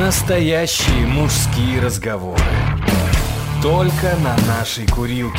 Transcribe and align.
Настоящие 0.00 1.06
мужские 1.06 1.78
разговоры. 1.78 2.40
Только 3.62 4.16
на 4.24 4.34
нашей 4.46 4.86
курилке. 4.86 5.38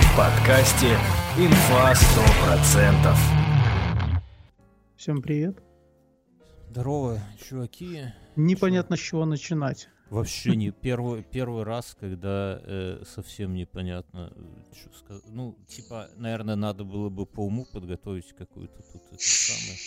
В 0.00 0.16
подкасте 0.16 0.98
«Инфа 1.38 1.92
100%». 1.92 3.16
Всем 4.96 5.22
привет. 5.22 5.62
Здорово, 6.70 7.20
чуваки. 7.48 8.06
Непонятно, 8.34 8.96
с 8.96 9.00
чего 9.00 9.24
начинать. 9.24 9.88
Вообще 10.10 10.56
не 10.56 10.72
первый, 10.72 11.22
первый 11.22 11.62
раз, 11.62 11.96
когда 11.98 12.60
э, 12.60 13.04
совсем 13.06 13.54
непонятно, 13.54 14.32
э, 14.34 14.74
что 14.76 14.98
сказать. 14.98 15.22
Ну, 15.28 15.56
типа, 15.68 16.08
наверное, 16.16 16.56
надо 16.56 16.82
было 16.82 17.08
бы 17.08 17.24
по 17.24 17.46
уму 17.46 17.66
подготовить 17.72 18.34
какую-то 18.36 18.82
тут 18.92 19.02
это 19.12 19.16
самое, 19.18 19.78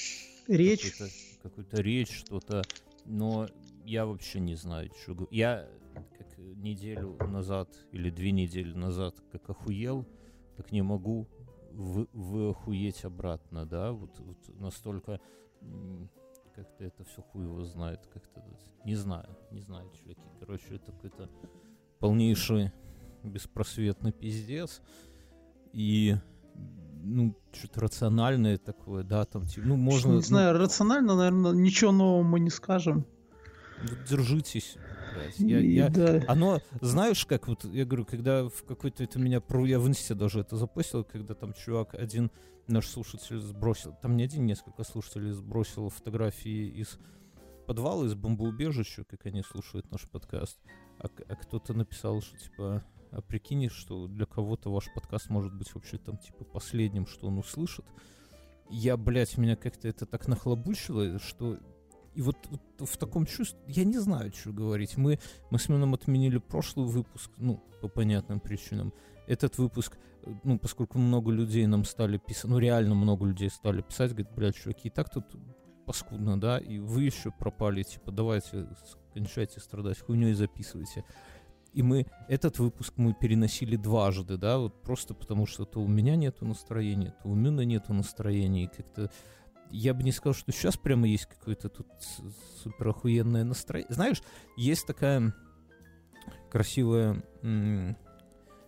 Речь. 0.47 0.91
какую-то, 0.91 1.13
какую-то 1.43 1.81
речь, 1.81 2.17
что-то. 2.17 2.63
Но 3.05 3.47
я 3.85 4.05
вообще 4.05 4.39
не 4.39 4.55
знаю, 4.55 4.91
что 5.01 5.13
говорю. 5.13 5.29
Я 5.31 5.69
как 6.17 6.37
неделю 6.37 7.17
назад 7.27 7.69
или 7.91 8.09
две 8.09 8.31
недели 8.31 8.73
назад 8.73 9.15
как 9.31 9.49
охуел, 9.49 10.05
так 10.55 10.71
не 10.71 10.81
могу 10.81 11.27
вы, 11.71 12.07
вы 12.13 12.49
охуеть 12.49 13.05
обратно, 13.05 13.65
да? 13.65 13.91
Вот, 13.91 14.19
вот 14.19 14.37
настолько 14.59 15.19
как-то 16.55 16.83
это 16.83 17.03
все 17.03 17.21
хуй 17.21 17.43
его 17.43 17.63
знает, 17.63 18.05
как-то 18.07 18.43
не 18.83 18.95
знаю, 18.95 19.37
не 19.51 19.61
знаю, 19.61 19.91
чуваки. 19.91 20.21
Короче, 20.39 20.75
это 20.75 20.91
какой-то 20.91 21.29
полнейший 21.99 22.71
беспросветный 23.23 24.11
пиздец. 24.11 24.81
И 25.73 26.15
ну, 27.03 27.37
что-то 27.53 27.81
рациональное 27.81 28.57
такое, 28.57 29.03
да, 29.03 29.25
там, 29.25 29.45
типа, 29.45 29.67
ну, 29.67 29.75
можно... 29.75 30.09
не 30.09 30.15
ну, 30.15 30.21
знаю, 30.21 30.57
рационально, 30.57 31.15
наверное, 31.15 31.51
ничего 31.53 31.91
нового 31.91 32.23
мы 32.23 32.39
не 32.39 32.49
скажем. 32.49 33.05
ну, 33.81 33.89
держитесь, 34.09 34.77
блядь. 35.13 35.39
Я, 35.39 35.59
И 35.59 35.71
я- 35.73 35.89
да. 35.89 36.23
Оно, 36.27 36.59
знаешь, 36.81 37.25
как 37.25 37.47
вот, 37.47 37.65
я 37.65 37.85
говорю, 37.85 38.05
когда 38.05 38.49
в 38.49 38.63
какой-то, 38.67 39.03
это 39.03 39.19
меня, 39.19 39.41
про, 39.41 39.65
я 39.65 39.79
в 39.79 39.87
инсте 39.87 40.13
даже 40.13 40.41
это 40.41 40.55
запостил, 40.55 41.03
когда 41.03 41.33
там 41.33 41.53
чувак, 41.53 41.93
один 41.93 42.31
наш 42.67 42.87
слушатель 42.87 43.39
сбросил, 43.39 43.95
там 44.01 44.17
не 44.17 44.23
один, 44.23 44.45
несколько 44.45 44.83
слушателей 44.83 45.31
сбросил 45.31 45.89
фотографии 45.89 46.67
из 46.81 46.99
подвала, 47.65 48.05
из 48.05 48.15
бомбоубежища, 48.15 49.03
как 49.03 49.25
они 49.25 49.43
слушают 49.43 49.91
наш 49.91 50.09
подкаст, 50.09 50.57
а, 50.99 51.07
а 51.27 51.35
кто-то 51.35 51.73
написал, 51.73 52.21
что 52.21 52.37
типа, 52.37 52.83
а 53.11 53.21
прикинь, 53.21 53.69
что 53.69 54.07
для 54.07 54.25
кого-то 54.25 54.71
ваш 54.71 54.93
подкаст 54.93 55.29
может 55.29 55.53
быть 55.53 55.73
вообще 55.73 55.97
там 55.97 56.17
типа 56.17 56.43
последним, 56.45 57.07
что 57.07 57.27
он 57.27 57.37
услышит. 57.37 57.85
Я, 58.69 58.97
блядь, 58.97 59.37
меня 59.37 59.55
как-то 59.55 59.87
это 59.87 60.05
так 60.05 60.27
нахлобучило, 60.27 61.19
что 61.19 61.57
и 62.17 62.21
вот, 62.21 62.35
вот 62.49 62.89
в 62.89 62.97
таком 62.97 63.27
чувстве, 63.27 63.59
я 63.67 63.83
не 63.83 63.99
знаю, 63.99 64.33
что 64.33 64.51
говорить. 64.51 64.97
Мы, 64.97 65.19
мы 65.51 65.59
с 65.59 65.69
Мином 65.69 65.93
отменили 65.93 66.39
прошлый 66.39 66.87
выпуск, 66.87 67.29
ну, 67.37 67.63
по 67.79 67.89
понятным 67.89 68.39
причинам. 68.39 68.91
Этот 69.27 69.59
выпуск, 69.59 69.99
э, 70.23 70.33
ну, 70.43 70.57
поскольку 70.57 70.97
много 70.97 71.31
людей 71.31 71.67
нам 71.67 71.85
стали 71.85 72.17
писать, 72.17 72.49
ну, 72.49 72.57
реально 72.57 72.95
много 72.95 73.27
людей 73.27 73.51
стали 73.51 73.83
писать, 73.83 74.13
говорят, 74.13 74.33
блядь, 74.33 74.55
чуваки, 74.55 74.87
и 74.87 74.89
так 74.89 75.11
тут 75.11 75.25
паскудно, 75.85 76.41
да, 76.41 76.57
и 76.57 76.79
вы 76.79 77.03
еще 77.03 77.29
пропали, 77.29 77.83
типа, 77.83 78.11
давайте, 78.11 78.67
кончайте 79.13 79.59
страдать, 79.59 79.99
хуйней 79.99 80.33
записывайте. 80.33 81.05
И 81.73 81.83
мы, 81.83 82.07
этот 82.27 82.59
выпуск 82.59 82.93
мы 82.97 83.13
переносили 83.13 83.75
дважды, 83.75 84.37
да, 84.37 84.57
вот 84.57 84.81
просто 84.81 85.13
потому 85.13 85.45
что 85.45 85.65
то 85.65 85.79
у 85.79 85.87
меня 85.87 86.15
нету 86.15 86.45
настроения, 86.45 87.13
то 87.21 87.29
у 87.29 87.35
Мина 87.35 87.61
нету 87.61 87.93
настроения, 87.93 88.65
и 88.65 88.67
как-то 88.67 89.11
я 89.69 89.93
бы 89.93 90.03
не 90.03 90.11
сказал, 90.11 90.33
что 90.33 90.51
сейчас 90.51 90.77
прямо 90.77 91.07
есть 91.07 91.25
какое-то 91.25 91.69
тут 91.69 91.87
супер 92.63 92.87
охуенное 92.87 93.43
настроение. 93.43 93.93
Знаешь, 93.93 94.21
есть 94.55 94.87
такая 94.87 95.33
красивая 96.49 97.23
м, 97.41 97.97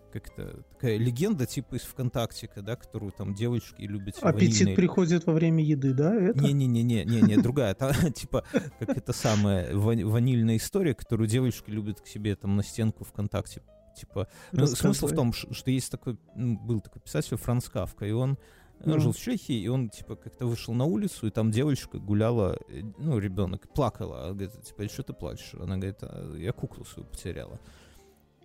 как 0.09 0.27
это, 0.27 0.63
такая 0.71 0.97
легенда 0.97 1.45
типа 1.45 1.75
из 1.75 1.81
ВКонтактика, 1.83 2.61
да, 2.61 2.75
которую 2.75 3.11
там 3.11 3.33
девочки 3.33 3.81
любят. 3.81 4.17
Аппетит 4.21 4.67
ванильные- 4.67 4.75
приходит 4.75 5.25
во 5.25 5.33
время 5.33 5.63
еды, 5.63 5.93
да? 5.93 6.13
Это? 6.15 6.39
не-не-не-не, 6.43 7.03
не, 7.05 7.37
другая. 7.41 7.73
Та, 7.75 7.93
типа, 8.11 8.43
как 8.79 8.89
это 8.97 9.13
самая 9.13 9.73
вани- 9.75 10.03
ванильная 10.03 10.57
история, 10.57 10.93
которую 10.93 11.27
девочки 11.27 11.69
любят 11.69 12.01
к 12.01 12.07
себе 12.07 12.35
там 12.35 12.55
на 12.55 12.63
стенку 12.63 13.03
ВКонтакте. 13.05 13.61
Типа, 13.95 14.27
ну, 14.51 14.65
смысл 14.67 15.07
в 15.07 15.13
том, 15.15 15.33
что 15.33 15.71
есть 15.71 15.91
такой, 15.91 16.17
был 16.35 16.79
такой 16.79 17.01
писатель 17.01 17.35
Франц 17.37 17.67
Кавка, 17.69 18.05
и 18.05 18.11
он 18.11 18.37
э, 18.79 18.83
Ну. 18.85 18.99
жил 18.99 19.11
в 19.11 19.17
Чехии, 19.17 19.59
и 19.59 19.67
он, 19.67 19.89
типа, 19.89 20.15
как-то 20.15 20.45
вышел 20.45 20.73
на 20.73 20.85
улицу, 20.85 21.27
и 21.27 21.31
там 21.31 21.51
девочка 21.51 21.97
гуляла, 21.97 22.57
э, 22.69 22.81
ну, 22.97 23.17
ребенок, 23.19 23.67
плакала. 23.73 24.25
Она 24.25 24.33
говорит, 24.35 24.61
типа, 24.63 24.87
что 24.87 25.03
ты 25.03 25.11
плачешь? 25.13 25.53
Она 25.55 25.75
говорит, 25.75 25.97
«А, 26.01 26.33
я 26.37 26.53
куклу 26.53 26.85
свою 26.85 27.07
потеряла. 27.09 27.59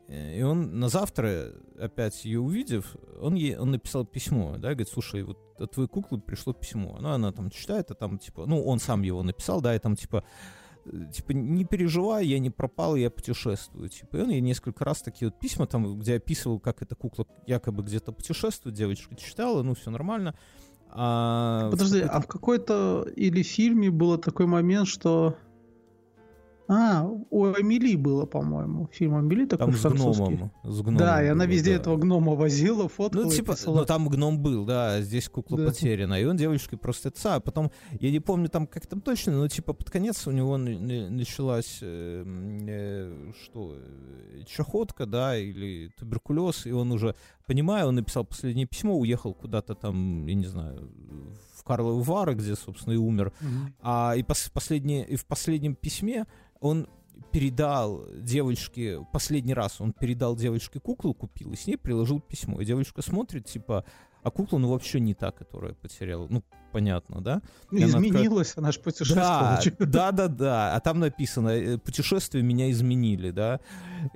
Э, 0.09 0.39
И 0.39 0.43
он 0.43 0.79
на 0.79 0.89
завтра, 0.89 1.53
опять 1.79 2.25
ее 2.25 2.41
увидев, 2.41 2.97
он 3.21 3.35
ей 3.35 3.57
он 3.57 3.71
написал 3.71 4.05
письмо, 4.05 4.57
да, 4.59 4.69
говорит, 4.69 4.89
слушай, 4.89 5.23
вот 5.23 5.39
от 5.59 5.71
твоей 5.71 5.89
куклы 5.89 6.21
пришло 6.21 6.53
письмо. 6.53 6.99
Ну, 7.01 7.11
она 7.11 7.33
там 7.33 7.51
читает, 7.51 7.91
а 7.91 7.95
там, 7.95 8.19
типа, 8.19 8.47
ну, 8.47 8.65
он 8.65 8.79
сам 8.79 9.03
его 9.03 9.23
написал, 9.23 9.61
да, 9.61 9.75
и 9.75 9.79
там, 9.79 9.97
типа, 9.97 10.25
э, 10.85 10.91
типа, 11.13 11.33
не 11.33 11.65
переживай, 11.65 12.27
я 12.27 12.39
не 12.39 12.51
пропал, 12.51 12.97
я 12.97 13.11
путешествую. 13.11 13.89
Типа, 13.89 14.17
и 14.17 14.21
он 14.23 14.31
ей 14.31 14.41
несколько 14.41 14.85
раз 14.85 15.03
такие 15.03 15.31
вот 15.31 15.39
письма, 15.39 15.67
там, 15.67 15.99
где 15.99 16.17
описывал, 16.17 16.59
как 16.59 16.83
эта 16.83 16.95
кукла 16.95 17.27
якобы 17.47 17.83
где-то 17.83 18.13
путешествует, 18.13 18.77
девочка 18.77 19.15
читала, 19.17 19.63
ну, 19.63 19.75
все 19.75 19.91
нормально. 19.91 20.35
А 20.97 21.71
Подожди, 21.71 22.01
а 22.01 22.21
в 22.21 22.29
какой-то 22.29 23.07
или 23.17 23.43
фильме 23.43 23.91
было 23.91 24.19
такой 24.19 24.47
момент, 24.47 24.87
что... 24.87 25.37
А, 26.67 27.05
у 27.31 27.47
Эмили 27.49 27.95
было, 27.95 28.25
по-моему. 28.25 28.89
Фильм 28.93 29.21
Эмили 29.21 29.45
такой 29.45 29.67
там 29.67 29.75
с 29.75 29.83
гномом. 29.83 30.51
С 30.63 30.81
гномом 30.81 30.97
Да, 30.99 31.23
и 31.23 31.27
она 31.29 31.45
везде 31.45 31.73
да. 31.73 31.77
этого 31.77 31.97
гнома 31.99 32.35
возила, 32.35 32.89
фоткала 32.89 33.25
Ну, 33.25 33.31
типа, 33.31 33.53
писала. 33.53 33.81
ну 33.81 33.85
там 33.85 34.09
гном 34.09 34.39
был, 34.39 34.65
да, 34.65 34.95
а 34.95 35.01
здесь 35.03 35.29
кукла 35.29 35.59
Да. 35.59 35.67
потеряна. 35.67 36.15
И 36.21 36.25
он 36.25 36.37
девочке 36.39 36.77
просто 36.79 37.09
это 37.09 37.21
самое. 37.21 37.43
Потом, 37.43 37.71
я 38.01 38.11
не 38.11 38.21
помню 38.21 38.49
там, 38.49 38.67
как 38.67 38.87
там 38.87 39.03
точно, 39.03 39.33
но 39.33 39.49
типа 39.49 39.75
под 39.75 39.91
конец 39.91 40.27
у 40.27 40.31
него 40.31 40.57
на- 40.57 40.79
на- 40.79 41.11
началась, 41.11 41.81
э, 41.83 42.25
э, 42.67 43.33
что, 43.45 43.77
чахотка, 44.47 45.07
да, 45.07 45.37
или 45.37 45.91
туберкулез, 45.99 46.67
и 46.67 46.73
он 46.73 46.93
уже, 46.93 47.15
понимаю, 47.47 47.89
он 47.89 47.97
написал 47.97 48.25
последнее 48.25 48.67
письмо, 48.67 48.99
уехал 48.99 49.35
куда-то 49.35 49.75
там, 49.75 50.27
я 50.27 50.35
не 50.35 50.47
знаю, 50.47 50.91
в 51.57 51.65
Карловы 51.65 52.03
Вары, 52.03 52.35
где, 52.35 52.55
собственно, 52.57 52.95
и 52.95 52.99
умер. 52.99 53.33
Мгм. 53.41 53.75
А 53.83 54.15
и, 54.17 54.23
пос- 54.23 54.51
последнее, 54.53 55.07
и 55.07 55.17
в 55.17 55.25
последнем 55.27 55.75
письме 55.75 56.27
он 56.65 56.89
передал 57.31 58.07
девочке, 58.17 59.05
последний 59.13 59.55
раз 59.55 59.81
он 59.81 59.93
передал 59.93 60.37
девочке 60.37 60.81
куклу, 60.81 61.15
купил, 61.15 61.53
и 61.53 61.57
с 61.57 61.67
ней 61.67 61.77
приложил 61.77 62.21
письмо. 62.21 62.61
И 62.61 62.65
девочка 62.65 63.03
смотрит, 63.03 63.47
типа, 63.47 63.85
а 64.23 64.31
кукла, 64.31 64.59
ну, 64.59 64.71
вообще 64.71 65.01
не 65.01 65.15
та, 65.15 65.33
которая 65.33 65.75
потеряла. 65.75 66.27
Ну, 66.31 66.43
понятно, 66.73 67.21
да? 67.21 67.43
Ну, 67.71 67.79
И 67.79 67.83
она 67.83 67.99
Изменилась, 67.99 68.55
она 68.57 68.73
же 68.73 68.79
Да, 68.79 68.85
путешествовала. 68.85 69.61
чё. 69.63 69.73
да, 69.81 70.13
да, 70.13 70.29
да. 70.29 70.75
А 70.75 70.81
там 70.81 70.99
написано, 71.01 71.49
э, 71.51 71.77
путешествия 71.77 72.41
меня 72.41 72.71
изменили, 72.71 73.31
да. 73.33 73.61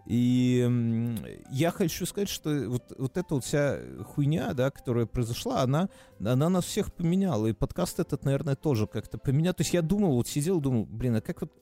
И 0.07 1.15
я 1.51 1.71
хочу 1.73 2.07
сказать, 2.07 2.31
что 2.31 2.51
вот, 2.69 2.93
вот 2.97 3.17
эта 3.19 3.35
вот 3.35 3.45
вся 3.45 3.81
хуйня, 4.15 4.55
да, 4.55 4.71
которая 4.71 5.05
произошла, 5.07 5.61
она, 5.63 5.89
она 6.25 6.49
нас 6.49 6.65
всех 6.65 6.93
поменяла. 6.95 7.49
И 7.49 7.53
подкаст 7.53 8.01
этот, 8.01 8.25
наверное, 8.25 8.57
тоже 8.57 8.87
как-то 8.87 9.19
поменял. 9.19 9.53
То 9.53 9.63
есть 9.63 9.75
я 9.75 9.83
думал, 9.83 10.13
вот 10.15 10.27
сидел, 10.29 10.61
думал, 10.61 10.87
блин, 10.87 11.17
а 11.17 11.21
как 11.21 11.43
вот, 11.43 11.53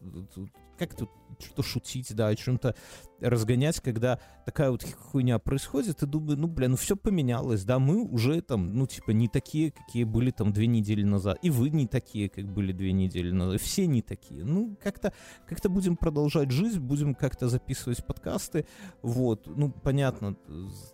как 0.77 0.95
тут 0.95 1.11
что-то 1.39 1.63
шутить, 1.63 2.15
да, 2.15 2.29
о 2.29 2.35
чем-то 2.37 2.75
разгонять, 3.21 3.81
когда 3.81 4.19
такая 4.45 4.71
вот 4.71 4.85
хуйня 4.85 5.39
происходит, 5.39 6.03
и 6.03 6.07
думаю, 6.07 6.39
ну, 6.39 6.49
блин, 6.49 6.73
ну 6.73 6.77
все 6.77 6.97
поменялось, 6.97 7.65
да, 7.65 7.79
мы 7.79 8.03
уже 8.03 8.41
там, 8.43 8.75
ну, 8.75 8.87
типа, 8.87 9.11
не 9.11 9.29
такие, 9.29 9.73
какие 9.73 10.05
были 10.05 10.31
там 10.31 10.53
две 10.53 10.67
недели 10.67 11.03
назад, 11.03 11.39
и 11.43 11.51
вы 11.51 11.71
не 11.71 11.87
такие, 11.87 12.29
как 12.29 12.47
были 12.47 12.73
две 12.73 12.93
недели 12.93 13.31
назад, 13.31 13.61
все 13.61 13.87
не 13.87 14.03
такие. 14.03 14.45
Ну, 14.45 14.77
как-то 14.83 15.13
как 15.47 15.59
будем 15.71 15.97
продолжать 15.97 16.51
жизнь, 16.51 16.79
будем 16.79 17.15
как-то 17.15 17.49
записывать 17.49 18.05
подкасты, 18.07 18.67
вот, 19.03 19.47
ну, 19.47 19.71
понятно, 19.71 20.37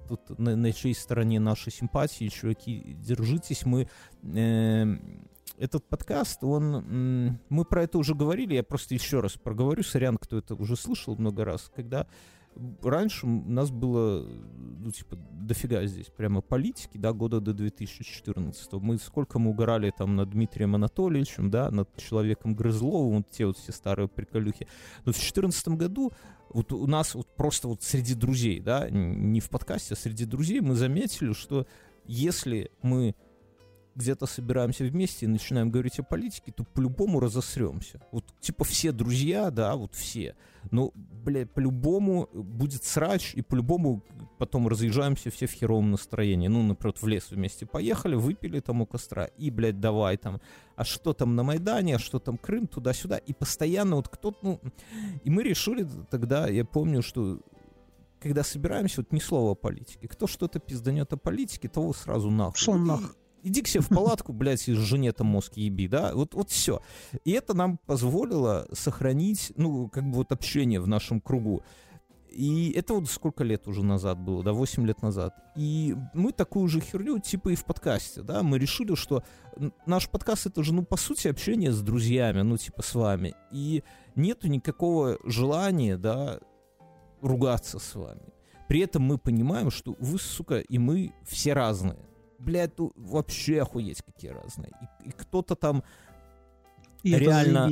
тут 0.09 0.39
на, 0.39 0.57
на 0.57 0.73
чьей 0.73 0.95
стороне 0.95 1.41
наши 1.41 1.71
симпатии, 1.71 2.29
чуваки, 2.29 2.97
держитесь, 3.01 3.67
мы... 3.67 3.89
эм, 4.23 5.29
этот 5.59 5.85
подкаст, 5.85 6.43
он, 6.45 7.39
мы 7.49 7.65
про 7.65 7.85
это 7.85 7.99
уже 7.99 8.15
говорили, 8.15 8.55
я 8.55 8.63
просто 8.63 8.95
еще 8.95 9.21
раз 9.21 9.33
проговорю, 9.33 9.83
сорян, 9.83 10.17
кто 10.17 10.39
это 10.39 10.55
уже 10.55 10.77
слышал 10.77 11.17
много 11.17 11.45
раз, 11.45 11.71
когда 11.75 12.07
раньше 12.83 13.27
у 13.27 13.29
нас 13.29 13.71
было, 13.71 14.27
ну, 14.27 14.91
типа, 14.91 15.17
дофига 15.33 15.85
здесь 15.87 16.07
прямо 16.07 16.41
политики, 16.41 16.99
да, 16.99 17.13
года 17.13 17.41
до 17.41 17.53
2014 17.53 18.73
Мы 18.75 18.99
сколько 18.99 19.39
мы 19.39 19.51
угорали 19.51 19.93
там 19.97 20.17
над 20.17 20.31
Дмитрием 20.31 20.75
Анатольевичем, 20.75 21.51
да, 21.51 21.71
над 21.71 21.95
человеком 21.97 22.55
Грызловым, 22.55 23.19
вот 23.19 23.31
те 23.31 23.47
вот 23.47 23.59
все 23.59 23.73
старые 23.73 24.09
приколюхи. 24.09 24.67
Но 25.05 25.13
в 25.13 25.17
2014 25.17 25.69
году 25.69 26.13
вот 26.51 26.73
у 26.73 26.87
нас 26.87 27.15
вот 27.15 27.29
просто 27.35 27.69
вот 27.69 27.83
среди 27.83 28.15
друзей, 28.15 28.61
да, 28.61 28.89
не 28.91 29.41
в 29.41 29.49
подкасте, 29.49 29.95
а 29.95 29.97
среди 29.97 30.25
друзей 30.25 30.61
мы 30.61 30.75
заметили, 30.75 31.33
что 31.33 31.67
если 32.05 32.71
мы 32.83 33.15
где-то 33.95 34.27
собираемся 34.27 34.85
вместе 34.85 35.27
и 35.27 35.29
начинаем 35.29 35.71
говорить 35.71 35.99
о 35.99 36.03
политике, 36.03 36.53
то 36.53 36.65
по-любому 36.65 37.21
разосремся. 37.21 38.01
Вот, 38.13 38.25
типа, 38.41 38.65
все 38.65 38.93
друзья, 38.93 39.51
да, 39.51 39.77
вот 39.77 39.95
все. 39.95 40.35
Но, 40.71 40.93
бля, 40.95 41.47
по-любому 41.47 42.29
будет 42.33 42.85
срач, 42.85 43.35
и 43.35 43.43
по-любому 43.43 44.03
потом 44.39 44.69
разъезжаемся 44.69 45.31
все 45.31 45.47
в 45.47 45.53
херовом 45.53 45.91
настроении. 45.91 46.49
Ну, 46.49 46.63
например, 46.63 46.95
в 47.01 47.07
лес 47.07 47.31
вместе 47.31 47.67
поехали, 47.67 48.15
выпили 48.15 48.61
там 48.61 48.83
у 48.83 48.87
костра, 48.87 49.25
и, 49.25 49.51
блядь, 49.51 49.81
давай 49.81 50.17
там, 50.17 50.41
а 50.77 50.85
что 50.85 51.13
там 51.13 51.37
на 51.37 51.43
Майдане, 51.43 51.97
а 51.97 51.99
что 51.99 52.19
там 52.19 52.39
Крым, 52.39 52.67
туда-сюда. 52.67 53.19
И 53.19 53.33
постоянно 53.33 53.97
вот 53.97 54.09
кто-то, 54.09 54.39
ну... 54.43 54.61
И 55.25 55.31
мы 55.31 55.43
решили 55.43 55.87
тогда, 56.11 56.49
я 56.49 56.65
помню, 56.65 57.03
что 57.03 57.41
когда 58.21 58.45
собираемся, 58.45 59.01
вот 59.01 59.13
ни 59.13 59.19
слова 59.19 59.53
о 59.53 59.55
политике. 59.55 60.07
Кто 60.07 60.27
что-то 60.27 60.61
пизданет 60.61 61.13
о 61.13 61.17
политике, 61.17 61.69
того 61.69 61.93
сразу 61.93 62.31
нахуй. 62.31 62.57
Шел 62.57 62.75
нах. 62.75 63.17
Иди 63.43 63.63
к 63.63 63.69
себе 63.69 63.83
в 63.83 63.89
палатку, 63.89 64.33
блядь, 64.33 64.69
и 64.69 64.75
жене 64.75 65.13
там 65.13 65.27
мозг 65.27 65.57
еби, 65.57 65.89
да? 65.89 66.15
Вот, 66.15 66.35
вот 66.35 66.51
все. 66.51 66.81
И 67.25 67.33
это 67.33 67.55
нам 67.55 67.79
позволило 67.79 68.69
сохранить, 68.73 69.53
ну, 69.57 69.89
как 69.89 70.05
бы 70.05 70.17
вот 70.17 70.33
общение 70.33 70.81
в 70.81 70.87
нашем 70.87 71.21
кругу. 71.21 71.63
И 72.31 72.73
это 72.73 72.95
вот 72.95 73.11
сколько 73.11 73.45
лет 73.45 73.69
уже 73.69 73.85
назад 73.85 74.19
было, 74.19 74.43
да, 74.43 74.53
8 74.53 74.87
лет 74.87 75.03
назад. 75.03 75.35
И 75.57 75.95
мы 76.15 76.33
такую 76.33 76.69
же 76.69 76.81
херню, 76.81 77.19
типа 77.19 77.51
и 77.51 77.55
в 77.55 77.65
подкасте, 77.65 78.23
да, 78.23 78.43
мы 78.43 78.59
решили, 78.59 78.95
что 78.95 79.23
наш 79.87 80.09
подкаст 80.09 80.47
это 80.47 80.63
же, 80.63 80.73
ну, 80.73 80.85
по 80.85 80.97
сути, 80.97 81.29
общение 81.29 81.73
с 81.73 81.83
друзьями, 81.83 82.41
ну, 82.43 82.57
типа 82.57 82.83
с 82.83 82.95
вами. 82.95 83.35
И 83.51 83.83
нету 84.15 84.49
никакого 84.49 85.19
желания, 85.25 85.99
да, 85.99 86.41
ругаться 87.21 87.79
с 87.79 87.95
вами. 87.95 88.33
При 88.69 88.81
этом 88.81 89.03
мы 89.03 89.19
понимаем, 89.19 89.71
что 89.71 89.95
вы, 89.99 90.19
сука, 90.19 90.61
и 90.61 90.79
мы 90.79 91.13
все 91.25 91.53
разные. 91.53 91.99
Блядь, 92.43 92.79
ну 92.79 92.93
вообще 92.97 93.63
охуеть 93.63 94.03
какие 94.03 94.33
разные. 94.33 94.73
И, 95.05 95.09
и 95.09 95.13
кто-то 95.13 95.55
там 95.55 95.83
И 97.03 97.15
реально... 97.15 97.71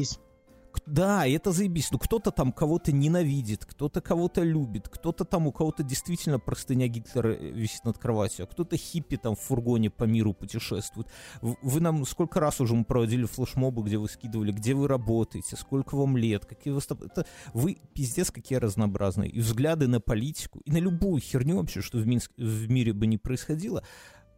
Да, 0.86 1.26
это 1.26 1.52
заебись. 1.52 1.90
Ну, 1.90 1.98
кто-то 1.98 2.30
там 2.30 2.52
кого-то 2.52 2.92
ненавидит, 2.92 3.64
кто-то 3.64 4.00
кого-то 4.00 4.42
любит, 4.42 4.88
кто-то 4.88 5.24
там, 5.24 5.46
у 5.46 5.52
кого-то 5.52 5.82
действительно 5.82 6.38
простыня 6.38 6.88
Гитлера 6.88 7.32
э, 7.32 7.50
висит 7.50 7.84
над 7.84 7.98
кроватью, 7.98 8.44
а 8.44 8.46
кто-то 8.46 8.76
хиппи 8.76 9.16
там 9.16 9.34
в 9.34 9.40
фургоне 9.40 9.90
по 9.90 10.04
миру 10.04 10.32
путешествует. 10.32 11.08
Вы 11.40 11.80
нам 11.80 12.04
сколько 12.06 12.40
раз 12.40 12.60
уже 12.60 12.74
мы 12.74 12.84
проводили 12.84 13.24
флешмобы, 13.24 13.82
где 13.82 13.98
вы 13.98 14.08
скидывали, 14.08 14.52
где 14.52 14.74
вы 14.74 14.88
работаете, 14.88 15.56
сколько 15.56 15.96
вам 15.96 16.16
лет, 16.16 16.46
какие 16.46 16.72
вы... 16.72 16.80
Это 16.80 17.26
вы 17.52 17.78
пиздец 17.94 18.30
какие 18.30 18.58
разнообразные. 18.58 19.30
И 19.30 19.40
взгляды 19.40 19.86
на 19.86 20.00
политику, 20.00 20.60
и 20.64 20.70
на 20.70 20.78
любую 20.78 21.20
херню 21.20 21.56
вообще, 21.56 21.82
что 21.82 21.98
в, 21.98 22.06
Минск, 22.06 22.32
в 22.36 22.70
мире 22.70 22.92
бы 22.92 23.06
не 23.06 23.18
происходило, 23.18 23.84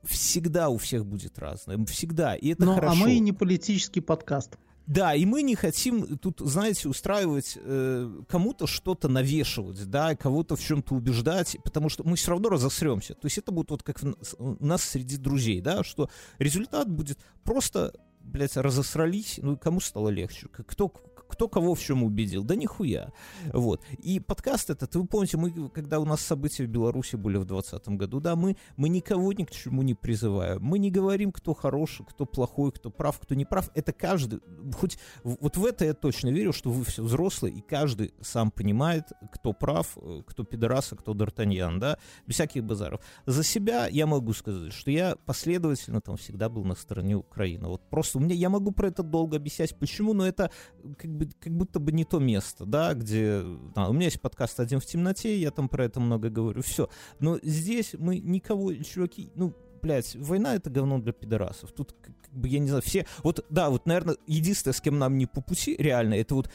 всегда 0.05 0.69
у 0.69 0.79
всех 0.79 1.07
будет 1.07 1.39
разное. 1.39 1.85
Всегда. 1.87 2.35
И 2.35 2.49
это 2.49 2.65
Но, 2.65 2.75
хорошо. 2.75 3.03
А 3.03 3.07
мы 3.07 3.19
не 3.19 3.33
политический 3.33 4.01
подкаст. 4.01 4.59
Да, 4.87 5.15
и 5.15 5.25
мы 5.25 5.43
не 5.43 5.55
хотим 5.55 6.19
тут, 6.19 6.41
знаете, 6.41 6.89
устраивать 6.89 7.57
э, 7.57 8.23
кому-то 8.29 8.67
что-то 8.67 9.09
навешивать, 9.09 9.89
да, 9.89 10.17
кого-то 10.17 10.57
в 10.57 10.61
чем-то 10.61 10.95
убеждать, 10.95 11.57
потому 11.63 11.89
что 11.89 12.03
мы 12.05 12.17
все 12.17 12.33
равно 12.33 12.49
разосремся. 12.49 13.15
То 13.15 13.27
есть 13.27 13.39
это 13.39 13.53
будет 13.53 13.71
вот 13.71 13.83
как 13.85 14.03
в, 14.03 14.15
у 14.39 14.65
нас 14.65 14.83
среди 14.83 15.17
друзей, 15.17 15.61
да, 15.61 15.85
что 15.85 16.11
результат 16.39 16.91
будет 16.91 17.19
просто, 17.45 17.95
блядь, 18.21 18.57
разосрались, 18.57 19.39
ну 19.41 19.57
кому 19.57 19.81
стало 19.81 20.09
легче, 20.09 20.49
кто 20.49 20.93
кто 21.33 21.49
кого 21.49 21.75
в 21.75 21.81
чем 21.81 22.03
убедил? 22.05 22.45
Да 22.45 22.55
нихуя. 22.55 23.11
Вот. 23.53 23.83
И 23.99 24.21
подкаст 24.21 24.69
этот, 24.69 24.95
вы 24.95 25.07
помните, 25.07 25.39
мы, 25.39 25.71
когда 25.71 25.99
у 25.99 26.05
нас 26.05 26.21
события 26.21 26.65
в 26.65 26.69
Беларуси 26.69 27.17
были 27.17 27.39
в 27.39 27.47
2020 27.47 27.89
году, 27.97 28.21
да, 28.21 28.37
мы, 28.37 28.57
мы 28.77 28.91
никого 28.91 29.33
ни 29.33 29.45
к 29.45 29.51
чему 29.51 29.83
не 29.83 29.95
призываем. 29.95 30.63
Мы 30.63 30.79
не 30.79 30.91
говорим, 30.91 31.33
кто 31.33 31.55
хороший, 31.55 32.05
кто 32.05 32.27
плохой, 32.27 32.71
кто 32.71 32.91
прав, 32.91 33.19
кто 33.19 33.35
не 33.35 33.47
прав. 33.47 33.71
Это 33.75 33.93
каждый, 33.93 34.41
хоть 34.75 34.99
вот 35.25 35.57
в 35.57 35.65
это 35.65 35.87
я 35.87 35.95
точно 35.95 36.29
верю, 36.29 36.53
что 36.53 36.71
вы 36.71 36.85
все 36.85 37.03
взрослые, 37.03 37.55
и 37.55 37.63
каждый 37.63 38.13
сам 38.21 38.51
понимает, 38.51 39.05
кто 39.33 39.55
прав, 39.55 39.97
кто 40.27 40.45
пидорас, 40.45 40.93
а 40.93 40.97
кто 40.97 41.15
Д'Артаньян, 41.15 41.79
да, 41.79 41.99
без 42.27 42.35
всяких 42.35 42.63
базаров. 42.63 43.01
За 43.25 43.43
себя 43.43 43.87
я 43.87 44.07
могу 44.07 44.35
сказать, 44.35 44.75
что 44.75 44.91
я 44.91 45.17
последовательно 45.25 46.03
там 46.03 46.19
всегда 46.19 46.51
был 46.51 46.65
на 46.65 46.75
стороне 46.75 47.17
Украины. 47.17 47.69
Вот 47.69 47.89
просто 47.89 48.19
у 48.19 48.21
меня, 48.21 48.35
я 48.35 48.51
могу 48.51 48.73
про 48.73 48.89
это 48.89 49.03
долго 49.03 49.39
объяснять, 49.39 49.79
почему, 49.79 50.13
но 50.13 50.27
это 50.27 50.51
как 50.99 51.11
бы 51.11 51.22
бы, 51.25 51.33
как 51.41 51.53
будто 51.53 51.79
бы 51.81 51.93
не 51.93 52.05
то 52.05 52.19
место, 52.19 52.65
да, 52.65 52.95
где... 52.95 53.43
Да, 53.75 53.89
у 53.89 53.93
меня 53.93 54.07
есть 54.07 54.21
подкаст 54.21 54.61
«Один 54.61 54.81
в 54.81 54.87
темноте», 54.87 55.39
я 55.39 55.51
там 55.51 55.69
про 55.69 55.85
это 55.85 56.01
много 56.01 56.31
говорю, 56.31 56.63
все. 56.63 56.89
Но 57.21 57.39
здесь 57.43 57.95
мы 57.99 58.19
никого, 58.19 58.75
чуваки, 58.75 59.31
ну, 59.35 59.55
блядь, 59.83 60.15
война 60.17 60.55
это 60.55 60.71
говно 60.71 60.99
для 61.01 61.13
пидорасов. 61.13 61.73
Тут, 61.73 61.95
как, 62.01 62.15
бы, 62.33 62.49
я 62.49 62.59
не 62.61 62.69
знаю, 62.69 62.83
все... 62.83 63.07
Вот, 63.23 63.45
да, 63.51 63.69
вот, 63.71 63.87
наверное, 63.87 64.17
единственное, 64.27 64.75
с 64.75 64.81
кем 64.81 64.99
нам 64.99 65.19
не 65.19 65.27
по 65.27 65.41
пути, 65.41 65.77
реально, 65.79 66.15
это 66.15 66.35
вот 66.35 66.51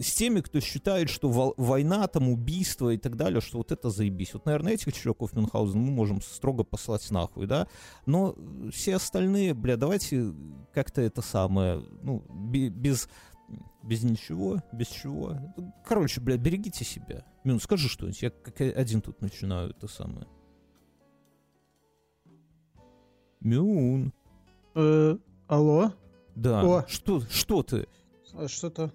с 0.00 0.14
теми, 0.14 0.40
кто 0.40 0.60
считает, 0.60 1.10
что 1.10 1.54
война, 1.56 2.06
там, 2.06 2.28
убийство 2.28 2.90
и 2.90 2.98
так 2.98 3.16
далее, 3.16 3.40
что 3.40 3.58
вот 3.58 3.72
это 3.72 3.90
заебись. 3.90 4.32
Вот, 4.34 4.46
наверное, 4.46 4.74
этих 4.74 4.92
чуваков 4.92 5.32
Мюнхгаузен 5.32 5.80
мы 5.80 5.90
можем 5.90 6.22
строго 6.22 6.64
послать 6.64 7.10
нахуй, 7.10 7.46
да? 7.46 7.66
Но 8.06 8.36
все 8.72 8.96
остальные, 8.96 9.54
бля, 9.54 9.76
давайте 9.76 10.32
как-то 10.72 11.00
это 11.00 11.20
самое, 11.22 11.82
ну, 12.02 12.24
без 12.30 13.08
без 13.82 14.02
ничего, 14.02 14.62
без 14.72 14.88
чего. 14.88 15.36
Короче, 15.84 16.20
блядь, 16.20 16.40
берегите 16.40 16.84
себя. 16.84 17.24
Мин, 17.44 17.60
скажи 17.60 17.88
что-нибудь. 17.88 18.22
Я 18.22 18.30
как 18.30 18.60
один 18.60 19.00
тут 19.00 19.20
начинаю 19.20 19.70
это 19.70 19.88
самое. 19.88 20.26
Мюн. 23.40 24.12
Э, 24.74 25.16
алло? 25.48 25.92
Да. 26.34 26.62
О. 26.62 26.86
Что, 26.86 27.20
что 27.22 27.62
ты? 27.62 27.88
А 28.34 28.48
что-то 28.48 28.92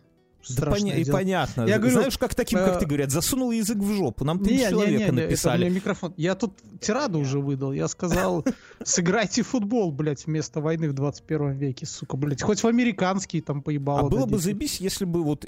да 0.50 0.72
поня- 0.72 0.98
и 0.98 1.10
понятно. 1.10 1.64
Я 1.64 1.78
говорю, 1.78 1.96
Знаешь, 1.96 2.18
как 2.18 2.36
таким, 2.36 2.60
как 2.60 2.80
ты 2.80 2.86
говорят, 2.86 3.12
засунул 3.12 3.52
язык 3.52 3.78
в 3.78 3.96
жопу. 3.96 4.24
Нам 4.26 4.40
три 4.40 4.60
человека 4.60 5.12
не, 5.12 5.18
не, 5.18 5.24
написали. 5.24 5.68
Это 5.68 5.76
микрофон. 5.76 6.14
Я 6.18 6.36
тут 6.36 6.54
тираду 6.80 7.20
уже 7.20 7.40
выдал. 7.40 7.72
Я 7.72 7.88
сказал, 7.88 8.46
сыграйте 8.84 9.44
футбол, 9.44 9.92
блядь, 9.92 10.26
вместо 10.26 10.62
войны 10.62 10.90
в 10.90 10.94
21 10.94 11.54
веке, 11.54 11.86
сука, 11.86 12.18
блядь. 12.18 12.42
Хоть 12.42 12.62
в 12.62 12.68
американский 12.68 13.42
там 13.42 13.62
поебало. 13.62 14.02
А 14.02 14.10
было 14.10 14.26
бы 14.26 14.38
заебись, 14.38 14.80
если 14.80 15.06
бы 15.06 15.24
вот 15.24 15.46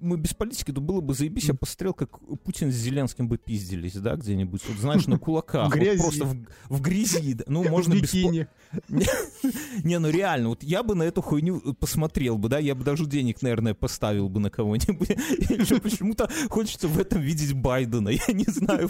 мы 0.00 0.16
без 0.16 0.34
политики, 0.34 0.72
то 0.72 0.80
было 0.80 1.00
бы 1.00 1.14
заебись, 1.14 1.44
я 1.44 1.54
посмотрел, 1.54 1.94
как 1.94 2.18
Путин 2.44 2.70
с 2.70 2.74
Зеленским 2.74 3.28
бы 3.28 3.38
пиздились, 3.38 3.94
да, 3.94 4.16
где-нибудь. 4.16 4.62
Вот 4.68 4.78
знаешь, 4.78 5.06
на 5.06 5.18
кулаках. 5.18 5.72
Грязи. 5.72 6.00
просто 6.00 6.26
в 6.68 6.80
грязи. 6.80 7.38
Ну, 7.46 7.68
можно 7.68 7.94
без... 7.94 8.10
Не, 9.84 9.98
ну 9.98 10.10
реально, 10.10 10.50
вот 10.50 10.62
я 10.62 10.82
бы 10.82 10.94
на 10.94 11.02
эту 11.02 11.22
хуйню 11.22 11.60
посмотрел 11.74 12.38
бы, 12.38 12.48
да, 12.48 12.58
я 12.58 12.74
бы 12.74 12.84
даже 12.84 13.06
денег, 13.06 13.42
наверное, 13.42 13.74
поставил 13.74 14.09
поставил 14.10 14.28
бы 14.28 14.40
на 14.40 14.50
кого-нибудь. 14.50 15.08
Почему-то 15.82 16.28
хочется 16.48 16.88
в 16.88 16.98
этом 16.98 17.20
видеть 17.20 17.52
Байдена. 17.52 18.08
Я 18.10 18.32
не 18.32 18.44
знаю. 18.44 18.88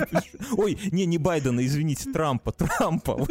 Ой, 0.52 0.78
не, 0.90 1.06
не 1.06 1.18
Байдена, 1.18 1.64
извините, 1.64 2.10
Трампа. 2.12 2.52
Трампа. 2.52 3.26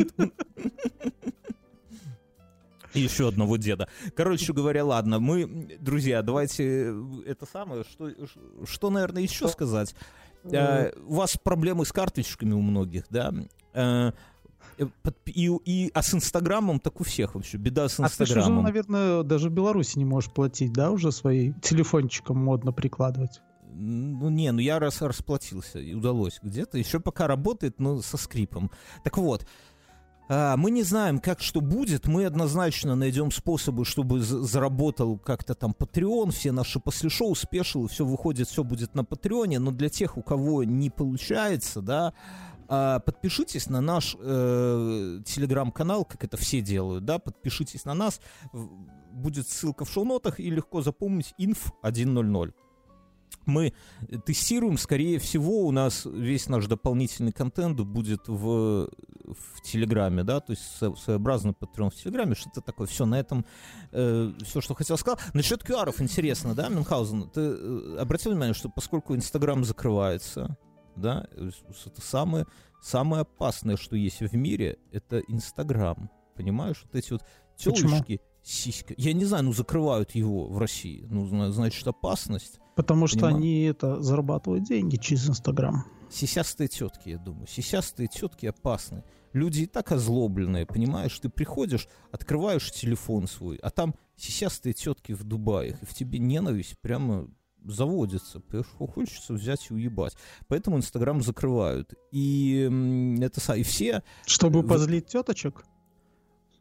И 2.95 3.01
еще 3.01 3.27
одного 3.27 3.57
деда. 3.57 3.87
Короче 4.15 4.51
говоря, 4.51 4.83
ладно, 4.83 5.19
мы, 5.19 5.77
друзья, 5.79 6.23
давайте 6.23 6.93
это 7.25 7.45
самое, 7.45 7.83
что, 7.83 8.11
что 8.65 8.89
наверное, 8.89 9.21
еще 9.21 9.47
сказать. 9.47 9.95
Uh, 10.45 10.97
у 11.05 11.15
вас 11.15 11.37
проблемы 11.37 11.85
с 11.85 11.91
карточками 11.91 12.53
у 12.53 12.61
многих, 12.61 13.03
да? 13.09 13.33
Э, 13.73 14.13
и, 15.25 15.51
и, 15.65 15.91
а 15.93 16.01
с 16.01 16.13
Инстаграмом 16.13 16.79
так 16.79 16.99
у 17.01 17.03
всех 17.03 17.35
вообще. 17.35 17.57
Беда 17.57 17.89
с 17.89 17.99
Инстаграмом. 17.99 18.41
А 18.41 18.45
ты 18.45 18.55
же, 18.55 18.61
наверное, 18.61 19.23
даже 19.23 19.49
в 19.49 19.53
Беларуси 19.53 19.97
не 19.97 20.05
можешь 20.05 20.31
платить, 20.31 20.73
да, 20.73 20.91
уже 20.91 21.11
свои 21.11 21.53
телефончиком 21.61 22.37
модно 22.37 22.71
прикладывать? 22.71 23.41
Ну, 23.71 24.29
не, 24.29 24.51
ну 24.51 24.59
я 24.59 24.79
раз 24.79 25.01
расплатился, 25.01 25.79
и 25.79 25.93
удалось 25.93 26.39
где-то. 26.41 26.77
Еще 26.77 26.99
пока 26.99 27.27
работает, 27.27 27.79
но 27.79 28.01
со 28.01 28.17
скрипом. 28.17 28.71
Так 29.03 29.17
вот, 29.17 29.45
а, 30.31 30.57
мы 30.57 30.69
не 30.69 30.83
знаем, 30.83 31.19
как 31.19 31.41
что 31.41 31.59
будет. 31.59 32.07
Мы 32.07 32.25
однозначно 32.25 32.95
найдем 32.95 33.31
способы, 33.31 33.83
чтобы 33.83 34.19
заработал 34.19 35.17
как-то 35.17 35.55
там 35.55 35.75
Patreon, 35.77 36.31
все 36.31 36.51
наши 36.51 36.79
после 36.79 37.09
шоу, 37.09 37.33
спешил, 37.35 37.87
все 37.87 38.05
выходит, 38.05 38.47
все 38.47 38.63
будет 38.63 38.95
на 38.95 39.03
Патреоне. 39.03 39.59
Но 39.59 39.71
для 39.71 39.89
тех, 39.89 40.17
у 40.17 40.21
кого 40.21 40.63
не 40.63 40.89
получается, 40.89 41.81
да, 41.81 42.13
а, 42.69 42.99
подпишитесь 42.99 43.67
на 43.67 43.81
наш 43.81 44.15
э, 44.19 45.21
телеграм-канал, 45.25 46.05
как 46.05 46.23
это 46.23 46.37
все 46.37 46.61
делают, 46.61 47.03
да, 47.03 47.17
подпишитесь 47.17 47.83
на 47.83 47.95
нас, 47.95 48.21
будет 49.11 49.47
ссылка 49.47 49.85
в 49.85 49.89
шоу-нотах 49.89 50.39
и 50.39 50.49
легко 50.49 50.81
запомнить 50.81 51.33
inf 51.39 51.71
100 51.83 52.53
мы 53.45 53.73
тестируем, 54.25 54.77
скорее 54.77 55.19
всего, 55.19 55.65
у 55.65 55.71
нас 55.71 56.05
весь 56.05 56.47
наш 56.47 56.67
дополнительный 56.67 57.31
контент 57.31 57.79
будет 57.79 58.27
в, 58.27 58.89
в 58.89 59.61
Телеграме, 59.63 60.23
да, 60.23 60.39
то 60.39 60.51
есть 60.51 60.63
своеобразный 61.03 61.53
патрон 61.53 61.89
в 61.89 61.95
Телеграме, 61.95 62.35
что-то 62.35 62.61
такое. 62.61 62.87
Все, 62.87 63.05
на 63.05 63.19
этом 63.19 63.45
э, 63.91 64.31
все, 64.43 64.61
что 64.61 64.75
хотел 64.75 64.97
сказать. 64.97 65.19
Насчет 65.33 65.63
qr 65.63 65.93
интересно, 66.01 66.53
да, 66.53 66.69
Мюнхгаузен, 66.69 67.29
ты 67.29 67.41
э, 67.41 67.97
обратил 67.99 68.31
внимание, 68.31 68.53
что 68.53 68.69
поскольку 68.69 69.15
Инстаграм 69.15 69.63
закрывается, 69.65 70.57
да, 70.99 71.27
это 71.31 72.01
самое, 72.01 72.45
самое 72.81 73.21
опасное, 73.21 73.77
что 73.77 73.95
есть 73.95 74.19
в 74.21 74.35
мире, 74.35 74.77
это 74.91 75.19
Инстаграм. 75.27 76.09
понимаешь? 76.35 76.81
Вот 76.85 76.95
эти 76.95 77.11
вот 77.11 77.23
телочки, 77.57 78.21
сиська. 78.43 78.93
Я 78.97 79.13
не 79.13 79.25
знаю, 79.25 79.43
ну 79.45 79.53
закрывают 79.53 80.11
его 80.11 80.47
в 80.47 80.57
России. 80.57 81.05
Ну, 81.09 81.27
зна- 81.27 81.51
значит, 81.51 81.85
опасность. 81.87 82.59
Потому 82.75 83.07
что 83.07 83.19
Понимаю. 83.19 83.35
они 83.35 83.61
это 83.63 84.01
зарабатывают 84.01 84.63
деньги 84.63 84.95
через 84.95 85.29
Инстаграм. 85.29 85.83
Сисястые 86.09 86.69
тетки, 86.69 87.09
я 87.09 87.17
думаю. 87.17 87.45
Сисястые 87.47 88.07
тетки 88.07 88.45
опасны. 88.45 89.03
Люди 89.33 89.63
и 89.63 89.65
так 89.65 89.91
озлобленные, 89.91 90.65
понимаешь? 90.65 91.19
Ты 91.19 91.29
приходишь, 91.29 91.87
открываешь 92.11 92.71
телефон 92.71 93.27
свой, 93.27 93.57
а 93.57 93.69
там 93.69 93.93
сисястые 94.15 94.73
тетки 94.73 95.11
в 95.11 95.23
Дубаях, 95.23 95.83
и 95.83 95.85
в 95.85 95.93
тебе 95.93 96.17
ненависть 96.19 96.79
прямо 96.79 97.27
заводится. 97.65 98.41
Хочется 98.77 99.33
взять 99.33 99.67
и 99.69 99.73
уебать. 99.73 100.15
Поэтому 100.47 100.77
Инстаграм 100.77 101.21
закрывают. 101.21 101.93
И 102.11 102.69
это 103.21 103.55
и 103.55 103.63
все 103.63 104.03
Чтобы 104.25 104.61
Вы- 104.61 104.67
позлить 104.67 105.07
теточек? 105.07 105.63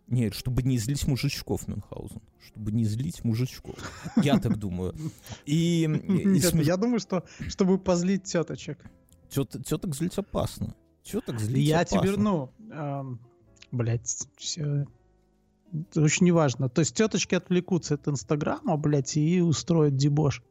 Нет, 0.07 0.35
чтобы 0.35 0.63
не 0.63 0.79
злить 0.79 1.07
мужичков, 1.07 1.69
Мюнхгаузен. 1.69 2.23
Чтобы 2.41 2.73
не 2.73 2.85
злить 2.87 3.25
мужичков. 3.25 3.77
Я 4.17 4.39
так 4.39 4.57
думаю. 4.57 4.95
И, 5.45 5.83
и 5.85 5.87
Нет, 5.87 6.45
смеш- 6.55 6.65
я 6.65 6.79
думаю, 6.79 6.99
что 6.99 7.25
чтобы 7.49 7.79
позлить 7.79 8.23
теточек. 8.25 8.79
тет- 9.29 9.63
теток 9.65 9.95
злить 9.95 10.17
опасно. 10.17 10.75
Теток 11.03 11.39
злить 11.39 11.67
Я 11.69 11.81
опасно. 11.81 12.01
тебе, 12.01 12.17
ну, 12.17 12.51
эм, 12.71 13.21
блядь, 13.71 14.27
все. 14.39 14.87
Это 15.73 16.01
очень 16.01 16.25
неважно. 16.25 16.71
То 16.71 16.81
есть 16.81 16.95
теточки 16.95 17.35
отвлекутся 17.35 17.95
от 17.97 18.09
Инстаграма, 18.09 18.79
блядь, 18.79 19.15
и 19.19 19.43
устроят 19.43 19.97
дебош. 19.97 20.43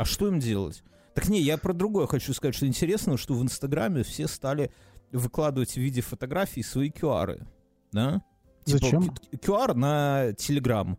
А 0.00 0.06
что 0.06 0.28
им 0.28 0.40
делать? 0.40 0.82
Так 1.14 1.28
не, 1.28 1.42
я 1.42 1.58
про 1.58 1.74
другое 1.74 2.06
хочу 2.06 2.32
сказать, 2.32 2.54
что 2.54 2.66
интересно, 2.66 3.18
что 3.18 3.34
в 3.34 3.42
Инстаграме 3.42 4.02
все 4.02 4.28
стали 4.28 4.72
выкладывать 5.12 5.72
в 5.72 5.76
виде 5.76 6.00
фотографий 6.00 6.62
свои 6.62 6.88
QR. 6.88 7.46
Да? 7.92 8.22
Типа, 8.64 8.78
Зачем? 8.78 9.08
Q- 9.10 9.14
QR 9.32 9.74
на 9.74 10.32
Телеграм. 10.38 10.98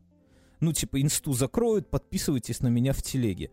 Ну, 0.59 0.71
типа, 0.71 1.01
инсту 1.01 1.33
закроют, 1.33 1.89
подписывайтесь 1.89 2.59
на 2.59 2.67
меня 2.67 2.93
в 2.93 3.01
телеге. 3.01 3.49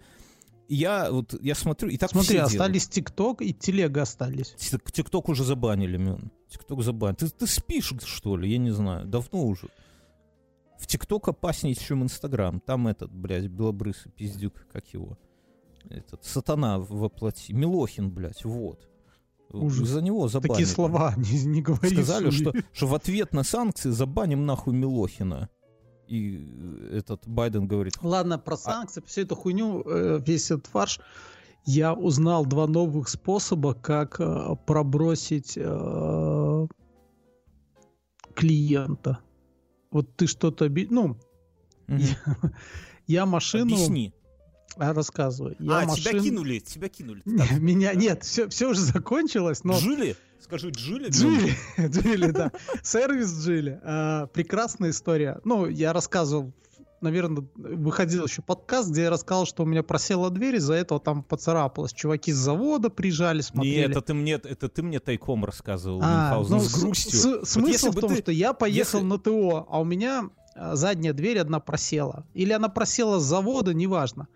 И 0.69 0.75
я 0.75 1.11
вот, 1.11 1.35
я 1.41 1.55
смотрю, 1.55 1.89
и 1.89 1.97
так 1.97 2.11
Смотри, 2.11 2.37
остались 2.37 2.87
ТикТок 2.87 3.41
и 3.41 3.55
Телега 3.55 4.03
остались. 4.03 4.55
Тик- 4.59 4.93
ТикТок 4.93 5.31
уже 5.31 5.45
забанили, 5.45 5.97
Мюн. 5.97 6.31
ТикТок 6.51 6.83
забанили. 6.83 7.17
Ты, 7.17 7.31
ты 7.31 7.47
спишь, 7.47 7.95
что 8.05 8.37
ли? 8.37 8.51
Я 8.53 8.59
не 8.59 8.71
знаю. 8.71 9.07
Давно 9.07 9.47
уже. 9.47 9.71
В 10.79 10.87
ТикТок 10.87 11.29
опаснее, 11.29 11.75
чем 11.75 12.03
Инстаграм. 12.03 12.61
Там 12.61 12.87
этот, 12.87 13.11
блядь, 13.11 13.47
белобрысый 13.47 14.13
пиздюк, 14.13 14.67
как 14.71 14.87
его? 14.89 15.17
Этот, 15.91 16.25
сатана 16.25 16.79
воплоти. 16.79 17.53
Милохин, 17.53 18.11
блядь, 18.11 18.45
вот. 18.45 18.89
Ужас. 19.51 19.89
За 19.89 20.03
него 20.03 20.29
забанили. 20.29 20.53
Такие 20.53 20.67
слова 20.67 21.15
не, 21.17 21.45
не 21.45 21.63
говори. 21.63 21.95
Сказали, 21.95 22.31
что, 22.31 22.53
что 22.73 22.87
в 22.87 22.95
ответ 22.95 23.33
на 23.33 23.45
санкции 23.45 23.91
забаним 23.91 24.45
нахуй 24.45 24.75
Милохина. 24.75 25.49
И 26.07 26.37
э, 26.37 26.99
этот 26.99 27.27
Байден 27.27 27.67
говорит, 27.67 27.95
Ладно, 28.03 28.37
А 28.37 28.39
про 28.39 28.57
санкции, 28.57 29.03
всю 29.07 29.23
эту 29.23 29.37
хуйню, 29.37 29.83
э, 29.87 30.21
весь 30.25 30.51
этот 30.51 30.67
фарш. 30.67 31.01
Я 31.65 31.95
узнал 31.95 32.47
два 32.47 32.67
новых 32.67 33.09
способа, 33.09 33.75
как 33.75 34.21
э, 34.21 34.57
пробросить 34.67 35.55
э, 35.57 36.67
клиента. 38.35 39.19
Вот 39.91 40.15
ты 40.17 40.27
что-то... 40.27 40.69
Ну, 40.69 41.17
«Мгм, 41.87 42.01
я, 42.01 42.27
я 43.07 43.27
машину... 43.27 43.75
объясни. 43.75 44.15
А, 44.79 44.93
рассказываю. 44.95 45.57
Я 45.59 45.79
а, 45.79 45.83
тебя 45.87 46.13
машин- 46.13 46.23
кинули, 46.23 46.59
тебя 46.61 46.89
кинули. 46.89 47.23
Не, 47.25 47.59
Меня... 47.59 47.95
Нет, 47.95 48.23
все, 48.25 48.49
все 48.49 48.71
уже 48.71 48.81
закончилось, 48.81 49.65
но... 49.65 49.77
Джили? 49.79 50.17
Скажи, 50.41 50.71
Джили? 50.71 51.11
Джили, 51.11 51.53
Джили, 51.89 52.31
да. 52.31 52.53
Сервис 52.83 53.33
Джили. 53.45 53.81
А, 53.83 54.27
прекрасная 54.29 54.91
история. 54.91 55.41
Ну, 55.45 55.67
я 55.67 55.93
рассказывал, 55.93 56.53
наверное, 57.01 57.45
выходил 57.57 58.25
еще 58.27 58.41
подкаст, 58.41 58.91
где 58.91 59.03
я 59.03 59.11
рассказал, 59.11 59.47
что 59.47 59.65
у 59.65 59.67
меня 59.67 59.83
просела 59.83 60.31
дверь, 60.31 60.57
из-за 60.57 60.75
этого 60.75 61.01
там 61.01 61.23
поцарапалось. 61.25 61.93
Чуваки 61.93 62.33
с 62.33 62.37
завода 62.37 62.89
приезжали, 62.89 63.41
смотрели. 63.41 63.91
это 63.91 64.01
ты 64.01 64.15
мне, 64.15 64.35
это 64.35 64.69
ты 64.69 64.83
мне 64.83 65.01
тайком 65.01 65.45
рассказывал, 65.45 66.01
А, 66.03 66.41
ну, 66.49 66.61
с 66.61 66.73
грустью. 66.81 67.19
с- 67.19 67.25
Вот 67.25 67.49
смысл 67.49 67.91
в 67.91 68.01
том, 68.01 68.11
ты- 68.11 68.19
что 68.23 68.33
я 68.33 68.53
поехал 68.53 68.99
если- 69.01 69.09
на 69.09 69.19
ТО, 69.19 69.67
а 69.69 69.81
у 69.81 69.85
меня 69.85 70.31
а, 70.55 70.75
задняя 70.77 71.13
дверь 71.13 71.39
одна 71.39 71.61
просела. 71.61 72.27
Или 72.35 72.53
она 72.53 72.69
просела 72.69 73.19
с 73.21 73.25
завода, 73.25 73.75
неважно. 73.75 74.27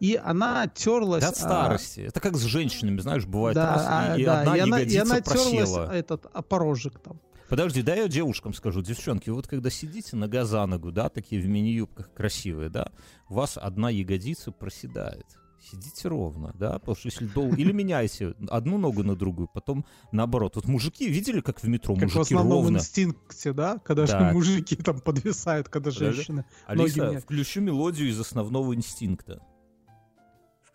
И 0.00 0.20
она 0.22 0.66
терлась... 0.66 1.24
От 1.24 1.34
а, 1.34 1.38
старости. 1.38 2.00
Это 2.00 2.20
как 2.20 2.36
с 2.36 2.42
женщинами, 2.42 3.00
знаешь, 3.00 3.24
бывает 3.24 3.54
да, 3.54 3.74
раз, 3.74 3.84
а, 3.86 4.16
и, 4.16 4.24
да, 4.24 4.40
одна 4.40 4.56
и 4.56 4.60
она, 4.60 4.80
и 4.80 4.96
она 4.96 5.20
терлась, 5.20 5.90
этот, 5.92 6.26
а, 6.32 6.42
порожек 6.42 6.98
там. 7.00 7.20
Подожди, 7.48 7.82
да 7.82 7.94
я 7.94 8.08
девушкам 8.08 8.52
скажу, 8.52 8.82
девчонки, 8.82 9.30
вот 9.30 9.46
когда 9.46 9.70
сидите 9.70 10.16
нога 10.16 10.44
за 10.44 10.66
ногу, 10.66 10.90
да, 10.90 11.08
такие 11.08 11.40
в 11.40 11.46
мини-юбках 11.46 12.12
красивые, 12.12 12.70
да, 12.70 12.90
у 13.28 13.34
вас 13.34 13.56
одна 13.56 13.88
ягодица 13.88 14.50
проседает. 14.50 15.26
Сидите 15.58 16.08
ровно, 16.08 16.52
да, 16.54 16.78
потому 16.78 16.96
что 16.96 17.08
если 17.08 17.26
долго... 17.26 17.56
Или 17.56 17.72
меняйте 17.72 18.34
одну 18.48 18.78
ногу 18.78 19.02
на 19.02 19.16
другую, 19.16 19.48
потом 19.52 19.84
наоборот. 20.12 20.54
Вот 20.54 20.66
мужики, 20.66 21.08
видели, 21.08 21.40
как 21.40 21.60
в 21.60 21.66
метро 21.66 21.94
Как 21.94 22.04
в 22.04 22.14
мужики 22.14 22.34
основном 22.34 22.64
ровно? 22.64 22.76
инстинкте, 22.76 23.52
да? 23.52 23.78
Когда 23.78 24.06
же 24.06 24.12
Да. 24.12 24.32
мужики 24.32 24.76
там 24.76 25.00
подвисают, 25.00 25.68
когда 25.68 25.90
женщины. 25.90 26.44
Алиса, 26.66 26.98
ноги 26.98 27.14
нет. 27.14 27.24
включу 27.24 27.60
мелодию 27.62 28.08
из 28.08 28.20
основного 28.20 28.76
инстинкта. 28.76 29.42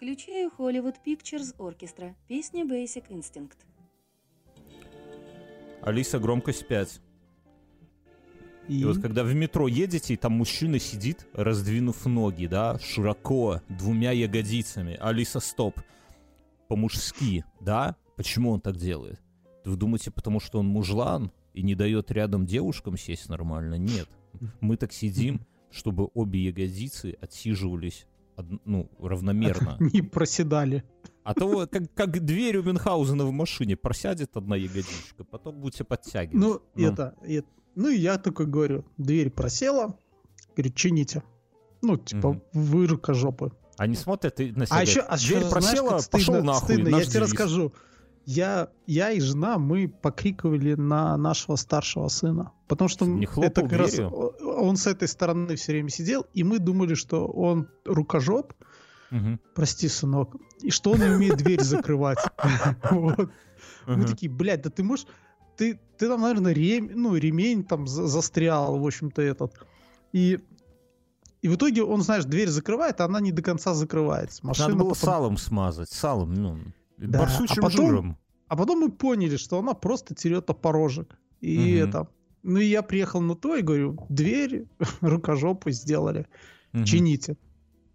Включаю 0.01 0.49
Hollywood 0.57 0.95
Pictures 1.05 1.55
Orchestra. 1.59 2.15
Песня 2.27 2.65
Basic 2.65 3.07
Instinct. 3.09 3.53
Алиса, 5.83 6.17
громкость 6.17 6.67
5. 6.67 6.99
И, 8.67 8.79
И 8.79 8.83
вот 8.83 8.99
когда 8.99 9.23
в 9.23 9.31
метро 9.35 9.67
едете, 9.67 10.15
и 10.15 10.17
там 10.17 10.31
мужчина 10.31 10.79
сидит, 10.79 11.27
раздвинув 11.33 12.03
ноги, 12.07 12.47
да, 12.47 12.79
широко, 12.79 13.61
двумя 13.69 14.09
ягодицами. 14.09 14.97
Алиса, 14.99 15.39
стоп. 15.39 15.79
По-мужски, 16.67 17.45
да? 17.59 17.95
Почему 18.15 18.49
он 18.49 18.59
так 18.59 18.77
делает? 18.77 19.21
Вы 19.65 19.75
думаете, 19.75 20.09
потому 20.09 20.39
что 20.39 20.57
он 20.57 20.65
мужлан 20.65 21.31
и 21.53 21.61
не 21.61 21.75
дает 21.75 22.09
рядом 22.09 22.47
девушкам 22.47 22.97
сесть 22.97 23.29
нормально? 23.29 23.75
Нет. 23.75 24.09
Мы 24.61 24.77
так 24.77 24.93
сидим, 24.93 25.41
чтобы 25.69 26.09
обе 26.15 26.39
ягодицы 26.45 27.15
отсиживались 27.21 28.07
ну, 28.65 28.89
равномерно. 28.99 29.77
не 29.93 30.01
проседали. 30.01 30.83
А 31.23 31.33
то 31.33 31.67
как, 31.67 31.93
как 31.93 32.25
дверь 32.25 32.57
у 32.57 32.63
Мюнхгаузена 32.63 33.25
в 33.25 33.31
машине 33.31 33.75
просядет 33.75 34.35
одна 34.37 34.55
ягодичка, 34.55 35.23
потом 35.23 35.59
будете 35.59 35.83
подтягивать. 35.83 36.35
Ну, 36.35 36.61
это, 36.75 37.15
и- 37.27 37.43
ну 37.75 37.89
и 37.89 37.97
я 37.97 38.17
такой 38.17 38.47
говорю, 38.47 38.85
дверь 38.97 39.29
просела, 39.29 39.95
говорю, 40.55 40.73
чините. 40.73 41.23
Ну, 41.83 41.97
типа, 41.97 42.29
Мгм. 42.33 42.41
вы 42.53 42.87
рукожопы. 42.87 43.51
Они 43.77 43.95
смотрят 43.95 44.39
и 44.39 44.51
на 44.51 44.65
себя. 44.65 44.77
А 44.77 44.81
еще, 44.81 44.99
а 45.01 45.17
дверь 45.17 45.39
знаешь, 45.39 45.51
просела, 45.51 45.89
как 45.99 46.09
пошел 46.09 46.33
стыдно, 46.35 46.43
нахуй. 46.43 46.75
стыдно. 46.75 46.95
Я 46.97 47.05
тебе 47.05 47.19
расскажу. 47.21 47.73
Я, 48.25 48.69
я 48.87 49.11
и 49.11 49.19
жена, 49.19 49.57
мы 49.57 49.87
покрикивали 49.87 50.75
на 50.75 51.17
нашего 51.17 51.55
старшего 51.55 52.07
сына. 52.07 52.51
Потому 52.67 52.87
что 52.87 53.05
Не 53.05 53.25
это 53.25 53.61
как 53.63 53.73
раз 53.73 53.99
он 53.99 54.77
с 54.77 54.87
этой 54.87 55.07
стороны 55.07 55.55
все 55.55 55.71
время 55.73 55.89
сидел, 55.89 56.25
и 56.33 56.43
мы 56.43 56.59
думали, 56.59 56.93
что 56.93 57.27
он 57.27 57.67
рукожоп, 57.85 58.53
Мгм. 59.09 59.39
прости, 59.55 59.87
сынок, 59.89 60.35
и 60.61 60.69
что 60.71 60.91
он 60.91 61.01
умеет 61.01 61.37
дверь 61.37 61.61
закрывать. 61.61 62.19
Мы 63.87 64.05
такие, 64.05 64.31
блядь, 64.31 64.61
да 64.61 64.69
ты 64.69 64.83
можешь... 64.83 65.05
Ты, 65.57 65.79
ты 65.97 66.07
там, 66.07 66.21
наверное, 66.21 66.53
ремень, 66.53 66.91
ну, 66.95 67.15
ремень 67.15 67.63
там 67.63 67.85
за- 67.87 68.07
застрял, 68.07 68.79
в 68.79 68.85
общем-то, 68.85 69.21
этот. 69.21 69.53
И, 70.13 70.39
и 71.41 71.47
в 71.49 71.55
итоге 71.55 71.83
он, 71.83 72.01
знаешь, 72.01 72.23
дверь 72.25 72.47
закрывает, 72.47 73.01
а 73.01 73.05
она 73.05 73.19
не 73.19 73.31
до 73.31 73.41
конца 73.41 73.73
закрывается. 73.73 74.45
Машина 74.45 74.69
Надо 74.69 74.79
было 74.79 74.89
потом- 74.93 75.03
салом 75.09 75.37
смазать, 75.37 75.89
салом, 75.89 76.33
ну, 76.33 76.57
Да, 77.07 77.19
барсучим 77.19 77.63
а 77.65 77.69
потом- 77.69 77.87
жиром. 77.87 78.17
А 78.47 78.55
потом 78.57 78.79
мы 78.79 78.91
поняли, 78.91 79.37
что 79.37 79.59
она 79.59 79.73
просто 79.73 80.13
терет 80.13 80.49
опорожек. 80.49 81.17
И 81.39 81.57
Мгм. 81.57 81.89
это... 81.89 82.07
Ну, 82.43 82.57
и 82.59 82.65
я 82.65 82.81
приехал 82.81 83.21
на 83.21 83.35
то 83.35 83.55
и 83.55 83.61
говорю, 83.61 83.97
дверь 84.09 84.65
рукожопы 85.01 85.71
сделали, 85.71 86.27
Мгм. 86.73 86.85
чините. 86.85 87.37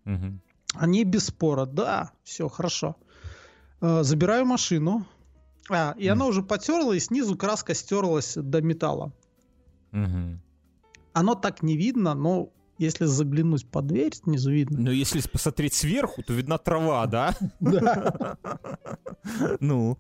Мгм. 0.05 0.41
Они 0.75 1.05
без 1.05 1.27
спора, 1.27 1.67
да, 1.67 2.13
все 2.23 2.49
хорошо. 2.49 2.97
Э, 3.81 4.03
Забираю 4.03 4.47
машину. 4.47 5.05
А, 5.69 5.95
и 5.99 6.05
Мгм. 6.05 6.13
она 6.13 6.27
уже 6.27 6.43
потерла, 6.43 6.93
и 6.95 7.01
снизу 7.01 7.37
краска 7.37 7.75
стерлась 7.75 8.35
до 8.37 8.63
металла. 8.63 9.13
Мгм. 9.93 10.41
Оно 11.13 11.35
так 11.35 11.63
не 11.63 11.77
видно, 11.77 12.15
но 12.15 12.51
если 12.79 13.05
заглянуть 13.07 13.67
под 13.71 13.87
дверь, 13.87 14.15
снизу 14.15 14.51
видно. 14.53 14.81
Но 14.81 14.91
если 14.91 15.21
посмотреть 15.21 15.75
сверху, 15.75 16.23
то 16.23 16.33
видна 16.33 16.59
трава, 16.59 17.07
да? 17.07 17.35
Да, 17.61 18.37
Ну, 19.61 19.99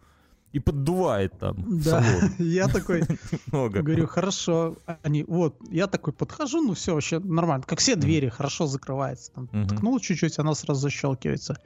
и 0.52 0.58
поддувает 0.60 1.38
там 1.38 1.82
да. 1.82 2.02
Я 2.38 2.68
такой 2.68 3.02
много. 3.52 3.82
говорю, 3.82 4.06
хорошо. 4.06 4.76
Они, 5.02 5.22
вот, 5.24 5.56
я 5.70 5.86
такой 5.86 6.12
подхожу, 6.12 6.62
ну 6.62 6.72
все, 6.74 6.94
вообще 6.94 7.18
нормально. 7.18 7.64
Как 7.66 7.78
все 7.78 7.94
двери, 7.96 8.28
хорошо 8.28 8.66
закрывается. 8.66 9.32
Там, 9.32 9.48
ткнул 9.66 10.00
чуть-чуть, 10.00 10.38
она 10.38 10.54
сразу 10.54 10.80
защелкивается. 10.82 11.58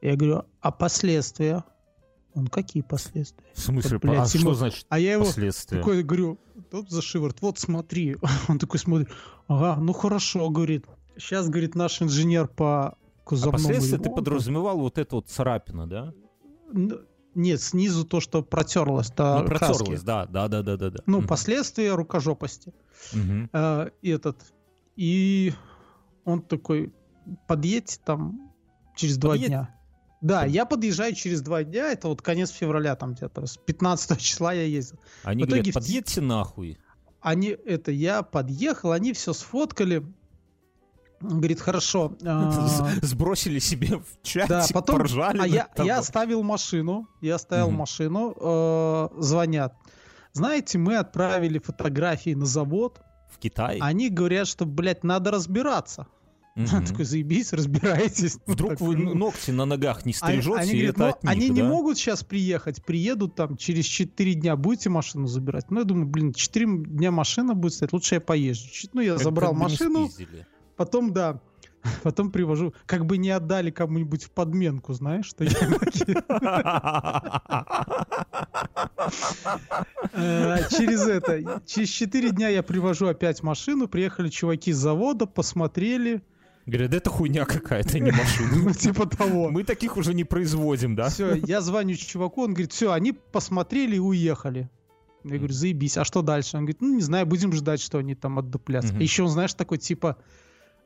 Я 0.00 0.14
говорю, 0.14 0.44
а 0.60 0.70
последствия? 0.70 1.64
Он 2.38 2.46
какие 2.46 2.82
последствия? 2.82 3.44
В 3.54 3.60
смысле, 3.60 3.98
блядь, 3.98 4.18
а 4.18 4.26
что 4.26 4.38
ему- 4.38 4.54
значит 4.54 4.86
А 4.88 4.98
я 4.98 5.12
его 5.14 5.24
последствия? 5.24 5.78
такой 5.78 6.02
говорю, 6.02 6.38
тут 6.70 6.90
за 6.90 7.02
шиворот, 7.02 7.40
вот 7.40 7.58
смотри. 7.58 8.16
Он 8.48 8.58
такой 8.58 8.78
смотрит, 8.78 9.08
ага, 9.48 9.80
ну 9.80 9.92
хорошо, 9.92 10.48
говорит. 10.50 10.86
Сейчас, 11.16 11.48
говорит, 11.48 11.74
наш 11.74 12.00
инженер 12.00 12.46
по 12.48 12.90
А 12.90 12.96
кузовному 13.24 13.58
последствия 13.64 13.98
ты 13.98 14.04
ремонту- 14.08 14.14
подразумевал 14.14 14.78
вот 14.78 14.98
это 14.98 15.16
вот 15.16 15.28
царапина, 15.28 15.86
да? 15.88 16.12
Нет, 17.34 17.60
снизу 17.62 18.04
то, 18.04 18.20
что 18.20 18.42
протерлось, 18.42 19.10
то 19.10 19.40
Ну, 19.40 19.46
протерлась, 19.46 20.02
да, 20.02 20.26
да, 20.26 20.48
да, 20.48 20.62
да, 20.62 20.76
да. 20.76 20.90
да. 20.90 20.98
Ну, 21.06 21.18
Мгм. 21.18 21.28
последствия 21.28 21.94
рукожопости. 21.94 22.72
Мгм. 23.12 23.50
Э, 23.52 23.90
этот. 24.02 24.38
И 24.96 25.52
он 26.24 26.42
такой, 26.42 26.92
подъедьте 27.46 27.98
там 28.04 28.50
через 28.96 29.18
два 29.18 29.32
Подъедь. 29.32 29.48
дня. 29.48 29.74
Да, 30.20 30.44
я 30.44 30.64
подъезжаю 30.66 31.14
через 31.14 31.42
два 31.42 31.62
дня, 31.62 31.92
это 31.92 32.08
вот 32.08 32.22
конец 32.22 32.50
февраля 32.50 32.96
там 32.96 33.14
где-то, 33.14 33.46
с 33.46 33.56
15 33.56 34.18
числа 34.20 34.52
я 34.52 34.62
ездил. 34.64 34.98
Они 35.22 35.44
в 35.44 35.46
итоге 35.46 35.60
говорят, 35.62 35.74
подъедьте 35.74 36.20
нахуй. 36.20 36.78
Они, 37.20 37.48
это, 37.48 37.90
я 37.92 38.22
подъехал, 38.22 38.92
они 38.92 39.12
все 39.12 39.32
сфоткали. 39.32 40.04
Он 41.20 41.38
говорит, 41.38 41.60
хорошо. 41.60 42.16
а, 42.24 42.88
Сбросили 43.02 43.58
себе 43.58 43.98
в 43.98 44.22
чатик, 44.22 44.48
Да, 44.48 44.64
потом, 44.72 44.98
поржали. 44.98 45.38
а 45.40 45.46
я, 45.46 45.68
я 45.78 45.98
оставил 45.98 46.42
машину, 46.44 47.08
я 47.20 47.34
оставил 47.36 47.68
Мгм. 47.68 47.76
машину, 47.78 48.34
э, 48.40 49.08
звонят. 49.18 49.74
Знаете, 50.32 50.78
мы 50.78 50.96
отправили 50.96 51.58
фотографии 51.58 52.34
на 52.34 52.46
завод, 52.46 53.00
В 53.30 53.38
Китай. 53.38 53.78
они 53.80 54.10
говорят, 54.10 54.46
что, 54.46 54.64
блядь, 54.64 55.02
надо 55.02 55.32
разбираться. 55.32 56.06
Мгм. 56.58 56.84
Такой, 56.86 57.04
заебись, 57.04 57.52
разбирайтесь. 57.52 58.38
Ну, 58.46 58.52
Вдруг 58.54 58.80
вы 58.80 58.96
ногти 58.96 59.52
на 59.52 59.64
ногах 59.64 60.04
не 60.04 60.12
Они, 60.20 60.40
стрижете, 60.42 60.58
они 60.60 60.72
и 60.72 60.76
говорят, 60.76 60.96
это 60.96 61.02
ну, 61.04 61.08
от 61.10 61.22
них, 61.22 61.32
они 61.32 61.48
не 61.50 61.62
да? 61.62 61.68
могут 61.68 61.98
сейчас 61.98 62.24
приехать, 62.24 62.84
приедут 62.84 63.36
там 63.36 63.56
через 63.56 63.84
4 63.84 64.34
дня, 64.34 64.56
будете 64.56 64.90
машину 64.90 65.28
забирать? 65.28 65.70
Ну, 65.70 65.78
я 65.78 65.84
думаю, 65.84 66.06
блин, 66.06 66.32
4 66.32 66.66
дня 66.84 67.12
машина 67.12 67.54
будет 67.54 67.74
стоять, 67.74 67.92
лучше 67.92 68.16
я 68.16 68.20
поезжу. 68.20 68.68
Ну, 68.92 69.00
я 69.00 69.12
Как- 69.14 69.22
забрал 69.22 69.50
как 69.52 69.58
не 69.58 69.62
машину, 69.62 70.10
потом, 70.76 71.12
да, 71.12 71.40
потом 72.02 72.32
привожу, 72.32 72.74
как 72.86 73.06
бы 73.06 73.18
не 73.18 73.30
отдали 73.30 73.70
кому-нибудь 73.70 74.24
в 74.24 74.30
подменку, 74.32 74.92
знаешь, 74.94 75.26
что 75.26 75.44
я 75.44 75.50
через 80.70 81.06
это, 81.06 81.62
через 81.66 81.88
4 81.88 82.30
дня 82.30 82.48
я 82.48 82.62
привожу 82.62 83.06
опять 83.06 83.42
машину, 83.42 83.88
приехали 83.88 84.28
чуваки 84.28 84.72
с 84.72 84.76
завода, 84.76 85.26
посмотрели, 85.26 86.22
Говорят, 86.68 86.92
это 86.92 87.08
хуйня 87.08 87.46
какая-то, 87.46 87.98
не 87.98 88.10
машина. 88.10 88.50
ну, 88.56 88.72
типа 88.74 89.06
того. 89.06 89.48
Мы 89.48 89.64
таких 89.64 89.96
уже 89.96 90.12
не 90.12 90.24
производим, 90.24 90.94
да? 90.94 91.08
Все, 91.08 91.34
я 91.34 91.62
звоню 91.62 91.96
чуваку, 91.96 92.42
он 92.42 92.50
говорит, 92.52 92.72
все, 92.72 92.92
они 92.92 93.12
посмотрели 93.12 93.96
и 93.96 93.98
уехали. 93.98 94.68
Я 95.24 95.38
говорю, 95.38 95.54
заебись, 95.54 95.96
а 95.96 96.04
что 96.04 96.20
дальше? 96.20 96.58
Он 96.58 96.64
говорит, 96.64 96.82
ну 96.82 96.94
не 96.94 97.00
знаю, 97.02 97.24
будем 97.26 97.52
ждать, 97.54 97.80
что 97.80 97.96
они 97.98 98.14
там 98.14 98.38
отдуплятся. 98.38 98.92
Мгм. 98.92 99.00
Еще 99.02 99.22
он, 99.22 99.30
знаешь, 99.30 99.54
такой 99.54 99.78
типа, 99.78 100.18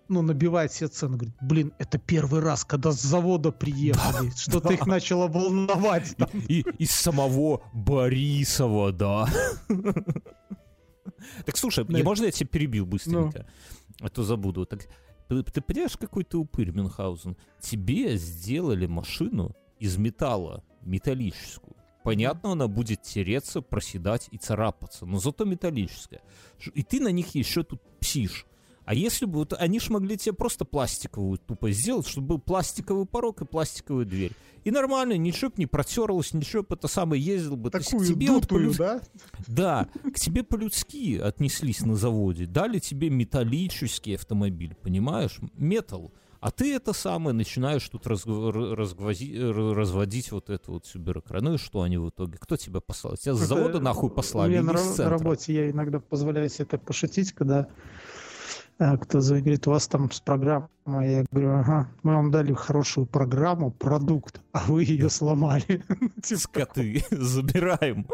ну, 0.09 0.23
набивает 0.23 0.73
себе 0.73 0.87
цену. 0.89 1.17
Говорит, 1.17 1.35
блин, 1.41 1.73
это 1.81 1.99
первый 1.99 2.41
раз, 2.41 2.65
когда 2.65 2.93
с 2.93 3.01
завода 3.03 3.51
приехали. 3.51 4.31
Что-то 4.37 4.73
их 4.73 4.87
начало 4.87 5.27
волновать. 5.27 6.15
там. 6.17 6.29
И 6.49 6.61
из 6.79 6.93
самого 6.93 7.63
Борисова, 7.73 8.93
да. 8.93 9.29
Так 11.45 11.57
слушай, 11.57 11.85
Да. 11.85 11.99
и 11.99 12.03
можно 12.03 12.27
я 12.27 12.31
тебя 12.31 12.49
перебил 12.49 12.87
быстренько? 12.87 13.47
Ну. 14.01 14.07
А 14.07 14.09
то 14.09 14.23
забуду. 14.23 14.65
Так 14.67 14.87
ты, 15.41 15.53
ты 15.53 15.61
понимаешь, 15.61 15.97
какой 15.97 16.25
ты 16.25 16.37
упырь, 16.37 16.73
Мюнхгаузен? 16.73 17.37
Тебе 17.61 18.17
сделали 18.17 18.87
машину 18.87 19.57
из 19.79 19.97
металла, 19.97 20.65
металлическую. 20.83 21.77
Понятно, 22.03 22.53
она 22.53 22.67
будет 22.67 23.03
тереться, 23.03 23.63
проседать 23.63 24.29
и 24.33 24.39
царапаться, 24.39 25.07
но 25.07 25.19
зато 25.19 25.45
металлическая. 25.45 26.21
И 26.75 26.83
ты 26.83 27.01
на 27.01 27.09
них 27.09 27.35
еще 27.35 27.63
тут 27.63 27.81
псишь. 28.01 28.47
А 28.85 28.95
если 28.95 29.27
бы 29.27 29.39
вот 29.41 29.53
они 29.59 29.79
ж 29.81 29.91
могли 29.91 30.17
тебе 30.17 30.33
просто 30.35 30.65
пластиковую 30.65 31.39
тупо 31.39 31.71
сделать, 31.71 32.07
чтобы 32.07 32.29
был 32.29 32.39
пластиковый 32.39 33.07
порог 33.07 33.43
и 33.43 33.45
пластиковая 33.45 34.05
дверь. 34.05 34.33
И 34.65 34.71
нормально, 34.71 35.17
ничего 35.17 35.51
бы 35.51 35.57
не 35.59 35.67
протерлось, 35.67 36.33
ничего 36.35 36.63
бы 36.63 36.75
это 36.77 36.87
самое 36.89 37.21
ездил 37.23 37.57
бы. 37.57 37.71
То 37.71 37.79
есть 37.79 37.91
Такую 37.91 38.09
тебе 38.09 38.31
вот 38.31 38.43
дутую, 38.43 38.71
по-людски- 38.73 38.79
да? 38.79 39.01
да, 39.49 39.89
к 40.13 40.19
тебе 40.21 40.45
по-людски 40.45 41.19
отнеслись 41.19 41.81
на 41.81 41.97
заводе, 41.97 42.47
дали 42.47 42.79
тебе 42.79 43.11
металлический 43.11 44.15
автомобиль, 44.15 44.77
понимаешь? 44.83 45.39
Металл. 45.57 46.13
А 46.41 46.51
ты 46.51 46.75
это 46.75 46.93
самое 46.93 47.35
начинаешь 47.37 47.89
тут 47.89 48.07
разг- 48.07 48.27
р- 48.29 48.79
разгвози- 48.81 49.37
р- 49.37 49.77
разводить 49.77 50.33
вот 50.33 50.51
эту 50.51 50.73
вот 50.73 50.87
всю 50.87 50.99
бюрократию. 50.99 51.51
Ну 51.51 51.55
и 51.55 51.59
что 51.59 51.83
они 51.83 51.99
в 51.99 52.09
итоге? 52.11 52.37
Кто 52.39 52.57
тебя 52.57 52.81
послал? 52.81 53.17
Тебя 53.17 53.35
с 53.35 53.39
завода 53.39 53.79
нахуй 53.79 54.11
У 54.11 54.13
послали? 54.13 54.51
меня 54.51 54.61
или 54.61 54.67
на, 54.67 54.97
на 55.05 55.09
работе 55.11 55.55
я 55.55 55.71
иногда 55.71 56.01
позволяю 56.01 56.49
себе 56.49 56.65
так 56.65 56.85
пошутить, 56.85 57.33
когда 57.33 57.69
э, 58.79 58.97
кто 58.97 59.21
говорит, 59.41 59.67
у 59.67 59.71
вас 59.71 59.89
там 59.89 60.11
с 60.11 60.21
программой, 60.21 60.69
я 60.87 61.25
говорю, 61.31 61.55
ага, 61.55 61.89
мы 62.03 62.15
вам 62.15 62.31
дали 62.31 62.53
хорошую 62.53 63.07
программу, 63.07 63.71
продукт, 63.71 64.41
а 64.53 64.65
вы 64.67 64.85
ее 64.85 65.11
сломали. 65.11 65.85
Типа 66.23 66.41
Скоты, 66.41 67.05
забираем. 67.11 68.07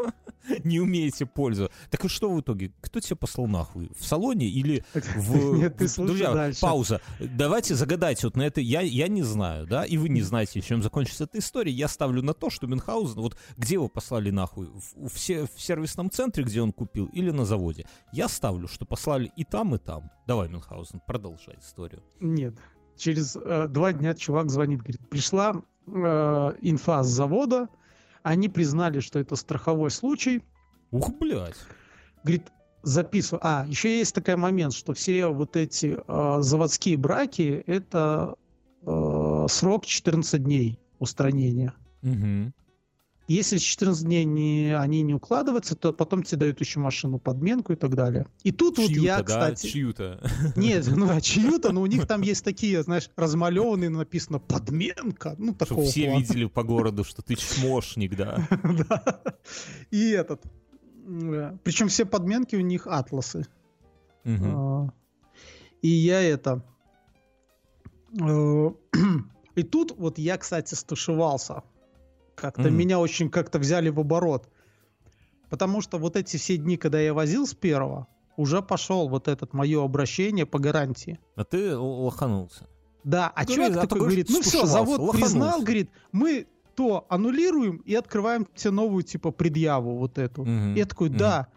Не 0.63 0.79
умеете 0.79 1.25
пользоваться. 1.25 1.75
Так 1.89 2.05
и 2.05 2.07
что 2.07 2.31
в 2.31 2.39
итоге? 2.41 2.71
Кто 2.81 2.99
тебя 2.99 3.15
послал 3.15 3.47
нахуй? 3.47 3.91
В 3.97 4.05
салоне 4.05 4.47
или 4.47 4.83
в... 4.93 5.57
Нет, 5.57 5.77
ты 5.77 5.87
Друзья, 5.95 6.33
дальше. 6.33 6.61
пауза. 6.61 7.01
Давайте 7.19 7.75
загадайте 7.75 8.27
вот 8.27 8.35
на 8.35 8.43
это. 8.43 8.61
Я, 8.61 8.81
я 8.81 9.07
не 9.07 9.23
знаю, 9.23 9.67
да, 9.67 9.85
и 9.85 9.97
вы 9.97 10.09
не 10.09 10.21
знаете, 10.21 10.61
чем 10.61 10.81
закончится 10.81 11.25
эта 11.25 11.39
история. 11.39 11.71
Я 11.71 11.87
ставлю 11.87 12.21
на 12.21 12.33
то, 12.33 12.49
что 12.49 12.67
Мюнхгаузен, 12.67 13.21
вот 13.21 13.37
где 13.57 13.75
его 13.75 13.87
послали 13.87 14.29
нахуй? 14.31 14.67
В, 14.67 15.09
в 15.09 15.19
в 15.19 15.61
сервисном 15.61 16.09
центре, 16.09 16.43
где 16.43 16.61
он 16.61 16.71
купил, 16.71 17.07
или 17.07 17.31
на 17.31 17.45
заводе? 17.45 17.85
Я 18.11 18.27
ставлю, 18.27 18.67
что 18.67 18.85
послали 18.85 19.31
и 19.35 19.43
там, 19.43 19.75
и 19.75 19.77
там. 19.77 20.11
Давай, 20.27 20.47
Мюнхгаузен, 20.49 21.01
продолжай 21.05 21.57
историю. 21.59 22.03
Нет. 22.19 22.55
Через 22.99 23.37
э, 23.37 23.67
два 23.69 23.93
дня 23.93 24.13
чувак 24.13 24.49
звонит, 24.51 24.81
говорит, 24.81 25.09
пришла 25.09 25.53
э, 25.87 25.91
инфа 26.61 27.01
с 27.01 27.07
завода, 27.07 27.69
они 28.23 28.49
признали, 28.49 28.99
что 28.99 29.19
это 29.19 29.37
страховой 29.37 29.89
случай. 29.89 30.43
Ух, 30.91 31.13
блядь. 31.17 31.55
Говорит, 32.23 32.47
записывай. 32.83 33.39
А, 33.41 33.65
еще 33.67 33.97
есть 33.97 34.13
такой 34.13 34.35
момент, 34.35 34.73
что 34.73 34.93
все 34.93 35.27
вот 35.27 35.55
эти 35.55 35.97
э, 36.05 36.41
заводские 36.41 36.97
браки, 36.97 37.63
это 37.67 38.35
э, 38.85 39.45
срок 39.49 39.85
14 39.85 40.43
дней 40.43 40.77
устранения. 40.99 41.73
Мгм. 42.01 42.53
Если 43.29 43.59
14 43.59 44.03
дней 44.05 44.25
не, 44.25 44.75
они 44.75 45.03
не 45.03 45.13
укладываются, 45.13 45.75
то 45.75 45.93
потом 45.93 46.23
тебе 46.23 46.39
дают 46.39 46.59
еще 46.61 46.79
машину 46.79 47.19
подменку 47.19 47.73
и 47.73 47.75
так 47.75 47.93
далее. 47.93 48.25
И 48.43 48.51
тут 48.51 48.79
вот 48.79 48.87
Чью-то, 48.87 49.05
я, 49.05 49.17
да, 49.17 49.23
кстати... 49.23 49.67
чью-то. 49.67 50.19
Нет, 50.55 50.87
ну 50.87 51.07
а 51.07 51.21
чью-то, 51.21 51.71
но 51.71 51.81
у 51.81 51.85
них 51.85 52.07
там 52.07 52.21
есть 52.21 52.43
такие, 52.43 52.81
знаешь, 52.81 53.07
размалеванные, 53.15 53.91
написано 53.91 54.39
подменка. 54.39 55.35
Ну, 55.37 55.53
Чтобы 55.53 55.57
такого 55.59 55.85
все 55.85 56.05
плана. 56.05 56.19
видели 56.19 56.45
по 56.45 56.63
городу, 56.63 57.03
что 57.03 57.21
ты 57.21 57.35
чмошник, 57.35 58.15
да. 58.15 58.47
Да. 58.89 59.21
И 59.91 60.09
этот. 60.09 60.41
Причем 61.63 61.87
все 61.87 62.05
подменки 62.05 62.55
у 62.55 62.61
них 62.61 62.87
атласы. 62.87 63.45
А, 64.25 64.87
И 65.83 65.87
я 65.87 66.19
это... 66.21 66.63
э, 68.19 68.69
И 69.55 69.63
тут 69.63 69.95
вот 69.97 70.17
я, 70.17 70.37
кстати, 70.37 70.73
стушевался. 70.73 71.61
Как-то 72.41 72.61
Мгм. 72.63 72.75
меня 72.75 72.99
очень 72.99 73.29
как-то 73.29 73.59
взяли 73.59 73.89
в 73.89 73.99
оборот. 73.99 74.49
Потому 75.49 75.81
что 75.81 75.97
вот 75.97 76.15
эти 76.15 76.37
все 76.37 76.57
дни, 76.57 76.77
когда 76.77 76.99
я 76.99 77.13
возил 77.13 77.47
с 77.47 77.53
первого, 77.53 78.07
уже 78.37 78.61
пошел 78.61 79.09
вот 79.09 79.27
этот 79.27 79.53
мое 79.53 79.83
обращение 79.83 80.45
по 80.45 80.59
гарантии. 80.59 81.19
А 81.35 81.43
ты 81.43 81.75
лоханулся. 81.75 82.67
Да, 83.03 83.31
а 83.35 83.43
Ну, 83.47 83.55
человек 83.55 83.77
а 83.77 83.81
такой 83.81 83.99
говорит, 83.99 84.29
ну 84.29 84.41
все, 84.41 84.65
завод 84.65 84.99
лоханулся. 84.99 85.19
признал, 85.33 85.61
говорит, 85.61 85.89
мы 86.11 86.47
то 86.75 87.05
аннулируем 87.09 87.77
и 87.77 87.95
открываем 87.95 88.47
тебе 88.55 88.71
новую, 88.71 89.03
типа, 89.03 89.31
предъяву 89.31 89.97
вот 89.97 90.17
эту. 90.17 90.43
Мгм. 90.45 90.75
Я 90.75 90.85
такой, 90.85 91.09
да. 91.09 91.47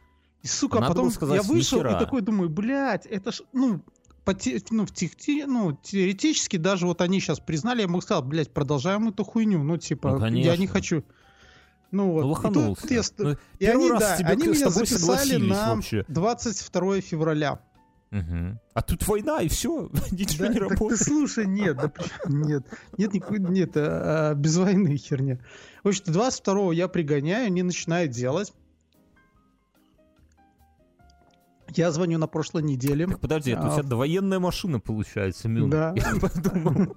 И, 0.43 0.49
сука, 0.49 0.81
Надо 0.81 0.95
потом 0.95 1.11
сказать, 1.11 1.37
я 1.37 1.43
вышел 1.43 1.81
и 1.81 1.91
такой 1.93 2.21
думаю, 2.23 2.49
блядь, 2.51 3.07
это 3.07 3.31
ж, 3.31 3.43
ну, 3.53 3.81
по 4.25 4.35
те- 4.35 4.61
ну, 4.71 4.87
в 4.87 4.93
тех- 4.93 5.17
те- 5.17 5.47
ну, 5.47 5.73
теоретически 5.83 6.57
даже 6.57 6.87
вот 6.87 7.01
они 7.01 7.21
сейчас 7.21 7.41
признали, 7.41 7.83
я 7.83 7.89
бы 7.89 8.01
сказал, 8.01 8.23
блядь, 8.23 8.53
продолжаем 8.53 9.09
эту 9.09 9.25
хуйню, 9.25 9.63
ну, 9.63 9.77
типа, 9.77 10.19
Ну, 10.19 10.27
я 10.37 10.57
не 10.57 10.67
хочу. 10.67 11.05
Ну, 11.91 12.11
вот. 12.13 12.23
Ну, 12.23 12.27
И 12.27 12.31
лоханулся. 12.31 12.83
тут 12.89 13.19
Ну, 13.19 13.37
и 13.59 13.67
они, 13.67 13.91
раз 13.91 14.01
да, 14.01 14.17
тебе 14.17 14.29
они 14.31 14.47
меня 14.49 14.71
записали 14.71 15.37
на 15.37 15.75
вообще. 15.75 16.05
22 16.09 17.01
февраля. 17.01 17.61
Мгм. 18.11 18.59
А 18.75 18.83
тут 18.83 19.07
война, 19.09 19.41
и 19.41 19.49
все, 19.49 19.91
ничего 20.11 20.45
Да, 20.47 20.49
не 20.49 20.55
так 20.59 20.69
ты 20.69 20.69
работает. 20.71 21.01
слушай, 21.03 21.47
нет, 21.47 21.77
да 21.77 21.93
нет, 22.29 22.67
нет, 22.99 23.13
никакой, 23.15 23.41
нет, 23.41 23.73
а, 23.77 24.31
а, 24.31 24.35
без 24.35 24.57
войны 24.57 24.97
херня. 24.99 25.39
В 25.83 25.89
общем, 25.89 26.05
22 26.07 26.73
я 26.73 26.89
пригоняю, 26.89 27.47
они 27.47 27.63
начинают 27.63 28.13
делать. 28.13 28.53
Я 31.75 31.91
звоню 31.93 32.19
на 32.19 32.27
прошлой 32.27 32.63
неделе. 32.63 33.07
Так 33.07 33.21
подожди, 33.21 33.53
это 33.53 33.63
у 33.63 33.67
А, 33.67 33.73
тебя 33.73 33.83
довоенная 33.83 34.39
машина 34.39 34.81
получается, 34.81 35.49
Мюн. 35.49 35.71
Да. 35.71 35.95
Я 35.97 36.15
подумал. 36.21 36.97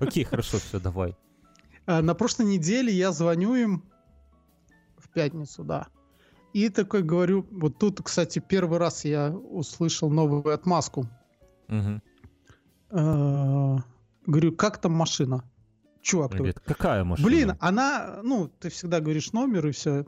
Окей, 0.00 0.24
хорошо, 0.24 0.58
все, 0.58 0.78
давай. 0.80 1.16
А, 1.86 2.02
На 2.02 2.14
прошлой 2.14 2.46
неделе 2.46 2.92
я 2.92 3.12
звоню 3.12 3.54
им, 3.54 3.82
В 4.96 5.08
пятницу, 5.10 5.64
да. 5.64 5.86
И 6.52 6.68
такой 6.70 7.02
говорю, 7.02 7.46
вот 7.50 7.78
тут, 7.78 8.00
кстати, 8.02 8.38
первый 8.38 8.78
раз 8.78 9.04
я 9.04 9.30
услышал 9.30 10.10
новую 10.10 10.52
отмазку. 10.52 11.06
Э, 12.90 13.76
Говорю, 14.26 14.52
как 14.52 14.78
там 14.78 14.92
машина? 14.92 15.42
Чувак, 16.02 16.32
говорит, 16.32 16.60
какая 16.60 17.04
машина? 17.04 17.26
блин, 17.28 17.52
она, 17.60 18.20
ну, 18.22 18.48
ты 18.60 18.68
всегда 18.70 19.00
говоришь 19.00 19.32
номер 19.32 19.66
и 19.66 19.72
все. 19.72 20.04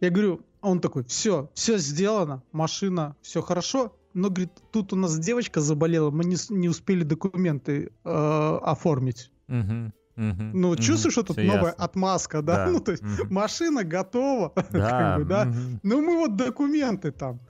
Я 0.00 0.10
говорю, 0.10 0.40
а 0.53 0.53
он 0.64 0.80
такой, 0.80 1.04
все, 1.04 1.50
все 1.54 1.78
сделано, 1.78 2.42
машина, 2.52 3.16
все 3.22 3.42
хорошо. 3.42 3.96
Но, 4.14 4.28
говорит, 4.30 4.52
тут 4.72 4.92
у 4.92 4.96
нас 4.96 5.18
девочка 5.18 5.60
заболела, 5.60 6.10
мы 6.10 6.24
не, 6.24 6.36
не 6.50 6.68
успели 6.68 7.02
документы 7.02 7.92
э, 8.04 8.58
оформить. 8.62 9.30
Мгм, 9.48 9.92
мгм, 10.16 10.50
Ну, 10.60 10.68
мгм. 10.72 10.76
чувствуешь, 10.76 11.12
что 11.12 11.22
тут 11.24 11.36
новая 11.38 11.70
ясно. 11.72 11.84
отмазка, 11.84 12.42
да? 12.42 12.56
Да, 12.66 12.66
Ну, 12.72 12.80
то 12.80 12.92
есть 12.92 13.02
мгм. 13.02 13.26
машина 13.30 13.82
готова, 13.84 14.52
Да, 14.70 14.88
как 14.98 15.16
бы, 15.16 15.24
да? 15.24 15.46
мгм. 15.46 15.80
Ну, 15.82 16.00
мы 16.00 16.16
вот 16.16 16.36
документы 16.36 17.10
там. 17.10 17.40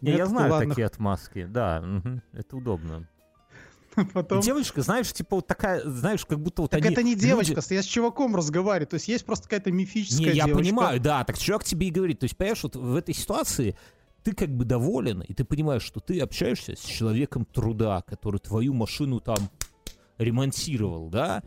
Не, 0.00 0.16
я 0.16 0.26
знаю 0.26 0.52
ладно. 0.52 0.68
такие 0.68 0.86
отмазки, 0.86 1.46
да, 1.46 1.80
мгм, 1.80 2.22
это 2.32 2.56
удобно. 2.56 3.08
Потом... 4.12 4.40
Девочка, 4.40 4.82
знаешь, 4.82 5.12
типа 5.12 5.36
вот 5.36 5.46
такая, 5.46 5.82
знаешь, 5.88 6.24
как 6.24 6.40
будто 6.40 6.62
вот 6.62 6.70
Так 6.70 6.84
они... 6.84 6.92
это 6.92 7.02
не 7.02 7.12
люди- 7.14 7.26
девочка, 7.26 7.62
я 7.70 7.82
с 7.82 7.86
чуваком 7.86 8.34
разговариваю. 8.36 8.86
То 8.88 8.94
есть 8.94 9.08
есть 9.08 9.24
просто 9.24 9.44
какая-то 9.44 9.70
мифическая 9.72 10.30
Не, 10.32 10.36
я 10.36 10.44
девочка. 10.46 10.58
понимаю, 10.58 11.00
да, 11.00 11.24
так 11.24 11.38
чувак 11.38 11.64
тебе 11.64 11.88
и 11.88 11.90
говорит. 11.90 12.20
То 12.20 12.24
есть, 12.24 12.36
понимаешь, 12.36 12.62
вот 12.62 12.76
в 12.76 12.94
этой 12.94 13.14
ситуации 13.14 13.76
ты 14.22 14.32
как 14.32 14.50
бы 14.50 14.64
доволен, 14.64 15.20
и 15.22 15.32
ты 15.34 15.44
понимаешь, 15.44 15.82
что 15.82 16.00
ты 16.00 16.20
общаешься 16.20 16.74
с 16.76 16.80
человеком 16.80 17.44
труда, 17.44 18.02
который 18.02 18.38
твою 18.40 18.74
машину 18.74 19.20
там 19.20 19.38
ремонтировал, 20.18 21.08
да? 21.08 21.42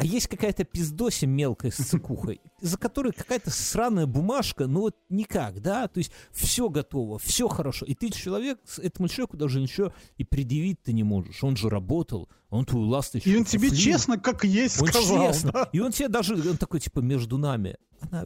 А 0.00 0.04
есть 0.06 0.28
какая-то 0.28 0.64
пиздося 0.64 1.26
мелкая 1.26 1.70
ссыкуха, 1.70 2.36
за 2.62 2.78
которой 2.78 3.12
какая-то 3.12 3.50
сраная 3.50 4.06
бумажка, 4.06 4.66
ну 4.66 4.80
вот 4.80 4.96
никак, 5.10 5.60
да? 5.60 5.88
То 5.88 5.98
есть 5.98 6.10
все 6.30 6.70
готово, 6.70 7.18
все 7.18 7.48
хорошо. 7.48 7.84
И 7.84 7.94
ты 7.94 8.08
человек, 8.08 8.58
с- 8.64 8.78
этому 8.78 9.08
человеку 9.08 9.36
даже 9.36 9.60
ничего 9.60 9.92
и 10.16 10.24
предъявить 10.24 10.80
ты 10.82 10.94
не 10.94 11.02
можешь. 11.04 11.44
Он 11.44 11.54
же 11.54 11.68
работал, 11.68 12.30
он 12.48 12.64
твою 12.64 12.86
ласточку 12.86 13.28
И 13.28 13.36
он 13.36 13.44
тебе 13.44 13.70
честно, 13.70 14.18
как 14.18 14.44
есть, 14.44 14.80
Он 14.80 14.88
сказал. 14.88 15.26
честно. 15.26 15.52
да. 15.52 15.68
И 15.72 15.80
он 15.80 15.92
тебе 15.92 16.08
даже, 16.08 16.34
он 16.34 16.56
такой, 16.56 16.80
типа, 16.80 17.00
между 17.00 17.36
нами. 17.36 17.76
Она 18.00 18.24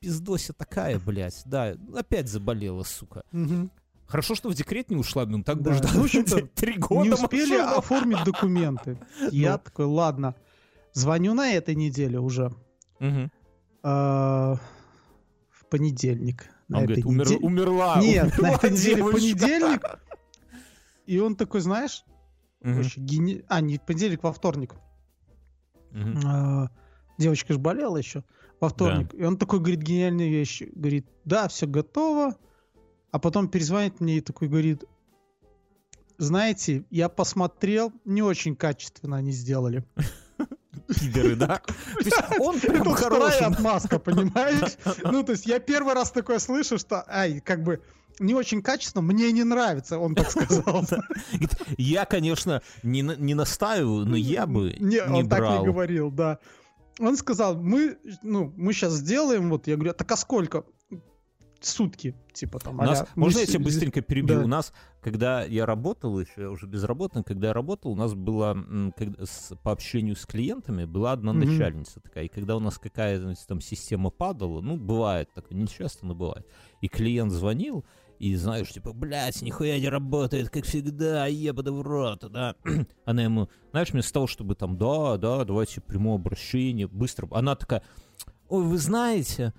пиздося 0.00 0.52
такая, 0.52 0.98
блядь. 0.98 1.42
Да, 1.44 1.76
опять 1.94 2.28
заболела, 2.28 2.82
сука. 2.82 3.22
Хорошо, 4.06 4.34
что 4.34 4.48
в 4.50 4.54
декрет 4.54 4.90
не 4.90 4.96
ушла, 4.96 5.24
ну 5.26 5.42
так 5.44 5.58
бы 5.62 5.70
Да. 5.70 5.74
ждал. 5.76 5.90
Ну, 5.94 6.48
Три 6.56 6.76
года 6.76 7.04
Не 7.04 7.10
успели 7.14 7.56
машину. 7.56 7.78
оформить 7.78 8.24
документы. 8.24 8.98
Я 9.30 9.52
Ну. 9.52 9.58
такой, 9.64 9.86
ладно. 9.86 10.34
Звоню 10.94 11.34
на 11.34 11.52
этой 11.52 11.74
неделе 11.74 12.18
уже. 12.18 12.50
Э, 13.00 13.28
В 13.82 15.66
понедельник. 15.70 16.46
На 16.68 16.78
Он 16.78 16.84
этой 16.84 17.02
говорит, 17.02 17.06
«Умер- 17.06 17.26
неделе- 17.26 17.46
умерла. 17.46 18.00
Нет, 18.00 18.24
на 18.38 18.48
умерла 18.48 18.56
этой 18.56 18.70
неделе 18.70 18.94
девочка». 18.96 19.12
понедельник. 19.18 19.82
И 21.06 21.18
он 21.18 21.36
такой, 21.36 21.60
знаешь, 21.60 22.04
вообще 22.76 23.00
гени- 23.00 23.44
а, 23.48 23.60
не 23.60 23.78
понедельник, 23.78 24.22
во 24.22 24.32
вторник. 24.32 24.74
А, 26.24 26.68
Девочка 27.18 27.52
же 27.52 27.58
болела 27.58 27.96
еще 27.98 28.24
во 28.60 28.68
вторник. 28.70 29.12
И 29.14 29.22
он 29.22 29.36
такой 29.36 29.58
говорит 29.60 29.82
гениальные 29.82 30.30
вещи. 30.30 30.70
Говорит, 30.74 31.06
да, 31.24 31.46
все 31.48 31.66
готово. 31.66 32.34
А 33.12 33.18
потом 33.18 33.48
перезвонит 33.48 34.00
мне 34.00 34.16
и 34.16 34.20
такой 34.20 34.48
говорит, 34.48 34.84
знаете, 36.18 36.84
я 36.90 37.08
посмотрел, 37.08 37.92
не 38.04 38.22
очень 38.22 38.56
качественно 38.56 39.16
они 39.18 39.30
сделали. 39.32 39.84
Пидоры, 40.88 41.36
да? 41.36 41.60
То 41.94 42.04
есть 42.04 42.16
он 42.38 42.60
прям 42.60 42.82
Это 42.82 42.94
вторая 42.94 43.46
отмазка, 43.46 43.98
понимаешь? 43.98 44.76
Ну, 45.04 45.22
то 45.22 45.32
есть 45.32 45.46
я 45.46 45.58
первый 45.58 45.94
раз 45.94 46.10
такое 46.10 46.38
слышу, 46.38 46.78
что, 46.78 47.04
ай, 47.08 47.40
как 47.40 47.62
бы, 47.62 47.80
не 48.18 48.34
очень 48.34 48.62
качественно, 48.62 49.02
мне 49.02 49.32
не 49.32 49.44
нравится, 49.44 49.98
он 49.98 50.14
так 50.14 50.30
сказал. 50.30 50.84
Я, 51.76 52.04
конечно, 52.04 52.62
не, 52.82 53.02
не 53.02 53.34
настаиваю, 53.34 54.06
но 54.06 54.16
я 54.16 54.46
бы 54.46 54.74
Не, 54.78 55.02
не 55.08 55.22
он 55.22 55.28
так 55.28 55.40
брал. 55.40 55.60
не 55.60 55.66
говорил, 55.66 56.10
да. 56.10 56.38
Он 57.00 57.16
сказал, 57.16 57.56
мы, 57.56 57.98
ну, 58.22 58.52
мы 58.56 58.72
сейчас 58.72 58.92
сделаем, 58.94 59.50
вот, 59.50 59.66
я 59.66 59.74
говорю, 59.74 59.94
так 59.94 60.10
а 60.12 60.16
сколько? 60.16 60.64
Сутки, 61.64 62.14
типа 62.32 62.58
там. 62.58 62.78
У 62.78 62.82
нас, 62.82 63.06
мы 63.14 63.22
можно 63.24 63.38
я 63.40 63.46
с- 63.46 63.48
тебя 63.48 63.64
быстренько 63.64 64.00
перебью? 64.02 64.38
Да. 64.38 64.44
У 64.44 64.46
нас, 64.46 64.72
когда 65.00 65.42
я 65.44 65.64
работал 65.66 66.18
еще, 66.20 66.42
я 66.42 66.50
уже 66.50 66.66
безработный, 66.66 67.22
когда 67.24 67.48
я 67.48 67.52
работал, 67.54 67.92
у 67.92 67.96
нас 67.96 68.14
была, 68.14 68.52
м, 68.52 68.92
когда 68.96 69.24
с- 69.24 69.56
по 69.62 69.72
общению 69.72 70.16
с 70.16 70.26
клиентами, 70.26 70.84
была 70.84 71.12
одна 71.12 71.32
Мгм. 71.32 71.40
начальница 71.46 72.00
такая. 72.00 72.24
И 72.24 72.28
когда 72.28 72.56
у 72.56 72.60
нас 72.60 72.78
какая-то 72.78 73.34
там 73.48 73.60
система 73.60 74.10
падала, 74.10 74.60
ну, 74.60 74.76
бывает 74.76 75.32
такое, 75.34 75.56
не 75.58 75.66
часто, 75.66 76.04
но 76.06 76.14
бывает. 76.14 76.46
И 76.80 76.88
клиент 76.88 77.32
звонил, 77.32 77.84
и 78.18 78.36
знаешь, 78.36 78.70
типа, 78.70 78.92
блядь, 78.92 79.42
нихуя 79.42 79.78
не 79.80 79.88
работает, 79.88 80.50
как 80.50 80.64
всегда, 80.64 81.26
ебаный 81.26 81.72
в 81.72 81.80
рот, 81.82 82.30
да. 82.30 82.54
Она 83.06 83.22
ему, 83.24 83.48
знаешь, 83.70 83.90
вместо 83.90 84.12
того, 84.12 84.26
чтобы 84.26 84.54
там, 84.54 84.76
да, 84.76 85.16
да, 85.16 85.44
давайте 85.44 85.80
приму 85.80 86.14
обращение, 86.14 86.86
быстро. 86.86 87.26
Она 87.32 87.54
такая, 87.56 87.82
ой, 88.48 88.62
вы 88.64 88.78
знаете, 88.78 89.52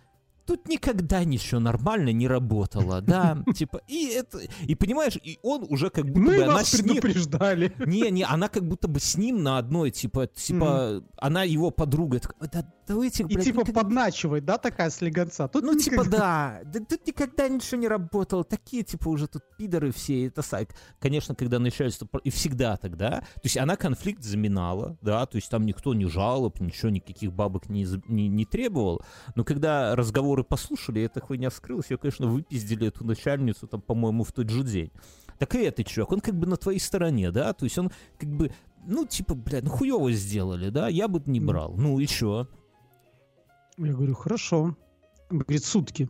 тут 0.46 0.68
никогда 0.68 1.24
ничего 1.24 1.60
нормально 1.60 2.10
не 2.12 2.28
работало, 2.28 3.02
да, 3.02 3.44
типа, 3.56 3.82
и 3.88 4.08
это, 4.08 4.40
и 4.62 4.76
понимаешь, 4.76 5.18
и 5.22 5.40
он 5.42 5.66
уже 5.70 5.90
как 5.90 6.06
будто 6.06 6.20
Мы 6.20 6.38
бы, 6.38 6.44
она 6.44 6.54
вас 6.54 6.70
с 6.70 6.82
ним, 6.82 7.02
предупреждали. 7.02 7.74
не, 7.86 8.10
не, 8.12 8.24
она 8.24 8.48
как 8.48 8.68
будто 8.68 8.88
бы 8.88 9.00
с 9.00 9.18
ним 9.18 9.44
на 9.44 9.58
одной, 9.58 9.92
типа, 9.92 10.28
типа, 10.28 11.04
она 11.18 11.44
его 11.44 11.72
подруга, 11.72 12.20
такая, 12.20 12.50
да 12.50 12.66
давайте, 12.88 13.24
И 13.24 13.26
блядь, 13.26 13.44
типа 13.46 13.60
никогда- 13.62 13.82
подначивает, 13.82 14.46
да, 14.46 14.58
такая 14.58 14.90
слегонца. 14.90 15.48
Тут 15.48 15.64
ну, 15.64 15.78
типа, 15.78 15.94
никогда- 16.02 16.62
да. 16.64 16.80
да. 16.80 16.86
Тут 16.86 17.08
никогда 17.08 17.48
ничего 17.48 17.80
не 17.82 17.88
работало. 17.88 18.44
Такие, 18.44 18.84
типа, 18.84 19.10
уже 19.10 19.28
тут 19.28 19.44
пидоры 19.58 19.92
все. 19.92 20.28
Это 20.28 20.42
сайт. 20.42 20.76
Конечно, 21.00 21.36
когда 21.36 21.60
начальство... 21.60 22.08
И 22.24 22.30
всегда 22.30 22.78
тогда. 22.78 23.22
То 23.22 23.42
есть 23.44 23.58
она 23.58 23.76
конфликт 23.76 24.24
заминала, 24.24 24.98
да, 25.02 25.26
то 25.26 25.36
есть 25.38 25.50
там 25.50 25.66
никто 25.66 25.94
не 25.94 26.06
жалоб, 26.06 26.60
ничего, 26.60 26.90
никаких 26.90 27.32
бабок 27.34 27.70
не, 27.70 27.86
не, 28.08 28.28
не 28.28 28.46
требовал. 28.46 29.02
Но 29.36 29.44
когда 29.44 29.96
разговоры 29.96 30.44
послушали, 30.44 31.02
эта 31.02 31.22
хуйня 31.22 31.50
вскрылась, 31.50 31.90
ее, 31.92 31.98
конечно, 31.98 32.28
выпиздили 32.28 32.88
эту 32.88 33.06
начальницу, 33.06 33.68
там, 33.68 33.82
по-моему, 33.82 34.24
в 34.24 34.32
тот 34.32 34.50
же 34.50 34.64
день. 34.64 34.92
Так 35.40 35.54
и 35.56 35.60
этот 35.64 35.88
чувак, 35.88 36.14
он 36.14 36.20
как 36.22 36.36
бы 36.36 36.48
на 36.48 36.56
твоей 36.56 36.80
стороне, 36.80 37.30
да, 37.32 37.52
то 37.54 37.66
есть 37.66 37.78
он 37.78 37.92
как 38.18 38.30
бы, 38.30 38.52
ну, 38.88 39.06
типа, 39.06 39.36
блядь, 39.36 39.64
ну 39.64 39.70
хуево 39.70 40.12
сделали, 40.12 40.70
да, 40.70 40.88
я 40.88 41.08
бы 41.08 41.22
не 41.26 41.40
брал. 41.42 41.76
Ну 41.78 42.00
и 42.00 42.08
чё? 42.08 42.48
Я 43.78 43.94
говорю, 43.94 44.14
хорошо. 44.16 44.78
Говорит, 45.30 45.64
сутки. 45.66 46.10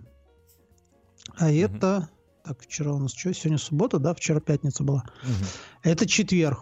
А 1.38 1.52
это... 1.52 2.10
Так, 2.44 2.62
вчера 2.62 2.94
у 2.94 3.00
нас 3.00 3.14
что? 3.14 3.34
Сегодня 3.34 3.58
суббота, 3.58 3.98
да? 3.98 4.14
Вчера 4.14 4.40
пятница 4.40 4.84
была. 4.84 5.04
Мгм. 5.24 5.34
Это 5.82 6.06
четверг. 6.06 6.60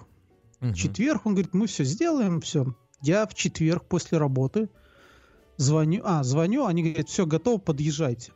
Мгм. 0.61 0.73
четверг, 0.75 1.25
он 1.25 1.33
говорит, 1.33 1.53
мы 1.53 1.67
все 1.67 1.83
сделаем, 1.83 2.39
все. 2.39 2.73
Я 3.01 3.27
в 3.27 3.33
четверг 3.33 3.85
после 3.89 4.17
работы 4.17 4.69
звоню, 5.57 6.01
а, 6.05 6.23
звоню, 6.23 6.65
они 6.65 6.83
говорят, 6.83 7.09
все, 7.09 7.25
готово, 7.25 7.57
подъезжайте. 7.57 8.31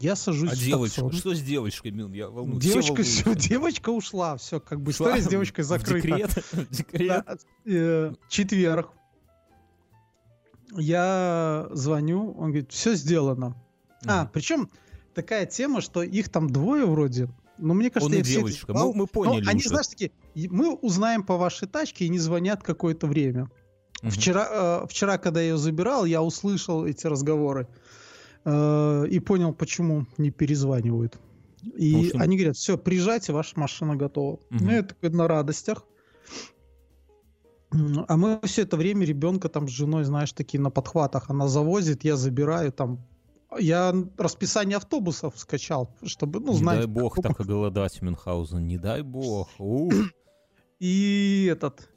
Я 0.00 0.16
сажусь 0.16 0.50
А 0.50 0.54
в 0.56 0.58
девочка? 0.58 1.02
таксон. 1.02 1.12
Что 1.20 1.34
с 1.34 1.40
девочкой, 1.40 1.92
Мил? 1.92 2.12
Я 2.12 2.28
волнуюсь. 2.30 2.62
Все 2.64 2.72
Девочка, 2.72 2.90
волнуются. 2.90 3.22
все, 3.22 3.48
девочка 3.48 3.90
ушла, 3.90 4.36
все, 4.36 4.58
как 4.60 4.80
бы 4.80 4.90
история 4.90 5.22
с 5.22 5.26
девочкой 5.28 5.64
в 5.64 5.68
закрыта. 5.68 6.08
декрет? 6.08 6.30
В 6.52 6.70
декрет? 6.70 7.24
Да, 7.26 7.36
э, 7.64 8.12
четверг. 8.28 8.90
Я 10.76 11.68
звоню, 11.72 12.32
он 12.32 12.50
говорит, 12.50 12.72
все 12.72 12.94
сделано. 12.94 13.56
А, 14.06 14.22
Мгм. 14.22 14.30
причем 14.32 14.70
такая 15.14 15.46
тема, 15.46 15.80
что 15.80 16.02
их 16.02 16.28
там 16.28 16.50
двое 16.50 16.86
вроде. 16.86 17.28
Но 17.56 17.74
мне 17.74 17.90
кажется, 17.90 18.14
Он 18.14 18.20
и 18.20 18.24
девочка. 18.24 18.72
Мы, 18.72 18.86
мы 18.92 18.94
Но 18.94 19.06
поняли 19.06 19.48
они, 19.48 19.58
уже. 19.60 19.70
знаешь, 19.70 19.88
такие, 19.88 20.12
«И 20.34 20.48
мы 20.48 20.74
узнаем 20.74 21.24
по 21.24 21.36
вашей 21.36 21.66
тачке 21.66 22.04
и 22.04 22.08
не 22.08 22.18
звонят 22.18 22.62
какое-то 22.62 23.06
время. 23.08 23.50
Мгм. 24.02 24.10
Вчера, 24.12 24.82
э, 24.82 24.86
вчера, 24.88 25.18
когда 25.18 25.40
я 25.40 25.48
ее 25.50 25.56
забирал, 25.58 26.04
я 26.04 26.22
услышал 26.22 26.84
эти 26.86 27.06
разговоры 27.08 27.66
э, 28.44 29.06
и 29.10 29.18
понял, 29.18 29.52
почему 29.52 30.06
не 30.18 30.30
перезванивают. 30.30 31.18
И 31.76 32.08
что- 32.10 32.18
они 32.18 32.36
говорят, 32.36 32.56
все, 32.56 32.78
приезжайте, 32.78 33.32
ваша 33.32 33.58
машина 33.58 33.96
готова. 33.96 34.38
Мгм. 34.50 34.64
Ну, 34.66 34.70
я 34.70 34.82
такой 34.84 35.10
на 35.10 35.26
радостях. 35.26 35.84
А 37.70 38.16
мы 38.16 38.40
все 38.44 38.62
это 38.62 38.76
время 38.76 39.04
ребенка 39.04 39.48
там 39.48 39.68
с 39.68 39.70
женой, 39.70 40.04
знаешь, 40.04 40.32
такие 40.32 40.60
на 40.60 40.70
подхватах. 40.70 41.28
Она 41.28 41.48
завозит, 41.48 42.04
я 42.04 42.16
забираю 42.16 42.72
там. 42.72 42.98
Я 43.58 43.94
расписание 44.16 44.76
автобусов 44.76 45.38
скачал, 45.38 45.94
чтобы, 46.04 46.40
ну, 46.40 46.52
не 46.52 46.58
знать. 46.58 46.78
дай 46.78 46.86
бог 46.86 47.16
так 47.22 47.40
оголодать 47.40 48.00
Мюнхгаузен. 48.02 48.66
Не 48.66 48.78
дай 48.78 49.02
бог. 49.02 49.48
Ух. 49.58 49.92
И 50.78 51.48
этот... 51.50 51.88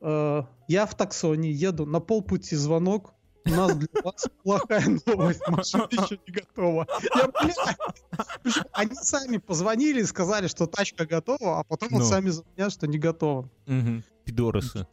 э, 0.00 0.42
я 0.68 0.86
в 0.86 0.94
таксоне 0.94 1.50
еду, 1.52 1.86
на 1.86 2.00
полпути 2.00 2.56
звонок. 2.56 3.14
У 3.44 3.50
нас 3.50 3.76
для 3.76 3.88
вас 4.02 4.26
плохая 4.42 4.98
новость, 5.06 5.40
машина 5.48 5.88
еще 5.90 6.18
не 6.26 6.32
готова. 6.32 6.86
Я, 7.14 7.28
блядь, 7.28 8.66
они 8.72 8.94
сами 8.94 9.38
позвонили 9.38 10.00
и 10.00 10.04
сказали, 10.04 10.46
что 10.46 10.66
тачка 10.66 11.06
готова, 11.06 11.60
а 11.60 11.64
потом 11.64 11.88
вот 11.92 12.00
Ну. 12.00 12.04
сами 12.04 12.30
звонят, 12.30 12.72
что 12.72 12.86
не 12.86 12.98
готова. 12.98 13.48
Мгм. 13.66 14.04
Пидорасы. 14.24 14.86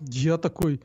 Я 0.00 0.38
такой, 0.38 0.80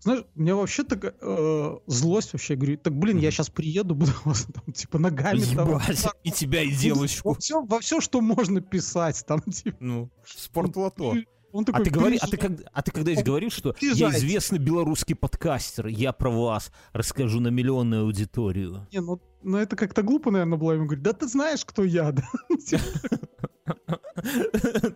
Знаешь, 0.00 0.24
у 0.36 0.40
меня 0.40 0.54
вообще 0.54 0.84
такая 0.84 1.14
э, 1.20 1.78
злость 1.86 2.32
вообще. 2.32 2.52
Я 2.52 2.58
говорю, 2.58 2.76
так, 2.76 2.94
блин, 2.94 3.18
я 3.18 3.30
сейчас 3.30 3.48
приеду, 3.50 3.94
буду 3.94 4.12
вас 4.24 4.44
там, 4.44 4.72
типа, 4.72 4.98
ногами 4.98 5.40
там... 5.40 5.68
Ебать, 5.70 6.06
и 6.22 6.30
тебя, 6.30 6.62
и 6.62 6.70
девочку. 6.70 7.30
Во 7.30 7.34
все, 7.34 7.62
во 7.62 7.80
все, 7.80 8.00
что 8.00 8.20
можно 8.20 8.60
писать 8.60 9.24
там, 9.26 9.40
типа. 9.52 9.76
Ну, 9.80 10.10
спортлото. 10.24 11.14
Он 11.56 11.62
А 11.62 11.66
такой, 11.66 11.84
ты, 11.84 11.90
говори, 11.90 12.18
а, 12.20 12.26
ты 12.26 12.36
а 12.70 12.82
ты 12.82 12.90
когда 12.90 13.22
говоришь, 13.22 13.54
что 13.54 13.70
я 13.70 13.74
Приезжайте. 13.74 14.18
известный 14.18 14.58
белорусский 14.58 15.14
подкастер, 15.14 15.86
я 15.86 16.12
про 16.12 16.28
вас 16.28 16.70
расскажу 16.92 17.40
на 17.40 17.48
миллионную 17.48 18.02
аудиторию. 18.02 18.86
Не, 18.92 19.00
ну, 19.00 19.18
ну 19.42 19.56
это 19.56 19.74
как-то 19.74 20.02
глупо, 20.02 20.30
наверное, 20.30 20.58
было 20.58 20.72
ему 20.72 20.84
говорить. 20.84 21.02
Да 21.02 21.14
ты 21.14 21.26
знаешь, 21.26 21.64
кто 21.64 21.82
я, 21.82 22.12
да? 22.12 22.28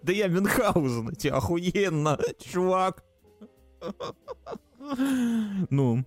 Да 0.03 0.13
я 0.13 0.29
Мюнхгаузен, 0.29 1.15
тебе 1.15 1.33
охуенно, 1.33 2.19
чувак. 2.39 3.05
Ну, 5.71 6.05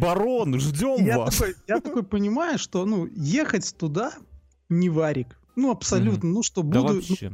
барон, 0.00 0.60
ждем 0.60 1.04
Я 1.04 1.18
вас. 1.18 1.36
такой, 1.36 1.56
я 1.66 1.80
такой 1.80 2.02
понимаю, 2.04 2.58
что, 2.58 2.86
ну, 2.86 3.06
ехать 3.06 3.74
туда 3.76 4.12
не 4.68 4.88
варик. 4.90 5.38
Ну, 5.56 5.70
абсолютно. 5.70 6.28
Ну, 6.28 6.42
что 6.42 6.62
Да 6.62 6.82
буду 6.82 6.92
ну, 6.92 7.00
вообще. 7.00 7.32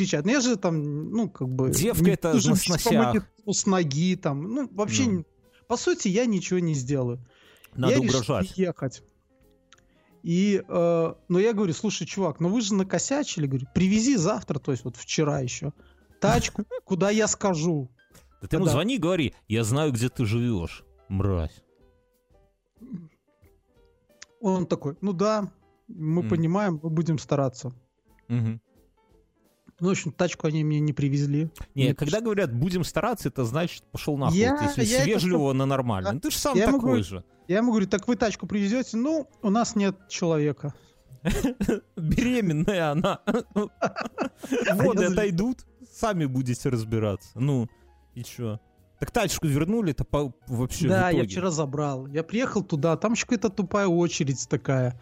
Кричать. 0.00 0.24
Ну, 0.24 0.32
я 0.32 0.40
же 0.40 0.56
там, 0.56 1.10
ну, 1.10 1.28
как 1.28 1.48
бы... 1.48 1.70
Девка 1.70 2.04
не 2.04 2.10
это 2.12 2.32
монету 2.32 3.24
с 3.46 3.66
ноги 3.66 4.16
там. 4.16 4.42
Ну, 4.42 4.68
вообще, 4.72 5.04
Ну. 5.04 5.24
по 5.68 5.76
сути, 5.76 6.08
я 6.08 6.26
ничего 6.26 6.58
не 6.58 6.74
сделаю. 6.74 7.18
Надо 7.74 7.94
я 7.94 8.00
угрожать. 8.00 8.56
ехать. 8.56 9.02
И, 10.22 10.62
э, 10.66 11.14
но 11.28 11.38
я 11.38 11.52
говорю, 11.52 11.72
слушай, 11.72 12.06
чувак, 12.06 12.40
ну 12.40 12.48
вы 12.50 12.60
же 12.60 12.74
накосячили, 12.74 13.46
говорю, 13.46 13.66
привези 13.74 14.16
завтра, 14.16 14.58
то 14.58 14.70
есть 14.72 14.84
вот 14.84 14.96
вчера 14.96 15.40
еще, 15.40 15.72
тачку, 16.20 16.64
куда 16.84 17.10
я 17.10 17.26
скажу. 17.26 17.90
Да 18.42 18.48
ты 18.48 18.56
ему 18.56 18.66
звони 18.66 18.96
и 18.96 18.98
говори, 18.98 19.34
я 19.48 19.64
знаю, 19.64 19.92
где 19.92 20.08
ты 20.10 20.26
живешь, 20.26 20.84
мразь. 21.08 21.62
Он 24.40 24.66
такой, 24.66 24.96
ну 25.00 25.12
да, 25.14 25.50
мы 25.88 26.22
понимаем, 26.28 26.80
мы 26.82 26.90
будем 26.90 27.18
стараться. 27.18 27.72
Ну, 29.80 29.88
в 29.88 29.90
общем, 29.92 30.12
тачку 30.12 30.46
они 30.46 30.62
мне 30.62 30.78
не 30.80 30.92
привезли. 30.92 31.50
Не, 31.74 31.84
Мне 31.84 31.94
когда 31.94 32.20
говорят 32.20 32.52
будем 32.52 32.84
стараться, 32.84 33.28
это 33.28 33.44
значит 33.44 33.82
пошел 33.90 34.16
нахуй. 34.18 34.38
Я- 34.38 34.58
если 34.62 34.84
я 34.84 35.18
с 35.18 35.24
это 35.24 35.52
на 35.54 35.66
нормально. 35.66 36.12
Ну, 36.12 36.20
ты 36.20 36.30
же 36.30 36.38
сам 36.38 36.56
Я 36.56 36.66
такой 36.66 36.80
говорю, 36.80 37.04
же. 37.04 37.24
Я 37.48 37.56
ему 37.58 37.70
говорю, 37.72 37.86
так 37.88 38.06
вы 38.06 38.16
тачку 38.16 38.46
привезете? 38.46 38.96
Ну, 38.96 39.26
у 39.42 39.50
нас 39.50 39.74
нет 39.76 39.96
человека. 40.08 40.74
Беременная 41.96 42.92
она. 42.92 43.20
Воды 44.74 45.04
отойдут, 45.06 45.66
сами 45.92 46.26
будете 46.26 46.68
разбираться. 46.68 47.28
Ну, 47.34 47.68
и 48.14 48.22
чё? 48.22 48.60
Так 48.98 49.10
тачку 49.10 49.46
вернули, 49.46 49.92
это 49.92 50.04
по- 50.04 50.34
вообще 50.46 50.88
да, 50.88 51.10
я 51.10 51.24
вчера 51.24 51.50
забрал. 51.50 52.06
Я 52.06 52.22
приехал 52.22 52.62
туда, 52.62 52.96
там 52.96 53.12
еще 53.12 53.24
какая-то 53.24 53.48
тупая 53.48 53.86
очередь 53.86 54.46
такая. 54.48 55.00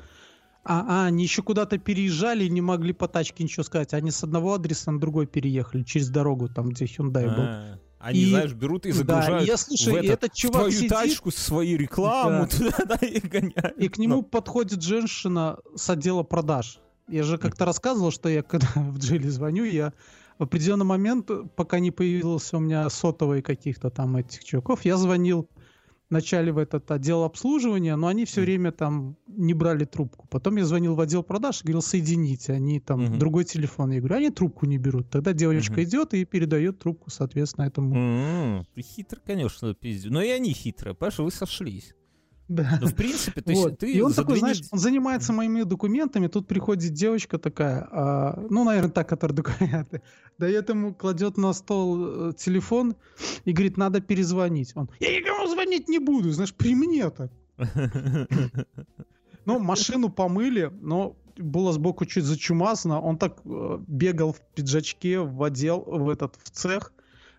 А, 0.71 0.85
а, 0.87 1.07
они 1.07 1.23
еще 1.25 1.43
куда-то 1.43 1.79
переезжали 1.79 2.45
и 2.45 2.51
не 2.51 2.61
могли 2.61 2.93
по 2.93 3.09
тачке 3.09 3.43
ничего 3.43 3.63
сказать. 3.65 3.95
Они 3.95 4.11
с 4.11 4.23
одного 4.23 4.53
адреса 4.55 4.91
на 4.93 5.01
другой 5.01 5.27
переехали 5.27 5.83
через 5.83 6.11
дорогу, 6.11 6.49
там, 6.49 6.69
где 6.69 6.85
Hyundai 6.85 7.25
был. 7.35 7.43
А, 7.43 7.79
Они, 8.01 8.21
И- 8.21 8.29
знаешь, 8.31 8.53
берут 8.53 8.87
и 8.87 8.93
Да, 8.93 8.99
загружают 8.99 9.43
и 9.43 9.47
я 9.47 9.57
слушаю, 9.57 9.95
в, 9.95 9.97
и 9.97 10.07
этот- 10.07 10.25
этот 10.25 10.33
в 10.35 10.37
чувак 10.39 10.57
твою 10.61 10.71
сидит, 10.73 10.89
тачку 10.91 11.31
свою 11.33 11.79
рекламу 11.79 12.47
Да. 12.47 12.47
туда 12.47 12.77
да, 13.01 13.07
и 13.07 13.19
гоняют. 13.27 13.77
и 13.77 13.89
к 13.89 13.99
нему 13.99 14.23
подходит 14.23 14.83
женщина 14.83 15.59
с 15.75 15.91
отдела 15.91 16.23
продаж. 16.23 16.79
Я 17.09 17.23
же 17.25 17.39
как-то 17.39 17.65
рассказывал, 17.65 18.11
что 18.13 18.29
я 18.29 18.43
когда 18.49 18.69
в 18.77 18.99
Джили 18.99 19.27
звоню, 19.29 19.65
я 19.65 19.93
в 20.39 20.45
определенный 20.45 20.85
момент, 20.85 21.29
пока 21.57 21.81
не 21.81 21.91
появился 21.91 22.59
у 22.59 22.61
меня 22.61 22.89
сотовый 22.91 23.43
каких-то 23.43 23.91
там 23.91 24.15
этих 24.17 24.45
чуваков, 24.45 24.85
я 24.85 24.97
звонил 24.97 25.49
вначале 26.11 26.53
в 26.53 26.59
этот 26.59 26.91
отдел 26.91 27.25
обслуживания, 27.25 27.97
но 27.97 28.07
они 28.07 28.25
все 28.25 28.41
время 28.41 28.73
там 28.73 29.17
не 29.27 29.55
брали 29.55 29.85
трубку. 29.85 30.27
Потом 30.29 30.57
я 30.57 30.65
звонил 30.65 30.95
в 30.95 31.01
отдел 31.01 31.23
продаж, 31.23 31.63
говорил, 31.63 31.83
соедините, 31.83 32.53
они 32.53 32.81
там 32.81 33.03
Мгм. 33.05 33.19
другой 33.19 33.45
телефон. 33.45 33.91
Я 33.93 33.99
говорю, 34.01 34.17
они 34.17 34.31
трубку 34.31 34.67
не 34.67 34.79
берут. 34.79 35.11
Тогда 35.11 35.33
девочка 35.33 35.75
Мгм. 35.75 35.83
идет 35.83 36.15
и 36.15 36.25
передает 36.25 36.79
трубку, 36.79 37.11
соответственно, 37.11 37.67
этому. 37.67 37.95
М, 37.95 38.65
Ты 38.75 38.83
хитро, 38.83 39.21
конечно, 39.25 39.75
пиздец. 39.75 40.11
Но 40.11 40.23
и 40.23 40.29
они 40.31 40.53
хитрые, 40.53 40.95
понимаешь, 40.95 41.19
вы 41.19 41.31
сошлись. 41.31 41.95
Да. 42.49 42.79
Но 42.81 42.87
в 42.87 42.95
принципе, 42.95 43.43
есть 43.45 43.63
Вот. 43.63 43.79
ты 43.79 43.93
и 43.93 44.01
он 44.01 44.15
такой, 44.15 44.39
знаешь, 44.39 44.63
он 44.71 44.79
занимается 44.79 45.35
моими 45.35 45.63
документами, 45.63 46.29
тут 46.29 46.49
приходит 46.49 46.95
девочка 46.95 47.39
такая, 47.39 47.87
а, 47.91 48.47
ну, 48.49 48.65
наверное, 48.65 48.91
та, 48.91 49.05
которая 49.05 49.37
документы, 49.37 50.01
дает 50.39 50.71
ему, 50.71 50.95
кладет 50.95 51.37
на 51.37 51.53
стол 51.53 52.31
э, 52.31 52.33
телефон 52.39 52.97
и 53.45 53.53
говорит, 53.53 53.77
надо 53.77 54.01
перезвонить. 54.01 54.73
Он, 54.75 54.89
я 54.99 55.21
никому 55.21 55.47
звонить 55.47 55.89
не 55.89 55.99
буду, 55.99 56.31
знаешь, 56.31 56.55
при 56.55 56.75
мне 56.75 57.11
так. 57.11 57.31
Ну, 59.45 59.59
машину 59.59 60.11
помыли, 60.11 60.71
но 60.83 61.17
было 61.39 61.73
сбоку 61.73 62.05
чуть 62.05 62.25
зачумазано. 62.25 63.01
Он 63.01 63.17
так 63.17 63.39
э, 63.47 63.79
бегал 63.87 64.35
в 64.35 64.41
пиджачке 64.55 65.21
в 65.21 65.43
отдел, 65.43 65.81
в 65.87 66.11
этот, 66.11 66.37
в 66.43 66.51
цех, 66.51 66.93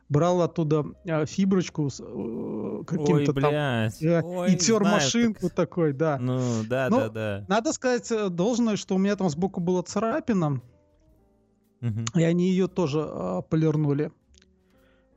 брал 0.09 0.41
оттуда 0.41 0.85
э, 1.05 1.25
фиброчку 1.25 1.89
с 1.89 1.99
э, 2.01 2.83
каким-то 2.85 3.33
там 3.33 3.35
блядь. 3.51 4.01
э, 4.01 4.21
Ой, 4.23 4.53
и 4.53 4.57
тер 4.57 4.79
знаю, 4.79 4.95
машинку 4.95 5.49
такой, 5.49 5.93
да. 5.93 6.13
так- 6.17 6.21
Ну, 6.21 6.39
да, 6.67 6.87
Ну, 6.89 6.97
да, 6.97 7.09
да. 7.09 7.45
Надо 7.47 7.71
сказать 7.73 8.11
э, 8.11 8.29
должное, 8.29 8.75
что 8.75 8.95
у 8.95 8.97
меня 8.97 9.15
там 9.15 9.29
сбоку 9.29 9.59
была 9.61 9.83
царапина, 9.83 10.61
Мгм. 11.81 12.05
и 12.15 12.23
они 12.23 12.49
ее 12.49 12.67
тоже 12.67 13.01
а, 13.07 13.41
полирнули. 13.41 14.11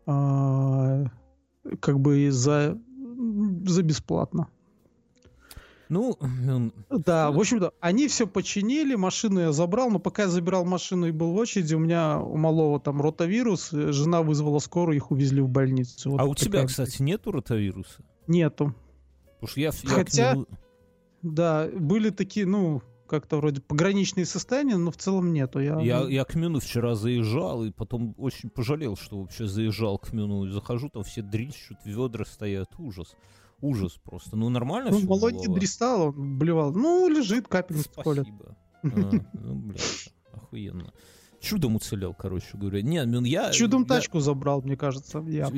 А, 0.07 1.05
как 1.81 1.99
бы 2.01 2.19
и 2.21 2.31
за, 2.31 2.79
за 3.67 3.83
бесплатно. 3.83 4.49
Ну, 5.93 6.17
м, 6.21 6.73
Да, 6.89 7.29
Ну, 7.31 7.37
в 7.37 7.41
общем-то, 7.41 7.73
они 7.81 8.09
все 8.09 8.27
починили, 8.27 8.95
машину 8.95 9.41
я 9.41 9.53
забрал, 9.53 9.91
но 9.91 9.99
пока 9.99 10.23
я 10.23 10.29
забирал 10.29 10.65
машину 10.65 11.07
и 11.07 11.11
был 11.11 11.33
в 11.33 11.37
очереди, 11.37 11.75
у 11.75 11.79
меня 11.79 12.19
у 12.19 12.37
малого 12.37 12.81
там 12.81 13.03
ротавирус, 13.03 13.73
э, 13.75 13.93
жена 13.93 14.23
вызвала 14.23 14.59
скорую, 14.59 14.97
их 14.97 15.11
увезли 15.11 15.43
в 15.43 15.49
больницу. 15.49 16.11
Вот 16.13 16.21
а 16.21 16.25
у 16.25 16.35
тебя, 16.35 16.65
кстати, 16.65 17.03
нету 17.03 17.31
ротавируса? 17.31 18.03
Нету. 18.27 18.75
Потому 19.35 19.49
что 19.49 19.61
я, 19.61 19.71
я 19.83 19.89
Хотя- 19.91 20.33
нему- 20.35 20.47
Да, 21.23 21.69
были 21.77 22.11
такие, 22.11 22.47
ну, 22.47 22.83
как-то 23.07 23.37
вроде 23.37 23.61
пограничные 23.61 24.25
состояния, 24.25 24.79
но 24.79 24.91
в 24.91 24.97
целом 24.97 25.33
нету. 25.35 25.61
Я, 25.61 25.79
Я, 25.81 26.01
ну, 26.01 26.09
я 26.09 26.25
к 26.25 26.35
Мюну 26.35 26.61
вчера 26.61 26.95
заезжал, 26.95 27.63
и 27.65 27.71
потом 27.71 28.15
очень 28.17 28.49
пожалел, 28.49 28.97
что 28.97 29.21
вообще 29.21 29.47
заезжал 29.47 29.99
к 29.99 30.13
Мюну. 30.15 30.47
И 30.47 30.51
захожу, 30.51 30.89
там 30.89 31.03
все 31.05 31.21
дрищут, 31.21 31.77
ведра 31.85 32.25
стоят. 32.25 32.71
Ужас. 32.79 33.15
Ужас 33.63 33.97
просто. 34.03 34.37
Ну, 34.37 34.49
нормально 34.49 34.91
ну, 34.91 35.07
Володя 35.07 35.39
не 35.39 35.47
дристал, 35.47 36.09
он 36.09 36.39
блевал. 36.39 36.73
Ну, 36.73 37.09
лежит, 37.09 37.47
капельницы 37.47 37.89
колят. 37.95 38.27
Спасибо. 38.27 38.57
А, 38.83 39.39
ну, 39.39 39.55
блядь, 39.55 40.13
охуенно. 40.33 40.93
Чудом 41.41 41.77
уцелел, 41.77 42.13
короче 42.13 42.49
говоря. 42.55 42.83
Не, 42.83 43.05
Мюн, 43.07 43.25
я... 43.25 43.53
Чудом 43.53 43.83
я- 43.83 43.89
тачку 43.89 44.19
забрал, 44.19 44.63
мне 44.63 44.77
кажется. 44.77 45.21
я. 45.29 45.49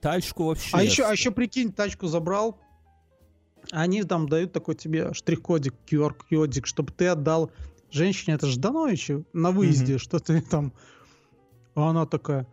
Тачку 0.00 0.44
вообще... 0.44 0.70
А 0.74 0.82
еще, 0.82 1.04
а 1.04 1.12
еще 1.12 1.30
прикинь, 1.30 1.70
тачку 1.70 2.06
забрал. 2.06 2.58
Они 3.70 4.02
там 4.04 4.26
дают 4.26 4.52
такой 4.52 4.74
тебе 4.74 5.12
штрих-кодик, 5.12 5.74
QR-кодик, 5.86 6.66
чтобы 6.66 6.92
ты 6.92 7.08
отдал 7.08 7.50
женщине, 7.90 8.36
это 8.36 8.46
Ждановичу, 8.46 9.26
на 9.34 9.50
выезде, 9.50 9.98
что 9.98 10.18
ты 10.18 10.40
там... 10.40 10.72
А 11.74 11.90
она 11.90 12.06
такая, 12.06 12.46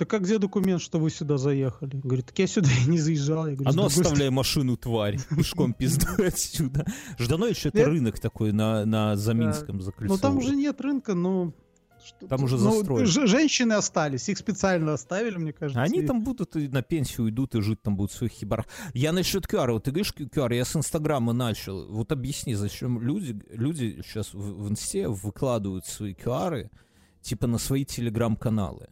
так 0.00 0.14
а 0.14 0.18
где 0.18 0.38
документ, 0.38 0.80
что 0.80 0.98
вы 0.98 1.10
сюда 1.10 1.36
заехали? 1.36 2.00
Говорит, 2.02 2.26
так 2.26 2.38
я 2.38 2.46
сюда 2.46 2.70
и 2.86 2.88
не 2.90 2.98
заезжал. 2.98 3.46
Я 3.46 3.54
говорю, 3.54 3.68
А 3.68 3.72
«С 3.72 3.76
ну 3.76 3.84
оставляй 3.84 4.30
машину, 4.30 4.78
тварь. 4.78 5.18
Пешком 5.36 5.74
пиздуй 5.74 6.28
отсюда. 6.28 6.86
Жданович 7.18 7.66
это 7.66 7.84
рынок 7.84 8.18
такой 8.18 8.52
на, 8.52 8.86
на 8.86 9.16
Заминском 9.16 9.80
стороны». 9.82 10.08
Ну 10.08 10.16
там 10.16 10.38
уже 10.38 10.56
нет 10.56 10.80
рынка, 10.80 11.12
но... 11.14 11.52
что- 12.02 12.26
Там 12.28 12.44
уже 12.44 12.56
ну, 12.56 12.70
застроили. 12.70 13.26
женщины 13.26 13.74
остались, 13.74 14.26
их 14.30 14.38
специально 14.38 14.94
оставили, 14.94 15.36
мне 15.36 15.52
кажется. 15.52 15.82
Они 15.82 16.00
и- 16.00 16.06
там 16.06 16.24
будут 16.24 16.56
и 16.56 16.66
на 16.68 16.80
пенсию 16.82 17.24
уйдут 17.26 17.54
и 17.54 17.60
жить 17.60 17.82
там 17.82 17.94
будут 17.96 18.12
в 18.12 18.16
своих 18.16 18.32
хибарах. 18.32 18.64
Я 18.94 19.12
насчет 19.12 19.44
QR, 19.44 19.72
вот 19.72 19.84
ты 19.84 19.90
говоришь 19.90 20.14
QR, 20.16 20.54
я 20.54 20.64
с 20.64 20.74
Инстаграма 20.74 21.34
начал. 21.34 21.86
Вот 21.92 22.10
объясни, 22.10 22.54
зачем 22.54 23.02
люди, 23.02 23.38
люди 23.50 24.00
сейчас 24.02 24.32
в, 24.32 24.64
в 24.64 24.70
Инсте 24.70 25.08
выкладывают 25.08 25.84
свои 25.84 26.14
QR 26.14 26.70
типа 27.20 27.46
на 27.46 27.58
свои 27.58 27.84
телеграм-каналы. 27.84 28.88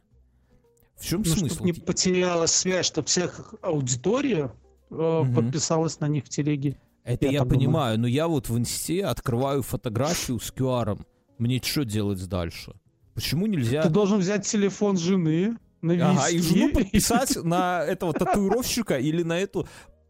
В 0.98 1.04
чем 1.04 1.20
Ну, 1.20 1.24
смысл? 1.26 1.54
чтобы 1.54 1.66
не 1.66 1.72
потерялась 1.72 2.50
связь, 2.52 2.86
чтобы 2.86 3.06
всех 3.06 3.54
аудитория 3.62 4.52
э, 4.90 5.22
Мгм. 5.24 5.34
подписалась 5.34 6.00
на 6.00 6.08
них 6.08 6.24
в 6.24 6.28
телеге. 6.28 6.76
Это 7.04 7.26
я 7.26 7.32
я, 7.32 7.38
думаю. 7.40 7.58
понимаю, 7.58 7.98
но 8.00 8.06
я 8.06 8.26
вот 8.28 8.48
в 8.48 8.58
Инсте 8.58 9.04
открываю 9.04 9.62
фотографию 9.62 10.40
с 10.40 10.52
QR. 10.52 10.98
Мне 11.38 11.60
что 11.62 11.84
делать 11.84 12.26
дальше? 12.26 12.74
Почему 13.14 13.46
нельзя... 13.46 13.82
Ты 13.82 13.88
должен 13.90 14.18
взять 14.18 14.46
телефон 14.46 14.96
жены, 14.96 15.56
навести. 15.82 16.04
Ага, 16.04 16.28
и 16.30 16.38
жену 16.38 16.72
подписать 16.72 17.36
на 17.44 17.82
этого 17.84 18.12
татуировщика 18.12 18.98
или 18.98 19.22
на 19.22 19.38
эту 19.38 19.66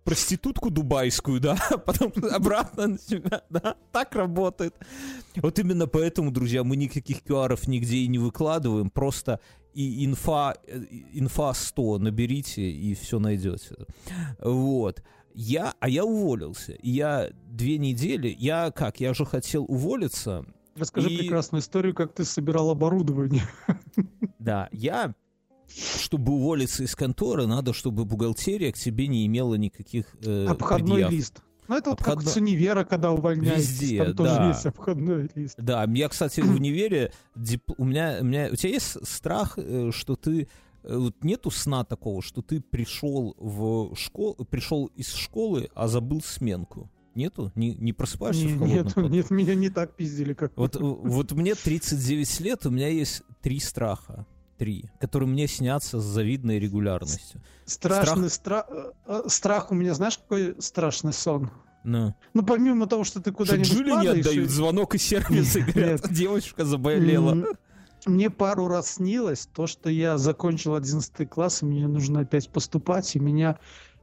проститутку 0.08 0.70
дубайскую, 0.70 1.38
да, 1.38 1.58
потом 1.84 2.12
обратно 2.32 2.86
на 2.86 2.98
себя, 2.98 3.42
да, 3.50 3.76
так 3.92 4.14
работает. 4.14 4.74
Вот 5.36 5.58
именно 5.58 5.86
поэтому, 5.86 6.30
друзья, 6.30 6.64
мы 6.64 6.76
никаких 6.76 7.22
qr 7.24 7.58
нигде 7.66 7.98
и 7.98 8.08
не 8.08 8.18
выкладываем, 8.18 8.88
просто 8.88 9.38
и 9.74 10.06
инфа, 10.06 10.54
э, 10.66 10.82
инфа 11.12 11.52
100 11.52 11.98
наберите 11.98 12.62
и 12.62 12.94
все 12.94 13.18
найдете. 13.18 13.76
Вот. 14.42 15.02
Я, 15.34 15.74
а 15.78 15.90
я 15.90 16.06
уволился. 16.06 16.78
Я 16.82 17.28
две 17.44 17.76
недели, 17.76 18.34
я 18.38 18.70
как, 18.70 19.00
я 19.00 19.12
же 19.12 19.26
хотел 19.26 19.66
уволиться. 19.68 20.46
Расскажи 20.74 21.10
и... 21.10 21.18
прекрасную 21.18 21.60
историю, 21.60 21.94
как 21.94 22.14
ты 22.14 22.24
собирал 22.24 22.70
оборудование. 22.70 23.42
Да, 24.38 24.70
я 24.72 25.14
чтобы 25.68 26.32
уволиться 26.32 26.82
из 26.84 26.94
конторы, 26.94 27.46
надо, 27.46 27.72
чтобы 27.72 28.04
бухгалтерия 28.04 28.72
к 28.72 28.76
тебе 28.78 29.06
не 29.06 29.26
имела 29.26 29.54
никаких 29.56 30.06
э, 30.24 30.46
Обходной 30.46 30.88
предъяв. 30.96 31.12
лист. 31.12 31.42
Ну, 31.68 31.76
это 31.76 31.90
вот 31.90 32.00
Обходной- 32.00 32.24
как 32.24 32.32
с 32.32 32.36
универа, 32.36 32.84
когда 32.84 33.12
увольняетесь, 33.12 33.68
Везде, 33.80 34.04
там 34.04 34.14
тоже 34.16 34.34
да. 34.36 34.48
есть 34.48 34.64
обходной 34.66 35.30
лист. 35.34 35.54
Да, 35.58 35.84
я, 35.92 36.08
кстати, 36.08 36.40
в 36.40 36.50
универе, 36.54 37.12
дип- 37.36 37.74
у 37.76 37.84
меня, 37.84 38.18
у 38.20 38.24
меня, 38.24 38.48
у 38.50 38.56
тебя 38.56 38.70
есть 38.72 39.06
страх, 39.06 39.54
э, 39.58 39.90
что 39.92 40.16
ты, 40.16 40.48
э, 40.84 40.96
вот 40.96 41.22
нету 41.22 41.50
сна 41.50 41.84
такого, 41.84 42.22
что 42.22 42.40
ты 42.40 42.62
пришел 42.62 43.34
в 43.38 43.94
школу, 43.96 44.34
пришел 44.48 44.86
из 44.96 45.12
школы, 45.12 45.68
а 45.74 45.88
забыл 45.88 46.22
сменку? 46.22 46.90
Нету? 47.14 47.52
Не, 47.54 47.74
не 47.74 47.92
просыпаешься 47.92 48.44
Не- 48.46 48.52
в 48.52 48.58
холодном 48.58 48.84
нет, 48.84 48.94
поту? 48.94 49.08
нет, 49.08 49.30
меня 49.30 49.54
не 49.54 49.68
так 49.70 49.94
пиздили, 49.94 50.32
как 50.32 50.52
Вот, 50.56 50.76
вот 50.76 51.32
мне 51.32 51.54
39 51.54 52.40
лет, 52.40 52.64
у 52.64 52.70
меня 52.70 52.88
есть 52.88 53.22
три 53.42 53.58
страха. 53.60 54.24
Три, 54.58 54.90
которые 55.00 55.28
мне 55.28 55.46
снятся 55.46 56.00
с 56.00 56.04
завидной 56.04 56.58
регулярностью. 56.58 57.40
страшный 57.64 58.26
стра- 58.28 58.64
э, 58.68 58.92
э, 59.06 59.22
страх 59.28 59.70
у 59.70 59.74
меня, 59.74 59.94
знаешь, 59.94 60.18
какой 60.18 60.60
страшный 60.60 61.12
сон? 61.12 61.50
Ну. 61.84 62.14
Ну, 62.34 62.42
помимо 62.44 62.86
того, 62.88 63.04
что 63.04 63.20
ты 63.22 63.30
куда-нибудь 63.30 63.70
Джули 63.70 63.84
не 63.90 63.96
падаешь 63.96 64.16
и- 64.16 64.20
отдают, 64.20 64.50
звонок 64.50 64.94
из 64.96 65.02
сервиса, 65.02 65.60
и 65.60 65.62
говорят, 65.62 66.12
девочка 66.12 66.64
заболела. 66.64 67.36
Мне 68.04 68.30
пару 68.30 68.68
раз 68.68 68.94
снилось 68.94 69.48
то, 69.52 69.66
что 69.66 69.90
я 69.90 70.18
закончил 70.18 70.74
11 70.74 71.26
класс, 71.26 71.62
и 71.62 71.66
мне 71.66 71.86
нужно 71.86 72.20
опять 72.20 72.48
поступать, 72.50 73.14
и 73.16 73.20
меня 73.20 73.58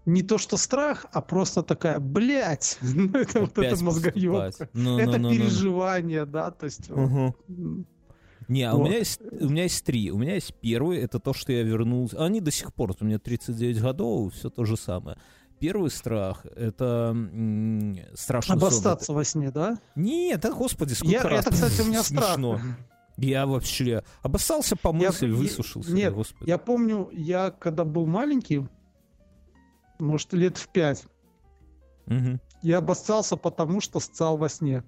не 0.05 0.21
то 0.21 0.37
что 0.37 0.55
страх, 0.57 1.05
а 1.11 1.21
просто 1.21 1.63
такая, 1.63 1.99
блядь, 1.99 2.77
ну, 2.81 3.09
это 3.13 3.41
вот 3.41 3.57
это 3.57 3.83
поступать. 3.83 4.57
Ну, 4.73 4.99
Это 4.99 5.17
ну, 5.17 5.29
ну, 5.29 5.35
переживание, 5.35 6.25
да, 6.25 6.51
то 6.51 6.65
есть... 6.65 6.89
м, 6.89 7.85
Не, 8.47 8.63
а 8.63 8.73
у 8.75 8.79
Вот. 8.79 8.87
меня 8.89 8.97
есть 8.99 9.21
у 9.21 9.49
меня 9.49 9.63
есть 9.63 9.83
три. 9.83 10.11
У 10.11 10.17
меня 10.17 10.35
есть 10.35 10.53
первый, 10.61 10.99
это 10.99 11.19
то, 11.19 11.33
что 11.33 11.51
я 11.51 11.63
вернулся. 11.63 12.23
Они 12.23 12.41
до 12.41 12.51
сих 12.51 12.73
пор, 12.73 12.93
у 12.99 13.05
меня 13.05 13.19
39 13.19 13.81
годов, 13.81 14.33
все 14.33 14.49
то 14.49 14.65
же 14.65 14.77
самое. 14.77 15.17
Первый 15.59 15.89
страх 15.89 16.45
это 16.55 17.09
м, 17.13 17.97
страшный 18.13 18.55
сон. 18.55 18.67
Обостаться 18.67 19.13
во 19.13 19.23
сне, 19.23 19.51
да? 19.51 19.79
Нет, 19.95 20.41
да, 20.41 20.51
господи, 20.51 20.93
сколько 20.93 21.13
Я, 21.15 21.23
раз. 21.23 21.45
это, 21.45 21.51
кстати, 21.55 21.81
у 21.81 21.85
меня 21.85 22.03
Смешно. 22.03 22.57
страх. 22.57 22.77
Я 23.17 23.47
вообще 23.47 24.03
обоссался, 24.21 24.75
помылся 24.75 25.25
Я- 25.25 25.31
и 25.31 25.35
высушился. 25.35 25.91
нет, 25.93 26.13
господи. 26.13 26.49
Я 26.49 26.57
помню, 26.57 27.09
я 27.13 27.49
когда 27.51 27.85
был 27.85 28.05
маленький, 28.05 28.67
может, 29.99 30.33
лет 30.33 30.57
в 30.57 30.67
пять, 30.67 31.05
Мгм. 32.05 32.41
я 32.61 32.79
обоссался, 32.79 33.37
потому 33.37 33.79
что 33.81 33.99
ссал 34.01 34.37
во 34.37 34.49
сне. 34.49 34.83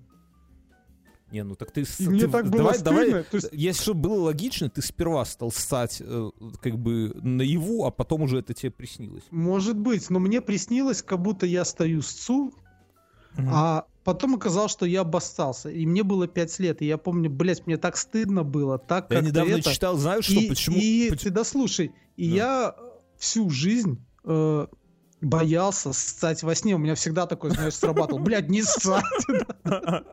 Не, 1.31 1.43
ну 1.43 1.55
так 1.55 1.71
ты... 1.71 1.81
И 1.99 2.07
мне 2.07 2.21
ты- 2.21 2.27
так 2.29 2.45
было 2.49 2.57
давай, 2.59 2.73
стыдно. 2.75 3.05
давай, 3.05 3.23
то 3.23 3.35
есть, 3.37 3.49
Если 3.51 3.81
чтобы 3.83 4.01
было 4.09 4.23
логично, 4.25 4.69
ты 4.69 4.81
сперва 4.81 5.25
стал 5.25 5.51
ссать 5.51 6.01
э, 6.03 6.29
как 6.61 6.77
бы 6.79 7.11
наяву, 7.21 7.85
а 7.85 7.91
потом 7.91 8.21
уже 8.21 8.39
это 8.39 8.53
тебе 8.53 8.71
приснилось. 8.71 9.23
может 9.29 9.77
быть, 9.77 10.09
но 10.09 10.19
мне 10.19 10.39
приснилось, 10.41 11.01
как 11.01 11.21
будто 11.21 11.45
я 11.45 11.65
стою 11.65 12.01
с 12.01 12.11
ЦУ, 12.13 12.53
Мгм. 13.37 13.49
а 13.51 13.85
потом 14.03 14.35
оказалось, 14.35 14.71
что 14.71 14.85
я 14.85 15.01
обоссался. 15.01 15.69
И 15.69 15.85
мне 15.85 16.01
было 16.03 16.27
пять 16.27 16.57
лет. 16.59 16.81
И 16.81 16.85
я 16.85 16.97
помню, 16.97 17.29
блядь, 17.29 17.67
мне 17.67 17.77
так 17.77 17.97
стыдно 17.97 18.43
было. 18.43 18.77
Так 18.79 19.11
Я 19.11 19.21
недавно 19.21 19.55
это... 19.55 19.71
читал, 19.73 19.97
знаешь, 19.97 20.23
что 20.25 20.39
и, 20.39 20.47
почему... 20.49 20.77
и 20.77 21.09
поч- 21.11 21.21
ты 21.23 21.29
дослушай. 21.29 21.91
И 22.15 22.29
Ну. 22.29 22.35
я 22.35 22.75
всю 23.17 23.49
жизнь 23.49 23.99
э, 24.23 24.67
боялся 25.21 25.93
ссать 25.93 26.43
во 26.43 26.55
сне. 26.55 26.75
У 26.75 26.77
меня 26.77 26.95
всегда 26.95 27.25
такой, 27.25 27.51
знаешь, 27.51 27.75
срабатывал. 27.75 28.19
Блядь, 28.19 28.49
не 28.49 28.61
ссать. 28.63 29.03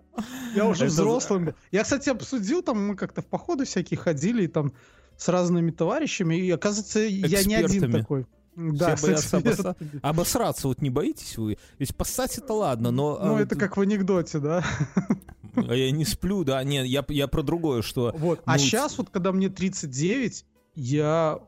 Я 0.54 0.66
уже 0.66 0.86
взрослым. 0.86 1.54
Я, 1.70 1.82
кстати, 1.82 2.08
обсудил, 2.10 2.62
там 2.62 2.88
мы 2.88 2.96
как-то 2.96 3.22
в 3.22 3.26
походы 3.26 3.64
всякие 3.64 3.98
ходили, 3.98 4.44
и 4.44 4.48
там 4.48 4.72
с 5.16 5.28
разными 5.28 5.70
товарищами, 5.70 6.34
и 6.34 6.50
оказывается, 6.50 7.00
я 7.00 7.44
не 7.44 7.54
один 7.54 7.92
такой. 7.92 8.26
Да, 8.56 8.94
Все 8.94 9.06
боятся 9.06 9.40
экспертами. 9.40 10.00
Обосраться 10.02 10.68
вот 10.68 10.80
не 10.80 10.90
боитесь 10.90 11.36
вы? 11.36 11.58
Ведь 11.78 11.96
поссать 11.96 12.38
это 12.38 12.52
ладно, 12.52 12.92
но... 12.92 13.18
Ну, 13.20 13.36
а, 13.36 13.40
это 13.40 13.56
как 13.56 13.76
в 13.76 13.80
анекдоте, 13.80 14.38
да? 14.38 14.64
а 15.56 15.74
Я 15.74 15.90
не 15.90 16.04
сплю, 16.04 16.44
да, 16.44 16.62
нет, 16.62 16.86
я, 16.86 17.04
я 17.08 17.26
про 17.26 17.42
другое, 17.42 17.82
что... 17.82 18.14
Вот. 18.16 18.42
А 18.44 18.52
Ну, 18.52 18.58
сейчас, 18.58 18.96
вот 18.96 19.10
когда 19.10 19.32
мне 19.32 19.48
39, 19.48 20.44
я 20.76 21.40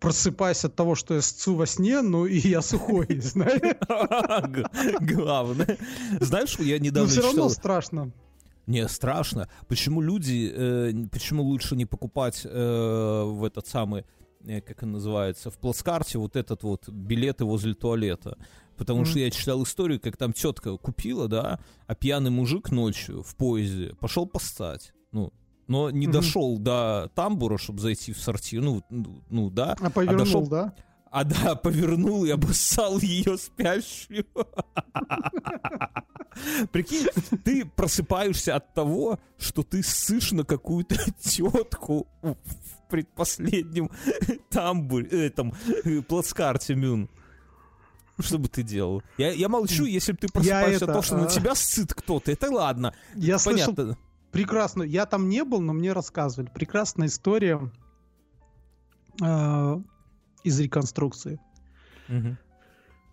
просыпаюсь 0.00 0.64
от 0.64 0.74
того, 0.74 0.94
что 0.94 1.14
я 1.14 1.22
сцу 1.22 1.54
во 1.54 1.66
сне, 1.66 2.00
ну 2.02 2.26
и 2.26 2.38
я 2.38 2.62
сухой, 2.62 3.06
знаешь? 3.20 3.76
Главное. 5.00 5.78
Знаешь, 6.20 6.58
я 6.58 6.78
Но 6.78 6.84
недавно 6.84 7.10
все 7.10 7.22
равно 7.22 7.48
страшно. 7.48 8.12
Не, 8.66 8.88
страшно. 8.88 9.48
Почему 9.68 10.00
люди, 10.00 10.52
э, 10.54 10.92
почему 11.10 11.42
лучше 11.42 11.76
не 11.76 11.86
покупать 11.86 12.42
э, 12.44 13.22
в 13.26 13.44
этот 13.44 13.66
самый, 13.66 14.04
э, 14.44 14.60
как 14.60 14.82
он 14.82 14.92
называется, 14.92 15.50
в 15.50 15.58
плацкарте 15.58 16.18
вот 16.18 16.36
этот 16.36 16.62
вот 16.62 16.88
билеты 16.88 17.44
возле 17.44 17.74
туалета? 17.74 18.38
Потому 18.76 19.04
что 19.04 19.18
Мгм. 19.18 19.24
я 19.24 19.30
читал 19.30 19.62
историю, 19.62 20.00
как 20.00 20.16
там 20.16 20.32
тетка 20.32 20.76
купила, 20.76 21.28
да, 21.28 21.58
а 21.86 21.94
пьяный 21.94 22.30
мужик 22.30 22.70
ночью 22.70 23.22
в 23.22 23.34
поезде 23.36 23.94
пошел 24.00 24.24
поссать. 24.26 24.92
Ну, 25.12 25.32
но 25.70 25.88
не 25.88 26.08
Мгм. 26.08 26.12
дошел 26.12 26.58
до 26.58 27.12
тамбура, 27.14 27.56
чтобы 27.56 27.80
зайти 27.80 28.12
в 28.12 28.20
сортир. 28.20 28.60
Ну, 28.60 28.82
ну, 28.90 29.50
да. 29.50 29.76
А 29.80 29.88
повернул, 29.88 30.18
дошел- 30.18 30.48
да? 30.48 30.74
А 31.12 31.22
да, 31.22 31.54
повернул 31.62 32.24
и 32.24 32.30
обоссал 32.30 32.98
ее 32.98 33.38
спящую. 33.38 34.26
Прикинь, 36.72 37.06
ты 37.44 37.64
просыпаешься 37.64 38.56
от 38.56 38.74
того, 38.74 39.20
что 39.38 39.62
ты 39.62 39.84
ссышь 39.84 40.32
на 40.32 40.42
какую-то 40.42 40.96
тетку 41.20 42.08
в 42.20 42.34
предпоследнем 42.88 43.90
тамбуре, 44.48 45.26
этом, 45.26 45.54
э, 45.84 46.02
плацкарте 46.02 46.74
Мюн. 46.74 47.08
Что 48.18 48.38
бы 48.38 48.48
ты 48.48 48.64
делал? 48.64 49.04
Я, 49.18 49.30
я 49.30 49.48
молчу, 49.48 49.84
если 49.84 50.12
бы 50.12 50.18
ты 50.18 50.26
просыпаешься 50.26 50.86
от 50.86 50.90
того, 50.90 51.02
что 51.02 51.16
на 51.16 51.26
а. 51.26 51.30
тебя 51.30 51.54
ссыт 51.54 51.94
кто-то. 51.94 52.32
Это 52.32 52.50
ладно, 52.50 52.92
Я 53.14 53.38
слышал 53.38 53.72
прекрасную, 54.30 54.88
я 54.88 55.06
там 55.06 55.28
не 55.28 55.44
был, 55.44 55.60
но 55.60 55.72
мне 55.72 55.92
рассказывали, 55.92 56.50
прекрасная 56.52 57.08
история 57.08 57.70
э, 59.22 59.80
из 60.44 60.60
реконструкции. 60.60 61.40
Мгм. 62.08 62.38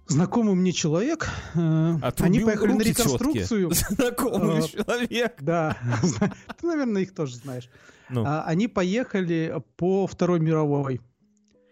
Знакомый 0.07 0.55
мне 0.55 0.71
человек, 0.71 1.29
э, 1.53 1.59
они 1.59 1.99
Отрубил 2.01 2.45
поехали 2.45 2.73
на 2.73 2.81
реконструкцию. 2.81 3.71
Знакомый 3.89 4.59
А, 4.59 4.61
человек. 4.61 5.35
Да, 5.41 5.77
ты, 6.59 6.65
наверное, 6.65 7.01
их 7.01 7.13
тоже 7.13 7.35
знаешь. 7.35 7.69
Ну, 8.09 8.23
А, 8.25 8.43
Они 8.43 8.67
поехали 8.67 9.61
по 9.75 10.07
Второй 10.07 10.39
мировой. 10.39 11.01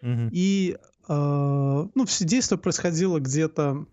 И 0.02 0.76
э, 1.08 1.12
ну, 1.94 2.04
все 2.04 2.24
действие 2.24 2.58
происходило 2.58 3.18
где-то 3.18 3.86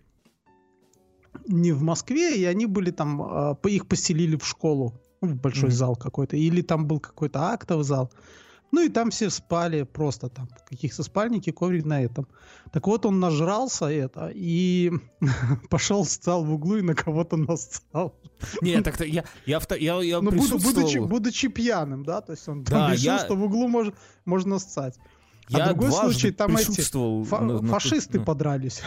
не 1.47 1.71
в 1.71 1.81
Москве, 1.81 2.37
и 2.37 2.43
они 2.43 2.65
были 2.65 2.91
там, 2.91 3.21
э, 3.21 3.69
их 3.69 3.87
поселили 3.87 4.35
в 4.35 4.45
школу, 4.45 5.01
ну, 5.23 5.35
большой 5.35 5.69
Мгм. 5.69 5.77
зал 5.77 5.95
какой-то, 5.95 6.35
или 6.37 6.61
там 6.61 6.85
был 6.87 6.99
какой-то 6.99 7.39
актовый 7.51 7.83
зал. 7.85 8.11
Ну 8.71 8.81
и 8.81 8.89
там 8.89 9.11
все 9.11 9.29
спали 9.29 9.83
просто 9.83 10.29
там, 10.29 10.47
каких-то 10.67 11.03
спальники, 11.03 11.51
коврик 11.51 11.85
на 11.85 12.01
этом. 12.03 12.27
Так 12.71 12.87
вот 12.87 13.05
он 13.05 13.19
нажрался 13.19 13.85
это 13.85 14.31
и 14.33 14.91
пошел, 15.69 16.03
встал 16.03 16.43
в 16.43 16.51
углу 16.51 16.77
и 16.77 16.81
на 16.81 16.95
кого-то 16.95 17.37
нассал. 17.37 18.15
Не, 18.61 18.81
так-то 18.83 19.05
я, 19.05 19.25
я, 19.45 19.59
в 19.59 19.67
я, 19.79 20.01
я 20.01 20.21
Ну, 20.21 20.31
буду- 20.31 20.41
будучи, 20.57 20.73
присутствовал. 20.73 21.07
будучи 21.07 21.47
пьяным, 21.49 22.03
да, 22.03 22.21
то 22.21 22.31
есть 22.33 22.47
он 22.47 22.63
Да, 22.63 22.71
там 22.71 22.91
решил, 22.93 23.05
я- 23.05 23.19
что 23.19 23.35
в 23.35 23.43
углу 23.43 23.69
мож- 23.69 23.93
можно 24.25 24.57
ссать. 24.59 24.97
А 25.51 25.57
Я 25.59 25.65
другой 25.67 25.91
случай, 25.91 26.31
там 26.31 26.55
эти 26.57 26.65
присутствовал 26.67 27.25
Фа- 27.25 27.41
на- 27.41 27.61
на- 27.61 27.67
фашисты 27.67 28.17
ну. 28.19 28.25
подрались. 28.25 28.81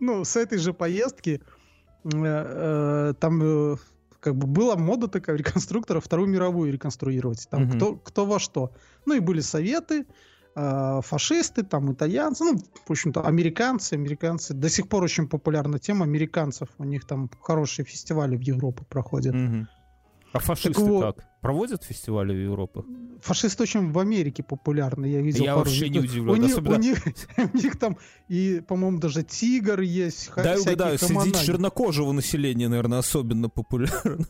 Ну, 0.00 0.24
с 0.24 0.36
этой 0.36 0.58
же 0.58 0.72
поездки 0.72 1.40
э, 2.04 2.08
э, 2.14 3.14
там 3.18 3.40
э, 3.42 3.76
как 4.24 4.36
бы 4.36 4.46
была 4.46 4.74
мода 4.76 5.06
такая 5.06 5.36
у 5.36 5.38
реконструктора 5.38 6.00
Вторую 6.00 6.28
мировую 6.30 6.72
реконструировать. 6.72 7.46
Там 7.50 7.64
Мгм. 7.64 7.72
кто, 7.72 7.96
кто 7.96 8.24
во 8.24 8.38
что. 8.38 8.70
Ну 9.04 9.14
и 9.14 9.20
были 9.20 9.40
советы, 9.40 10.06
э, 10.56 11.00
фашисты, 11.02 11.62
там 11.62 11.92
итальянцы, 11.92 12.44
ну, 12.44 12.58
в 12.86 12.90
общем-то, 12.90 13.20
американцы. 13.20 13.92
Американцы. 13.92 14.54
До 14.54 14.70
сих 14.70 14.88
пор 14.88 15.04
очень 15.04 15.28
популярна 15.28 15.78
тема 15.78 16.04
американцев. 16.04 16.68
У 16.78 16.84
них 16.84 17.06
там 17.06 17.28
хорошие 17.42 17.84
фестивали 17.84 18.36
в 18.36 18.40
Европе 18.40 18.82
проходят. 18.88 19.34
Мгм. 19.34 19.68
А 20.34 20.40
фашисты 20.40 20.82
вот- 20.82 21.16
как? 21.16 21.40
Проводят 21.40 21.84
фестивали 21.84 22.34
в 22.34 22.42
Европе? 22.42 22.82
фашисты 23.22 23.62
очень 23.62 23.92
в 23.92 23.98
Америке 23.98 24.42
популярны, 24.42 25.06
я 25.06 25.20
видел. 25.22 25.44
Я 25.44 25.56
вообще 25.56 25.88
не 25.88 26.00
удивлен, 26.00 26.28
У 26.30 26.36
них, 26.36 26.52
особенно- 26.52 26.76
у, 26.76 26.78
них, 26.80 26.98
у 27.54 27.56
них 27.56 27.78
там 27.78 27.96
и, 28.28 28.60
по-моему, 28.66 28.98
даже 28.98 29.22
тигр 29.22 29.80
есть. 29.80 30.30
Да, 30.36 30.56
угадаю, 30.60 30.98
среди 30.98 31.32
чернокожего 31.32 32.10
населения, 32.12 32.68
наверное, 32.68 32.98
особенно 32.98 33.48
популярно. 33.48 34.26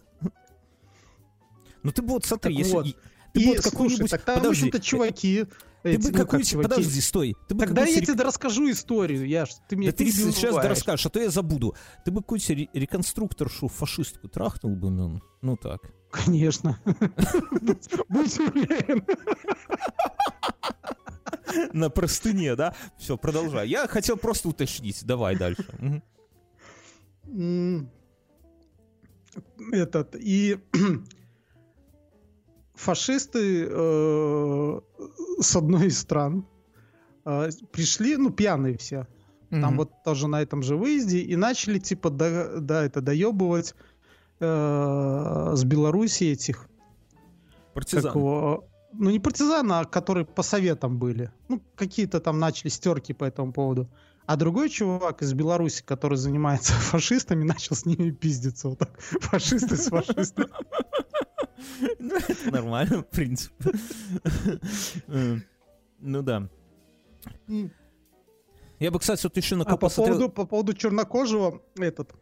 Ну 1.82 1.90
ты 1.90 2.02
вот 2.02 2.24
смотри, 2.24 2.55
Так 2.55 2.59
если... 2.59 2.72
вот. 2.74 2.86
Ты 3.32 3.40
И, 3.42 3.46
вот 3.46 3.57
слушай, 3.57 3.70
какую-нибудь... 3.70 4.11
так 4.11 4.22
там, 4.22 4.34
в 4.36 4.42
Подожди, 4.42 4.68
общем-то, 4.68 4.80
чуваки... 4.84 5.44
ты 5.85 5.99
бы 5.99 6.05
ну, 6.05 6.12
как 6.12 6.20
какую-нибудь... 6.22 6.51
чуваки. 6.51 6.68
Подожди, 6.68 7.01
стой. 7.03 7.37
Ты 7.47 7.55
бы 7.55 7.66
Тогда 7.66 7.85
я 7.85 8.01
тебе 8.01 8.22
расскажу 8.22 8.70
историю, 8.70 9.28
Яш, 9.28 9.51
ты 9.68 9.76
меня 9.76 9.91
Да 9.91 9.97
ты 9.99 10.11
сейчас 10.11 10.55
да 10.55 10.68
расскажешь, 10.68 11.05
а 11.05 11.11
то 11.11 11.20
я 11.20 11.30
забуду. 11.30 11.74
Ты 12.07 12.11
бы 12.11 12.22
ре- 12.49 12.70
реконструкторшу 12.72 13.68
фашистку 13.68 14.28
трахнул 14.28 14.76
бы, 14.76 14.91
ну, 14.91 15.20
ну 15.43 15.57
так. 15.59 15.93
Конечно. 16.11 16.80
Будь 16.85 18.39
уверен. 18.39 19.05
На 21.74 21.91
простыне, 21.91 22.57
да? 22.57 22.74
Все, 22.97 23.18
продолжай. 23.18 23.68
Я 23.68 23.87
хотел 23.87 24.16
просто 24.16 24.49
уточнить. 24.49 25.05
Давай 25.05 25.37
дальше. 25.37 25.66
Этот, 29.70 30.16
и 30.16 30.59
фашисты 32.74 33.66
э, 33.70 34.80
с 35.40 35.56
одной 35.56 35.86
из 35.86 35.98
стран 35.98 36.46
э, 37.24 37.50
пришли, 37.72 38.16
ну, 38.16 38.30
пьяные 38.30 38.76
все, 38.76 39.06
там 39.50 39.60
Мгм. 39.60 39.76
вот 39.76 39.90
тоже 40.04 40.26
на 40.26 40.42
этом 40.42 40.62
же 40.62 40.76
выезде, 40.76 41.20
и 41.20 41.36
начали, 41.36 41.78
типа, 41.78 42.10
да, 42.10 42.58
да 42.58 42.84
это 42.84 43.00
доебывать 43.00 43.74
э, 44.40 45.52
с 45.54 45.64
Беларуси 45.64 46.24
этих, 46.24 46.68
Партизан. 47.72 48.02
как 48.02 48.14
его, 48.16 48.64
ну, 48.92 49.10
не 49.10 49.20
партизаны, 49.20 49.72
а 49.72 49.84
которые 49.84 50.24
по 50.24 50.42
советам 50.42 50.98
были. 50.98 51.30
Ну, 51.48 51.60
какие-то 51.76 52.20
там 52.20 52.38
начали 52.38 52.68
стерки 52.68 53.12
по 53.12 53.24
этому 53.24 53.52
поводу. 53.52 53.88
А 54.26 54.36
другой 54.36 54.70
чувак 54.70 55.22
из 55.22 55.34
Беларуси, 55.34 55.82
который 55.84 56.16
занимается 56.16 56.72
фашистами, 56.92 57.44
начал 57.44 57.76
с 57.76 57.84
ними 57.84 58.10
пиздиться. 58.10 58.68
Вот 58.68 58.78
так. 58.78 58.98
Фашисты 59.00 59.76
с 59.76 59.88
фашистами. 59.88 60.48
Ну, 61.98 62.16
это 62.16 62.50
нормально, 62.50 63.02
в 63.02 63.07
принципе. 63.07 63.70
Э, 65.09 65.36
Ну 66.00 66.22
да. 66.22 66.48
Я 68.80 68.90
бы, 68.90 68.98
кстати, 68.98 69.22
вот 69.22 69.36
еще 69.36 69.57
на 69.57 69.64
А 69.64 69.76
по 69.76 69.88
поводу, 69.88 70.28
по 70.28 70.46
поводу 70.46 70.74
чернокожего, 70.74 71.62
этот... 71.78 72.12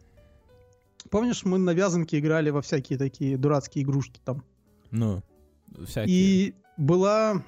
Помнишь, 1.10 1.44
мы 1.44 1.58
на 1.58 1.70
вязанке 1.70 2.18
играли 2.18 2.50
во 2.50 2.62
всякие 2.62 2.98
такие 2.98 3.36
дурацкие 3.36 3.84
игрушки 3.84 4.20
там? 4.24 4.44
Ну, 4.90 5.22
всякие. 5.86 6.14
И 6.16 6.54
была... 6.76 7.42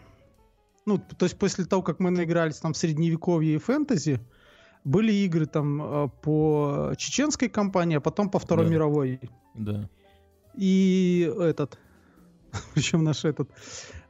Ну, 0.87 0.99
то 0.99 1.25
есть 1.25 1.39
после 1.39 1.65
того, 1.65 1.83
как 1.83 2.01
мы 2.01 2.11
наигрались 2.11 2.57
там 2.57 2.73
в 2.73 2.77
средневековье 2.77 3.55
и 3.55 3.59
фэнтези, 3.59 4.21
были 4.85 5.13
игры 5.13 5.47
там 5.47 5.83
э, 5.83 6.09
по 6.23 6.93
чеченской 6.99 7.49
кампании, 7.49 7.97
а 7.97 8.01
потом 8.01 8.29
по 8.29 8.39
Второй 8.39 8.67
Да. 8.67 8.73
мировой. 8.73 9.21
Да. 9.55 9.89
И 10.57 11.31
этот... 11.39 11.79
Причем 12.75 13.05
наш 13.05 13.25
этот... 13.25 13.51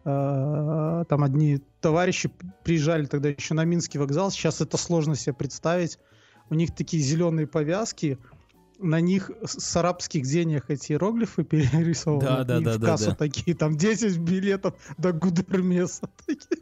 э, 0.04 1.04
Там 1.08 1.24
одни 1.24 1.60
товарищи 1.80 2.30
приезжали 2.62 3.06
тогда 3.06 3.30
еще 3.30 3.54
на 3.54 3.64
Минский 3.64 3.98
вокзал. 3.98 4.30
Сейчас 4.30 4.60
это 4.60 4.76
сложно 4.76 5.14
себе 5.16 5.34
представить. 5.34 5.98
У 6.50 6.54
них 6.54 6.74
такие 6.74 7.02
зеленые 7.02 7.46
повязки. 7.46 8.18
На 8.78 9.00
них 9.00 9.30
с 9.44 9.76
арабских 9.76 10.22
денег 10.24 10.64
эти 10.68 10.92
иероглифы 10.92 11.44
перерисованы. 11.44 12.20
Да, 12.20 12.44
да, 12.44 12.58
И 12.58 12.64
да, 12.64 12.72
в 12.74 12.78
да, 12.78 12.86
кассу 12.86 13.10
да. 13.10 13.16
такие, 13.16 13.56
там 13.56 13.76
10 13.76 14.18
билетов 14.18 14.74
до 14.98 15.12
Гудермеса. 15.12 16.08
Такие. 16.26 16.60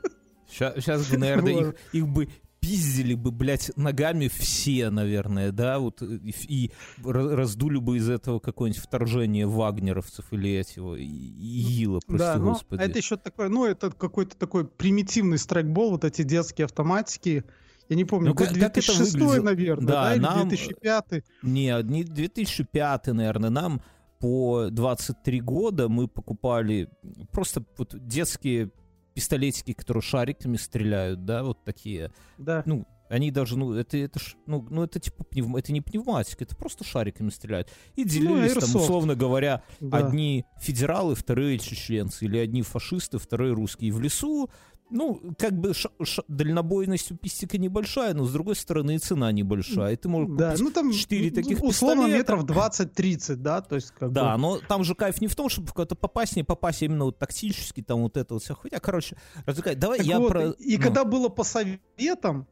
Сейчас 0.48 1.08
бы, 1.08 1.16
наверное, 1.16 1.54
их, 1.54 1.74
их 1.92 2.08
бы 2.08 2.28
пиздили 2.62 3.14
бы, 3.14 3.32
блядь, 3.32 3.72
ногами 3.76 4.28
все, 4.28 4.88
наверное, 4.90 5.50
да, 5.50 5.80
вот, 5.80 6.00
э, 6.00 6.06
и, 6.22 6.32
и 6.46 6.70
ра- 7.02 7.34
раздули 7.34 7.78
бы 7.78 7.96
из 7.96 8.08
этого 8.08 8.38
какое-нибудь 8.38 8.80
вторжение 8.80 9.46
вагнеровцев 9.48 10.32
или 10.32 10.54
этого, 10.54 10.94
и- 10.94 11.04
ИГИЛа, 11.04 12.00
прости 12.06 12.18
Да, 12.24 12.36
ну, 12.38 12.52
господи. 12.52 12.80
это 12.80 12.96
еще 12.98 13.16
такой, 13.16 13.48
ну, 13.50 13.66
это 13.66 13.90
какой-то 13.90 14.36
такой 14.36 14.64
примитивный 14.66 15.38
страйкбол, 15.38 15.90
вот 15.90 16.04
эти 16.04 16.22
детские 16.22 16.66
автоматики. 16.66 17.44
Я 17.88 17.96
не 17.96 18.04
помню, 18.04 18.28
Ну, 18.30 18.34
как- 18.36 18.48
как 18.50 18.56
это 18.56 18.70
2006, 18.74 19.14
выглядело? 19.14 19.42
наверное, 19.44 19.86
Да, 19.88 20.04
да, 20.04 20.14
или 20.14 20.22
нам- 20.22 20.48
2005. 20.48 21.24
Не, 21.42 21.82
не 21.82 22.04
2005, 22.04 23.12
наверное, 23.12 23.50
нам 23.50 23.82
по 24.20 24.68
23 24.70 25.40
года 25.40 25.88
мы 25.88 26.06
покупали 26.06 26.88
просто 27.32 27.64
вот 27.76 27.96
детские 28.06 28.70
пистолетики, 29.14 29.72
которые 29.72 30.02
шариками 30.02 30.56
стреляют, 30.56 31.24
да, 31.24 31.42
вот 31.42 31.64
такие. 31.64 32.10
Да. 32.38 32.62
Ну, 32.66 32.86
они 33.08 33.30
даже, 33.30 33.58
ну, 33.58 33.74
это, 33.74 33.98
это, 33.98 34.18
ж- 34.18 34.36
ну, 34.46 34.66
ну, 34.70 34.84
это 34.84 34.98
типа 34.98 35.22
пневм... 35.24 35.56
это 35.56 35.70
не 35.72 35.82
пневматика, 35.82 36.44
это 36.44 36.56
просто 36.56 36.82
шариками 36.82 37.28
стреляют. 37.28 37.68
И 37.94 38.04
делились 38.04 38.54
там, 38.54 38.62
Ну, 38.72 38.78
Airsoft. 38.78 38.82
условно 38.84 39.14
говоря, 39.14 39.62
да. 39.80 39.98
одни 39.98 40.46
федералы, 40.58 41.14
вторые 41.14 41.58
чеченцы, 41.58 42.24
или 42.24 42.38
одни 42.38 42.62
фашисты, 42.62 43.18
вторые 43.18 43.52
русские. 43.52 43.88
И 43.88 43.92
в 43.92 44.00
лесу, 44.00 44.48
ну, 44.92 45.20
как 45.38 45.52
бы 45.58 45.74
ша- 45.74 45.90
ша- 46.04 46.22
дальнобойность 46.28 47.10
у 47.10 47.16
пистика 47.16 47.58
небольшая, 47.58 48.14
но 48.14 48.24
с 48.24 48.32
другой 48.32 48.54
стороны 48.56 48.94
и 48.94 48.98
цена 48.98 49.32
небольшая. 49.32 49.94
И 49.94 49.96
ты 49.96 50.08
можешь 50.08 50.36
Да, 50.36 50.54
ну 50.58 50.70
там 50.70 50.92
четыре 50.92 51.30
ну, 51.30 51.34
таких 51.34 51.62
условно 51.62 52.04
пистолета. 52.06 52.36
метров 52.36 52.44
20-30, 52.44 53.36
да, 53.36 53.60
то 53.62 53.74
есть 53.74 53.90
как 53.90 54.12
Да, 54.12 54.34
бы... 54.36 54.40
но 54.42 54.58
там 54.58 54.84
же 54.84 54.94
кайф 54.94 55.20
не 55.20 55.26
в 55.28 55.34
том, 55.34 55.48
чтобы 55.48 55.68
в 55.68 55.74
кого-то 55.74 55.94
попасть, 55.96 56.36
не 56.36 56.44
попасть, 56.44 56.82
а 56.82 56.84
именно 56.84 57.04
вот 57.06 57.18
тактически, 57.18 57.82
там 57.82 58.02
вот 58.02 58.16
это 58.16 58.34
вот 58.34 58.42
все. 58.42 58.54
Хотя, 58.54 58.78
короче, 58.78 59.16
развлекать. 59.46 59.78
Давай 59.78 59.98
Так 59.98 60.06
я 60.06 60.20
вот, 60.20 60.28
про... 60.28 60.50
И 60.50 60.76
ну, 60.76 60.82
когда 60.82 61.04
было 61.04 61.28
по 61.28 61.42
советам, 61.44 62.46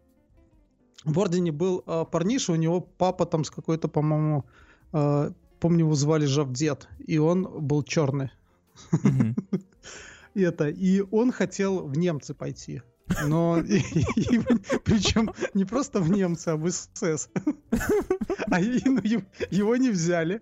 в 1.04 1.18
Ордене 1.18 1.52
был 1.52 1.82
э, 1.86 2.04
парниша, 2.10 2.52
у 2.52 2.56
него 2.56 2.80
папа 2.80 3.24
там 3.26 3.44
с 3.44 3.50
какой-то, 3.50 3.88
по-моему, 3.88 4.44
э, 4.92 5.30
помню, 5.60 5.80
его 5.86 5.94
звали 5.94 6.26
Жавдет, 6.26 6.88
и 7.06 7.18
он 7.18 7.42
был 7.66 7.82
черный. 7.82 8.30
мгм. 9.02 9.34
Это, 10.34 10.68
и 10.68 11.02
он 11.10 11.32
хотел 11.32 11.86
в 11.86 11.96
немцы 11.98 12.34
пойти. 12.34 12.82
Но 13.26 13.60
причем 14.84 15.32
не 15.54 15.64
просто 15.64 16.00
в 16.00 16.10
немцы, 16.10 16.48
а 16.50 16.56
в 16.56 16.70
СС. 16.70 17.28
А 18.50 18.60
его- 18.60 19.76
не 19.76 19.90
взяли. 19.90 20.40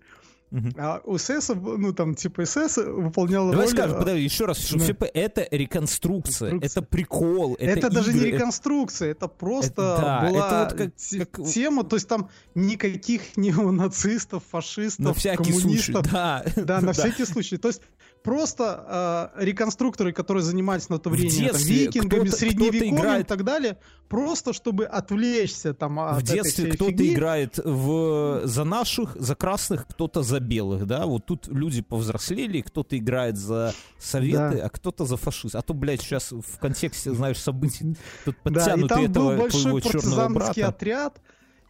Мгм. 0.51 0.73
А 0.79 1.01
у 1.05 1.19
СС, 1.19 1.51
ну 1.55 1.93
там 1.93 2.15
типа 2.15 2.47
СС 2.47 2.79
выполнял 2.79 3.51
Давай 3.51 3.67
роль... 3.67 3.75
скажем, 3.75 3.97
э, 3.97 3.99
подожди, 3.99 4.23
еще 4.25 4.47
раз, 4.47 4.59
чтобы 4.59 4.79
да. 4.87 4.95
все 4.95 5.11
это 5.13 5.47
реконструкция, 5.51 6.49
Реконструкция. 6.53 6.81
это 6.81 6.89
прикол, 6.89 7.55
это, 7.59 7.79
Это, 7.79 7.91
даже 7.91 8.15
не 8.15 8.21
реконструкция, 8.21 9.11
это 9.11 9.29
просто 9.29 9.83
Это- 9.83 10.01
да, 10.01 10.21
была 10.31 10.47
это 10.47 10.59
вот 10.65 10.73
как- 10.73 11.31
как- 11.33 11.47
тема, 11.49 11.85
то 11.85 11.97
есть 11.97 12.09
там 12.09 12.31
никаких 12.55 13.21
неонацистов, 13.37 14.43
фашистов, 14.51 15.05
На 15.05 15.13
всякий 15.13 15.53
случай, 15.53 15.93
коммунистов. 15.93 16.11
да. 16.13 16.45
Да, 16.57 16.81
на 16.81 16.93
всякий 16.95 17.27
случай. 17.27 17.59
То 17.59 17.69
есть 17.69 17.83
просто 18.29 19.33
э, 19.37 19.45
реконструкторы, 19.45 20.13
которые 20.13 20.43
занимались 20.43 20.91
на 20.91 20.99
то 20.99 21.09
время 21.09 21.31
там, 21.31 21.57
викингами, 21.57 22.29
средневековьем 22.29 23.21
и 23.21 23.25
так 23.25 23.43
далее, 23.43 23.79
просто 24.09 24.53
чтобы 24.53 24.85
отвлечься 24.85 25.73
там 25.73 25.99
от 25.99 26.21
В 26.21 26.23
детстве 26.23 26.73
кто-то 26.73 27.09
играет 27.09 27.59
в 27.59 28.43
за 28.45 28.65
наших, 28.65 29.17
за 29.19 29.35
красных, 29.35 29.87
кто-то 29.89 30.23
за 30.23 30.41
белых, 30.41 30.87
да. 30.87 31.07
Вот 31.07 31.25
тут 31.25 31.49
люди 31.49 31.81
повзрослели, 31.81 32.61
кто-то 32.61 32.99
играет 32.99 33.39
за 33.39 33.73
советы, 33.99 34.57
Да. 34.59 34.67
а 34.67 34.69
кто-то 34.69 35.07
за 35.07 35.17
фашист. 35.17 35.55
А 35.55 35.63
то, 35.63 35.73
блядь, 35.73 36.03
сейчас 36.03 36.31
в 36.33 36.59
контексте, 36.61 37.15
знаешь, 37.15 37.39
событий 37.39 37.97
тут 38.27 38.37
Да, 38.45 38.75
и 38.75 38.87
там 38.87 39.05
этого 39.05 39.31
был 39.31 39.37
большой 39.39 39.81
партизанский 39.81 40.35
брата. 40.35 40.69
отряд, 40.69 41.21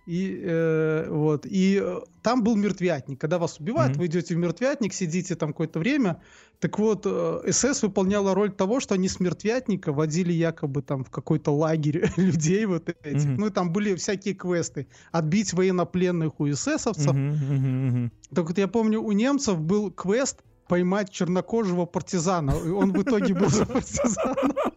и 0.08 0.40
э, 0.42 1.06
вот, 1.10 1.44
и 1.44 1.78
э, 1.82 2.00
там 2.22 2.42
был 2.42 2.56
мертвятник. 2.56 3.20
Когда 3.20 3.38
вас 3.38 3.60
убивают, 3.60 3.92
Мгм. 3.92 4.00
вы 4.00 4.06
идете 4.06 4.34
в 4.34 4.38
мертвятник, 4.38 4.94
сидите 4.94 5.34
там 5.36 5.50
какое-то 5.52 5.78
время. 5.78 6.22
Так 6.60 6.78
вот, 6.78 7.02
э, 7.04 7.52
СС 7.52 7.82
выполняла 7.82 8.34
роль 8.34 8.50
того, 8.50 8.80
что 8.80 8.94
они 8.94 9.08
с 9.08 9.20
мертвятника 9.20 9.92
водили 9.92 10.32
якобы 10.32 10.82
там 10.82 11.04
в 11.04 11.10
какой-то 11.10 11.50
лагерь 11.54 12.10
людей 12.16 12.64
вот 12.66 12.88
этих. 12.88 13.24
Мгм. 13.28 13.36
Ну, 13.36 13.46
и 13.46 13.50
там 13.50 13.70
были 13.72 13.94
всякие 13.94 14.34
квесты. 14.34 14.86
Отбить 15.12 15.52
военнопленных 15.52 16.40
у 16.40 16.48
эсэсовцев. 16.48 17.12
Мгм, 17.12 17.28
мгм, 17.28 17.86
мгм. 17.88 18.12
Так 18.34 18.48
вот, 18.48 18.58
я 18.58 18.66
помню, 18.68 19.02
у 19.02 19.12
немцев 19.12 19.60
был 19.60 19.90
квест 19.90 20.38
поймать 20.68 21.10
чернокожего 21.10 21.86
партизана. 21.86 22.52
И 22.66 22.70
он 22.70 22.92
в 22.92 23.02
итоге 23.02 23.34
был 23.34 23.48
за 23.50 23.64
партизана. 23.66 24.36
Ой, 24.42 24.52
г- 24.54 24.72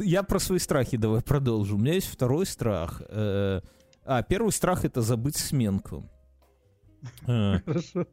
Я 0.00 0.22
про 0.22 0.38
свои 0.38 0.58
страхи 0.58 0.96
давай 0.96 1.22
продолжу. 1.22 1.76
У 1.76 1.78
меня 1.78 1.94
есть 1.94 2.08
второй 2.08 2.46
страх. 2.46 3.02
Э, 3.08 3.60
А, 4.04 4.22
первый 4.22 4.52
страх 4.52 4.84
это 4.84 5.02
забыть 5.02 5.36
сменку. 5.36 6.04
Э, 7.26 7.58
Хорошо. 7.64 8.06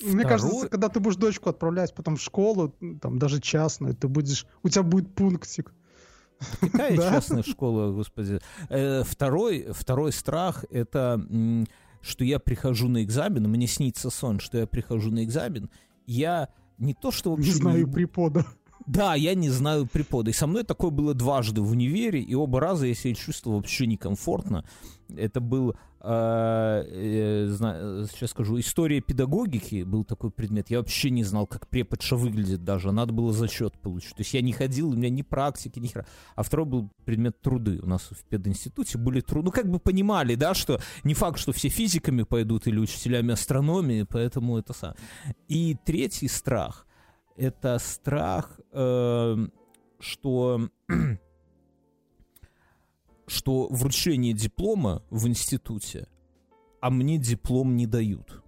Мне 0.00 0.24
кажется, 0.24 0.68
когда 0.68 0.88
ты 0.88 1.00
будешь 1.00 1.16
дочку 1.16 1.50
отправлять 1.50 1.94
потом 1.94 2.16
в 2.16 2.22
школу, 2.22 2.74
там 3.02 3.18
даже 3.18 3.40
частную, 3.40 3.94
ты 3.94 4.08
будешь, 4.08 4.46
у 4.62 4.68
тебя 4.68 4.82
будет 4.82 5.14
пунктик. 5.14 5.74
Какая 6.60 6.96
Да. 6.96 7.10
частная 7.10 7.42
школа, 7.42 7.92
господи. 7.92 8.40
Э, 8.70 9.02
Второй, 9.04 9.66
второй 9.72 10.12
страх 10.12 10.64
это 10.70 11.20
что 12.02 12.24
я 12.24 12.38
прихожу 12.38 12.88
на 12.88 13.02
экзамен, 13.02 13.46
мне 13.50 13.66
снится 13.66 14.08
сон, 14.08 14.40
что 14.40 14.56
я 14.56 14.66
прихожу 14.66 15.10
на 15.10 15.22
экзамен, 15.22 15.68
я 16.06 16.48
не 16.78 16.94
то, 16.94 17.10
что 17.10 17.30
вообще... 17.30 17.48
Не 17.50 17.54
знаю 17.56 17.92
препода. 17.92 18.46
Да, 18.86 19.14
я 19.14 19.34
не 19.34 19.50
знаю 19.50 19.86
препода. 19.86 20.30
И 20.30 20.34
со 20.34 20.46
мной 20.46 20.64
такое 20.64 20.90
было 20.90 21.14
дважды 21.14 21.60
в 21.60 21.70
универе, 21.70 22.20
и 22.20 22.34
оба 22.34 22.60
раза 22.60 22.86
я 22.86 22.94
себя 22.94 23.14
чувствовал 23.14 23.58
вообще 23.58 23.86
некомфортно. 23.86 24.64
Это 25.16 25.40
был, 25.40 25.76
э, 26.00 26.84
э, 26.86 27.46
зна- 27.48 28.06
сейчас 28.10 28.30
скажу, 28.30 28.58
история 28.58 29.00
педагогики 29.00 29.82
был 29.82 30.04
такой 30.04 30.30
предмет. 30.30 30.70
Я 30.70 30.78
вообще 30.78 31.10
не 31.10 31.24
знал, 31.24 31.46
как 31.46 31.68
преподша 31.68 32.16
выглядит 32.16 32.64
даже. 32.64 32.90
Надо 32.92 33.12
было 33.12 33.32
зачет 33.32 33.78
получить. 33.78 34.14
То 34.14 34.20
есть 34.20 34.34
я 34.34 34.40
не 34.40 34.52
ходил, 34.52 34.90
у 34.90 34.94
меня 34.94 35.10
ни 35.10 35.22
практики, 35.22 35.78
ни 35.78 35.88
хера. 35.88 36.06
А 36.36 36.42
второй 36.42 36.66
был 36.66 36.90
предмет 37.04 37.40
труды. 37.40 37.80
У 37.82 37.86
нас 37.86 38.08
в 38.10 38.24
пединституте 38.24 38.98
были 38.98 39.20
труды. 39.20 39.46
Ну, 39.46 39.50
как 39.50 39.68
бы 39.70 39.78
понимали, 39.78 40.36
да, 40.36 40.54
что 40.54 40.80
не 41.04 41.14
факт, 41.14 41.38
что 41.38 41.52
все 41.52 41.68
физиками 41.68 42.22
пойдут 42.22 42.66
или 42.66 42.78
учителями 42.78 43.32
астрономии, 43.32 44.04
поэтому 44.04 44.58
это 44.58 44.72
сам. 44.72 44.94
И 45.48 45.76
третий 45.84 46.28
страх— 46.28 46.86
это 47.40 47.78
страх, 47.78 48.60
э, 48.72 49.36
что 49.98 50.68
что 53.26 53.68
вручение 53.70 54.34
диплома 54.34 55.02
в 55.08 55.26
институте, 55.26 56.06
а 56.80 56.90
мне 56.90 57.16
диплом 57.16 57.76
не 57.76 57.86
дают. 57.86 58.42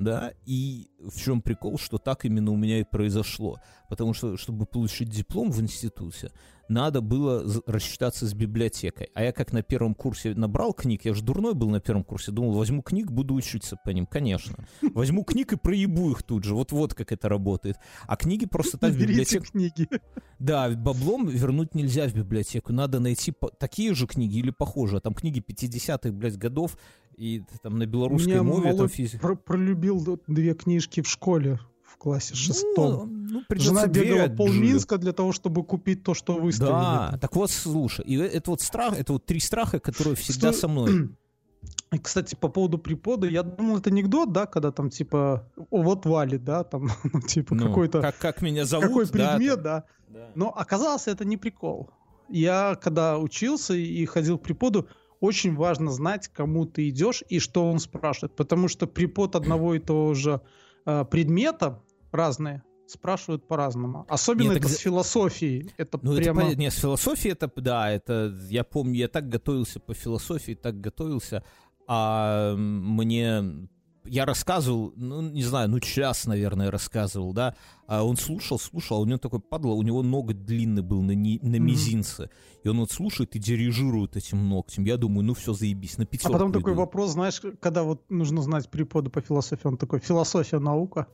Да, 0.00 0.32
и 0.46 0.88
в 0.98 1.20
чем 1.20 1.42
прикол, 1.42 1.78
что 1.78 1.98
так 1.98 2.24
именно 2.24 2.50
у 2.52 2.56
меня 2.56 2.80
и 2.80 2.84
произошло. 2.84 3.60
Потому 3.88 4.14
что, 4.14 4.38
чтобы 4.38 4.64
получить 4.64 5.10
диплом 5.10 5.50
в 5.50 5.60
институте, 5.60 6.30
надо 6.70 7.02
было 7.02 7.44
рассчитаться 7.66 8.26
с 8.26 8.32
библиотекой. 8.32 9.10
А 9.12 9.24
я 9.24 9.32
как 9.32 9.52
на 9.52 9.62
первом 9.62 9.94
курсе 9.94 10.34
набрал 10.34 10.72
книг, 10.72 11.04
я 11.04 11.12
же 11.12 11.22
дурной 11.22 11.52
был 11.52 11.68
на 11.68 11.80
первом 11.80 12.04
курсе, 12.04 12.32
думал, 12.32 12.52
возьму 12.52 12.80
книг, 12.80 13.10
буду 13.10 13.34
учиться 13.34 13.76
по 13.84 13.90
ним, 13.90 14.06
конечно. 14.06 14.56
Возьму 14.94 15.24
книг 15.24 15.52
и 15.52 15.56
проебу 15.56 16.12
их 16.12 16.22
тут 16.22 16.44
же, 16.44 16.54
вот-вот 16.54 16.94
как 16.94 17.12
это 17.12 17.28
работает. 17.28 17.76
А 18.06 18.16
книги 18.16 18.46
просто 18.46 18.78
так 18.78 18.92
в 18.92 18.98
библиотеку... 18.98 19.44
книги. 19.44 19.86
Да, 20.38 20.70
баблом 20.70 21.28
вернуть 21.28 21.74
нельзя 21.74 22.08
в 22.08 22.14
библиотеку. 22.14 22.72
Надо 22.72 22.98
найти 22.98 23.34
такие 23.58 23.94
же 23.94 24.06
книги 24.06 24.38
или 24.38 24.48
похожие. 24.48 24.96
А 24.96 25.00
Там 25.02 25.12
книги 25.12 25.44
50-х, 25.46 26.10
блядь, 26.12 26.38
годов, 26.38 26.78
и 27.20 27.42
там 27.62 27.78
на 27.78 27.84
белорусской 27.86 28.32
Меня 28.32 28.42
мове 28.42 28.72
там 28.74 28.88
физика. 28.88 29.18
про- 29.20 29.36
пролюбил 29.36 30.18
две 30.26 30.54
книжки 30.54 31.02
в 31.02 31.08
школе 31.08 31.60
в 31.84 31.98
классе 31.98 32.34
шестом. 32.34 33.26
Ну, 33.28 33.42
ну, 33.50 33.56
Жена 33.58 33.86
бегала 33.86 34.34
пол. 34.34 34.48
Минска 34.48 34.96
для 34.96 35.12
того, 35.12 35.32
чтобы 35.32 35.62
купить 35.62 36.02
то, 36.02 36.14
что 36.14 36.38
выставили. 36.38 36.72
Да, 36.72 37.18
так 37.20 37.36
вот, 37.36 37.50
слушай, 37.50 38.04
и 38.06 38.16
это 38.16 38.50
вот 38.52 38.62
страх, 38.62 38.98
это 38.98 39.12
вот 39.12 39.26
три 39.26 39.38
страха, 39.38 39.78
которые 39.80 40.14
всегда 40.16 40.50
Что- 40.52 40.60
со 40.62 40.68
мной. 40.68 41.10
И, 41.92 41.98
кстати, 41.98 42.34
по 42.36 42.48
поводу 42.48 42.78
препода, 42.78 43.26
я 43.26 43.42
думал, 43.42 43.78
это 43.78 43.90
анекдот, 43.90 44.32
да, 44.32 44.46
когда 44.46 44.70
там 44.72 44.88
типа, 44.88 45.46
о, 45.70 45.82
вот 45.82 46.06
валит, 46.06 46.42
да, 46.42 46.64
там, 46.64 46.88
ну, 47.12 47.20
типа 47.20 47.54
Ну, 47.54 47.66
какой-то, 47.68 48.00
как, 48.00 48.16
как 48.16 48.40
меня 48.40 48.64
зовут, 48.64 48.86
какой 48.86 49.06
да, 49.06 49.32
предмет, 49.36 49.54
там. 49.56 49.62
да. 49.64 49.84
Да. 50.08 50.30
Но 50.34 50.48
оказалось, 50.48 51.06
это 51.06 51.24
не 51.26 51.36
прикол. 51.36 51.90
Я, 52.30 52.76
когда 52.80 53.18
учился 53.18 53.74
и 53.74 54.04
ходил 54.06 54.38
к 54.38 54.42
преподу, 54.42 54.88
очень 55.20 55.54
важно 55.54 55.90
знать, 55.90 56.28
кому 56.28 56.66
ты 56.66 56.88
идешь 56.88 57.22
и 57.28 57.38
что 57.38 57.68
он 57.70 57.78
спрашивает. 57.78 58.34
Потому 58.34 58.68
что 58.68 58.86
препод 58.86 59.36
одного 59.36 59.74
и 59.74 59.78
того 59.78 60.14
же 60.14 60.40
э, 60.86 61.04
предмета 61.04 61.82
разные 62.10 62.62
спрашивают 62.86 63.46
по-разному. 63.46 64.04
Особенно 64.08 64.48
Нет, 64.48 64.58
это 64.58 64.68
так 64.68 64.76
с 64.76 64.80
философией. 64.80 65.70
Это 65.76 65.98
Ну, 66.02 66.12
это 66.12 66.22
прямо... 66.22 66.40
понятно. 66.40 66.60
Не, 66.60 66.70
с 66.70 66.76
философией 66.76 67.32
это, 67.32 67.50
да, 67.56 67.90
это, 67.90 68.34
я 68.48 68.64
помню, 68.64 68.94
я 68.94 69.08
так 69.08 69.28
готовился 69.28 69.78
по 69.78 69.94
философии, 69.94 70.54
так 70.54 70.80
готовился, 70.80 71.44
а 71.86 72.54
мне, 72.56 73.68
я 74.10 74.26
рассказывал, 74.26 74.92
ну, 74.96 75.22
не 75.22 75.42
знаю, 75.44 75.68
ну, 75.70 75.78
час, 75.80 76.26
наверное, 76.26 76.70
рассказывал, 76.70 77.32
да, 77.32 77.54
а 77.86 78.04
он 78.04 78.16
слушал, 78.16 78.58
слушал, 78.58 78.96
а 78.98 79.00
у 79.00 79.04
него 79.06 79.18
такой 79.18 79.40
падла, 79.40 79.72
у 79.72 79.82
него 79.82 80.02
ноготь 80.02 80.44
длинный 80.44 80.82
был 80.82 81.00
на, 81.02 81.12
ни- 81.12 81.38
на 81.42 81.56
мизинце, 81.56 82.28
и 82.64 82.68
он 82.68 82.80
вот 82.80 82.90
слушает 82.90 83.36
и 83.36 83.38
дирижирует 83.38 84.16
этим 84.16 84.48
ногтем. 84.48 84.84
Я 84.84 84.96
думаю, 84.96 85.24
ну, 85.24 85.34
все, 85.34 85.52
заебись, 85.52 85.96
на 85.96 86.04
А 86.04 86.06
пятерку 86.06 86.32
потом 86.32 86.52
такой 86.52 86.72
иду. 86.72 86.80
вопрос, 86.80 87.10
знаешь, 87.12 87.40
когда 87.60 87.84
вот 87.84 88.10
нужно 88.10 88.42
знать 88.42 88.68
препода 88.70 89.10
по 89.10 89.20
философии, 89.20 89.66
он 89.68 89.76
такой, 89.76 90.00
философия 90.00 90.58
наука. 90.58 91.06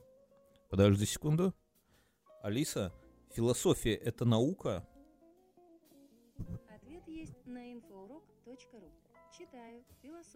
Подожди 0.71 1.05
секунду. 1.07 1.55
Алиса, 2.43 2.93
философия— 3.35 3.95
это 3.95 4.25
наука? 4.25 4.87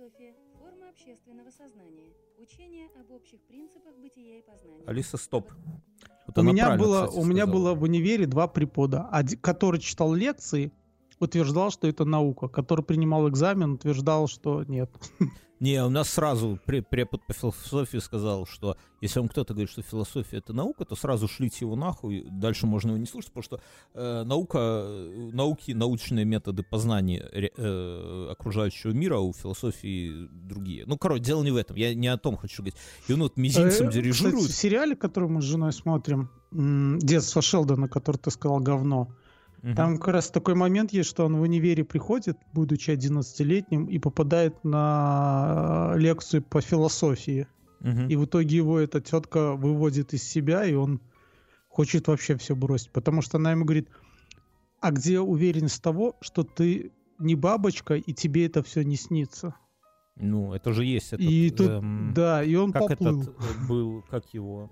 Философия. 0.00 0.34
Форма 0.58 0.88
общественного 0.88 1.50
сознания. 1.50 2.14
Учение 2.38 2.88
об 2.98 3.10
общих 3.10 3.38
принципах 3.42 3.94
бытия 4.00 4.38
и 4.38 4.42
познания. 4.42 4.82
Алиса, 4.86 5.18
стоп. 5.18 5.52
Вот 6.26 6.38
у 6.38 6.42
меня 6.42 6.76
было, 6.76 7.04
кстати, 7.04 7.20
у 7.20 7.24
меня 7.26 7.42
сказала. 7.42 7.52
было 7.52 7.74
в 7.74 7.82
универе 7.82 8.26
два 8.26 8.48
препода. 8.48 9.08
Один, 9.10 9.38
который 9.40 9.78
читал 9.78 10.14
лекции, 10.14 10.72
утверждал, 11.18 11.70
что 11.70 11.86
это 11.86 12.06
наука. 12.06 12.48
Который 12.48 12.82
принимал 12.82 13.28
экзамен, 13.28 13.72
утверждал, 13.72 14.26
что 14.26 14.64
нет. 14.64 14.90
Не, 15.60 15.84
у 15.84 15.90
нас 15.90 16.08
сразу 16.08 16.58
пре- 16.66 16.80
препод 16.82 17.20
по 17.26 17.34
философии 17.34 17.98
сказал, 17.98 18.46
что 18.46 18.78
если 19.02 19.18
вам 19.20 19.28
кто-то 19.28 19.52
говорит, 19.52 19.70
что 19.70 19.82
философия 19.82 20.38
это 20.38 20.54
наука, 20.54 20.86
то 20.86 20.96
сразу 20.96 21.28
шлите 21.28 21.58
его 21.66 21.76
нахуй, 21.76 22.24
дальше 22.30 22.66
можно 22.66 22.88
его 22.88 22.96
не 22.98 23.04
слушать, 23.06 23.30
потому 23.30 23.42
что 23.44 23.60
э, 23.92 24.22
наука, 24.24 24.58
э, 24.58 25.30
науки, 25.34 25.72
научные 25.72 26.24
методы 26.24 26.62
познания 26.62 27.28
ре- 27.30 27.52
э, 27.56 28.28
окружающего 28.30 28.92
мира 28.92 29.18
у 29.18 29.34
философии 29.34 30.28
другие. 30.32 30.84
Ну, 30.86 30.96
короче, 30.96 31.24
дело 31.24 31.42
не 31.42 31.50
в 31.50 31.56
этом, 31.56 31.76
я 31.76 31.94
не 31.94 32.08
о 32.08 32.16
том 32.16 32.36
хочу 32.38 32.62
говорить. 32.62 32.76
И 33.08 33.12
он 33.12 33.20
вот 33.20 33.36
мизинцем 33.36 33.88
Э, 33.88 33.92
дирижирует. 33.92 34.36
Кстати, 34.36 34.52
в 34.52 34.56
сериале, 34.56 34.96
который 34.96 35.28
мы 35.28 35.42
с 35.42 35.44
женой 35.44 35.72
смотрим, 35.74 36.30
«Детство 36.52 37.42
Шелдона», 37.42 37.86
который 37.88 38.16
ты 38.16 38.30
сказал, 38.30 38.60
говно, 38.60 39.08
Мгм. 39.62 39.74
Там 39.74 39.98
как 39.98 40.14
раз 40.14 40.30
такой 40.30 40.54
момент 40.54 40.92
есть, 40.92 41.10
что 41.10 41.26
он 41.26 41.36
в 41.36 41.42
универе 41.42 41.84
приходит, 41.84 42.38
будучи 42.52 42.90
11-летним, 42.90 43.86
и 43.86 43.98
попадает 43.98 44.64
на 44.64 45.92
э, 45.94 45.98
лекцию 45.98 46.42
по 46.42 46.60
философии. 46.60 47.46
Мгм. 47.80 48.08
И 48.08 48.16
в 48.16 48.24
итоге 48.24 48.56
его 48.56 48.78
эта 48.78 49.00
тетка 49.00 49.54
выводит 49.54 50.14
из 50.14 50.22
себя, 50.22 50.64
и 50.64 50.74
он 50.74 51.00
хочет 51.68 52.08
вообще 52.08 52.36
все 52.36 52.56
бросить. 52.56 52.90
Потому 52.90 53.20
что 53.22 53.36
она 53.36 53.50
ему 53.50 53.64
говорит, 53.64 53.88
а 54.80 54.92
где 54.92 55.20
уверенность 55.20 55.82
того, 55.82 56.16
что 56.20 56.42
ты 56.42 56.92
не 57.18 57.34
бабочка, 57.34 57.94
и 57.94 58.12
тебе 58.14 58.46
это 58.46 58.62
все 58.62 58.82
не 58.82 58.96
снится? 58.96 59.54
Ну, 60.16 60.54
это 60.54 60.72
же 60.72 60.84
есть 60.84 61.12
этот... 61.12 61.20
и 61.20 61.50
тут, 61.50 61.68
эм, 61.68 62.12
да, 62.14 62.42
и 62.42 62.54
он 62.54 62.72
как 62.72 62.88
поплыл. 62.88 63.22
этот 63.22 63.34
э, 63.38 63.68
был, 63.68 64.04
как 64.10 64.32
его, 64.34 64.70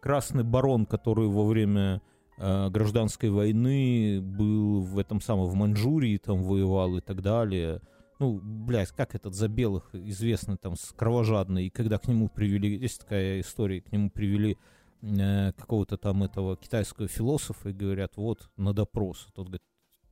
красный 0.00 0.44
барон, 0.44 0.86
который 0.86 1.28
во 1.28 1.46
время 1.46 2.00
гражданской 2.38 3.30
войны 3.30 4.20
был 4.20 4.80
в 4.80 4.98
этом 4.98 5.20
самом, 5.20 5.46
в 5.46 5.54
Маньчжурии 5.54 6.18
там 6.18 6.42
воевал 6.42 6.96
и 6.96 7.00
так 7.00 7.20
далее. 7.22 7.80
Ну, 8.20 8.40
блядь, 8.42 8.90
как 8.90 9.14
этот 9.14 9.34
за 9.34 9.48
белых 9.48 9.94
известный 9.94 10.56
там 10.56 10.74
кровожадный, 10.96 11.66
и 11.66 11.70
когда 11.70 11.98
к 11.98 12.08
нему 12.08 12.28
привели, 12.28 12.76
есть 12.76 13.00
такая 13.00 13.40
история, 13.40 13.80
к 13.80 13.92
нему 13.92 14.10
привели 14.10 14.56
э, 15.02 15.52
какого-то 15.52 15.96
там 15.96 16.24
этого 16.24 16.56
китайского 16.56 17.06
философа 17.06 17.68
и 17.68 17.72
говорят, 17.72 18.16
вот, 18.16 18.50
на 18.56 18.72
допрос. 18.72 19.28
Тот 19.34 19.46
говорит, 19.46 19.62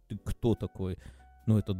ты 0.08 0.18
кто 0.18 0.54
такой? 0.54 0.98
Ну, 1.46 1.58
этот 1.58 1.76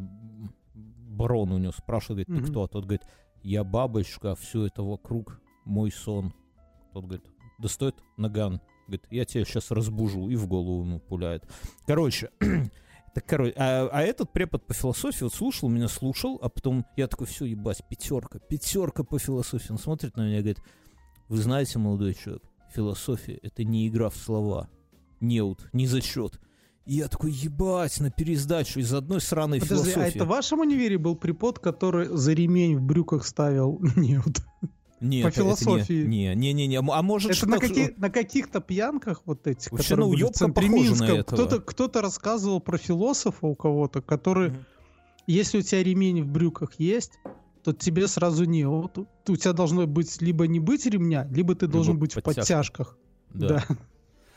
барон 0.74 1.52
у 1.52 1.58
него 1.58 1.72
спрашивает, 1.72 2.26
говорит, 2.26 2.44
ты 2.44 2.50
Мгм. 2.50 2.50
кто? 2.50 2.62
А 2.64 2.68
тот 2.68 2.84
говорит, 2.84 3.06
я 3.42 3.62
бабочка, 3.62 4.32
а 4.32 4.34
все 4.34 4.66
это 4.66 4.82
вокруг 4.82 5.40
мой 5.64 5.92
сон. 5.92 6.32
Тот 6.92 7.04
говорит, 7.04 7.24
достает 7.58 7.94
наган. 8.16 8.60
Говорит, 8.86 9.06
я 9.10 9.24
тебя 9.24 9.44
сейчас 9.44 9.70
разбужу. 9.70 10.28
И 10.28 10.36
в 10.36 10.46
голову 10.46 10.82
ему 10.82 11.00
пуляет. 11.00 11.44
Короче, 11.86 12.30
так, 13.14 13.26
короче, 13.26 13.54
а, 13.56 13.88
а 13.92 14.02
этот 14.02 14.32
препод 14.32 14.66
по 14.66 14.74
философии 14.74 15.24
вот 15.24 15.34
слушал, 15.34 15.68
меня 15.68 15.88
слушал, 15.88 16.38
а 16.42 16.48
потом 16.48 16.86
я 16.96 17.06
такой, 17.08 17.26
все, 17.26 17.44
ебать, 17.44 17.82
пятерка, 17.88 18.38
пятерка 18.38 19.04
по 19.04 19.18
философии. 19.18 19.72
Он 19.72 19.78
смотрит 19.78 20.16
на 20.16 20.26
меня 20.26 20.38
и 20.38 20.42
говорит, 20.42 20.62
вы 21.28 21.38
знаете, 21.38 21.78
молодой 21.78 22.14
человек, 22.14 22.42
философия— 22.74 23.38
это 23.42 23.64
не 23.64 23.88
игра 23.88 24.10
в 24.10 24.16
слова. 24.16 24.68
Неут, 25.20 25.68
не 25.72 25.86
зачет. 25.86 26.38
И 26.84 26.94
я 26.94 27.08
такой, 27.08 27.32
ебать, 27.32 27.98
на 28.00 28.10
пересдачу 28.10 28.78
из 28.78 28.94
одной 28.94 29.20
сраной 29.20 29.60
Подожди, 29.60 29.90
а 29.90 29.94
философии. 29.94 30.16
это 30.16 30.24
в 30.24 30.28
вашем 30.28 30.60
универе 30.60 30.98
был 30.98 31.16
препод, 31.16 31.58
который 31.58 32.06
за 32.06 32.32
ремень 32.32 32.76
в 32.76 32.82
брюках 32.82 33.26
ставил? 33.26 33.80
Нет. 33.96 34.22
Нет, 35.00 35.24
по 35.24 35.28
это 35.28 35.40
не- 35.42 35.44
философии? 35.56 36.06
Не, 36.06 36.34
не, 36.34 36.52
не, 36.52 36.66
не. 36.66 36.76
А 36.78 37.02
может, 37.02 37.30
Это 37.32 37.46
на, 37.48 37.56
что- 37.58 37.68
каки- 37.68 37.94
на 37.98 38.10
каких-то 38.10 38.60
пьянках 38.60 39.22
вот 39.26 39.46
этих, 39.46 39.70
Вообще, 39.72 39.88
которые 39.90 40.06
ну, 40.06 40.12
были 40.12 40.24
в 40.24 40.30
центре 40.30 40.68
на 40.68 40.72
Минска, 40.74 41.22
кто-то, 41.22 41.60
кто-то 41.60 42.00
рассказывал 42.00 42.60
про 42.60 42.78
философа 42.78 43.46
у 43.46 43.54
кого-то, 43.54 44.00
который, 44.00 44.50
Мгм. 44.50 44.64
если 45.26 45.58
у 45.58 45.62
тебя 45.62 45.82
ремень 45.82 46.22
в 46.22 46.28
брюках 46.28 46.72
есть, 46.78 47.12
то 47.62 47.72
тебе 47.72 48.06
сразу 48.08 48.44
не. 48.44 48.64
Вот 48.64 48.96
у 48.98 49.36
тебя 49.36 49.52
должно 49.52 49.86
быть 49.86 50.22
либо 50.22 50.46
не 50.46 50.60
быть 50.60 50.86
ремня, 50.86 51.26
либо 51.30 51.54
ты 51.54 51.66
должен 51.66 51.94
Либо 51.94 52.00
быть 52.02 52.12
в 52.12 52.22
подтяжках. 52.22 52.96
подтяжках. 52.96 52.98
Да. 53.34 53.64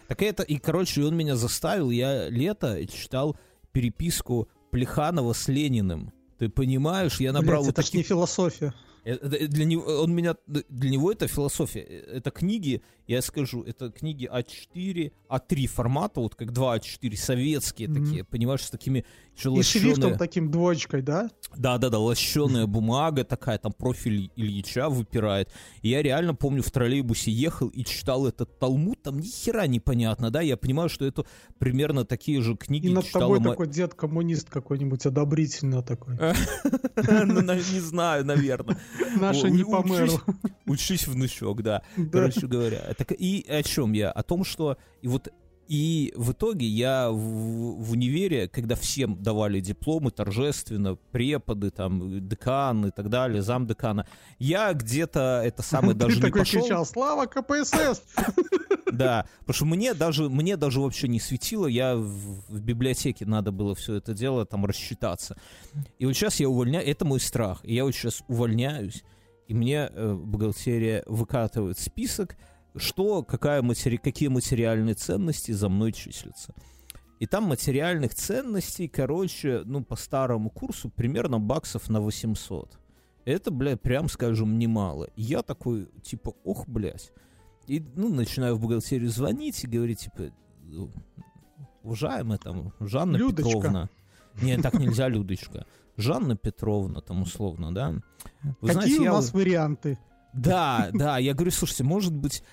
Так 0.07 0.23
это, 0.23 0.41
и, 0.43 0.57
короче, 0.57 1.03
он 1.05 1.15
меня 1.15 1.35
заставил, 1.35 1.91
я 1.91 2.27
лето 2.29 2.85
читал 2.87 3.37
переписку 3.71 4.49
Плеханова 4.71 5.33
с 5.33 5.47
Лениным. 5.47 6.11
Ты 6.39 6.49
понимаешь, 6.49 7.19
я 7.19 7.31
набрал 7.31 7.61
Блядь, 7.61 7.67
вот 7.67 7.79
это 7.79 7.81
ж 7.83 7.93
не 7.93 7.99
таких... 7.99 8.07
философия. 8.07 8.73
Э, 9.05 9.13
э, 9.13 9.47
Для 9.47 9.65
него, 9.65 9.83
он 10.01 10.13
меня, 10.13 10.35
для 10.47 10.89
него 10.89 11.11
это 11.11 11.27
философия. 11.27 11.81
Э, 11.81 12.17
Это 12.17 12.31
книги, 12.31 12.81
я 13.09 13.21
скажу, 13.21 13.63
это 13.63 13.89
книги 13.89 14.29
А4, 14.31 15.11
А3 15.29 15.67
формата, 15.67 16.19
вот 16.19 16.35
как 16.35 16.51
два 16.51 16.77
А4, 16.77 17.15
советские 17.15 17.89
Мгм. 17.89 18.05
такие, 18.05 18.23
понимаешь, 18.23 18.63
с 18.63 18.69
такими 18.69 19.03
еще 19.35 19.53
И 19.53 19.63
шрифтом 19.63 20.17
таким 20.17 20.51
двоечкой, 20.51 21.01
да? 21.01 21.29
Да-да-да, 21.55 21.97
лощеная 21.99 22.67
бумага 22.67 23.23
такая, 23.23 23.57
там 23.57 23.71
профиль 23.71 24.31
Ильича 24.35 24.89
выпирает. 24.89 25.49
И 25.81 25.89
я 25.89 26.01
реально 26.03 26.35
помню, 26.35 26.61
в 26.61 26.69
троллейбусе 26.69 27.31
ехал 27.31 27.69
и 27.69 27.83
читал 27.83 28.27
этот 28.27 28.59
Талмуд, 28.59 29.01
там 29.01 29.19
ни 29.19 29.25
хера 29.27 29.65
непонятно, 29.65 30.29
да, 30.29 30.41
я 30.41 30.57
понимаю, 30.57 30.89
что 30.89 31.05
это 31.05 31.25
примерно 31.57 32.05
такие 32.05 32.41
же 32.41 32.55
книги 32.55 32.87
И 32.87 32.93
над 32.93 33.05
читала 33.05 33.23
тобой 33.25 33.39
мо- 33.39 33.49
такой 33.51 33.67
дед-коммунист 33.67 34.49
какой-нибудь 34.49 35.05
одобрительно 35.05 35.81
такой. 35.81 36.17
Ну, 37.09 37.41
не 37.41 37.79
знаю, 37.79 38.25
наверное. 38.25 38.77
Наша 39.19 39.49
не 39.49 39.63
померла. 39.63 40.21
Учись, 40.65 41.07
внучок. 41.07 41.61
Да. 41.63 41.81
Короче 42.11 42.45
говоря. 42.45 42.79
Так 42.99 43.13
и 43.13 43.45
о 43.47 43.63
чем 43.63 43.93
я? 43.93 44.11
О 44.11 44.23
том, 44.23 44.43
что 44.43 44.77
и 45.01 45.07
вот 45.07 45.29
и 45.69 46.11
в 46.17 46.33
итоге 46.33 46.65
я 46.65 47.09
в, 47.09 47.15
в 47.15 47.91
универе, 47.91 48.49
когда 48.49 48.75
всем 48.75 49.23
давали 49.23 49.61
дипломы 49.61 50.11
торжественно, 50.11 50.95
преподы, 51.13 51.69
там, 51.69 52.27
декан 52.27 52.87
и 52.87 52.91
так 52.91 53.07
далее, 53.09 53.41
замдекана, 53.41 54.05
я 54.37 54.73
где-то 54.73 55.41
это 55.45 55.61
самое 55.61 55.93
даже 55.95 56.15
Ты 56.15 56.17
не 56.17 56.25
такой 56.25 56.41
пошел. 56.41 56.61
кричал, 56.61 56.85
слава 56.85 57.25
КПСС! 57.25 58.03
Да, 58.91 59.27
потому 59.41 59.53
что 59.53 59.65
мне 59.65 59.93
даже, 59.93 60.29
мне 60.29 60.57
даже 60.57 60.81
вообще 60.81 61.07
не 61.07 61.19
светило, 61.19 61.67
я 61.67 61.95
в, 61.95 62.41
в 62.49 62.59
библиотеке 62.59 63.23
надо 63.23 63.51
было 63.51 63.75
все 63.75 63.93
это 63.93 64.15
дело 64.15 64.47
там 64.47 64.65
рассчитаться. 64.65 65.37
И 65.99 66.07
вот 66.07 66.13
сейчас 66.15 66.39
я 66.39 66.49
увольняю, 66.49 66.85
это 66.87 67.05
мой 67.05 67.19
страх, 67.19 67.59
и 67.63 67.75
я 67.75 67.85
вот 67.85 67.93
сейчас 67.93 68.23
увольняюсь, 68.27 69.03
и 69.47 69.53
мне 69.53 69.89
э, 69.91 70.13
бухгалтерия 70.15 71.03
выкатывает 71.05 71.77
список, 71.77 72.35
что, 72.75 73.23
какая 73.23 73.61
матери, 73.61 73.97
какие 73.97 74.29
материальные 74.29 74.95
ценности 74.95 75.51
за 75.51 75.69
мной 75.69 75.91
числятся. 75.91 76.53
И 77.19 77.25
там 77.25 77.43
материальных 77.43 78.15
ценностей, 78.15 78.87
короче, 78.87 79.63
ну, 79.65 79.83
по 79.83 79.95
старому 79.95 80.49
курсу 80.49 80.89
примерно 80.89 81.39
баксов 81.39 81.89
на 81.89 81.99
800. 81.99 82.79
Это, 83.25 83.51
блядь, 83.51 83.81
прям 83.81 84.07
скажем, 84.07 84.57
немало. 84.57 85.09
И 85.15 85.23
я 85.23 85.41
такой, 85.41 85.89
типа, 86.01 86.33
ох, 86.43 86.67
блядь. 86.67 87.11
И, 87.67 87.83
ну, 87.95 88.09
начинаю 88.09 88.55
в 88.55 88.61
бухгалтерию 88.61 89.09
звонить 89.09 89.63
и 89.63 89.67
говорить, 89.67 89.99
типа, 89.99 90.31
«Ну, 90.63 90.89
уважаемая 91.83 92.37
там 92.37 92.73
Жанна 92.79 93.17
Людочка. 93.17 93.43
Петровна. 93.43 93.89
Не, 94.41 94.57
так 94.57 94.75
нельзя, 94.75 95.09
Людочка. 95.09 95.65
Жанна 95.97 96.37
Петровна, 96.37 97.01
там 97.01 97.21
условно, 97.21 97.73
да. 97.73 97.95
Вы 98.61 98.69
Какие 98.69 98.73
знаете, 98.73 98.99
у 98.99 99.03
я 99.03 99.19
варианты? 99.19 99.99
Да, 100.33 100.89
да, 100.93 101.17
я 101.17 101.33
говорю, 101.33 101.51
слушайте, 101.51 101.83
может 101.83 102.13
быть, 102.13 102.43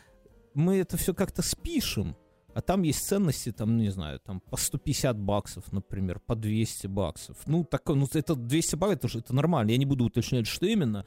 мы 0.57 0.79
это 0.79 0.97
все 0.97 1.15
как-то 1.15 1.43
спишем, 1.43 2.17
а 2.55 2.63
там 2.63 2.83
есть 2.83 3.07
ценности, 3.07 3.53
там, 3.53 3.77
не 3.77 3.91
знаю, 3.91 4.19
там 4.21 4.41
по 4.41 4.57
150 4.57 5.19
баксов, 5.19 5.71
например, 5.73 6.19
по 6.21 6.35
200 6.35 6.87
баксов. 6.87 7.37
Ну, 7.47 7.65
такое, 7.65 7.97
ну, 7.97 8.09
это 8.11 8.35
200 8.35 8.77
баксов, 8.77 8.97
это, 8.97 9.09
же- 9.09 9.19
это 9.19 9.35
нормально, 9.35 9.73
я 9.73 9.77
не 9.77 9.85
буду 9.85 10.05
уточнять, 10.05 10.47
что 10.47 10.67
именно. 10.67 11.07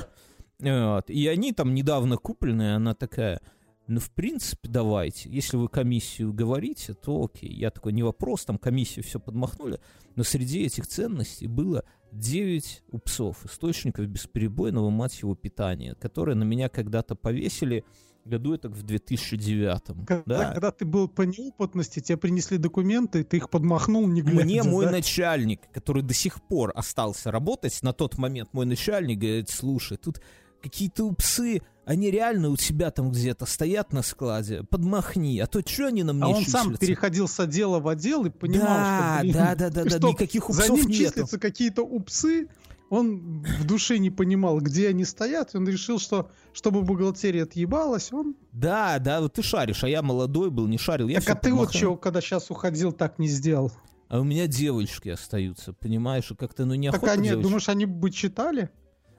Вот. 0.59 1.11
И 1.11 1.27
они 1.27 1.53
там 1.53 1.75
недавно 1.75 2.17
купленные, 2.19 2.77
она 2.77 2.95
такая, 2.95 3.41
ну, 3.89 3.99
в 3.99 4.13
принципе, 4.13 4.69
давайте. 4.69 5.29
Если 5.29 5.57
вы 5.57 5.69
комиссию 5.69 6.33
говорите, 6.33 6.95
то 6.95 7.25
окей. 7.25 7.53
Я 7.53 7.73
такой, 7.73 7.93
не 7.93 8.05
вопрос, 8.05 8.45
там 8.45 8.59
комиссию 8.59 9.05
все 9.05 9.19
подмахнули. 9.19 9.81
Но 10.15 10.23
среди 10.23 10.63
этих 10.65 10.87
ценностей 10.87 11.49
было 11.49 11.85
9 12.13 12.85
упсов, 12.93 13.45
источников 13.45 14.07
бесперебойного, 14.07 14.91
мать 14.91 15.21
его, 15.21 15.35
питания, 15.35 15.97
которые 15.97 16.37
на 16.37 16.45
меня 16.45 16.69
когда-то 16.69 17.17
повесили 17.17 17.85
году 18.25 18.55
это 18.55 18.69
в 18.69 18.83
2009. 18.83 20.07
Когда, 20.07 20.23
Да. 20.39 20.53
когда 20.53 20.71
ты 20.71 20.85
был 20.85 21.09
по 21.09 21.23
неопытности, 21.23 22.01
тебе 22.01 22.17
принесли 22.17 22.59
документы, 22.59 23.25
ты 23.25 23.39
их 23.39 23.51
подмахнул, 23.51 24.07
не 24.07 24.23
глядя. 24.23 24.45
Мне 24.45 24.63
мой 24.63 24.87
да? 24.87 24.93
начальник, 24.93 25.61
который 25.73 26.03
до 26.03 26.15
сих 26.15 26.43
пор 26.43 26.73
остался 26.75 27.31
работать, 27.31 27.83
на 27.83 27.93
тот 27.93 28.19
момент 28.19 28.51
мой 28.53 28.67
начальник 28.67 29.19
говорит, 29.19 29.51
слушай, 29.51 29.97
тут 29.97 30.21
какие-то 30.63 31.05
упсы, 31.05 31.61
они 31.85 32.11
реально 32.13 32.51
у 32.51 32.57
тебя 32.57 32.93
там 32.93 33.11
где-то 33.11 33.47
стоят 33.47 33.93
на 33.93 34.03
складе, 34.03 34.63
подмахни, 34.63 35.41
а 35.41 35.49
то 35.49 35.61
что 35.67 35.89
они 35.89 36.05
на 36.05 36.13
мне 36.13 36.25
А 36.25 36.29
он 36.29 36.45
сам 36.45 36.67
числятся?» 36.67 36.87
переходил 36.87 37.27
с 37.27 37.41
отдела 37.41 37.81
в 37.81 37.89
отдел 37.89 38.25
и 38.25 38.31
понимал, 38.31 38.67
да, 38.69 39.15
что, 39.17 39.23
блин, 39.23 39.33
да, 39.35 39.55
да, 39.57 39.71
да, 39.71 39.85
да, 39.85 39.91
что 39.99 40.09
никаких 40.11 40.49
за 40.49 40.61
упсов 40.73 40.77
ним 40.79 40.87
нету. 40.89 41.11
числятся 41.11 41.39
какие-то 41.41 41.83
упсы, 41.83 42.47
он 42.93 43.43
в 43.43 43.65
душе 43.65 43.97
не 43.97 44.11
понимал, 44.11 44.61
где 44.61 44.89
они 44.89 45.07
стоят, 45.07 45.55
и 45.55 45.57
он 45.57 45.67
решил, 45.67 45.99
что 45.99 46.31
чтобы 46.53 46.83
бухгалтерия 46.83 47.45
отъебалась, 47.45 48.13
он... 48.13 48.37
Да, 48.53 48.99
да, 48.99 49.23
вот 49.23 49.33
ты 49.33 49.43
шаришь, 49.43 49.83
а 49.83 49.89
я 49.89 50.03
молодой 50.03 50.51
был, 50.51 50.67
не 50.67 50.77
шарил. 50.77 51.09
Я 51.09 51.23
так 51.23 51.31
а 51.31 51.41
ты 51.41 51.53
вот 51.53 51.69
подмахал. 51.69 51.81
чего, 51.81 51.97
когда 51.97 52.21
сейчас 52.21 52.51
уходил, 52.51 52.93
так 52.93 53.19
не 53.19 53.29
сделал? 53.29 53.73
А 54.09 54.21
у 54.21 54.25
меня 54.25 54.47
девочки 54.47 55.09
остаются, 55.09 55.73
понимаешь, 55.73 56.31
и 56.31 56.35
как-то, 56.35 56.67
ну, 56.67 56.75
неохота 56.75 57.07
так 57.07 57.15
они, 57.17 57.31
девочек- 57.31 57.43
думаешь, 57.43 57.69
они 57.71 57.87
бы 57.87 58.11
читали? 58.11 58.69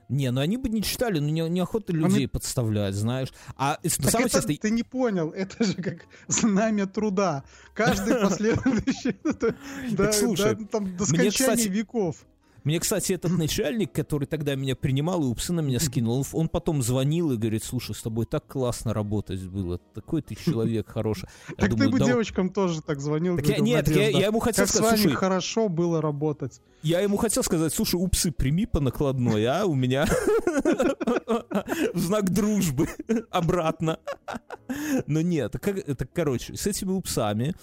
Не, 0.07 0.29
ну 0.29 0.41
они 0.41 0.57
бы 0.57 0.69
не 0.69 0.83
читали, 0.83 1.17
ну, 1.17 1.29
не, 1.29 1.41
неохота 1.49 1.93
людей 1.93 2.27
подставлять, 2.27 2.93
знаешь. 2.93 3.29
А 3.55 3.79
Так 3.81 3.91
самое 3.91 4.27
это 4.27 4.37
интересное, 4.37 4.57
ты 4.57 4.69
не 4.69 4.83
понял, 4.83 5.31
это 5.31 5.63
же 5.63 5.73
как 5.73 6.05
знамя 6.27 6.85
труда. 6.85 7.43
Каждый 7.73 8.15
последующий, 8.21 9.17
до 9.95 11.05
скончания 11.05 11.69
веков. 11.69 12.17
Мне, 12.63 12.79
кстати, 12.79 13.13
этот 13.13 13.37
начальник, 13.37 13.91
который 13.91 14.25
тогда 14.25 14.55
меня 14.55 14.75
принимал 14.75 15.21
и 15.23 15.25
упсы 15.25 15.51
на 15.51 15.59
меня 15.59 15.79
скинул, 15.79 16.19
он, 16.19 16.25
он 16.31 16.47
потом 16.47 16.81
звонил 16.81 17.31
и 17.31 17.37
говорит, 17.37 17.63
слушай, 17.63 17.93
с 17.93 18.01
тобой 18.01 18.25
так 18.25 18.47
классно 18.47 18.93
работать 18.93 19.41
было, 19.43 19.79
такой 19.93 20.21
ты 20.21 20.35
человек 20.35 20.87
хороший. 20.89 21.27
Так 21.57 21.75
ты 21.75 21.89
бы 21.89 21.99
«Да 21.99 22.05
девочкам 22.05 22.49
тоже 22.49 22.81
так 22.81 22.99
звонил. 22.99 23.37
Нет, 23.37 23.47
я, 23.47 23.77
«Надежда, 23.77 24.19
я 24.19 24.27
ему 24.27 24.39
хотел 24.39 24.67
сказать, 24.67 24.99
слушай, 24.99 25.15
хорошо 25.15 25.67
было 25.67 26.01
работать. 26.01 26.61
я 26.81 27.01
ему 27.01 27.17
хотел 27.17 27.43
сказать, 27.43 27.73
слушай, 27.73 27.95
упсы 27.95 28.31
прими 28.31 28.65
по 28.65 28.79
накладной, 28.79 29.45
а 29.45 29.65
у 29.65 29.75
меня 29.75 30.05
в 31.93 31.99
знак 31.99 32.29
дружбы 32.29 32.87
обратно. 33.29 33.99
Но 35.07 35.21
нет, 35.21 35.55
это, 35.55 36.07
короче, 36.11 36.55
с 36.55 36.65
этими 36.65 36.91
упсами, 36.91 37.55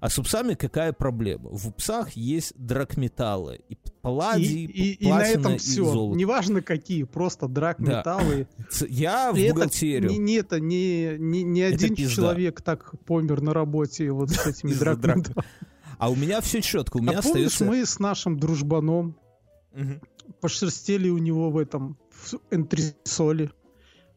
а 0.00 0.08
с 0.08 0.18
упсами 0.18 0.54
какая 0.54 0.92
проблема? 0.92 1.50
В 1.50 1.68
упсах 1.68 2.10
есть 2.12 2.52
драгметаллы, 2.56 3.60
и 3.68 3.74
И, 3.74 3.78
палладий, 4.02 4.64
и- 4.64 4.92
и 4.94 5.08
на 5.08 5.16
платина 5.16 5.38
этом 5.40 5.54
и 5.54 5.58
все. 5.58 5.84
золото. 5.84 6.18
Неважно 6.18 6.62
какие, 6.62 7.04
просто 7.04 7.46
драк, 7.48 7.76
Да. 7.80 8.02
Я 8.88 9.32
в 9.32 9.36
это 9.36 9.54
бухгалтерию. 9.54 10.10
Не, 10.10 10.18
не 10.18 10.34
это, 10.34 10.58
не, 10.60 11.16
не, 11.18 11.42
не 11.44 11.60
Это 11.60 11.74
один 11.76 11.94
пизда. 11.96 12.14
человек 12.14 12.60
так 12.62 12.92
помер 13.04 13.40
на 13.42 13.54
работе 13.54 14.10
вот 14.10 14.30
с 14.30 14.46
этими 14.46 14.70
Из-за 14.72 14.84
драк. 14.84 15.00
драк. 15.00 15.16
металлами. 15.18 15.48
А 15.98 16.10
у 16.10 16.16
меня 16.16 16.40
все 16.40 16.60
четко, 16.62 16.96
у 16.96 17.00
меня 17.00 17.18
А 17.18 17.22
помнишь, 17.22 17.46
остается... 17.46 17.64
мы 17.64 17.86
с 17.86 17.98
нашим 18.00 18.36
дружбаном 18.38 19.16
Мгм. 19.72 20.00
пошерстели 20.40 21.08
у 21.08 21.18
него 21.18 21.50
в 21.50 21.58
этом 21.58 21.96
в 22.10 22.34
энтрисоле, 22.50 23.52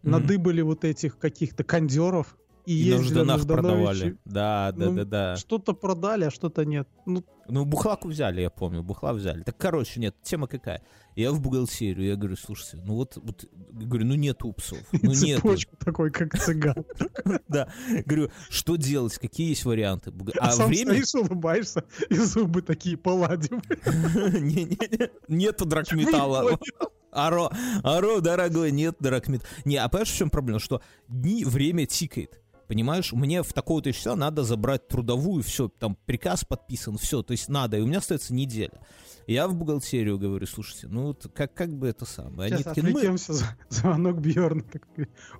Мгм. 0.01 0.11
надыбали 0.11 0.61
вот 0.61 0.83
этих 0.83 1.17
каких-то 1.19 1.63
кондеров 1.63 2.35
и, 2.65 2.89
И 2.89 2.93
на 2.93 3.03
Жданах 3.03 3.45
продавали. 3.45 4.17
Да, 4.25 4.71
да, 4.75 4.85
Ну, 4.85 4.95
да, 4.95 5.05
да. 5.05 5.35
Что-то 5.35 5.73
продали, 5.73 6.25
а 6.25 6.31
что-то 6.31 6.65
нет. 6.65 6.87
Ну, 7.05 7.23
Ну, 7.47 7.65
бухлаку 7.65 8.07
взяли, 8.07 8.41
я 8.41 8.49
помню, 8.49 8.81
бухла 8.83 9.13
взяли. 9.13 9.43
Так, 9.43 9.57
короче, 9.57 9.99
нет, 9.99 10.15
тема 10.23 10.47
какая. 10.47 10.81
Я 11.15 11.31
в 11.31 11.39
бухгалтерию, 11.39 12.07
я 12.07 12.15
говорю, 12.15 12.35
слушайте, 12.35 12.77
ну 12.85 12.95
вот, 12.95 13.17
вот 13.17 13.45
говорю, 13.71 14.05
ну 14.05 14.15
нет 14.15 14.43
упсов, 14.43 14.79
ну 14.91 15.11
нет. 15.11 15.37
цепочку 15.37 15.75
такой, 15.77 16.11
как 16.11 16.37
цыган. 16.37 16.83
Да, 17.47 17.69
говорю, 18.05 18.31
что 18.49 18.75
делать, 18.75 19.17
какие 19.17 19.49
есть 19.49 19.63
варианты? 19.65 20.11
А, 20.39 20.47
А 20.47 20.51
сам 20.51 20.67
время... 20.67 21.03
стоишь, 21.03 21.23
улыбаешься, 21.29 21.83
и 22.09 22.15
зубы 22.15 22.61
такие 22.63 22.97
палладиевые. 22.97 23.61
Не-не-не, 24.41 25.09
Нету 25.27 25.65
драгметалла. 25.65 26.59
Аро, 27.11 27.49
аро, 27.83 28.19
дорогой, 28.19 28.71
нет 28.71 28.97
драгметалла. 28.99 29.49
Не, 29.63 29.77
а 29.77 29.87
понимаешь, 29.87 30.09
в 30.11 30.17
чем 30.17 30.29
проблема? 30.29 30.59
Что 30.59 30.81
дни, 31.07 31.45
время 31.45 31.85
тикает. 31.85 32.41
Понимаешь, 32.67 33.13
мне 33.13 33.43
в 33.43 33.53
такого-то 33.53 33.91
числа 33.93 34.15
надо 34.15 34.43
забрать 34.43 34.87
трудовую, 34.87 35.43
все, 35.43 35.67
там 35.69 35.97
приказ 36.05 36.43
подписан, 36.45 36.97
все, 36.97 37.21
то 37.21 37.31
есть 37.31 37.47
надо, 37.49 37.77
и 37.77 37.81
у 37.81 37.85
меня 37.85 37.99
остается 37.99 38.33
неделя. 38.33 38.79
Я 39.27 39.47
в 39.47 39.55
бухгалтерию 39.55 40.19
говорю, 40.19 40.45
слушайте, 40.45 40.87
ну 40.87 41.07
вот 41.07 41.25
как, 41.33 41.51
как 41.55 41.75
бы 41.75 41.87
это 41.87 42.05
самое. 42.05 42.47
Они 42.53 42.61
Сейчас 42.61 42.75
такие, 42.75 42.83
ну, 42.83 42.89
мы- 42.91 42.99
отвлекемся. 42.99 43.33
за- 43.33 43.57
Звонок 43.69 44.19
Бьерна. 44.19 44.63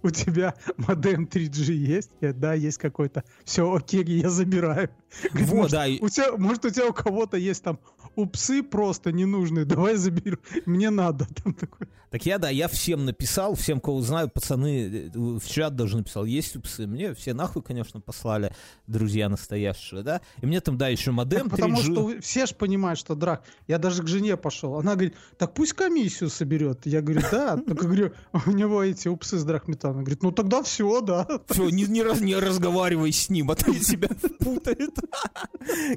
У 0.02 0.10
тебя 0.10 0.56
модем 0.78 1.26
3G 1.32 1.72
есть? 1.74 2.10
Я, 2.20 2.34
да, 2.34 2.56
есть 2.56 2.80
какой-то. 2.80 3.24
Все, 3.44 3.72
окей, 3.72 4.04
я 4.04 4.30
забираю. 4.32 4.90
Вот, 5.34 5.54
может, 5.54 5.72
да, 5.72 5.86
у 6.02 6.10
тебя, 6.10 6.36
может, 6.36 6.66
у 6.66 6.70
тебя 6.72 6.88
у 6.88 6.94
кого-то 6.94 7.38
есть 7.38 7.62
там 7.64 7.80
упсы 8.16 8.64
просто 8.64 9.12
ненужные, 9.12 9.66
давай 9.66 9.96
заберу, 9.96 10.38
мне 10.66 10.90
надо. 10.90 11.28
Там 11.44 11.54
такой. 11.54 11.88
Так 12.12 12.26
я, 12.26 12.38
да, 12.38 12.50
я 12.50 12.70
всем 12.70 13.04
написал, 13.04 13.56
всем, 13.56 13.82
кого 13.82 14.00
знаю, 14.02 14.30
пацаны, 14.30 15.10
э, 15.14 15.18
в 15.18 15.46
чат 15.50 15.76
даже 15.76 15.98
написал, 15.98 16.24
есть 16.24 16.56
упсы. 16.56 16.88
Мне 16.88 17.14
все 17.14 17.34
нахуй, 17.34 17.62
конечно, 17.62 18.00
послали, 18.00 18.54
друзья 18.88 19.28
настоящие, 19.28 20.02
да. 20.02 20.22
И 20.42 20.46
мне 20.46 20.62
там, 20.62 20.78
да, 20.78 20.88
еще 20.88 21.12
модем 21.12 21.50
Так 21.50 21.52
потому 21.60 21.76
3G. 21.78 21.82
что 21.82 22.22
все 22.22 22.46
же 22.46 22.56
понимают, 22.56 23.00
что 23.00 23.16
драк. 23.16 23.44
Я 23.68 23.80
даже 23.80 24.02
к 24.02 24.08
жене 24.08 24.38
пошел. 24.38 24.76
Она 24.80 24.94
говорит, 24.94 25.16
так 25.38 25.54
пусть 25.54 25.74
комиссию 25.74 26.30
соберет. 26.30 26.86
Я 26.86 27.02
говорю, 27.02 27.22
да. 27.32 27.58
Так 27.68 27.78
говорю, 27.78 28.14
у 28.46 28.52
него 28.52 28.82
эти 28.82 29.10
упсы 29.10 29.38
с 29.38 29.44
драхметаном. 29.44 30.04
Говорит, 30.06 30.24
ну 30.24 30.32
тогда 30.32 30.64
все, 30.64 31.02
да. 31.02 31.28
Все, 31.50 31.70
не, 31.70 31.84
не, 31.84 32.02
раз- 32.04 32.22
не 32.22 32.36
разговаривай 32.36 33.12
с 33.12 33.30
ним, 33.30 33.52
а 33.52 33.56
то 33.56 33.74
тебя 33.74 34.08
путает. 34.40 34.96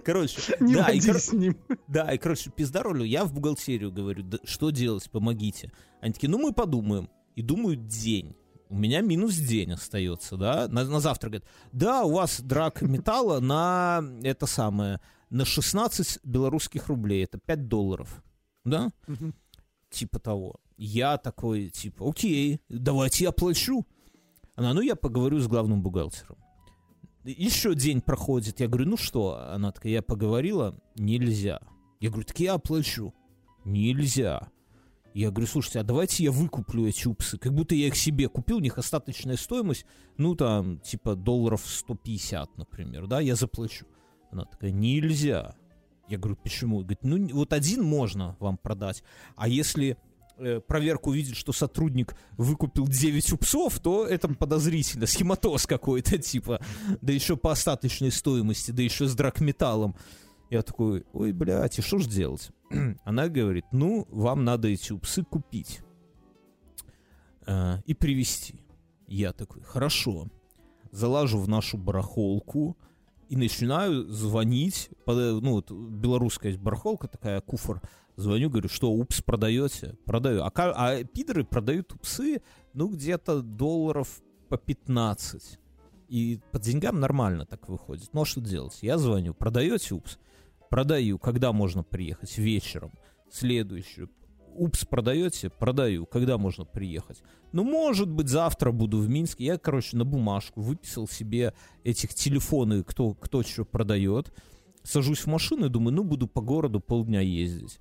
Короче, 0.05 0.57
Не 0.61 0.75
да, 0.75 0.89
и, 0.89 1.01
с 1.01 1.33
ним. 1.33 1.57
да, 1.87 2.08
и, 2.15 2.19
короче, 2.19 2.51
пиздаролю, 2.51 3.05
я 3.05 3.25
в 3.25 3.33
бухгалтерию 3.33 3.93
говорю, 3.93 4.23
«Да 4.23 4.39
что 4.45 4.71
делать, 4.71 5.11
помогите. 5.11 5.73
Они 6.01 6.13
такие, 6.13 6.29
ну 6.29 6.39
мы 6.39 6.53
подумаем. 6.53 7.11
И 7.37 7.43
думают 7.43 7.87
день. 7.87 8.35
У 8.69 8.77
меня 8.77 9.01
минус 9.01 9.37
день 9.37 9.73
остается, 9.73 10.37
да, 10.37 10.69
на, 10.69 10.85
на 10.85 11.01
завтра, 11.01 11.29
говорят, 11.29 11.49
да, 11.73 12.05
у 12.05 12.13
вас 12.13 12.41
драк 12.41 12.83
металла 12.83 13.41
на 13.41 14.03
это 14.23 14.47
самое, 14.47 15.01
на 15.31 15.45
16 15.47 16.21
белорусских 16.25 16.89
рублей, 16.89 17.25
это 17.25 17.39
5 17.39 17.69
долларов, 17.69 18.23
да, 18.65 18.91
типа 19.89 20.19
того. 20.19 20.57
Я 20.77 21.17
такой, 21.17 21.71
типа, 21.71 22.09
окей, 22.09 22.61
давайте 22.69 23.25
я 23.25 23.33
плачу. 23.33 23.87
Она, 24.55 24.75
ну 24.75 24.81
я 24.81 24.97
поговорю 24.97 25.39
с 25.39 25.49
главным 25.49 25.83
бухгалтером. 25.83 26.37
Еще 27.25 27.75
день 27.75 28.01
проходит, 28.01 28.61
я 28.61 28.69
говорю, 28.69 28.91
ну 28.91 28.97
что? 28.97 29.41
Она 29.51 29.73
такая, 29.73 29.93
я 29.93 30.03
поговорила, 30.03 30.79
нельзя. 30.95 31.61
Я 32.01 32.11
говорю, 32.11 32.27
так 32.27 32.39
я 32.41 32.55
оплачу. 32.55 33.13
Нельзя. 33.65 34.51
Я 35.15 35.31
говорю, 35.31 35.47
слушайте, 35.47 35.81
а 35.81 35.83
давайте 35.83 36.23
я 36.23 36.31
выкуплю 36.31 36.87
эти 36.87 37.09
упсы. 37.09 37.39
Как 37.39 37.53
будто 37.53 37.75
я 37.75 37.89
их 37.89 37.97
себе 37.97 38.29
купил, 38.29 38.59
у 38.59 38.61
них 38.61 38.79
остаточная 38.79 39.37
стоимость, 39.37 39.85
ну 40.17 40.37
там, 40.37 40.79
типа 40.79 41.17
долларов 41.17 41.63
150, 41.65 42.57
например, 42.57 43.07
да, 43.07 43.21
я 43.21 43.35
заплачу. 43.35 43.87
Она 44.31 44.45
такая, 44.45 44.71
нельзя. 44.71 45.57
Я 46.09 46.19
говорю, 46.19 46.37
почему? 46.37 46.79
Говорит, 46.81 47.03
ну 47.03 47.29
вот 47.35 47.53
один 47.53 47.83
можно 47.83 48.37
вам 48.39 48.59
продать, 48.59 49.03
а 49.35 49.49
если 49.49 49.97
э, 50.39 50.61
проверка 50.61 51.09
увидит, 51.09 51.37
что 51.37 51.53
сотрудник 51.53 52.15
выкупил 52.37 52.87
9 52.87 53.33
упсов, 53.33 53.81
то 53.81 54.07
это 54.07 54.29
подозрительно, 54.29 55.07
схематоз 55.07 55.67
какой-то, 55.67 56.19
типа, 56.23 56.61
да 57.01 57.13
еще 57.13 57.37
по 57.37 57.53
остаточной 57.53 58.13
стоимости, 58.13 58.71
да 58.71 58.83
еще 58.83 59.07
с 59.09 59.15
драгметаллом. 59.15 59.97
Я 60.51 60.63
такой, 60.63 61.05
ой, 61.13 61.33
блядь, 61.33 61.79
и 61.79 61.83
что 61.83 61.99
ж 61.99 62.07
делать? 62.07 62.51
Она 63.05 63.29
говорит, 63.29 63.67
ну, 63.73 64.07
вам 64.11 64.45
надо 64.45 64.69
эти 64.69 64.93
упсы 64.93 65.23
купить 65.23 65.81
э, 67.47 67.79
и 67.87 67.95
привезти. 67.95 68.61
Я 69.07 69.33
такой, 69.33 69.63
хорошо. 69.63 70.27
Залажу 70.91 71.39
в 71.39 71.49
нашу 71.49 71.77
барахолку 71.79 72.77
и 73.29 73.37
начинаю 73.37 74.09
звонить. 74.11 74.91
под- 75.05 75.43
Ну, 75.43 75.53
вот 75.53 75.71
белорусская 75.71 76.57
барахолка 76.57 77.09
такая, 77.09 77.41
куфор. 77.41 77.81
Звоню, 78.17 78.51
говорю, 78.51 78.69
что, 78.69 78.91
упс 78.91 79.23
продаете? 79.23 79.97
Продаю. 80.05 80.43
А, 80.43 80.51
а 80.55 81.05
пидоры 81.05 81.45
продают 81.45 81.93
упсы, 81.93 82.43
ну, 82.75 82.89
где-то 82.89 83.43
долларов 83.43 84.21
по 84.49 84.57
15. 84.57 85.59
И 86.09 86.41
по 86.53 86.59
деньгам 86.59 87.01
нормально 87.01 87.45
так 87.45 87.69
выходит. 87.69 88.09
Ну, 88.15 88.23
а 88.23 88.25
что 88.25 88.41
делать? 88.41 88.79
Я 88.83 88.97
звоню, 88.99 89.35
продаете 89.35 89.95
упс? 89.95 90.19
Продаю. 90.71 91.19
Когда 91.19 91.53
можно 91.53 91.83
приехать? 91.83 92.37
Вечером. 92.39 92.93
Следующую. 93.31 94.11
Упс 94.55 94.85
продаете? 94.85 95.51
Продаю. 95.51 96.07
Когда 96.07 96.39
можно 96.39 96.65
приехать? 96.65 97.23
Ну, 97.53 97.65
может 97.65 98.09
быть, 98.09 98.29
завтра 98.29 98.73
буду 98.73 98.99
в 98.99 99.09
Минске. 99.09 99.45
Я, 99.45 99.59
короче, 99.59 99.97
на 99.97 100.05
бумажку 100.05 100.61
выписал 100.61 101.09
себе 101.09 101.55
этих 101.85 102.15
телефоны, 102.15 102.83
кто, 102.83 103.15
кто 103.15 103.43
что 103.43 103.65
продает. 103.65 104.33
Сажусь 104.83 105.21
в 105.21 105.27
машину 105.27 105.67
и 105.67 105.71
думаю, 105.71 105.95
ну, 105.95 106.05
буду 106.05 106.27
по 106.27 106.41
городу 106.41 106.81
полдня 106.81 107.21
ездить. 107.21 107.79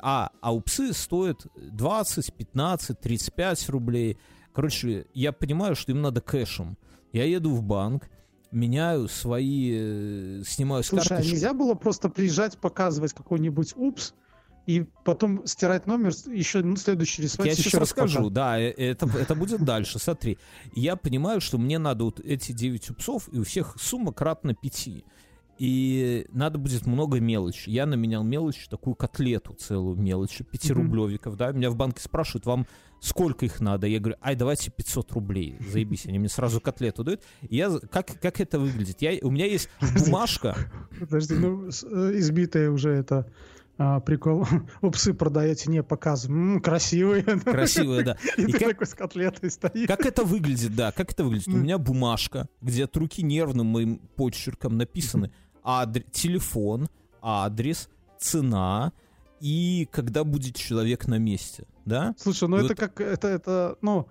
А, 0.00 0.30
а 0.40 0.54
упсы 0.54 0.92
стоят 0.92 1.46
20, 1.56 2.34
15, 2.34 3.00
35 3.00 3.68
рублей. 3.68 4.18
Короче, 4.52 5.06
я 5.14 5.32
понимаю, 5.32 5.76
что 5.76 5.92
им 5.92 6.02
надо 6.02 6.20
кэшем. 6.20 6.76
Я 7.12 7.24
еду 7.24 7.54
в 7.54 7.62
банк, 7.62 8.10
меняю 8.50 9.08
свои, 9.08 9.72
э, 9.74 10.42
снимаю 10.46 10.82
с 10.82 10.88
Слушай, 10.88 11.06
а 11.06 11.08
карточки. 11.08 11.32
нельзя 11.32 11.52
было 11.52 11.74
просто 11.74 12.08
приезжать, 12.08 12.58
показывать 12.58 13.12
какой-нибудь 13.12 13.74
упс, 13.76 14.14
и 14.66 14.84
потом 15.02 15.46
стирать 15.46 15.86
номер, 15.86 16.12
еще 16.26 16.62
ну, 16.62 16.76
следующий 16.76 17.22
рисовать 17.22 17.46
я 17.46 17.52
еще 17.52 17.70
сейчас 17.70 17.80
расскажу, 17.80 18.30
показывать. 18.30 18.34
да, 18.34 18.60
э, 18.60 18.70
это, 18.70 19.08
это 19.18 19.34
будет 19.34 19.64
дальше, 19.64 19.98
смотри. 19.98 20.36
Я 20.74 20.96
понимаю, 20.96 21.40
что 21.40 21.56
мне 21.56 21.78
надо 21.78 22.04
вот 22.04 22.20
эти 22.20 22.52
9 22.52 22.90
упсов, 22.90 23.28
и 23.32 23.38
у 23.38 23.44
всех 23.44 23.76
сумма 23.80 24.12
кратно 24.12 24.54
5. 24.54 25.04
И 25.58 26.26
надо 26.30 26.58
будет 26.58 26.86
много 26.86 27.20
мелочи. 27.20 27.68
Я 27.70 27.86
наменял 27.86 28.22
мелочь, 28.22 28.68
такую 28.68 28.94
котлету 28.94 29.54
целую 29.54 29.96
мелочи, 29.96 30.44
5 30.44 30.70
Мгм. 30.70 30.82
рублевиков, 30.82 31.36
да. 31.36 31.52
Меня 31.52 31.70
в 31.70 31.76
банке 31.76 32.00
спрашивают, 32.02 32.46
вам 32.46 32.66
сколько 33.00 33.44
их 33.44 33.60
надо? 33.60 33.86
Я 33.86 33.98
говорю, 33.98 34.16
ай, 34.22 34.36
давайте 34.36 34.70
500 34.70 35.12
рублей, 35.12 35.56
заебись. 35.70 36.06
Они 36.06 36.18
мне 36.18 36.28
сразу 36.28 36.60
котлету 36.60 37.04
дают. 37.04 37.22
И 37.42 37.56
я, 37.56 37.70
как, 37.90 38.20
как 38.20 38.40
это 38.40 38.58
выглядит? 38.58 39.02
Я, 39.02 39.18
у 39.22 39.30
меня 39.30 39.46
есть 39.46 39.68
бумажка, 39.98 40.56
Подожди, 40.98 41.34
ну, 41.34 41.66
э, 41.68 41.70
избитая 42.18 42.70
уже 42.70 42.90
это 42.90 43.30
а, 43.80 44.00
прикол. 44.00 44.44
Упсы 44.80 45.14
продаете, 45.14 45.70
не 45.70 45.84
показываем. 45.84 46.54
М, 46.54 46.60
красивые. 46.60 47.22
красивая, 47.22 48.04
да. 48.04 48.16
И 48.36 48.42
И 48.42 48.46
ты 48.46 48.58
как- 48.58 48.68
такой 48.70 48.86
с 48.88 48.94
котлетой 48.94 49.50
стоишь. 49.52 49.86
Как 49.86 50.04
это 50.04 50.24
выглядит, 50.24 50.74
да, 50.74 50.90
как 50.90 51.12
это 51.12 51.22
выглядит? 51.22 51.46
У 51.46 51.56
меня 51.56 51.78
бумажка, 51.78 52.48
где 52.60 52.84
от 52.84 52.96
руки 52.96 53.22
нервным 53.22 53.66
моим 53.68 53.98
почерком 54.16 54.76
написаны 54.76 55.30
адр- 55.68 56.04
телефон, 56.10 56.88
адрес, 57.20 57.88
цена 58.18 58.92
и 59.40 59.86
когда 59.92 60.24
будет 60.24 60.56
человек 60.56 61.06
на 61.06 61.18
месте, 61.18 61.64
да? 61.84 62.14
Слушай, 62.18 62.48
ну 62.48 62.56
И 62.56 62.60
это 62.60 62.68
вот- 62.68 62.78
как, 62.78 63.00
это, 63.00 63.28
это, 63.28 63.76
ну, 63.82 64.08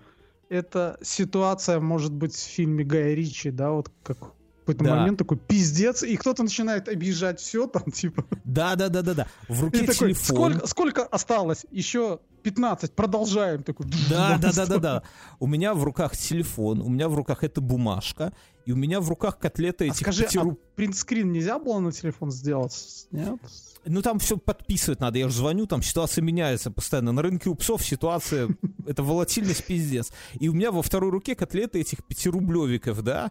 это 0.48 0.98
ситуация, 1.02 1.80
может 1.80 2.12
быть, 2.12 2.34
в 2.34 2.38
фильме 2.38 2.84
Гая 2.84 3.14
Ричи, 3.14 3.50
да, 3.50 3.70
вот 3.72 3.90
как 4.02 4.18
какой-то 4.60 4.84
Да. 4.84 4.96
момент 4.96 5.18
такой 5.18 5.38
пиздец, 5.38 6.02
и 6.02 6.16
кто-то 6.16 6.42
начинает 6.42 6.88
объезжать 6.90 7.40
все 7.40 7.66
там, 7.66 7.90
типа. 7.90 8.24
Да, 8.44 8.76
да, 8.76 8.88
да, 8.90 9.00
да, 9.02 9.14
да. 9.14 9.26
В 9.48 9.58
И 9.60 9.64
руке 9.64 9.78
такой, 9.80 9.94
телефон. 10.14 10.24
сколько, 10.52 10.66
сколько 10.66 11.04
осталось? 11.06 11.64
Еще 11.70 12.20
15, 12.42 12.92
продолжаем. 12.94 13.62
Такой, 13.62 13.86
Да, 14.10 14.38
да, 14.38 14.52
да, 14.52 14.66
да, 14.66 14.78
да. 14.78 15.02
У 15.38 15.46
меня 15.46 15.74
в 15.74 15.84
руках 15.84 16.16
телефон, 16.16 16.80
у 16.80 16.88
меня 16.88 17.08
в 17.08 17.14
руках 17.14 17.44
эта 17.44 17.60
бумажка, 17.60 18.32
и 18.64 18.72
у 18.72 18.76
меня 18.76 19.00
в 19.00 19.08
руках 19.08 19.38
котлета 19.38 19.84
А 19.84 19.86
этих 19.88 20.00
скажи, 20.00 20.24
пяти 20.24 20.38
а 20.38 20.44
принтскрин 20.76 21.32
нельзя 21.32 21.58
было 21.58 21.78
на 21.78 21.90
телефон 21.92 22.30
сделать? 22.30 23.06
Нет? 23.10 23.38
Ну 23.86 24.02
там 24.02 24.18
все 24.18 24.36
подписывать 24.36 25.00
надо. 25.00 25.18
Я 25.18 25.28
же 25.28 25.34
звоню, 25.36 25.66
там 25.66 25.82
ситуация 25.82 26.20
меняется 26.20 26.70
постоянно. 26.70 27.12
На 27.12 27.22
рынке 27.22 27.48
у 27.48 27.54
псов 27.54 27.82
ситуация, 27.82 28.48
это 28.86 29.02
волатильность 29.02 29.64
пиздец. 29.64 30.12
И 30.38 30.48
у 30.48 30.52
меня 30.52 30.70
во 30.70 30.82
второй 30.82 31.10
руке 31.10 31.34
котлеты 31.34 31.80
этих 31.80 32.04
пятирублевиков, 32.04 33.02
да. 33.02 33.30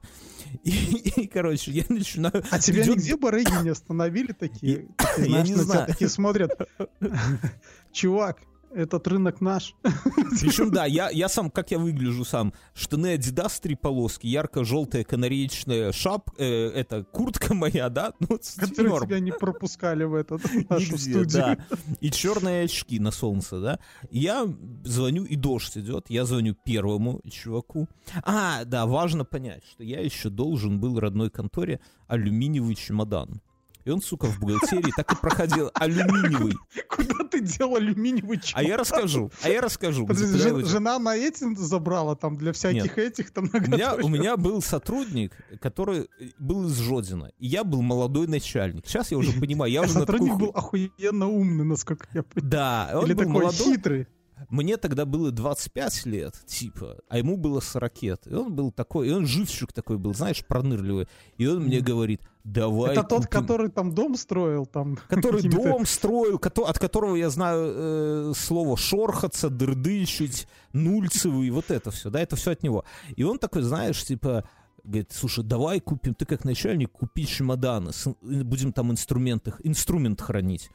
И, 0.64 0.72
и, 0.72 1.28
короче, 1.28 1.72
я 1.72 1.84
начинаю... 1.90 2.44
А 2.50 2.58
тебя 2.60 2.82
идет- 2.82 2.98
нигде 2.98 3.18
барыги 3.18 3.64
не 3.64 3.70
остановили 3.70 4.32
такие? 4.32 4.88
Я 5.18 5.26
Знаешь, 5.26 5.48
не 5.50 5.56
на 5.56 5.64
тебя 5.64 5.74
знаю. 5.74 5.88
такие 5.88 6.10
смотрят. 6.10 6.52
Чувак, 7.92 8.38
этот 8.74 9.08
рынок 9.08 9.42
наш. 9.42 9.76
Причем, 10.42 10.72
да, 10.72 10.86
я, 10.86 11.10
я 11.10 11.30
сам, 11.30 11.50
как 11.50 11.72
я 11.72 11.80
выгляжу 11.80 12.26
сам, 12.26 12.54
штаны 12.74 13.16
Adidas 13.16 13.60
три 13.62 13.76
полоски, 13.76 14.28
ярко-желтая 14.28 15.04
канареечная 15.04 15.92
шап, 15.92 16.30
э, 16.38 16.70
это 16.70 17.04
куртка 17.04 17.54
моя, 17.54 17.90
да, 17.90 18.14
ну, 18.20 18.40
Которые 18.60 19.02
тебя 19.02 19.20
не 19.20 19.32
пропускали 19.32 20.04
в 20.04 20.14
эту 20.14 20.40
нашу 20.70 20.94
Нигде, 20.94 20.98
студию. 20.98 21.28
да. 21.28 21.58
И 22.02 22.12
черные 22.12 22.66
очки 22.66 23.00
на 23.00 23.12
солнце, 23.12 23.60
да. 23.60 23.80
Я 24.10 24.48
звоню, 24.84 25.24
и 25.24 25.36
дождь 25.36 25.78
идет. 25.78 26.10
Я 26.10 26.26
звоню 26.26 26.56
первому 26.64 27.22
чуваку. 27.30 27.88
А, 28.24 28.64
да, 28.66 28.86
важно 28.86 29.26
понять, 29.26 29.64
что 29.70 29.84
я 29.84 30.00
еще 30.02 30.30
должен 30.30 30.80
был 30.80 31.00
родной 31.00 31.30
конторе 31.30 31.80
алюминиевый 32.08 32.76
чемодан. 32.76 33.42
И 33.88 33.90
он, 33.90 34.02
сука, 34.02 34.26
в 34.28 34.40
бухгалтерии 34.40 34.92
так 34.98 35.10
и 35.14 35.16
проходил 35.16 35.72
алюминиевый. 35.74 36.56
Куда 36.90 37.24
ты 37.32 37.40
дел 37.40 37.76
алюминиевый 37.76 38.38
А 38.38 38.42
чемодан? 38.42 38.70
я 38.70 38.78
расскажу, 38.78 39.32
а 39.42 39.50
я 39.50 39.62
расскажу. 39.62 40.06
жена 40.66 41.00
на 41.00 41.16
этим 41.16 41.56
забрала 41.56 42.16
там 42.18 42.36
для 42.36 42.52
всяких 42.52 42.98
этих 42.98 43.32
там 43.32 43.46
У 43.54 43.58
меня, 43.58 43.94
у 43.94 43.98
наготове. 43.98 44.10
меня 44.10 44.36
был 44.36 44.62
сотрудник, 44.62 45.32
который 45.62 46.10
был 46.38 46.68
из 46.68 46.78
Жодина. 46.80 47.32
И 47.40 47.48
я 47.48 47.64
был 47.64 47.82
молодой 47.82 48.28
начальник. 48.28 48.86
Сейчас 48.88 49.10
я 49.12 49.18
уже 49.18 49.32
понимаю, 49.40 49.72
я 49.72 49.80
А 49.80 49.84
уже 49.86 49.94
сотрудник 49.94 50.36
был 50.36 50.52
охуенно 50.54 51.28
умный, 51.30 51.64
насколько 51.64 52.08
я 52.14 52.24
понимаю. 52.24 52.52
Да, 52.52 52.92
он 52.96 53.06
Или 53.06 53.14
был 53.14 53.24
такой 53.24 53.34
молодой. 53.42 53.74
хитрый. 53.76 54.08
мне 54.50 54.76
тогда 54.78 55.06
было 55.06 55.32
25 55.32 56.06
лет, 56.08 56.36
типа, 56.46 56.98
а 57.08 57.18
ему 57.18 57.38
было 57.38 57.62
40 57.62 58.02
лет. 58.04 58.28
И 58.28 58.34
он 58.34 58.54
был 58.54 58.72
такой, 58.72 59.08
и 59.08 59.12
он 59.12 59.26
живчик 59.26 59.72
такой 59.72 59.98
был, 59.98 60.14
знаешь, 60.14 60.44
пронырливый. 60.46 61.08
И 61.38 61.48
он 61.48 61.64
мне 61.64 61.80
говорит, 61.80 62.22
давай 62.48 62.94
Это 62.94 63.04
тот, 63.04 63.26
купим». 63.26 63.42
который 63.42 63.70
там 63.70 63.94
дом 63.94 64.16
строил, 64.16 64.66
там. 64.66 64.98
Который 65.08 65.42
дом 65.44 65.86
строил, 65.86 66.38
от 66.38 66.80
которого 66.80 67.16
я 67.16 67.30
знаю 67.30 67.74
э, 67.76 68.34
слово 68.36 68.78
шорхаться, 68.78 69.50
дырдычить, 69.50 70.48
нульцевый, 70.74 71.50
вот 71.50 71.70
это 71.72 71.92
все, 71.92 72.10
да, 72.10 72.22
это 72.22 72.36
все 72.36 72.52
от 72.52 72.64
него. 72.64 72.86
И 73.16 73.24
он 73.24 73.38
такой, 73.38 73.62
знаешь, 73.64 74.04
типа, 74.04 74.48
говорит, 74.84 75.12
слушай, 75.12 75.44
давай 75.44 75.80
купим, 75.80 76.14
ты 76.14 76.26
как 76.26 76.46
начальник, 76.46 76.92
купи 76.92 77.28
чемоданы, 77.28 77.92
будем 78.22 78.72
там 78.72 78.92
инструменты, 78.92 79.54
инструмент 79.64 80.22
хранить. 80.22 80.70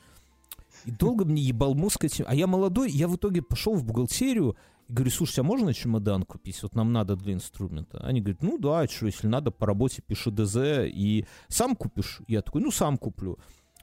И 0.84 0.90
долго 0.90 1.24
мне 1.24 1.40
ебал 1.40 1.74
мозг 1.74 2.04
этим. 2.04 2.24
А 2.28 2.34
я 2.34 2.46
молодой, 2.46 2.90
я 2.90 3.08
в 3.08 3.16
итоге 3.16 3.40
пошел 3.40 3.74
в 3.74 3.84
бухгалтерию 3.84 4.56
и 4.92 4.94
говорю, 4.94 5.10
слушайте, 5.10 5.40
а 5.40 5.44
можно 5.44 5.72
чемодан 5.72 6.22
купить? 6.22 6.62
Вот 6.62 6.74
нам 6.74 6.92
надо 6.92 7.16
для 7.16 7.32
инструмента. 7.32 7.98
Они 8.04 8.20
говорят, 8.20 8.42
ну 8.42 8.58
да, 8.58 8.86
что, 8.86 9.06
если 9.06 9.26
надо, 9.26 9.50
по 9.50 9.66
работе 9.66 10.02
пиши 10.06 10.30
ДЗ 10.30 10.56
и 10.86 11.24
сам 11.48 11.76
купишь. 11.76 12.20
Я 12.28 12.42
такой, 12.42 12.60
ну 12.60 12.70
сам 12.70 12.98
куплю. 12.98 13.38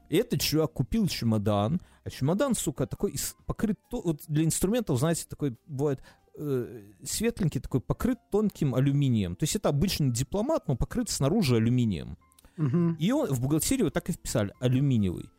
И 0.10 0.18
этот 0.18 0.41
чувак 0.41 0.74
купил 0.74 1.07
чемодан, 1.07 1.82
а 2.03 2.10
чемодан, 2.12 2.53
сука, 2.53 2.86
такой 2.86 3.16
покрыт, 3.47 3.80
вот 3.91 4.22
для 4.28 4.45
инструментов, 4.45 4.99
знаете, 4.99 5.26
такой 5.28 5.57
бывает 5.66 6.03
э, 6.38 6.84
светленький, 7.03 7.60
такой 7.60 7.82
покрыт 7.82 8.20
тонким 8.32 8.76
алюминием. 8.76 9.36
То 9.36 9.43
есть 9.43 9.55
это 9.55 9.70
обычный 9.70 10.12
дипломат, 10.12 10.68
но 10.68 10.76
покрыт 10.76 11.10
снаружи 11.10 11.55
алюминием. 11.55 12.18
Мгм. 12.57 12.97
И 12.99 13.12
он 13.12 13.34
в 13.34 13.41
бухгалтерии 13.41 13.84
вот 13.84 13.93
так 13.93 14.10
и 14.10 14.12
вписали, 14.12 14.53
алюминиевый. 14.60 15.30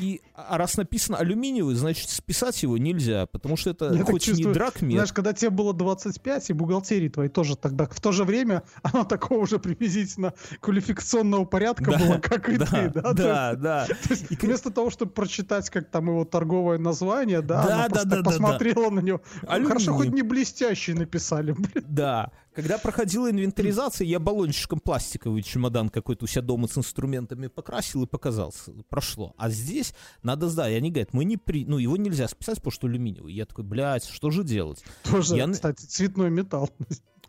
И 0.00 0.22
а 0.34 0.56
раз 0.56 0.76
написано 0.76 1.18
алюминиевый, 1.18 1.74
значит 1.74 2.08
списать 2.08 2.62
его 2.62 2.78
нельзя, 2.78 3.26
потому 3.26 3.56
что 3.56 3.70
это 3.70 3.92
Я 3.92 4.04
хоть 4.04 4.26
и 4.26 4.30
не 4.30 4.36
чувствую, 4.36 4.54
дракмет, 4.54 4.92
Знаешь, 4.92 5.12
когда 5.12 5.32
тебе 5.32 5.50
было 5.50 5.74
25, 5.74 6.50
и 6.50 6.52
бухгалтерии 6.54 7.08
твоей 7.08 7.28
тоже 7.28 7.56
тогда, 7.56 7.86
в 7.86 8.00
то 8.00 8.10
же 8.10 8.24
время, 8.24 8.62
она 8.82 9.04
такого 9.04 9.46
же 9.46 9.58
приблизительно 9.58 10.32
квалификационного 10.60 11.44
порядка 11.44 11.90
Да, 11.92 11.98
была, 11.98 12.18
как 12.18 12.48
и 12.48 12.56
да, 12.56 12.66
ты, 12.66 12.90
да? 12.90 13.12
Да, 13.12 13.54
да. 13.54 13.86
то 13.86 13.94
есть 14.10 14.30
И 14.30 14.36
к- 14.36 14.42
вместо 14.44 14.70
того, 14.70 14.90
чтобы 14.90 15.12
прочитать, 15.12 15.68
как 15.70 15.90
там 15.90 16.06
его 16.08 16.24
торговое 16.24 16.78
название, 16.78 17.42
да, 17.42 17.62
Да, 17.66 17.74
она 17.74 17.82
да, 17.84 17.88
просто 17.90 18.08
да, 18.08 18.16
так 18.16 18.24
да, 18.24 18.30
посмотрела 18.30 18.90
на 18.90 19.00
него. 19.00 19.20
Алюминий. 19.46 19.68
Хорошо, 19.68 19.94
хоть 19.94 20.08
не 20.10 20.22
блестящий 20.22 20.94
написали, 20.94 21.52
блин. 21.58 21.84
Да. 21.88 22.30
Когда 22.54 22.76
проходила 22.78 23.30
инвентаризация, 23.30 24.06
я 24.06 24.18
баллончиком 24.18 24.78
пластиковый 24.80 25.42
чемодан 25.42 25.88
какой-то 25.88 26.24
у 26.24 26.28
себя 26.28 26.42
дома 26.42 26.68
с 26.68 26.76
инструментами 26.76 27.46
покрасил 27.46 28.02
и 28.02 28.06
показал. 28.06 28.52
С- 28.52 28.70
Прошло. 28.90 29.34
А 29.38 29.48
здесь 29.48 29.94
надо 30.22 30.48
сдать. 30.48 30.74
Они 30.76 30.90
говорят, 30.90 31.14
мы 31.14 31.24
не 31.24 31.36
при... 31.38 31.64
Ну, 31.64 31.78
его 31.78 31.96
нельзя 31.96 32.28
списать, 32.28 32.56
потому 32.58 32.72
что 32.72 32.86
алюминиевый. 32.88 33.32
Я 33.32 33.46
такой, 33.46 33.64
блядь, 33.64 34.04
что 34.04 34.30
же 34.30 34.44
делать? 34.44 34.84
Тоже, 35.04 35.36
Я 35.36 35.48
кстати, 35.48 35.84
цветной 35.86 36.28
металл. 36.30 36.68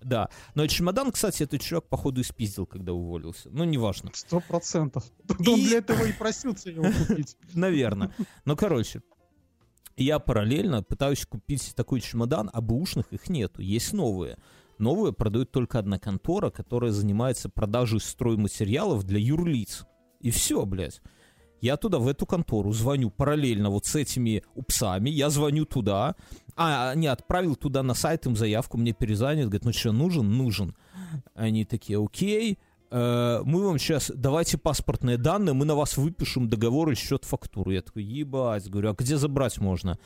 Да. 0.02 0.30
Но 0.56 0.68
чемодан, 0.68 1.12
кстати, 1.14 1.44
этот 1.44 1.62
чувак, 1.62 1.88
походу, 1.88 2.20
испиздил, 2.20 2.66
когда 2.66 2.92
уволился. 2.92 3.50
Ну, 3.52 3.64
неважно. 3.64 4.12
Сто 4.14 4.42
процентов. 4.42 5.06
Он 5.40 5.56
И- 5.58 5.66
для 5.68 5.78
этого 5.78 6.04
и 6.04 6.12
просился 6.12 6.70
его 6.70 6.84
купить. 7.08 7.38
Наверное. 7.54 8.14
Ну, 8.44 8.58
короче. 8.58 9.02
Я 9.96 10.20
параллельно 10.20 10.82
пытаюсь 10.84 11.26
купить 11.26 11.74
такой 11.76 12.02
чемодан, 12.02 12.50
а 12.52 12.62
бэушных 12.62 13.14
их 13.14 13.30
нету. 13.30 13.62
Есть 13.62 13.94
новые. 13.94 14.38
Новые 14.78 15.14
продают 15.14 15.52
только 15.52 15.80
одна 15.80 16.00
контора, 16.00 16.50
которая 16.50 16.92
занимается 16.92 17.50
продажей 17.50 18.00
стройматериалов 18.00 19.04
для 19.04 19.20
юрлиц. 19.20 19.86
И 20.20 20.32
все, 20.32 20.66
блядь. 20.66 21.02
Я 21.62 21.78
туда, 21.78 22.00
в 22.00 22.10
эту 22.10 22.26
контору, 22.26 22.74
звоню 22.74 23.10
параллельно 23.10 23.70
вот 23.70 23.86
с 23.86 23.96
этими 23.96 24.44
упсами. 24.54 25.10
Я 25.10 25.30
звоню 25.30 25.66
туда. 25.66 26.16
А, 26.58 26.94
не, 26.94 27.08
отправил 27.08 27.56
туда 27.56 27.84
на 27.84 27.94
сайт 27.94 28.26
им 28.26 28.36
заявку, 28.36 28.78
мне 28.78 28.92
перезвонят. 28.92 29.46
Говорят, 29.46 29.64
ну 29.64 29.72
что, 29.72 29.94
нужен? 29.94 30.30
Нужен. 30.38 30.76
Они 31.36 31.64
такие, 31.64 32.04
окей. 32.04 32.60
э, 32.92 33.42
мы 33.46 33.66
вам 33.66 33.80
сейчас, 33.80 34.12
давайте 34.14 34.58
паспортные 34.58 35.18
данные, 35.18 35.54
мы 35.54 35.66
на 35.66 35.76
вас 35.76 35.96
выпишем 35.96 36.50
договор 36.50 36.92
и 36.92 36.96
счет 36.96 37.24
фактуру. 37.24 37.72
Я 37.72 37.82
такой, 37.82 38.04
ебать, 38.04 38.70
говорю, 38.70 38.90
а 38.90 38.94
где 38.94 39.18
забрать 39.18 39.58
можно? 39.60 39.98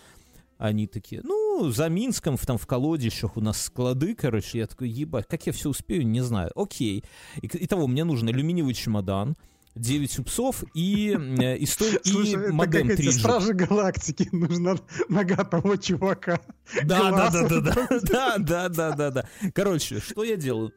Они 0.58 0.88
такие, 0.88 1.22
ну, 1.24 1.70
за 1.72 1.88
Минском, 1.88 2.36
там 2.38 2.58
в 2.58 2.66
колодищах 2.66 3.38
у 3.38 3.42
нас 3.42 3.62
склады, 3.62 4.16
короче. 4.16 4.60
Я 4.60 4.68
такой, 4.68 4.90
ебать, 4.90 5.28
как 5.28 5.46
я 5.46 5.54
все 5.54 5.70
успею, 5.70 6.08
не 6.08 6.22
знаю. 6.22 6.52
Окей. 6.56 7.04
И, 7.42 7.50
итого, 7.66 7.86
мне 7.88 8.04
нужен 8.04 8.28
алюминиевый 8.28 8.74
чемодан, 8.74 9.36
9 9.76 10.18
упсов 10.18 10.64
и, 10.74 11.16
э, 11.16 11.58
и, 11.58 11.66
сто- 11.68 11.86
и 11.86 12.00
Слушай, 12.10 12.44
это 12.46 12.54
модем 12.54 12.88
как 12.88 13.00
эти 13.00 13.08
3G. 13.10 13.12
Стражи 13.20 13.54
Галактики. 13.54 14.28
Нужна 14.32 14.78
нога 15.10 15.44
того 15.44 15.76
чувака. 15.76 16.42
Да, 16.84 17.12
да, 17.12 17.30
да, 17.30 17.48
да, 17.48 17.60
да, 17.62 18.00
да, 18.02 18.38
да, 18.40 18.70
да, 18.70 18.92
да, 18.96 19.12
да. 19.12 19.30
Короче, 19.54 20.00
что 20.00 20.24
я 20.24 20.36
делаю? 20.38 20.74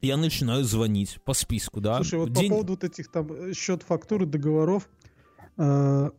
Я 0.00 0.16
начинаю 0.16 0.64
звонить 0.64 1.18
по 1.24 1.32
списку, 1.32 1.80
да. 1.80 1.96
Слушай, 1.98 2.18
вот 2.18 2.32
День- 2.32 2.48
по 2.50 2.54
поводу 2.56 2.72
вот 2.72 2.84
этих 2.84 3.10
там 3.10 3.32
э, 3.32 3.52
счет 3.54 3.82
фактуры, 3.84 4.26
договоров. 4.26 4.88
э, 5.56 6.10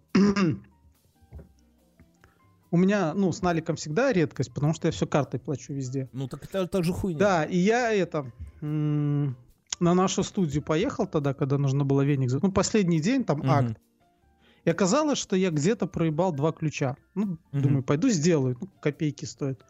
У 2.75 2.77
меня, 2.77 3.13
ну, 3.13 3.31
с 3.31 3.41
наликом 3.41 3.77
всегда 3.77 4.11
редкость, 4.11 4.53
потому 4.53 4.73
что 4.73 4.89
я 4.89 4.91
все 4.91 5.07
картой 5.07 5.39
плачу 5.39 5.71
везде. 5.73 6.09
Ну 6.11 6.27
так 6.27 6.43
это 6.43 6.67
так 6.67 6.83
же 6.83 6.91
хуйня. 6.91 7.17
Да, 7.17 7.43
и 7.45 7.57
я 7.57 7.93
это 7.93 8.29
м, 8.61 9.37
на 9.79 9.93
нашу 9.93 10.23
студию 10.23 10.61
поехал 10.61 11.07
тогда, 11.07 11.33
когда 11.33 11.57
нужно 11.57 11.85
было 11.85 12.01
веник. 12.01 12.31
Ну, 12.43 12.51
последний 12.51 12.99
день, 12.99 13.23
там 13.23 13.37
Мгм. 13.39 13.49
акт. 13.49 13.77
И 14.65 14.69
оказалось, 14.69 15.17
что 15.19 15.37
я 15.37 15.51
где-то 15.51 15.87
проебал 15.87 16.33
два 16.33 16.51
ключа. 16.51 16.97
Ну, 17.15 17.37
Мгм. 17.53 17.61
думаю, 17.61 17.83
пойду 17.83 18.09
сделаю. 18.09 18.57
Ну, 18.59 18.67
копейки 18.81 19.23
стоят. 19.23 19.63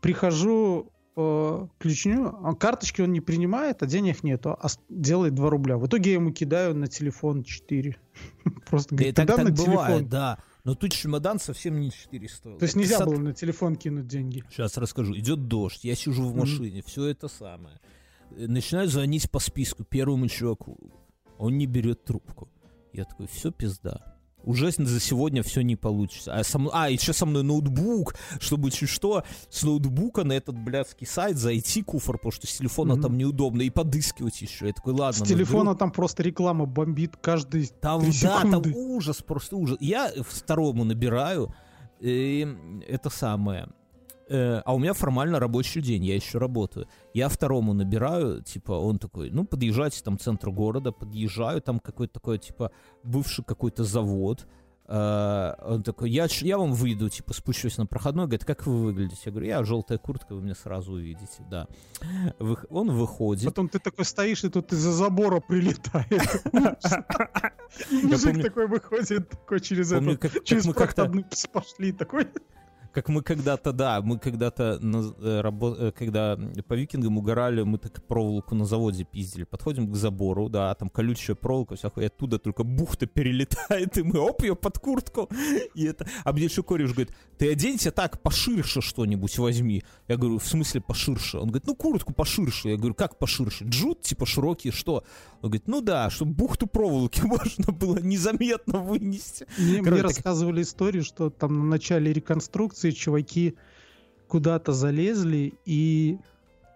Прихожу, 0.00 0.92
э, 1.16 1.66
ключню, 1.80 2.36
а 2.44 2.54
карточки 2.54 3.00
он 3.02 3.10
не 3.12 3.20
принимает, 3.20 3.82
а 3.82 3.86
денег 3.86 4.22
нету, 4.22 4.50
а 4.50 4.68
делает 4.88 5.34
2 5.34 5.50
рубля. 5.50 5.76
В 5.76 5.88
итоге 5.88 6.10
я 6.10 6.16
ему 6.18 6.30
кидаю 6.30 6.76
на 6.76 6.86
телефон 6.86 7.42
4. 7.42 7.96
Просто 8.70 8.94
говорит, 8.94 9.16
так, 9.16 9.24
«Кидай 9.26 9.36
так 9.44 9.50
на 9.50 9.56
телефон. 9.56 10.08
да. 10.08 10.38
Но 10.68 10.74
тут 10.74 10.92
чемодан 10.92 11.40
совсем 11.40 11.80
не 11.80 11.90
4 11.90 12.28
стоил. 12.28 12.58
То 12.58 12.64
есть 12.66 12.76
нельзя 12.76 13.02
было 13.02 13.16
на 13.16 13.32
телефон 13.32 13.74
кинуть 13.74 14.06
деньги. 14.06 14.44
Сейчас 14.50 14.76
расскажу. 14.76 15.16
Идет 15.16 15.48
дождь, 15.48 15.82
я 15.82 15.94
сижу 15.94 16.28
в 16.28 16.36
машине, 16.36 16.82
все 16.82 17.06
это 17.06 17.26
самое. 17.26 17.80
Э, 18.32 18.46
Начинаю 18.46 18.86
звонить 18.86 19.30
по 19.30 19.38
списку 19.38 19.84
первому 19.84 20.28
чуваку. 20.28 20.76
Он 21.38 21.56
не 21.56 21.64
берет 21.64 22.04
трубку. 22.04 22.50
Я 22.92 23.06
такой, 23.06 23.28
все 23.28 23.50
пизда. 23.50 24.17
Уже 24.44 24.70
за 24.70 25.00
сегодня 25.00 25.42
все 25.42 25.62
не 25.62 25.76
получится. 25.76 26.34
А, 26.34 26.44
со 26.44 26.58
а, 26.72 26.88
еще 26.88 27.12
со 27.12 27.26
мной 27.26 27.42
ноутбук, 27.42 28.14
чтобы 28.40 28.70
чуть 28.70 28.88
что, 28.88 29.24
с 29.50 29.62
ноутбука 29.62 30.24
на 30.24 30.32
этот 30.32 30.56
блядский 30.56 31.06
сайт 31.06 31.36
зайти 31.36 31.82
куфор, 31.82 32.16
потому 32.18 32.32
что 32.32 32.46
с 32.46 32.56
телефона 32.56 32.94
Мгм. 32.94 33.02
там 33.02 33.18
неудобно, 33.18 33.62
и 33.62 33.70
подыскивать 33.70 34.40
еще. 34.40 34.68
Я 34.68 34.72
такой, 34.72 34.92
ладно. 34.92 35.12
С 35.12 35.20
наберу». 35.20 35.38
телефона 35.38 35.74
там 35.74 35.90
просто 35.90 36.22
реклама 36.22 36.66
бомбит 36.66 37.16
каждый 37.20 37.66
Там, 37.66 38.02
да, 38.22 38.42
там 38.42 38.62
ужас, 38.74 39.22
просто 39.22 39.56
ужас. 39.56 39.76
Я 39.80 40.10
второму 40.26 40.84
набираю, 40.84 41.54
и 42.00 42.46
это 42.86 43.10
самое. 43.10 43.68
Э, 44.28 44.60
а 44.64 44.74
у 44.74 44.78
меня 44.78 44.92
формально 44.92 45.40
рабочий 45.40 45.80
день, 45.80 46.04
я 46.04 46.14
еще 46.14 46.38
работаю. 46.38 46.86
Я 47.14 47.28
второму 47.28 47.72
набираю, 47.72 48.42
типа, 48.42 48.72
он 48.72 48.98
такой, 48.98 49.30
ну, 49.30 49.44
подъезжайте, 49.44 50.02
там, 50.02 50.18
центр 50.18 50.50
города, 50.50 50.92
подъезжаю, 50.92 51.62
там 51.62 51.80
какой-то 51.80 52.14
такой, 52.14 52.38
типа, 52.38 52.70
бывший 53.02 53.44
какой-то 53.44 53.84
завод. 53.84 54.46
Э, 54.86 55.54
он 55.62 55.82
такой, 55.82 56.10
я, 56.10 56.26
я 56.40 56.58
вам 56.58 56.72
выйду, 56.74 57.08
типа, 57.08 57.32
спущусь 57.32 57.78
на 57.78 57.86
проходной, 57.86 58.24
говорит, 58.24 58.44
как 58.44 58.66
вы 58.66 58.84
выглядите? 58.84 59.22
Я 59.26 59.32
говорю, 59.32 59.46
я 59.46 59.64
желтая 59.64 59.98
куртка, 59.98 60.34
вы 60.34 60.42
меня 60.42 60.54
сразу 60.54 60.92
увидите, 60.92 61.42
да. 61.50 61.66
Вых- 62.38 62.66
Он 62.68 62.90
выходит. 62.90 63.46
Потом 63.46 63.68
ты 63.68 63.78
такой 63.78 64.04
стоишь, 64.04 64.44
и 64.44 64.50
тут 64.50 64.72
из-за 64.72 64.92
забора 64.92 65.40
прилетает. 65.40 66.42
Мужик 67.90 68.42
такой 68.42 68.66
выходит, 68.66 69.28
такой 69.30 69.60
через 69.60 69.90
Помню, 69.90 70.12
это, 70.12 70.20
как, 70.20 70.32
как 70.32 70.44
через 70.44 70.66
пс, 71.30 71.46
пошли, 71.46 71.92
такой. 71.92 72.28
Как 72.98 73.08
мы 73.10 73.22
когда-то, 73.22 73.72
да, 73.72 74.00
мы 74.02 74.18
когда-то, 74.18 74.80
на- 74.80 75.14
э, 75.20 75.40
рабо- 75.40 75.76
э, 75.78 75.92
когда 75.92 76.36
по 76.66 76.74
викингам 76.74 77.16
угорали, 77.16 77.62
мы 77.62 77.78
так 77.78 78.02
проволоку 78.08 78.56
на 78.56 78.64
заводе 78.64 79.04
пиздили. 79.04 79.44
Подходим 79.44 79.92
к 79.92 79.94
забору, 79.94 80.48
да, 80.48 80.74
там 80.74 80.88
колючая 80.88 81.36
проволока, 81.36 81.76
всякая, 81.76 82.04
и 82.04 82.06
оттуда 82.08 82.40
только 82.40 82.64
бухта 82.64 83.06
перелетает, 83.06 83.96
и 83.98 84.02
мы 84.02 84.18
оп, 84.18 84.42
ее 84.42 84.56
под 84.56 84.78
куртку. 84.80 85.28
И 85.76 85.84
это... 85.84 86.08
А 86.24 86.32
мне 86.32 86.44
еще 86.46 86.64
кореш 86.64 86.90
говорит, 86.90 87.12
ты 87.38 87.52
оденься 87.52 87.92
так, 87.92 88.20
поширше 88.20 88.80
что-нибудь 88.80 89.38
возьми. 89.38 89.84
Я 90.08 90.16
говорю, 90.16 90.38
в 90.40 90.46
смысле 90.48 90.80
поширше? 90.80 91.38
Он 91.38 91.46
говорит, 91.50 91.68
ну 91.68 91.76
куртку 91.76 92.12
поширше. 92.12 92.70
Я 92.70 92.76
говорю, 92.78 92.94
как 92.94 93.16
поширше? 93.18 93.64
Джут, 93.64 94.02
типа 94.02 94.26
широкий, 94.26 94.72
что? 94.72 95.04
Он 95.40 95.50
говорит, 95.50 95.68
ну 95.68 95.80
да, 95.82 96.10
чтобы 96.10 96.32
бухту 96.32 96.66
проволоки 96.66 97.20
можно 97.24 97.72
было 97.72 97.98
незаметно 98.00 98.80
вынести. 98.80 99.46
Мне, 99.56 99.74
мне 99.74 99.82
Короче, 99.84 100.02
так- 100.02 100.10
рассказывали 100.16 100.62
историю, 100.62 101.04
что 101.04 101.30
там 101.30 101.58
на 101.60 101.64
начале 101.64 102.12
реконструкции 102.12 102.87
чуваки 102.92 103.56
куда-то 104.28 104.72
залезли 104.72 105.54
и 105.64 106.18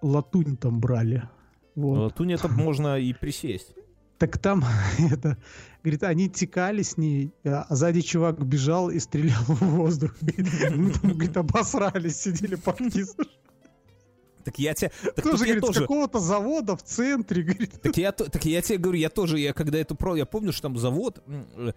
латунь 0.00 0.56
там 0.56 0.80
брали. 0.80 1.28
Вот. 1.74 1.98
Латунь 1.98 2.32
это 2.32 2.48
можно 2.48 2.98
и 2.98 3.12
присесть. 3.12 3.74
Так 4.18 4.38
там, 4.38 4.64
это, 5.10 5.36
говорит, 5.82 6.02
они 6.04 6.28
текали 6.28 6.82
с 6.82 6.96
ней, 6.96 7.32
а 7.44 7.66
сзади 7.70 8.02
чувак 8.02 8.44
бежал 8.44 8.90
и 8.90 8.98
стрелял 8.98 9.42
в 9.46 9.60
воздух. 9.60 10.14
Мы 10.20 10.92
там, 10.92 11.10
говорит, 11.12 11.36
обосрались, 11.36 12.20
сидели 12.20 12.54
папки. 12.54 13.04
Так 14.44 14.58
я 14.58 14.74
тебе... 14.74 14.90
Так 15.14 15.24
Тоже, 15.24 15.44
говорит, 15.44 15.62
с 15.62 15.66
тоже... 15.66 15.80
какого-то 15.80 16.18
завода 16.18 16.76
в 16.76 16.82
центре, 16.82 17.42
говорит. 17.42 17.80
Так 17.80 17.96
я, 17.96 18.12
так 18.12 18.44
я 18.44 18.60
тебе 18.60 18.78
говорю, 18.78 18.98
я 18.98 19.08
тоже, 19.08 19.38
я 19.38 19.52
когда 19.52 19.78
это 19.78 19.94
про, 19.94 20.16
я 20.16 20.26
помню, 20.26 20.52
что 20.52 20.62
там 20.62 20.76
завод, 20.76 21.22
э, 21.26 21.72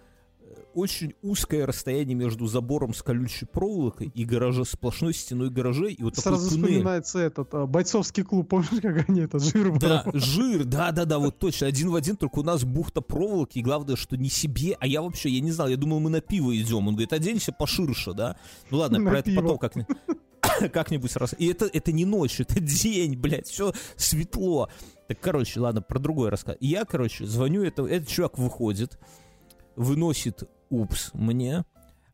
очень 0.75 1.13
узкое 1.21 1.65
расстояние 1.65 2.15
между 2.15 2.45
забором 2.47 2.93
с 2.93 3.01
колючей 3.01 3.45
проволокой 3.45 4.11
и 4.13 4.25
гаража, 4.25 4.65
сплошной 4.65 5.13
стеной 5.13 5.49
гаражей, 5.49 5.93
и 5.93 6.03
вот 6.03 6.15
такой 6.15 6.33
Сразу 6.33 6.49
туннель. 6.49 6.67
вспоминается 6.67 7.19
этот 7.19 7.53
а, 7.53 7.65
бойцовский 7.65 8.23
клуб, 8.23 8.49
помнишь, 8.49 8.69
как 8.81 9.09
они 9.09 9.21
это 9.21 9.39
жир 9.39 9.77
Да, 9.79 10.03
жир, 10.13 10.65
да-да-да, 10.65 11.17
вот 11.19 11.39
точно, 11.39 11.67
один 11.67 11.89
в 11.89 11.95
один, 11.95 12.17
только 12.17 12.39
у 12.39 12.43
нас 12.43 12.63
бухта 12.63 13.01
проволоки, 13.01 13.59
и 13.59 13.61
главное, 13.61 13.95
что 13.95 14.17
не 14.17 14.29
себе, 14.29 14.77
а 14.79 14.85
я 14.87 15.01
вообще, 15.01 15.29
я 15.29 15.41
не 15.41 15.51
знал, 15.51 15.67
я 15.69 15.77
думал, 15.77 15.99
мы 15.99 16.09
на 16.09 16.21
пиво 16.21 16.55
идем, 16.55 16.87
он 16.87 16.93
говорит, 16.95 17.13
оденься 17.13 17.51
поширше, 17.51 18.13
да? 18.13 18.37
Ну 18.69 18.77
ладно, 18.77 18.99
На 18.99 19.09
про 19.09 19.19
это 19.19 19.31
пиво. 19.31 19.41
потом 19.41 19.57
как 19.57 19.73
как-нибудь 20.73 21.15
раз. 21.15 21.35
И 21.37 21.47
это, 21.47 21.65
это 21.71 21.91
не 21.91 22.05
ночь, 22.05 22.39
это 22.39 22.59
день, 22.59 23.15
блядь, 23.17 23.47
все 23.47 23.73
светло. 23.95 24.69
Так, 25.07 25.19
короче, 25.19 25.59
ладно, 25.59 25.81
про 25.81 25.99
другой 25.99 26.29
рассказ. 26.29 26.55
И 26.59 26.67
Я, 26.67 26.85
короче, 26.85 27.25
звоню, 27.25 27.63
это, 27.63 27.85
этот 27.85 28.07
чувак 28.09 28.37
выходит, 28.37 28.99
выносит 29.75 30.43
упс 30.69 31.11
мне, 31.13 31.65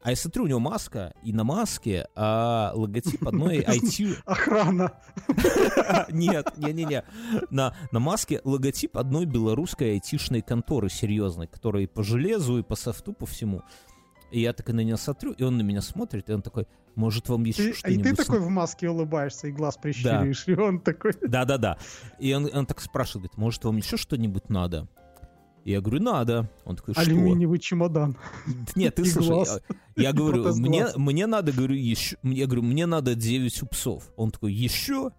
а 0.04 0.10
я 0.10 0.16
смотрю, 0.16 0.46
у 0.46 0.48
него 0.48 0.60
маска, 0.60 1.14
и 1.24 1.32
на 1.32 1.44
маске 1.44 2.08
а, 2.16 2.72
логотип 2.74 3.28
одной 3.28 3.60
IT... 3.64 4.18
Охрана. 4.26 4.94
Нет, 6.10 6.58
не-не-не. 6.58 7.04
На, 7.52 7.76
на 7.92 8.00
маске 8.00 8.42
логотип 8.44 8.98
одной 8.98 9.26
белорусской 9.26 9.92
айтишной 9.92 10.42
конторы 10.42 10.90
серьезной, 10.90 11.46
которая 11.46 11.88
по 11.88 12.02
железу, 12.02 12.58
и 12.58 12.64
по 12.64 12.76
софту, 12.76 13.14
по 13.14 13.28
всему. 13.28 13.62
И 14.32 14.42
я 14.42 14.54
так 14.54 14.70
и 14.70 14.74
на 14.74 14.80
него 14.80 14.98
смотрю, 14.98 15.34
и 15.34 15.44
он 15.44 15.58
на 15.58 15.62
меня 15.62 15.82
смотрит, 15.82 16.30
и 16.30 16.34
он 16.34 16.42
такой, 16.42 16.66
может, 16.96 17.30
вам 17.30 17.44
еще 17.44 17.64
Ты- 17.64 17.70
а 17.70 17.72
и 17.72 17.74
что-нибудь... 17.74 18.18
ты 18.18 18.24
такой 18.24 18.40
в 18.40 18.50
маске 18.50 18.90
улыбаешься 18.90 19.48
и 19.48 19.52
глаз 19.52 19.78
прищуриваешь, 19.78 20.48
и 20.48 20.56
он 20.56 20.80
такой... 20.80 21.14
Да-да-да. 21.22 21.78
И 22.18 22.34
он, 22.34 22.50
он 22.52 22.66
так 22.66 22.82
спрашивает, 22.82 23.26
говорит, 23.26 23.38
может, 23.38 23.64
вам 23.66 23.78
еще 23.78 23.98
что-нибудь 23.98 24.50
надо? 24.50 24.88
Я 25.64 25.82
говорю, 25.82 26.02
надо. 26.02 26.50
Он 26.66 26.76
такой, 26.76 26.94
что? 26.94 27.04
Алюминиевый 27.04 27.60
чемодан. 27.60 28.18
Нет, 28.76 28.96
ты 28.96 29.06
слушай, 29.06 29.28
глаз. 29.28 29.62
я, 29.96 30.12
говорю, 30.12 30.56
мне, 30.56 30.88
мне 30.96 31.28
надо, 31.28 31.52
говорю, 31.52 31.76
еще, 31.76 32.18
я 32.24 32.46
говорю, 32.48 32.64
мне 32.64 32.86
надо 32.86 33.14
9 33.14 33.62
упсов. 33.64 34.12
Он 34.16 34.32
такой, 34.32 34.54
еще? 34.54 35.12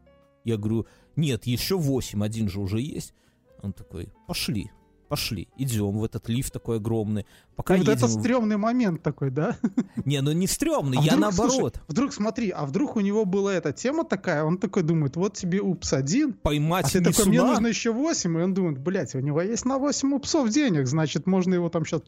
Я 0.44 0.56
говорю, 0.56 0.86
нет, 1.14 1.46
еще 1.46 1.78
8, 1.78 2.24
один 2.24 2.48
же 2.48 2.60
уже 2.60 2.80
есть. 2.80 3.14
Он 3.62 3.72
такой, 3.72 4.12
пошли, 4.26 4.70
пошли, 5.12 5.46
идем 5.58 5.98
в 5.98 6.04
этот 6.04 6.30
лифт 6.30 6.54
такой 6.54 6.78
огромный. 6.78 7.26
Пока 7.54 7.76
вот 7.76 7.82
это 7.86 8.06
едем... 8.06 8.06
в- 8.06 8.20
стрёмный 8.22 8.56
момент 8.56 9.02
такой, 9.02 9.30
да? 9.30 9.58
Не, 10.06 10.22
ну 10.22 10.32
не 10.32 10.46
стрёмный, 10.46 10.96
А 10.98 11.02
я 11.02 11.16
вдруг, 11.16 11.20
наоборот. 11.20 11.52
слушай, 11.52 11.84
вдруг 11.86 12.12
смотри, 12.14 12.48
а 12.48 12.64
вдруг 12.64 12.96
у 12.96 13.00
него 13.00 13.26
была 13.26 13.52
эта 13.52 13.74
тема 13.74 14.04
такая, 14.04 14.42
он 14.42 14.56
такой 14.56 14.84
думает, 14.84 15.16
вот 15.16 15.34
тебе 15.34 15.60
упс 15.60 15.92
один, 15.92 16.32
Поймать 16.32 16.86
а 16.86 16.88
ты 16.88 17.02
такой, 17.02 17.26
мне 17.26 17.42
нужно 17.42 17.66
еще 17.66 17.92
8, 17.92 18.38
и 18.38 18.42
он 18.42 18.54
думает, 18.54 18.78
блядь, 18.78 19.14
у 19.14 19.18
него 19.20 19.42
есть 19.42 19.66
на 19.66 19.76
8 19.76 20.14
упсов 20.14 20.48
денег, 20.48 20.86
значит, 20.86 21.26
можно 21.26 21.52
его 21.52 21.68
там 21.68 21.84
сейчас... 21.84 22.00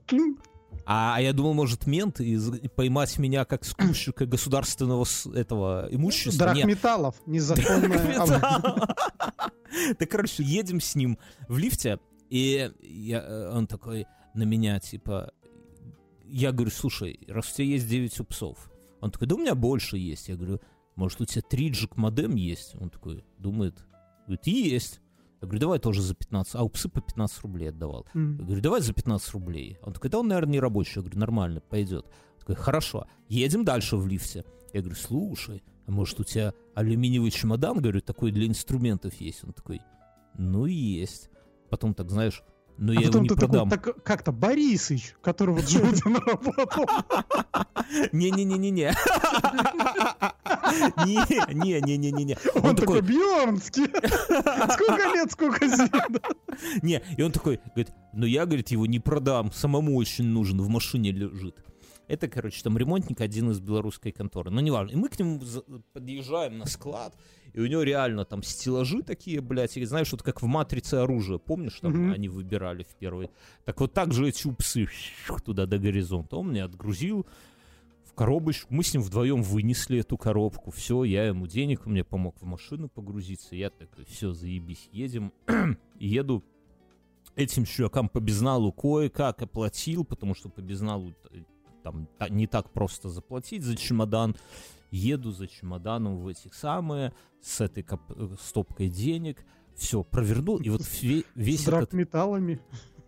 А, 0.87 1.15
а 1.17 1.21
я 1.21 1.33
думал, 1.35 1.53
может, 1.55 1.87
мент 1.87 2.21
и 2.21 2.39
поймать 2.75 3.19
меня 3.19 3.45
как 3.45 3.65
скупщика 3.67 4.25
государственного 4.27 5.05
этого 5.35 5.89
имущества. 5.91 6.47
Драгметаллов, 6.47 7.17
незаконная... 7.27 8.19
об- 8.19 8.91
Так, 9.99 10.09
короче, 10.11 10.43
едем 10.43 10.81
с 10.81 10.95
ним 10.95 11.19
в 11.49 11.59
лифте, 11.59 11.99
и 12.31 12.71
я- 12.81 13.23
э, 13.23 13.51
он 13.53 13.67
такой 13.67 14.07
на 14.35 14.43
меня, 14.45 14.81
типа, 14.81 15.33
я 16.27 16.53
говорю, 16.53 16.71
слушай, 16.71 17.21
раз 17.29 17.51
у 17.53 17.55
тебя 17.55 17.67
есть 17.67 17.89
9 17.89 18.19
упсов, 18.21 18.71
он 19.01 19.11
такой, 19.11 19.29
да 19.29 19.35
у 19.35 19.39
меня 19.39 19.55
больше 19.55 19.99
есть. 19.99 20.29
Я 20.29 20.37
говорю, 20.37 20.61
может, 20.97 21.21
у 21.21 21.25
тебя 21.27 21.43
3 21.43 21.69
джик 21.71 21.97
модем 21.97 22.35
есть? 22.37 22.75
Он 22.81 22.89
такой 22.91 23.25
думает, 23.39 23.85
говорит, 24.27 24.47
есть. 24.47 25.01
Я 25.41 25.47
говорю, 25.47 25.61
давай 25.61 25.79
тоже 25.79 26.01
за 26.01 26.15
15, 26.15 26.55
а 26.55 26.63
упсы 26.65 26.89
по 26.89 27.01
15 27.03 27.43
рублей 27.43 27.69
отдавал. 27.69 28.07
Я 28.15 28.21
М. 28.21 28.37
говорю, 28.39 28.63
давай 28.63 28.81
за 28.81 28.95
15 28.95 29.31
рублей. 29.35 29.79
Он 29.83 29.93
такой, 29.93 30.09
да 30.09 30.19
он, 30.21 30.29
наверное, 30.29 30.53
не 30.53 30.61
рабочий. 30.61 30.93
Я 30.97 31.03
говорю, 31.03 31.19
нормально, 31.19 31.61
пойдет. 31.61 32.07
Он 32.07 32.39
такой, 32.41 32.55
хорошо, 32.55 33.07
едем 33.29 33.65
дальше 33.65 33.97
в 33.99 34.07
лифте. 34.09 34.45
Я 34.73 34.81
говорю, 34.81 34.97
слушай, 34.97 35.63
а 35.87 35.91
может 35.91 36.19
у 36.19 36.25
тебя 36.25 36.55
алюминиевый 36.75 37.31
чемодан, 37.31 37.79
говорю, 37.81 38.01
такой 38.01 38.33
для 38.33 38.47
инструментов 38.47 39.13
есть? 39.21 39.45
Он 39.45 39.53
такой, 39.53 39.83
ну 40.39 40.65
есть. 40.65 41.29
Потом 41.75 41.93
так, 41.93 42.09
знаешь, 42.09 42.45
ну 42.79 42.93
А 42.93 42.95
я 42.95 43.01
его 43.01 43.09
потом 43.09 43.23
не 43.25 43.29
ты 43.31 43.35
такой, 43.35 43.49
продам. 43.49 43.69
так 43.69 44.05
как-то 44.05 44.31
Борисыч, 44.31 45.17
которого 45.21 45.59
Джудин 45.59 46.15
работал. 46.25 46.87
Не-не-не-не-не. 48.13 48.95
Не-не-не-не-не-не. 51.05 52.37
Он 52.55 52.77
такой, 52.77 53.01
такой, 53.01 53.01
Бьернский, 53.03 53.87
сколько 53.87 55.15
лет, 55.15 55.33
сколько 55.33 55.67
зим. 55.67 55.91
не, 56.83 57.03
и 57.19 57.23
он 57.23 57.33
такой, 57.33 57.59
говорит, 57.75 57.91
ну 58.13 58.25
я, 58.25 58.47
говорит, 58.47 58.69
его 58.71 58.87
не 58.87 59.01
продам, 59.01 59.51
самому 59.51 59.97
очень 59.97 60.27
нужен, 60.27 60.61
в 60.61 60.69
машине 60.69 61.11
лежит. 61.11 61.57
Это, 62.07 62.29
короче, 62.29 62.63
там 62.63 62.79
ремонтник 62.79 63.21
один 63.21 63.51
из 63.51 63.59
белорусской 63.59 64.13
конторы. 64.13 64.53
Но 64.53 64.61
неважно. 64.61 64.93
И 64.95 64.97
мы 64.97 65.09
к 65.09 65.19
нему 65.19 65.41
подъезжаем 65.93 66.59
на 66.59 66.67
склад, 66.67 67.17
и 67.55 67.61
у 67.61 67.67
него 67.67 67.83
реально 67.83 68.25
там 68.25 68.43
стеллажи 68.43 69.03
такие, 69.03 69.41
блядь, 69.41 69.77
и 69.77 69.85
знаешь, 69.85 70.13
вот 70.13 70.23
как 70.23 70.43
в 70.43 70.47
«Матрице 70.47 70.95
оружия», 70.97 71.39
помнишь, 71.39 71.79
там 71.81 71.93
Мгм. 71.93 72.13
они 72.13 72.29
выбирали 72.29 72.83
в 72.83 72.95
первой. 72.97 73.31
Так 73.65 73.81
вот 73.81 73.93
так 73.95 74.13
же 74.13 74.29
эти 74.29 74.47
упсы 74.47 74.87
туда 75.45 75.65
до 75.67 75.79
горизонта. 75.79 76.37
Он 76.37 76.49
мне 76.49 76.65
отгрузил 76.65 77.27
в 78.05 78.13
коробочку. 78.15 78.75
Мы 78.75 78.83
с 78.85 78.93
ним 78.93 79.03
вдвоем 79.03 79.43
вынесли 79.43 80.01
эту 80.01 80.17
коробку. 80.19 80.71
Все, 80.71 81.05
я 81.05 81.27
ему 81.27 81.47
денег, 81.47 81.87
он 81.87 81.93
мне 81.93 82.05
помог 82.05 82.37
в 82.41 82.45
машину 82.45 82.89
погрузиться. 82.89 83.57
Я 83.57 83.71
такой, 83.71 84.05
все, 84.05 84.33
заебись, 84.33 84.89
едем. 84.93 85.33
Еду 85.99 86.45
этим 87.37 87.65
чувакам 87.65 88.09
по 88.09 88.21
безналу 88.21 88.73
кое-как 88.73 89.43
оплатил, 89.43 90.05
потому 90.05 90.35
что 90.35 90.49
по 90.49 90.61
безналу 90.61 91.15
э, 91.31 91.43
там 91.83 92.09
та- 92.19 92.29
не 92.29 92.47
так 92.47 92.71
просто 92.73 93.09
заплатить 93.09 93.63
за 93.63 93.77
чемодан. 93.77 94.37
Еду 94.95 95.33
за 95.33 95.49
чемоданом 95.49 96.19
в 96.19 96.29
этих 96.29 96.55
самые, 96.55 97.13
с 97.43 97.61
этой 97.61 97.83
коп- 97.83 98.13
э, 98.15 98.37
стопкой 98.41 98.89
денег. 98.89 99.45
Все, 99.75 100.05
провернул, 100.05 100.59
и 100.59 100.69
вот 100.69 100.83
ве- 100.83 101.25
весь 101.35 101.61
С 101.65 101.69
этот. 101.69 101.73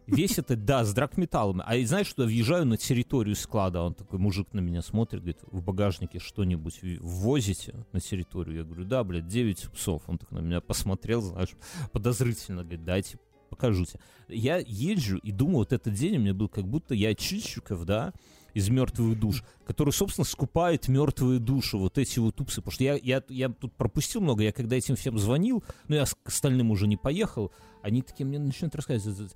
Весь 0.06 0.38
это, 0.38 0.56
да, 0.56 0.84
с 0.84 0.92
драгметаллами. 0.94 1.62
А 1.66 1.74
и 1.76 1.84
знаешь, 1.84 2.06
что 2.06 2.22
я 2.22 2.28
въезжаю 2.28 2.64
на 2.64 2.76
территорию 2.76 3.34
склада, 3.34 3.82
он 3.82 3.94
такой 3.94 4.20
мужик 4.20 4.52
на 4.52 4.60
меня 4.60 4.80
смотрит, 4.82 5.20
говорит, 5.20 5.38
в 5.50 5.62
багажнике 5.62 6.20
что-нибудь 6.20 6.78
ввозите 7.00 7.86
на 7.92 8.00
территорию? 8.00 8.58
Я 8.58 8.64
говорю, 8.64 8.84
да, 8.84 9.02
блядь, 9.02 9.26
9 9.26 9.68
псов. 9.72 10.02
Он 10.06 10.18
так 10.18 10.30
на 10.30 10.38
меня 10.38 10.60
посмотрел, 10.60 11.22
знаешь, 11.22 11.54
подозрительно, 11.92 12.62
говорит, 12.62 12.84
дайте, 12.84 13.18
покажу 13.48 13.84
тебе. 13.84 14.00
Я 14.28 14.58
езжу 14.58 15.18
и 15.18 15.32
думаю, 15.32 15.58
вот 15.58 15.72
этот 15.72 15.94
день 15.94 16.16
у 16.16 16.20
меня 16.20 16.34
был 16.34 16.48
как 16.48 16.66
будто 16.66 16.94
я 16.94 17.14
Чичиков, 17.14 17.84
да, 17.84 18.12
из 18.54 18.70
мертвых 18.70 19.20
душ, 19.20 19.44
который, 19.66 19.90
собственно, 19.90 20.24
скупает 20.24 20.88
мертвые 20.88 21.40
души, 21.40 21.76
вот 21.76 21.98
эти 21.98 22.18
вот 22.18 22.40
упсы. 22.40 22.62
Потому 22.62 22.72
что 22.72 22.84
я, 22.84 22.94
я, 22.94 23.22
я 23.28 23.50
тут 23.50 23.74
пропустил 23.74 24.22
много, 24.22 24.42
я 24.42 24.50
когда 24.50 24.76
этим 24.76 24.96
всем 24.96 25.18
звонил, 25.18 25.62
но 25.88 25.96
я 25.96 26.06
с- 26.06 26.16
остальным 26.24 26.70
уже 26.70 26.86
не 26.86 26.96
поехал, 26.96 27.52
они 27.82 28.00
такие 28.00 28.24
мне 28.24 28.38
начинают 28.38 28.74
рассказывать, 28.74 29.34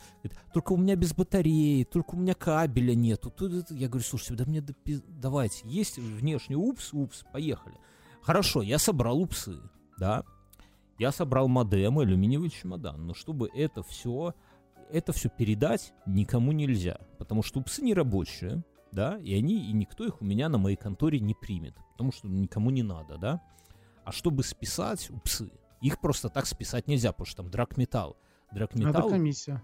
только 0.55 0.73
у 0.73 0.79
меня 0.79 0.97
без 0.97 1.13
батареи, 1.13 1.85
только 1.85 2.15
у 2.15 2.19
меня 2.19 2.33
кабеля 2.33 2.95
нету. 2.95 3.31
Тут 3.31 3.53
это». 3.53 3.75
Я 3.75 3.89
говорю, 3.89 4.07
слушайте, 4.07 4.35
да 4.35 4.45
мне 4.47 4.65
давайте, 5.07 5.69
есть 5.69 5.99
внешний 5.99 6.57
упс, 6.57 6.95
упс, 6.95 7.23
поехали. 7.31 7.77
Хорошо, 8.23 8.63
я 8.63 8.79
собрал 8.79 9.21
упсы, 9.21 9.59
да, 9.99 10.25
я 11.01 11.13
собрал 11.13 11.49
модем 11.49 11.99
алюминиевый 11.99 12.51
чемодан, 12.51 13.07
но 13.07 13.15
чтобы 13.15 13.49
это 13.55 13.83
все, 13.83 14.35
это 14.91 15.15
все 15.15 15.31
передать 15.31 15.95
никому 16.05 16.53
нельзя, 16.53 17.01
потому 17.17 17.43
что 17.43 17.61
упсы 17.61 17.81
не 17.81 17.95
рабочие, 17.95 18.63
да, 18.93 19.17
и 19.17 19.33
они, 19.33 19.71
и 19.71 19.73
никто 19.73 20.05
их 20.05 20.21
у 20.21 20.27
меня 20.27 20.51
на 20.51 20.59
моей 20.59 20.77
конторе 20.77 21.19
не 21.19 21.33
примет, 21.33 21.75
потому 21.93 22.13
что 22.13 22.29
никому 22.29 22.69
не 22.69 22.83
надо, 22.83 23.17
да. 23.17 23.41
А 24.05 24.13
чтобы 24.13 24.43
списать 24.43 25.09
упсы, 25.09 25.51
их 25.81 25.99
просто 26.03 26.29
так 26.29 26.45
списать 26.45 26.87
нельзя, 26.87 27.13
потому 27.13 27.27
что 27.27 27.45
там 27.45 27.51
драгметалл. 27.51 28.19
Это 28.51 28.57
Драгметалл, 28.57 29.09
комиссия. 29.09 29.63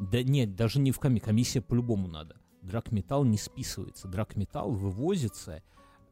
да 0.00 0.24
нет, 0.24 0.56
даже 0.56 0.80
не 0.80 0.90
в 0.90 0.98
коми, 0.98 1.20
комиссия 1.20 1.60
по-любому 1.60 2.08
надо. 2.08 2.34
Драгметалл 2.62 3.22
не 3.22 3.38
списывается, 3.38 4.08
драгметалл 4.08 4.72
вывозится 4.72 5.62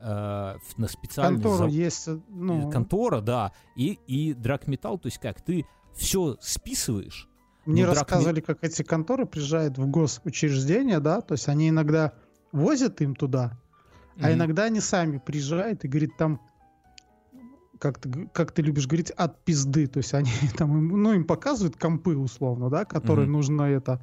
э, 0.03 0.57
на 0.77 0.89
специальный 0.89 1.37
Контора 1.43 1.65
зав- 1.67 1.71
есть, 1.73 2.09
э, 2.09 2.19
ну, 2.29 2.69
контора, 2.71 3.21
да, 3.21 3.53
и, 3.77 3.99
и 4.07 4.35
драгметалл, 4.35 4.99
то 4.99 5.07
есть 5.07 5.19
как, 5.19 5.41
ты 5.41 5.65
все 5.95 6.37
списываешь, 6.41 7.29
Мне 7.65 7.85
Ну, 7.85 7.91
драк- 7.93 7.99
рассказывали, 8.11 8.41
как 8.41 8.59
эти 8.65 8.83
конторы 8.83 9.25
приезжают 9.27 9.79
в 9.79 9.87
госучреждения, 9.87 11.01
да, 11.01 11.21
то 11.21 11.33
есть 11.35 11.49
они 11.49 11.69
иногда 11.69 12.13
возят 12.51 13.01
им 13.01 13.15
туда, 13.15 13.59
а 14.17 14.29
Мгм. 14.29 14.33
иногда 14.35 14.65
они 14.65 14.81
сами 14.81 15.19
приезжают 15.19 15.85
и 15.85 15.89
говорит, 15.89 16.17
там 16.19 16.41
как 17.79 17.99
ты, 17.99 18.29
как 18.33 18.53
ты 18.53 18.63
любишь 18.63 18.87
говорить, 18.87 19.11
от 19.11 19.43
пизды. 19.45 19.87
То 19.89 19.99
есть 19.99 20.15
они 20.15 20.31
там, 20.57 20.89
ну, 21.03 21.13
им 21.15 21.25
показывают 21.25 21.77
компы 21.77 22.17
условно, 22.17 22.71
да, 22.71 22.85
которые 22.85 23.25
Мгм. 23.27 23.33
нужно 23.33 23.63
это... 23.63 24.01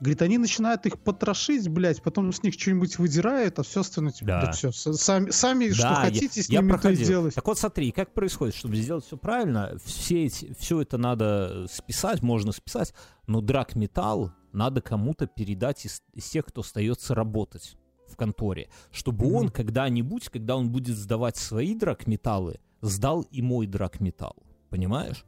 Говорит, 0.00 0.22
они 0.22 0.38
начинают 0.38 0.86
их 0.86 0.98
потрошить, 0.98 1.68
блядь, 1.68 2.02
потом 2.02 2.32
с 2.32 2.42
них 2.42 2.54
что-нибудь 2.54 2.98
выдирают, 2.98 3.58
а 3.58 3.62
все 3.62 3.80
остальное, 3.80 4.12
типа, 4.12 4.26
Да. 4.26 4.40
да, 4.46 4.52
все, 4.52 4.72
сами, 4.72 5.30
сами 5.30 5.70
что 5.70 5.82
Да, 5.88 5.94
хотите, 5.96 6.42
с 6.42 6.48
я 6.48 6.60
ними 6.60 6.76
то 6.76 6.90
и 6.90 6.96
делать. 6.96 7.34
Так 7.34 7.46
вот 7.46 7.58
смотри, 7.58 7.92
как 7.92 8.12
происходит, 8.12 8.54
чтобы 8.54 8.76
сделать 8.76 9.04
все 9.04 9.16
правильно, 9.16 9.76
все, 9.84 10.24
эти, 10.24 10.52
все 10.58 10.80
это 10.80 10.98
надо 10.98 11.66
списать, 11.70 12.22
можно 12.22 12.52
списать, 12.52 12.92
но 13.26 13.40
драг-металл 13.40 14.32
надо 14.52 14.80
кому-то 14.82 15.26
передать 15.26 15.84
из, 15.86 16.02
из 16.12 16.28
тех, 16.28 16.46
кто 16.46 16.62
остается 16.62 17.14
работать 17.14 17.76
в 18.08 18.16
конторе, 18.16 18.68
чтобы 18.90 19.26
Мгм. 19.26 19.34
он 19.36 19.48
когда-нибудь, 19.48 20.28
когда 20.28 20.56
он 20.56 20.70
будет 20.70 20.96
сдавать 20.96 21.36
свои 21.36 21.74
драг-металлы, 21.74 22.60
сдал 22.80 23.22
и 23.22 23.42
мой 23.42 23.66
драг-металл, 23.66 24.36
понимаешь? 24.70 25.24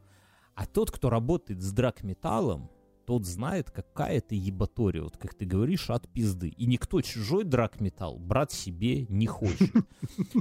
А 0.55 0.67
тот, 0.67 0.91
кто 0.91 1.11
работает 1.11 1.63
с 1.63 1.73
драг-металлом, 1.73 2.71
тот 3.07 3.25
знает, 3.25 3.71
какая 3.71 4.17
это 4.17 4.35
ебатория, 4.35 5.03
вот 5.03 5.17
как 5.17 5.35
ты 5.35 5.47
говоришь, 5.47 5.89
от 5.91 6.09
пизды. 6.09 6.49
И 6.49 6.67
никто 6.67 7.01
чужой 7.01 7.45
драг-металл 7.45 8.19
брать 8.19 8.53
себе 8.53 9.07
не 9.09 9.27
хочет. 9.27 9.71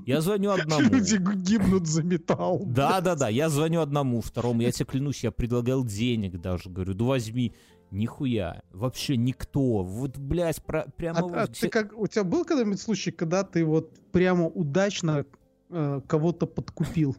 Я 0.05 0.21
звоню 0.21 0.51
одному. 0.51 0.89
Люди 0.89 1.17
гибнут 1.17 1.87
за 1.87 2.03
металл. 2.03 2.63
Да, 2.65 3.01
да, 3.01 3.15
да. 3.15 3.29
Я 3.29 3.49
звоню 3.49 3.81
одному, 3.81 4.21
второму. 4.21 4.61
Я 4.61 4.71
тебе 4.71 4.85
клянусь, 4.85 5.23
я 5.23 5.31
предлагал 5.31 5.85
денег 5.85 6.41
даже. 6.41 6.69
Говорю, 6.69 6.95
да 6.95 7.05
возьми. 7.05 7.53
Нихуя. 7.91 8.63
Вообще 8.71 9.15
никто. 9.15 9.83
Вот, 9.83 10.17
блядь, 10.17 10.61
про- 10.63 10.87
прямо... 10.97 11.19
А, 11.19 11.21
вот 11.21 11.33
а 11.35 11.47
ты 11.47 11.69
как, 11.69 11.93
у 11.97 12.07
тебя 12.07 12.23
был 12.23 12.43
когда-нибудь 12.43 12.81
случай, 12.81 13.11
когда 13.11 13.43
ты 13.43 13.63
вот 13.63 13.93
прямо 14.11 14.47
удачно 14.47 15.25
э, 15.69 16.01
кого-то 16.07 16.47
подкупил? 16.47 17.15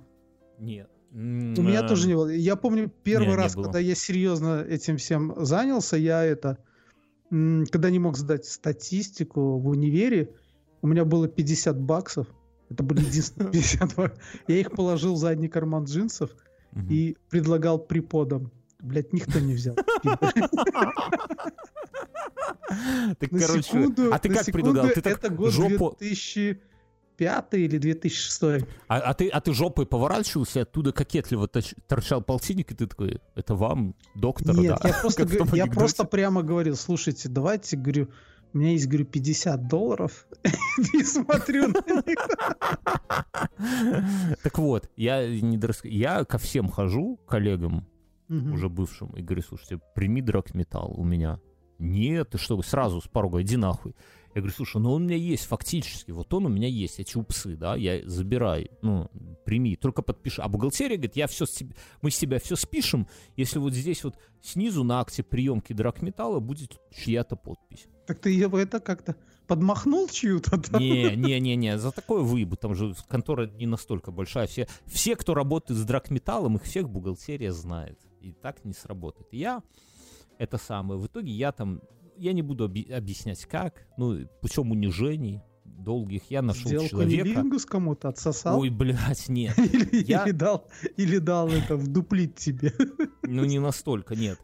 Нет. 0.59 0.91
У 1.17 1.19
меня 1.19 1.81
М, 1.81 1.89
тоже 1.89 2.09
не 2.09 2.15
было. 2.15 2.29
Я 2.29 2.57
помню 2.57 2.93
первый 3.03 3.29
не, 3.29 3.37
раз, 3.37 3.55
когда 3.55 3.79
я 3.79 3.95
серьезно 3.95 4.63
этим 4.69 4.99
всем 4.99 5.33
занялся, 5.39 5.97
я 5.97 6.23
это, 6.23 6.59
когда 7.31 7.89
не 7.89 7.99
мог 7.99 8.19
сдать 8.19 8.45
статистику 8.45 9.59
в 9.59 9.67
универе, 9.69 10.35
у 10.83 10.87
меня 10.87 11.07
было 11.07 11.27
50 11.27 11.81
баксов. 11.81 12.27
Это 12.69 12.83
были 12.83 13.01
единственные 13.01 13.51
50 13.53 13.95
баксов. 13.95 14.19
Я 14.47 14.61
их 14.61 14.73
положил 14.73 15.15
в 15.15 15.19
задний 15.19 15.49
карман 15.49 15.85
джинсов 15.85 16.33
и 16.91 17.17
предлагал 17.31 17.79
преподам. 17.79 18.53
Блять, 18.81 19.15
никто 19.15 19.41
не 19.41 19.55
взял. 19.55 19.75
Так, 23.19 23.31
короче, 23.31 23.89
а 24.13 24.19
ты 24.19 24.29
как 24.29 24.45
предлагал? 24.47 24.89
Ты 24.89 25.01
Это 25.01 25.17
так 25.17 25.37
год 25.37 25.53
жопу... 25.53 25.97
2005 27.19 27.55
или 27.55 27.79
2006. 27.79 28.67
А, 28.89 28.99
а 28.99 29.15
ты, 29.15 29.29
а 29.29 29.41
ты 29.41 29.53
жопой 29.53 29.87
поворачивался, 29.87 30.63
оттуда 30.63 30.93
кокетливо 30.93 31.49
торчал 31.49 32.23
полтинник, 32.23 32.73
и 32.73 32.75
ты 32.75 32.87
такой, 32.87 33.21
это 33.35 33.55
вам, 33.55 33.95
доктор, 34.15 34.57
Нет, 34.57 34.79
да? 34.83 34.89
я 34.89 34.95
просто, 35.01 35.27
я 35.57 35.67
просто 35.67 36.05
прямо 36.05 36.43
говорил, 36.43 36.77
слушайте, 36.77 37.29
давайте, 37.29 37.77
говорю, 37.77 38.09
у 38.53 38.59
меня 38.59 38.73
есть, 38.73 38.87
говорю, 38.87 39.07
50 39.07 39.69
долларов, 39.69 40.27
и 40.95 41.03
смотрю 41.03 41.69
на 41.69 41.83
них. 42.07 42.29
Так 44.43 44.59
вот, 44.59 44.91
я 44.97 45.29
не 45.29 45.59
дорас- 45.59 45.81
я 45.85 46.25
ко 46.25 46.39
всем 46.39 46.69
хожу, 46.69 47.19
коллегам, 47.27 47.87
уже 48.29 48.69
бывшим, 48.69 49.11
и 49.11 49.23
говорю, 49.23 49.43
слушайте, 49.43 49.81
прими 49.95 50.21
драгметалл 50.21 50.95
у 50.97 51.05
меня. 51.05 51.39
Нет, 51.79 52.31
ты 52.31 52.39
что, 52.39 52.61
сразу 52.63 53.01
с 53.01 53.07
порога, 53.07 53.43
иди 53.43 53.57
нахуй. 53.57 53.95
Я 54.37 54.43
говорю, 54.43 54.55
слушай, 54.55 54.83
ну 54.83 54.93
он 54.93 55.03
у 55.03 55.05
меня 55.07 55.17
есть 55.17 55.47
фактически, 55.47 56.11
вот 56.11 56.35
он 56.35 56.45
у 56.45 56.51
меня 56.51 56.69
есть, 56.69 57.01
эти 57.01 57.17
упсы, 57.17 57.57
да, 57.57 57.75
я 57.75 58.07
забирай, 58.07 58.71
ну, 58.83 59.11
прими, 59.47 59.77
только 59.77 60.03
подпиши. 60.03 60.43
А 60.43 60.49
бухгалтерия 60.49 60.99
говорит, 60.99 61.17
я 61.17 61.27
все 61.27 61.47
с 61.47 61.53
теб- 61.53 61.75
мы 62.03 62.11
с 62.11 62.19
тебя 62.19 62.39
все 62.39 62.55
спишем, 62.55 63.09
если 63.37 63.59
вот 63.59 63.73
здесь 63.73 64.05
вот 64.05 64.19
снизу 64.43 64.85
на 64.85 65.01
акте 65.01 65.23
приемки 65.23 65.73
драгметалла 65.73 66.41
будет 66.41 66.79
чья-то 66.95 67.35
подпись. 67.35 67.87
Так 68.07 68.19
ты 68.19 68.31
его 68.31 68.59
это 68.59 68.79
как-то 68.79 69.17
подмахнул 69.47 70.07
чью-то? 70.07 70.59
да? 70.71 70.81
Не, 70.81 71.17
не, 71.17 71.41
не, 71.41 71.57
не, 71.57 71.79
за 71.79 71.91
такое 71.91 72.21
выебу, 72.21 72.57
там 72.57 72.75
же 72.75 72.95
контора 73.09 73.47
не 73.47 73.65
настолько 73.65 74.11
большая. 74.11 74.49
Все, 74.49 74.69
все, 74.85 75.17
кто 75.17 75.33
работает 75.33 75.81
с 75.81 75.85
драгметаллом, 75.85 76.57
их 76.57 76.65
всех 76.65 76.91
бухгалтерия 76.91 77.53
знает. 77.53 77.99
И 78.21 78.33
так 78.33 78.67
не 78.67 78.75
сработает. 78.75 79.29
И 79.33 79.39
Я 79.39 79.63
это 80.37 80.59
самое. 80.59 81.01
В 81.01 81.07
итоге 81.07 81.33
я 81.33 81.53
там, 81.53 81.81
я 82.19 82.33
не 82.33 82.43
буду 82.43 82.65
оби- 82.65 82.91
объяснять 82.91 83.45
как, 83.47 83.87
ну, 83.97 84.27
путем 84.41 84.71
унижений 84.71 85.43
долгих 85.65 86.23
я 86.31 86.43
нашел 86.43 86.67
Сделал 86.69 86.89
человека. 86.89 87.23
кунилингус 87.25 87.65
кому-то, 87.67 88.09
отсосал? 88.09 88.59
Ой, 88.61 88.71
блядь, 88.71 89.29
нет. 89.29 89.57
Или, 89.59 90.05
я- 90.05 90.25
или 90.25 90.33
дал, 90.33 90.67
или 90.97 91.19
дал 91.19 91.49
это 91.49 91.77
вдуплить 91.77 92.35
тебе. 92.37 92.73
Ну, 93.23 93.45
не 93.45 93.59
настолько, 93.59 94.15
нет. 94.15 94.39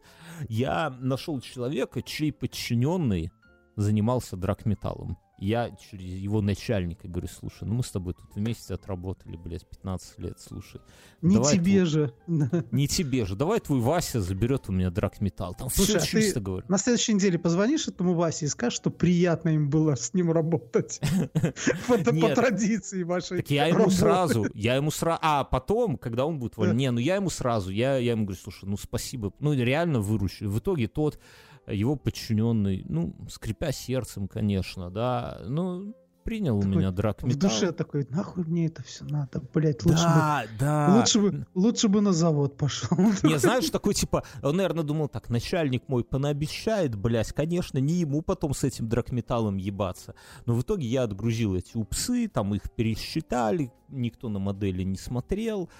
Я 0.48 0.90
нашел 1.00 1.40
человека, 1.40 2.02
чей 2.02 2.32
подчиненный 2.32 3.30
занимался 3.76 4.36
драгметаллом. 4.36 5.16
Я 5.42 5.70
через 5.90 6.14
его 6.14 6.40
начальника 6.40 7.08
говорю, 7.08 7.26
слушай, 7.26 7.64
ну 7.64 7.74
мы 7.74 7.82
с 7.82 7.90
тобой 7.90 8.14
тут 8.14 8.32
вместе 8.36 8.74
отработали, 8.74 9.36
блядь, 9.36 9.66
15 9.68 10.18
лет, 10.20 10.38
слушай. 10.38 10.80
Не 11.20 11.34
давай 11.34 11.54
тебе 11.54 11.72
твой- 11.78 11.84
же. 11.86 12.14
Не 12.70 12.86
тебе 12.86 13.26
же, 13.26 13.34
давай 13.34 13.58
твой 13.58 13.80
Вася 13.80 14.20
заберет 14.20 14.68
у 14.68 14.72
меня 14.72 14.90
драгметалл. 14.90 15.54
Там 15.54 15.68
Слушай, 15.68 15.98
все 15.98 15.98
а 15.98 16.00
ты 16.00 16.06
чисто, 16.06 16.40
говорю. 16.40 16.64
На 16.68 16.78
следующей 16.78 17.14
неделе 17.14 17.40
позвонишь 17.40 17.88
этому 17.88 18.14
Васе 18.14 18.46
и 18.46 18.48
скажешь, 18.48 18.76
что 18.76 18.90
приятно 18.90 19.48
им 19.48 19.68
было 19.68 19.96
с 19.96 20.14
ним 20.14 20.30
работать. 20.30 21.00
По 21.88 21.98
по 21.98 22.34
традиции 22.34 23.02
вашей 23.02 23.38
Так 23.38 23.50
я 23.50 23.66
ему 23.66 23.90
сразу, 23.90 24.46
я 24.54 24.76
ему 24.76 24.92
сразу, 24.92 25.18
а 25.22 25.42
потом, 25.42 25.96
когда 25.98 26.24
он 26.24 26.38
будет 26.38 26.56
не, 26.56 26.88
ну 26.92 27.00
я 27.00 27.16
ему 27.16 27.30
сразу, 27.30 27.70
я, 27.70 27.96
ему 27.96 28.26
говорю, 28.26 28.40
слушай, 28.40 28.68
ну 28.68 28.76
спасибо, 28.76 29.32
ну 29.40 29.52
реально 29.52 30.00
выручили. 30.00 30.46
В 30.46 30.60
итоге 30.60 30.86
тот, 30.86 31.18
его 31.66 31.96
подчиненный, 31.96 32.84
ну, 32.88 33.14
скрипя 33.28 33.72
сердцем, 33.72 34.28
конечно, 34.28 34.90
да, 34.90 35.40
ну, 35.46 35.94
принял 36.24 36.56
у 36.58 36.60
Такой 36.62 36.76
меня 36.76 36.90
В 36.90 36.94
драгметалл. 36.94 37.50
душе 37.50 37.72
такой, 37.72 38.06
нахуй 38.10 38.44
мне 38.44 38.66
это 38.66 38.84
все 38.84 39.04
надо, 39.04 39.40
блять, 39.52 39.84
лучше 39.84 40.02
бы 40.04 40.08
Да, 40.14 40.44
да. 40.58 40.94
Лучше 40.96 41.20
бы, 41.20 41.46
лучше 41.54 41.88
бы 41.88 42.00
на 42.00 42.12
завод 42.12 42.56
пошел. 42.56 42.96
Не, 43.24 43.38
знаешь, 43.40 43.68
такой 43.70 43.94
типа, 43.94 44.22
он, 44.40 44.56
наверное, 44.56 44.84
думал 44.84 45.08
так, 45.08 45.30
начальник 45.30 45.88
мой 45.88 46.04
понаобещает, 46.04 46.94
блядь, 46.94 47.32
конечно, 47.32 47.78
не 47.78 47.94
ему 47.94 48.22
потом 48.22 48.54
с 48.54 48.62
этим 48.62 48.88
драгметаллом 48.88 49.56
ебаться. 49.56 50.14
Но 50.46 50.54
в 50.54 50.62
итоге 50.62 50.86
я 50.86 51.02
отгрузил 51.02 51.56
эти 51.56 51.76
упсы, 51.76 52.28
там 52.28 52.54
их 52.54 52.70
пересчитали, 52.70 53.72
никто 53.88 54.28
на 54.28 54.38
модели 54.38 54.84
не 54.84 54.96
смотрел. 54.98 55.70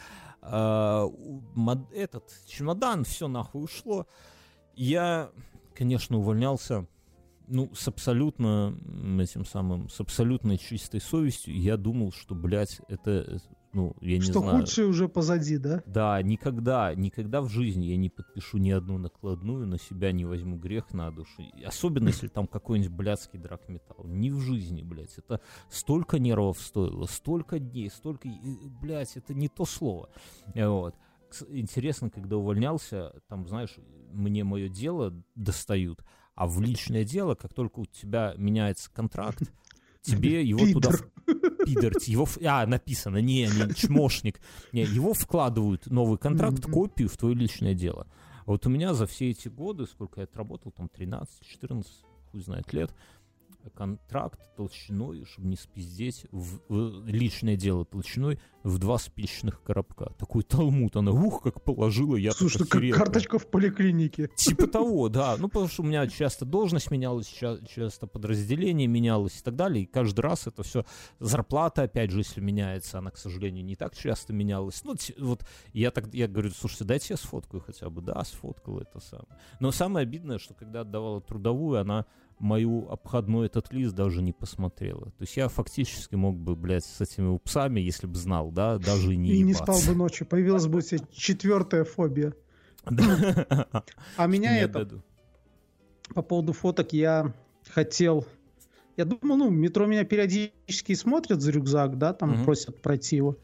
А, 0.41 1.05
у- 1.05 1.41
этот 1.95 2.25
чемодан, 2.49 3.05
все 3.05 3.29
нахуй 3.29 3.63
ушло. 3.63 4.09
Я, 4.75 5.31
конечно, 5.73 6.19
увольнялся 6.19 6.87
ну, 7.49 7.71
с 7.75 7.89
абсолютно 7.89 8.77
этим 9.21 9.45
самым, 9.45 9.89
с 9.89 10.01
абсолютно 10.01 10.57
чистой 10.59 11.01
совестью. 11.01 11.55
Я 11.59 11.77
думал, 11.77 12.13
что, 12.13 12.35
блядь, 12.35 12.81
это, 12.89 13.11
э, 13.11 13.39
ну, 13.73 13.95
я 14.01 14.17
не 14.17 14.23
Что 14.23 14.41
знаю. 14.41 14.61
худшее 14.61 14.87
уже 14.87 15.09
позади, 15.09 15.59
да? 15.59 15.83
Да, 15.87 16.21
никогда, 16.23 16.95
никогда 16.95 17.43
в 17.43 17.49
жизни 17.49 17.87
я 17.87 17.97
не 17.97 18.11
подпишу 18.11 18.59
ни 18.59 18.71
одну 18.71 18.99
накладную, 18.99 19.67
на 19.67 19.79
себя 19.79 20.13
не 20.13 20.25
возьму 20.25 20.57
грех 20.57 20.93
на 20.93 21.11
душу. 21.11 21.43
Особенно, 21.65 22.09
если 22.09 22.29
там 22.29 22.47
какой-нибудь 22.47 22.93
блядский 22.93 23.39
драгметалл. 23.39 24.07
Ни 24.07 24.31
в 24.31 24.41
жизни, 24.41 24.83
блядь. 24.83 25.17
Это 25.19 25.41
столько 25.71 26.19
нервов 26.19 26.61
стоило, 26.61 27.07
столько 27.07 27.59
дней, 27.59 27.91
столько... 27.91 28.29
Блядь, 28.81 29.17
это 29.17 29.35
не 29.35 29.49
то 29.49 29.65
слово. 29.65 30.09
Вот. 30.55 30.95
Интересно, 31.49 32.11
когда 32.11 32.37
увольнялся, 32.37 33.13
там, 33.29 33.47
знаешь, 33.49 33.77
мне 34.13 34.45
мое 34.45 34.69
дело 34.69 35.15
достают, 35.35 36.05
а 36.35 36.47
в 36.47 36.61
личное 36.61 37.05
дело, 37.05 37.35
как 37.35 37.55
только 37.55 37.81
у 37.81 37.87
тебя 37.87 38.35
меняется 38.37 38.91
контракт, 38.93 39.43
тебе 40.03 40.43
его 40.43 40.67
туда 40.73 40.91
Пидор. 41.65 41.93
его, 42.07 42.27
а, 42.45 42.67
написано, 42.67 43.19
не, 43.19 43.43
не, 43.47 43.75
чмошник, 43.75 44.41
не, 44.73 44.83
его 44.83 45.15
вкладывают 45.15 45.87
новый 45.87 46.19
контракт, 46.19 46.65
копию 46.67 47.09
в 47.09 47.17
твое 47.17 47.35
личное 47.35 47.75
дело. 47.75 48.07
А 48.45 48.51
вот 48.51 48.67
у 48.67 48.71
меня 48.71 48.95
за 48.95 49.07
все 49.07 49.31
эти 49.31 49.49
годы, 49.49 49.87
сколько 49.87 50.21
я 50.21 50.25
отработал, 50.25 50.73
там 50.73 50.89
13, 50.89 51.47
14, 51.47 51.93
хуй 52.31 52.41
знает 52.41 52.73
лет, 52.73 52.93
контракт 53.71 54.41
толщиной, 54.57 55.25
чтобы 55.25 55.49
не 55.49 55.57
спиздеть, 55.57 56.27
в, 56.31 56.61
в 56.69 57.07
личное 57.07 57.57
дело 57.57 57.85
толщиной 57.85 58.39
в 58.63 58.79
два 58.79 58.99
спичечных 58.99 59.63
коробка. 59.63 60.13
Такой 60.19 60.43
талмуд, 60.43 60.97
она, 60.97 61.11
ух, 61.11 61.43
как 61.43 61.63
положила, 61.63 62.17
я 62.17 62.33
Слушай, 62.33 62.59
так 62.59 62.75
ну 62.75 62.91
как 62.91 62.99
карточка 62.99 63.39
в 63.39 63.47
поликлинике. 63.49 64.31
Типа 64.37 64.67
того, 64.69 65.09
да. 65.09 65.37
Ну, 65.39 65.49
потому 65.49 65.69
что 65.69 65.83
у 65.83 65.87
меня 65.87 66.07
часто 66.07 66.45
должность 66.45 66.91
менялась, 66.91 67.27
ча- 67.27 67.59
часто 67.67 68.07
подразделение 68.07 68.87
менялось 68.87 69.39
и 69.41 69.43
так 69.43 69.57
далее. 69.57 69.85
И 69.85 69.87
каждый 69.87 70.21
раз 70.21 70.47
это 70.47 70.63
все... 70.63 70.85
Зарплата, 71.19 71.83
опять 71.83 72.11
же, 72.11 72.19
если 72.19 72.41
меняется, 72.41 72.99
она, 72.99 73.11
к 73.11 73.19
сожалению, 73.19 73.65
не 73.65 73.77
так 73.77 73.97
часто 73.97 74.33
менялась. 74.33 74.83
Ну, 74.85 74.95
вот 75.19 75.45
я 75.73 75.91
так 75.91 76.13
я 76.15 76.29
говорю, 76.29 76.51
слушайте, 76.51 76.85
дайте 76.85 77.07
я 77.11 77.17
сфоткаю 77.17 77.63
хотя 77.63 77.91
бы. 77.91 78.01
Да, 78.01 78.23
сфоткал 78.25 78.79
это 78.79 79.01
самое. 79.01 79.39
Но 79.61 79.73
самое 79.73 80.05
обидное, 80.05 80.39
что 80.39 80.55
когда 80.55 80.83
отдавала 80.83 81.21
трудовую, 81.21 81.81
она 81.81 82.07
мою 82.43 82.89
обходной 82.89 83.47
этот 83.47 83.73
лист 83.73 83.95
даже 83.95 84.21
не 84.21 84.33
посмотрела. 84.33 85.07
То 85.07 85.21
есть 85.21 85.37
я 85.37 85.49
фактически 85.49 86.17
мог 86.17 86.37
бы, 86.37 86.57
блядь, 86.57 86.85
с 86.85 87.01
этими 87.01 87.39
псами, 87.39 87.81
если 87.81 88.07
бы 88.07 88.17
знал, 88.17 88.51
да, 88.51 88.79
даже 88.79 89.17
не 89.17 89.31
И 89.31 89.43
не 89.43 89.53
ебаться. 89.53 89.63
спал 89.63 89.95
бы 89.95 89.99
ночью. 89.99 90.27
Появилась 90.27 90.67
бы 90.67 90.79
у 90.79 90.83
тебя 90.83 91.01
четвертая 91.13 91.85
фобия. 91.85 92.35
А 92.85 94.27
меня 94.27 94.55
Не 94.55 94.63
это, 94.63 95.03
по 96.15 96.23
поводу 96.23 96.53
фоток, 96.53 96.93
я 96.93 97.33
хотел... 97.71 98.27
Я 98.97 99.07
думал, 99.07 99.37
ну, 99.37 99.51
метро 99.51 99.87
меня 99.87 100.05
периодически 100.05 100.95
смотрят 100.95 101.41
за 101.41 101.51
рюкзак, 101.51 101.97
да, 101.97 102.13
там 102.13 102.45
просят 102.45 102.83
пройти 102.83 103.17
его. 103.17 103.39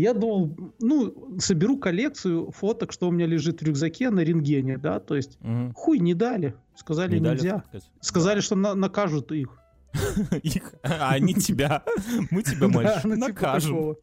Я 0.00 0.14
думал, 0.14 0.56
ну, 0.80 1.38
соберу 1.40 1.76
коллекцию 1.78 2.50
фоток, 2.52 2.92
что 2.92 3.08
у 3.08 3.10
меня 3.10 3.26
лежит 3.26 3.60
в 3.60 3.64
рюкзаке 3.64 4.10
на 4.10 4.20
рентгене, 4.20 4.78
да, 4.78 5.00
то 5.00 5.16
есть 5.16 5.38
Мгм. 5.40 5.72
хуй 5.74 5.98
не 5.98 6.14
дали. 6.14 6.54
Сказали, 6.76 7.14
Не 7.14 7.20
дали 7.20 7.36
нельзя. 7.36 7.58
фоткать? 7.60 7.90
Сказали, 8.00 8.40
что 8.40 8.54
на- 8.54 8.74
накажут 8.74 9.32
их. 9.32 9.60
Их, 10.42 10.74
а 10.82 11.10
они 11.10 11.34
тебя. 11.34 11.82
Мы 12.30 12.42
тебя, 12.42 12.68
мальчик, 12.76 13.04
ну, 13.04 13.14
типа 13.16 13.26
накажем. 13.28 13.96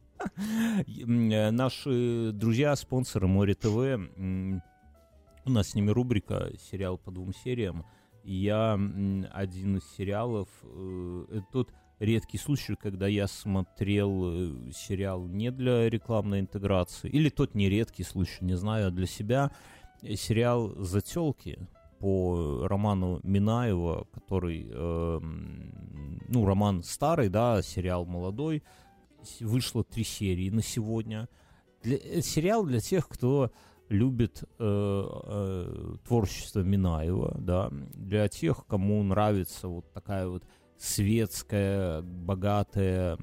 э, 0.87 1.51
Наши 1.51 2.31
друзья, 2.33 2.75
спонсоры 2.75 3.27
Море 3.27 3.53
ТВ, 3.53 3.99
у 5.45 5.49
нас 5.49 5.69
с 5.69 5.75
ними 5.75 5.91
рубрика 5.91 6.51
«Сериал 6.71 6.97
по 6.97 7.11
двум 7.11 7.33
сериям». 7.33 7.85
Я 8.23 8.73
один 9.31 9.77
из 9.77 9.83
сериалов, 9.95 10.49
э, 10.63 11.41
тот 11.53 11.69
редкий 11.99 12.37
случай, 12.37 12.75
когда 12.75 13.07
я 13.07 13.27
смотрел 13.27 14.23
э, 14.25 14.71
сериал 14.73 15.27
не 15.27 15.51
для 15.51 15.89
рекламной 15.89 16.41
интеграции, 16.41 17.09
или 17.09 17.29
тот 17.29 17.55
нередкий 17.55 18.03
случай, 18.03 18.37
не 18.41 18.55
знаю, 18.55 18.87
а 18.87 18.91
для 18.91 19.07
себя, 19.07 19.51
э, 20.01 20.15
сериал 20.15 20.73
«Зателки» 20.77 21.67
по 21.99 22.67
роману 22.67 23.19
Минаева, 23.23 24.07
который, 24.13 24.67
э, 24.69 25.19
ну, 25.21 26.45
роман 26.45 26.83
старый, 26.83 27.29
да, 27.29 27.61
сериал 27.61 28.05
молодой, 28.05 28.63
вышло 29.39 29.83
три 29.83 30.03
серии 30.03 30.49
на 30.49 30.61
сегодня. 30.61 31.29
Для, 31.83 31.97
э, 31.97 32.21
сериал 32.21 32.65
для 32.65 32.79
тех, 32.79 33.07
кто 33.07 33.51
любит 33.89 34.43
э, 34.43 34.47
э, 34.59 35.95
творчество 36.07 36.61
Минаева, 36.61 37.37
да, 37.39 37.69
для 37.93 38.27
тех, 38.27 38.65
кому 38.67 39.03
нравится 39.03 39.67
вот 39.67 39.91
такая 39.93 40.27
вот 40.27 40.43
светская, 40.77 42.01
богатая, 42.01 43.17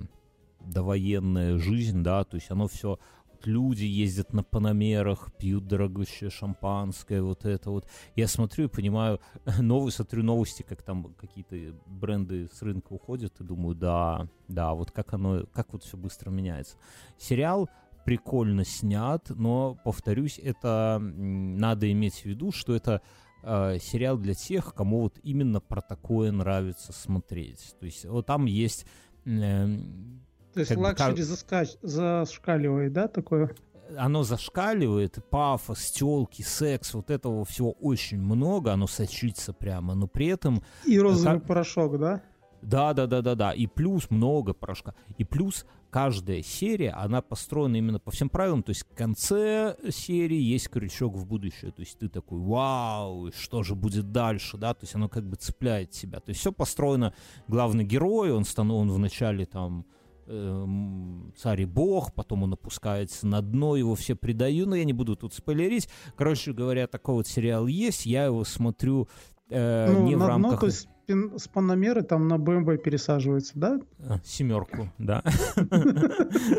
довоенная 0.61 1.59
жизнь, 1.59 2.03
да, 2.03 2.25
то 2.25 2.37
есть 2.37 2.51
оно 2.51 2.69
все 2.69 2.99
люди 3.47 3.85
ездят 3.85 4.33
на 4.33 4.43
панамерах, 4.43 5.33
пьют 5.37 5.67
дорогущее 5.67 6.31
шампанское, 6.31 7.23
вот 7.23 7.45
это 7.45 7.71
вот. 7.71 7.87
Я 8.17 8.29
смотрю 8.29 8.67
и 8.67 8.69
понимаю, 8.69 9.21
новые, 9.59 9.93
смотрю 9.93 10.23
новости, 10.23 10.63
как 10.63 10.83
там 10.83 11.15
какие-то 11.15 11.57
бренды 11.87 12.49
с 12.53 12.63
рынка 12.63 12.93
уходят, 12.93 13.41
и 13.41 13.45
думаю, 13.45 13.75
да, 13.75 14.29
да, 14.49 14.75
вот 14.75 14.91
как 14.91 15.13
оно, 15.15 15.45
как 15.53 15.73
вот 15.73 15.85
все 15.85 15.97
быстро 15.97 16.31
меняется. 16.31 16.77
Сериал 17.19 17.69
прикольно 18.05 18.65
снят, 18.65 19.25
но, 19.31 19.79
повторюсь, 19.85 20.39
это 20.43 20.99
надо 21.01 21.91
иметь 21.91 22.23
в 22.23 22.25
виду, 22.27 22.51
что 22.53 22.75
это 22.75 23.01
э, 23.43 23.79
сериал 23.81 24.17
для 24.19 24.35
тех, 24.35 24.75
кому 24.75 25.01
вот 25.03 25.19
именно 25.23 25.61
про 25.61 25.81
такое 25.81 26.31
нравится 26.33 26.93
смотреть. 26.93 27.75
То 27.81 27.87
есть 27.87 28.05
вот 28.05 28.27
там 28.27 28.47
есть 28.47 28.87
эм, 29.25 30.21
То 30.55 30.61
есть 30.61 30.75
бы 30.75 30.81
luxury 30.81 31.23
заскач- 31.23 31.79
зашкаливает, 31.83 32.93
да, 32.93 33.09
такое? 33.09 33.51
оно 33.99 34.23
зашкаливает, 34.23 35.19
пафос, 35.29 35.91
телки, 35.91 36.41
секс, 36.43 36.95
вот 36.95 37.11
этого 37.11 37.45
всего 37.45 37.73
очень 37.73 38.19
много, 38.19 38.73
оно 38.73 38.87
сочится 38.87 39.53
прямо, 39.53 39.95
но 39.95 40.07
при 40.07 40.29
этом, 40.29 40.63
И 40.87 40.99
розовый 40.99 41.39
как- 41.41 41.47
порошок, 41.47 41.99
да? 41.99 42.23
да, 42.63 42.95
да, 42.95 43.07
да, 43.07 43.21
да, 43.21 43.35
да, 43.35 43.53
и 43.53 43.67
плюс 43.67 44.09
много 44.11 44.55
порошка, 44.55 44.95
и 45.19 45.25
плюс 45.25 45.67
каждая 45.93 46.43
серия, 46.43 46.93
она 46.93 47.21
построена 47.21 47.77
именно 47.77 48.01
по 48.01 48.11
всем 48.11 48.31
правилам, 48.31 48.63
то 48.63 48.71
есть 48.71 48.87
в 48.91 48.97
конце 48.97 49.77
серии 49.91 50.41
есть 50.41 50.71
крючок 50.71 51.17
в 51.17 51.27
будущее, 51.27 51.71
то 51.71 51.81
есть 51.81 51.99
ты 51.99 52.09
такой, 52.09 52.41
вау, 52.41 53.31
что 53.33 53.63
же 53.63 53.75
будет 53.75 54.11
дальше, 54.11 54.57
да, 54.57 54.73
то 54.73 54.85
есть 54.85 54.95
оно 54.95 55.11
как 55.11 55.29
бы 55.29 55.37
цепляет 55.37 55.91
тебя, 55.91 56.21
то 56.21 56.31
есть 56.31 56.41
все 56.41 56.51
построено, 56.51 57.13
главный 57.47 57.85
герой, 57.85 58.33
он, 58.33 58.47
стану, 58.47 58.77
он 58.77 58.91
вначале 58.91 59.45
там 59.45 59.85
эм, 60.29 61.35
царь 61.37 61.61
и 61.61 61.67
бог, 61.67 62.15
потом 62.15 62.45
он 62.45 62.55
опускается 62.55 63.27
на 63.27 63.43
дно, 63.43 63.77
его 63.77 63.95
все 63.95 64.15
предают, 64.15 64.71
но 64.71 64.77
я 64.77 64.85
не 64.85 64.95
буду 64.95 65.15
тут 65.15 65.35
спойлерить. 65.35 65.91
Короче 66.17 66.55
говоря, 66.55 66.87
такой 66.87 67.17
вот 67.17 67.27
сериал 67.27 67.67
есть, 67.67 68.07
я 68.07 68.25
его 68.25 68.45
смотрю 68.45 69.09
э, 69.51 69.93
ну, 69.93 70.05
не 70.05 70.15
в 70.15 70.21
на 70.21 70.25
дно, 70.25 70.29
рамках 70.29 70.61
то 70.61 70.67
есть 70.67 70.89
пин- 71.07 71.39
с 71.39 71.49
Панамеры 71.49 72.03
там 72.03 72.29
на 72.29 72.39
БМВ 72.39 72.83
пересаживается, 72.83 73.53
да? 73.57 73.81
э, 73.99 74.17
семерку, 74.25 74.91
да. 74.99 75.23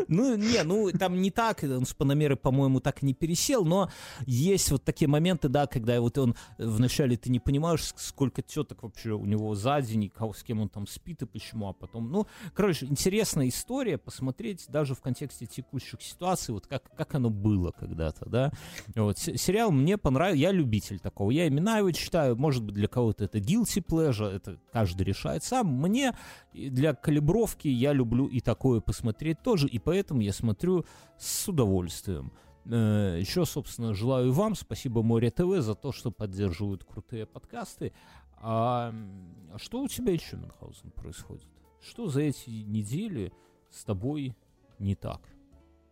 Ну, 0.08 0.36
не, 0.36 0.62
ну, 0.64 0.90
там 0.92 1.20
не 1.20 1.30
так, 1.30 1.62
он 1.62 1.86
с 1.86 1.94
Панамеры, 1.94 2.36
по-моему, 2.36 2.80
так 2.80 3.02
не 3.02 3.14
пересел, 3.14 3.64
но 3.64 3.90
есть 4.26 4.70
вот 4.70 4.84
такие 4.84 5.08
моменты, 5.08 5.48
да, 5.48 5.66
когда 5.66 6.00
вот 6.00 6.16
он 6.18 6.34
э, 6.58 6.66
вначале 6.66 7.16
ты 7.16 7.30
не 7.30 7.40
понимаешь, 7.40 7.80
ск- 7.80 7.94
сколько 7.98 8.42
теток 8.42 8.82
вообще 8.82 9.10
у 9.12 9.24
него 9.24 9.54
за 9.54 9.80
день, 9.80 10.10
с 10.34 10.42
кем 10.42 10.60
он 10.60 10.68
там 10.68 10.86
спит 10.86 11.22
и 11.22 11.26
почему, 11.26 11.68
а 11.68 11.72
потом, 11.72 12.10
ну, 12.10 12.26
короче, 12.54 12.86
интересная 12.86 13.48
история, 13.48 13.98
посмотреть 13.98 14.66
даже 14.68 14.94
в 14.94 15.00
контексте 15.00 15.46
текущих 15.46 16.02
ситуаций, 16.02 16.54
вот 16.54 16.66
как, 16.66 16.84
как 16.96 17.14
оно 17.14 17.30
было 17.30 17.70
когда-то, 17.72 18.28
да. 18.28 18.52
Вот, 18.94 19.18
се- 19.18 19.36
сериал 19.36 19.70
мне 19.70 19.98
понравился, 19.98 20.38
я 20.40 20.52
любитель 20.52 20.98
такого, 21.00 21.30
я 21.30 21.48
имена 21.48 21.78
его 21.78 21.90
читаю, 21.92 22.36
может 22.36 22.62
быть, 22.62 22.74
для 22.74 22.88
кого-то 22.88 23.24
это 23.24 23.38
guilty 23.38 23.84
pleasure, 23.84 24.33
это 24.34 24.58
каждый 24.72 25.02
решает 25.02 25.44
сам, 25.44 25.66
мне 25.68 26.12
для 26.52 26.94
калибровки 26.94 27.68
я 27.68 27.92
люблю 27.92 28.26
и 28.26 28.40
такое 28.40 28.80
посмотреть 28.80 29.42
тоже, 29.42 29.68
и 29.68 29.78
поэтому 29.78 30.20
я 30.20 30.32
смотрю 30.32 30.84
с 31.18 31.48
удовольствием. 31.48 32.32
Э, 32.66 33.18
Еще, 33.20 33.44
собственно, 33.44 33.94
желаю 33.94 34.32
вам, 34.32 34.54
спасибо 34.54 35.02
Море 35.02 35.30
ТВ 35.30 35.60
за 35.60 35.74
то, 35.74 35.92
что 35.92 36.10
поддерживают 36.10 36.84
крутые 36.84 37.26
подкасты. 37.26 37.92
А 38.36 38.90
м, 38.90 39.52
что 39.56 39.82
у 39.82 39.88
тебя 39.88 40.12
еще, 40.12 40.36
Мюнхгаузен, 40.36 40.90
происходит? 40.90 41.46
Что 41.80 42.08
за 42.08 42.22
эти 42.22 42.50
недели 42.50 43.32
с 43.70 43.84
тобой 43.84 44.36
не 44.78 44.94
так? 44.94 45.20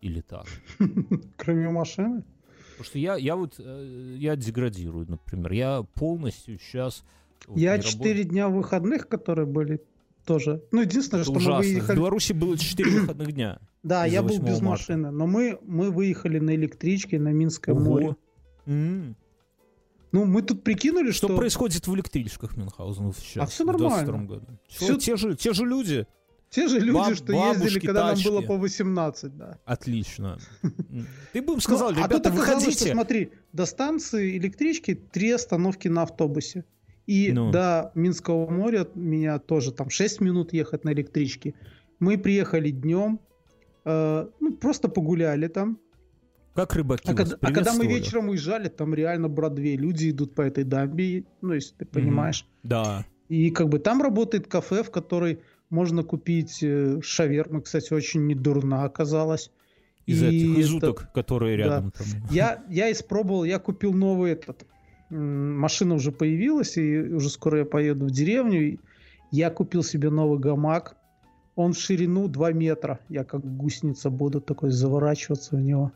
Или 0.01 0.21
так? 0.21 0.47
Кроме 1.37 1.69
машины. 1.71 2.25
Потому 2.71 2.85
что 2.85 2.99
я, 2.99 3.17
я 3.17 3.37
вот, 3.37 3.55
э, 3.59 4.17
я 4.19 4.35
деградирую, 4.37 5.07
например. 5.09 5.53
Я 5.53 5.83
полностью 5.83 6.59
сейчас... 6.59 7.05
вот 7.47 7.59
Я 7.59 7.79
четыре 7.79 8.25
дня 8.25 8.49
выходных, 8.49 9.09
которые 9.09 9.47
были 9.47 9.81
тоже. 10.25 10.63
Ну, 10.71 10.81
единственное, 10.83 11.23
Это 11.23 11.31
что 11.31 11.33
мы 11.33 11.39
ужасно. 11.39 11.63
В 11.63 11.67
выехали... 11.73 11.97
Беларуси 11.97 12.33
было 12.33 12.57
4 12.59 12.91
выходных 13.01 13.33
дня. 13.33 13.59
Да, 13.83 14.05
я 14.07 14.23
был 14.23 14.29
8 14.31 14.43
без 14.45 14.51
марта. 14.61 14.65
машины, 14.65 15.11
но 15.11 15.27
мы, 15.27 15.59
мы 15.63 15.91
выехали 15.91 16.39
на 16.39 16.55
электричке 16.55 17.19
на 17.19 17.29
Минское 17.33 17.75
Ого. 17.75 17.85
море. 17.85 18.17
М. 18.67 19.17
Ну, 20.13 20.25
мы 20.27 20.43
тут 20.43 20.63
прикинули, 20.63 21.11
Что, 21.11 21.27
что... 21.29 21.37
происходит 21.37 21.87
в 21.87 21.95
электричках 21.95 22.57
Мюнхгаузена 22.57 23.13
сейчас? 23.15 23.43
А 23.45 23.47
всё 23.47 23.65
в 23.65 23.69
нормально. 23.69 24.05
22 24.07 24.19
году? 24.37 24.47
Всё- 24.69 24.97
те, 24.99 25.17
же, 25.17 25.35
те 25.37 25.53
же 25.55 25.65
люди. 25.65 26.07
Те 26.51 26.69
же 26.69 26.81
люди, 26.81 26.93
Баб- 26.99 27.15
что 27.17 27.33
ездили, 27.33 27.59
бабушки, 27.59 27.87
когда 27.87 28.11
тачки. 28.11 28.25
нам 28.27 28.35
было 28.35 28.43
по 28.47 28.57
18, 28.59 29.37
да. 29.39 29.59
Отлично. 29.65 30.39
Ты 31.33 31.41
бы 31.41 31.55
им 31.55 31.61
сказал, 31.63 31.93
Ну, 31.93 32.03
а 32.03 32.07
ребята, 32.07 32.31
выходите. 32.31 32.93
смотри, 32.93 33.33
до 33.55 33.65
станции 33.65 34.37
электрички 34.37 34.95
три 34.95 35.31
остановки 35.31 35.89
на 35.89 36.03
автобусе. 36.03 36.67
И 37.13 37.31
Ну. 37.33 37.51
до 37.51 37.93
Минского 37.95 38.49
моря 38.51 38.87
меня 38.95 39.39
тоже 39.39 39.71
там 39.73 39.91
6 39.91 40.21
минут 40.23 40.53
ехать 40.55 40.85
на 40.85 40.93
электричке. 40.95 41.53
Мы 42.01 42.17
приехали 42.17 42.71
днем, 42.71 43.21
э, 43.85 44.27
ну, 44.41 44.53
просто 44.55 44.89
погуляли 44.89 45.49
там. 45.49 45.79
Как 46.55 46.75
рыбаки 46.75 47.11
А, 47.11 47.15
когда, 47.15 47.37
а 47.41 47.53
когда 47.53 47.75
мы 47.75 47.87
вечером 47.87 48.29
уезжали, 48.31 48.69
там 48.69 48.95
реально 48.95 49.29
Бродвей. 49.29 49.77
Люди 49.77 50.11
идут 50.11 50.35
по 50.35 50.43
этой 50.43 50.65
дамбе, 50.65 51.25
ну, 51.43 51.53
если 51.55 51.75
ты 51.77 51.85
понимаешь. 51.85 52.47
Да. 52.63 53.05
И 53.29 53.51
как 53.51 53.69
бы 53.69 53.79
там 53.79 54.01
работает 54.03 54.47
кафе, 54.47 54.83
в 54.83 54.91
которой 54.91 55.39
можно 55.71 56.03
купить 56.05 56.63
э, 56.63 57.01
шавермы. 57.03 57.61
Кстати, 57.61 57.93
очень 57.95 58.27
недурна 58.27 58.85
оказалась. 58.85 59.51
Из 60.07 60.23
И 60.23 60.27
этих 60.27 60.59
из 60.59 60.69
это- 60.75 60.77
уток, 60.91 61.13
которые 61.15 61.57
рядом 61.57 61.91
там. 61.93 62.07
Я, 62.31 62.65
я 62.71 62.91
испробовал, 62.91 63.45
я 63.45 63.59
купил 63.59 63.93
новый 63.93 64.33
этот. 64.33 64.67
Машина 65.13 65.95
уже 65.95 66.11
появилась, 66.11 66.77
и 66.77 66.99
уже 67.01 67.29
скоро 67.29 67.61
я 67.61 67.65
поеду 67.65 68.07
в 68.07 68.11
деревню. 68.11 68.79
Я 69.31 69.51
купил 69.51 69.83
себе 69.83 70.11
новый 70.11 70.39
гамак. 70.39 70.97
Он 71.55 71.75
в 71.75 71.79
ширину 71.79 72.29
2 72.29 72.53
метра. 72.53 73.01
Я 73.09 73.25
как 73.25 73.45
гусеница 73.45 74.09
буду 74.09 74.41
такой 74.41 74.71
заворачиваться 74.71 75.57
в 75.57 75.61
него. 75.61 75.93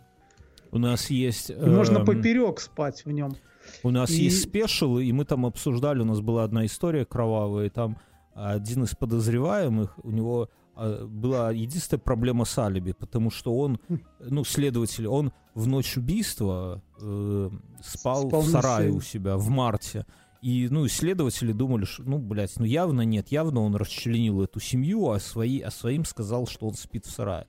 У 0.70 0.78
нас 0.78 1.08
есть... 1.08 1.50
И 1.50 1.54
можно 1.54 1.98
эм, 1.98 2.04
поперек 2.04 2.60
спать 2.60 3.04
в 3.06 3.10
нем. 3.10 3.36
У 3.82 3.90
нас 3.90 4.10
И- 4.10 4.24
есть 4.24 4.42
спешилы, 4.42 5.06
и 5.06 5.12
мы 5.12 5.24
там 5.24 5.46
обсуждали, 5.46 6.00
у 6.00 6.04
нас 6.04 6.20
была 6.20 6.44
одна 6.44 6.66
история 6.66 7.06
кровавая, 7.06 7.66
и 7.66 7.70
там 7.70 7.96
один 8.34 8.84
из 8.84 8.94
подозреваемых, 8.94 9.98
у 10.04 10.10
него 10.10 10.50
а, 10.74 11.06
была 11.06 11.52
единственная 11.52 12.00
проблема 12.00 12.44
с 12.44 12.58
алиби, 12.58 12.92
потому 12.92 13.30
что 13.30 13.56
он, 13.56 13.80
ну, 14.20 14.44
следователь, 14.44 15.06
он 15.06 15.32
в 15.54 15.66
ночь 15.66 15.96
убийства 15.96 16.82
э, 17.00 17.50
спал, 17.86 18.28
Спал 18.28 18.42
в 18.42 18.46
на 18.46 18.62
сарае 18.62 18.90
у 18.90 19.00
себя 19.00 19.36
в 19.36 19.48
марте. 19.48 20.06
И, 20.42 20.68
ну, 20.70 20.86
исследователи 20.86 21.52
думали, 21.52 21.84
что, 21.84 22.02
ну, 22.04 22.18
блядь, 22.18 22.56
ну 22.58 22.64
явно 22.64 23.02
нет, 23.02 23.28
явно 23.32 23.62
он 23.62 23.74
расчленил 23.74 24.42
эту 24.42 24.60
семью, 24.60 25.10
а, 25.10 25.18
свои, 25.18 25.60
а 25.60 25.70
своим 25.70 26.04
сказал, 26.04 26.46
что 26.46 26.68
он 26.68 26.74
спит 26.74 27.06
в 27.06 27.10
сарае. 27.10 27.46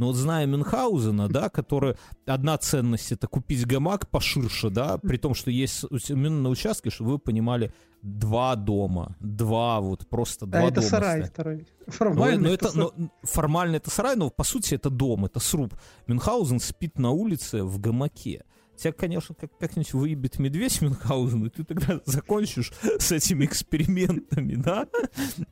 Но 0.00 0.06
вот 0.06 0.16
зная 0.16 0.46
Мюнхгаузена, 0.46 1.28
да, 1.28 1.50
который 1.50 1.94
одна 2.24 2.56
ценность 2.56 3.12
это 3.12 3.26
купить 3.26 3.66
гамак 3.66 4.08
поширше, 4.08 4.70
да, 4.70 4.96
при 4.96 5.18
том, 5.18 5.34
что 5.34 5.50
есть 5.50 5.84
именно 6.08 6.40
на 6.40 6.48
участке, 6.48 6.88
чтобы 6.88 7.10
вы 7.10 7.18
понимали, 7.18 7.70
два 8.00 8.56
дома, 8.56 9.14
два 9.20 9.78
вот 9.80 10.08
просто 10.08 10.46
два 10.46 10.60
а 10.60 10.62
это 10.62 10.76
дома. 10.76 10.86
сарай 10.86 11.18
стоят. 11.18 11.32
второй. 11.32 11.66
Ну, 11.86 11.92
Формально 11.92 12.48
ну, 12.48 12.54
это 12.54 12.68
это, 12.68 12.78
ну, 12.78 13.10
формально 13.24 13.76
это 13.76 13.90
сарай, 13.90 14.16
но 14.16 14.30
по 14.30 14.42
сути 14.42 14.74
это 14.74 14.88
дом, 14.88 15.26
это 15.26 15.38
сруб. 15.38 15.74
Мюнхгаузен 16.06 16.60
спит 16.60 16.98
на 16.98 17.10
улице 17.10 17.62
в 17.62 17.78
гамаке. 17.78 18.44
Тебя, 18.80 18.94
конечно, 18.94 19.34
как- 19.34 19.56
как-нибудь 19.58 19.92
выебет 19.92 20.38
медведь 20.38 20.80
Мюнхгаузен, 20.80 21.44
и 21.44 21.50
ты 21.50 21.64
тогда 21.64 22.00
закончишь 22.06 22.72
с 22.98 23.12
этими 23.12 23.44
экспериментами, 23.44 24.54
да? 24.54 24.86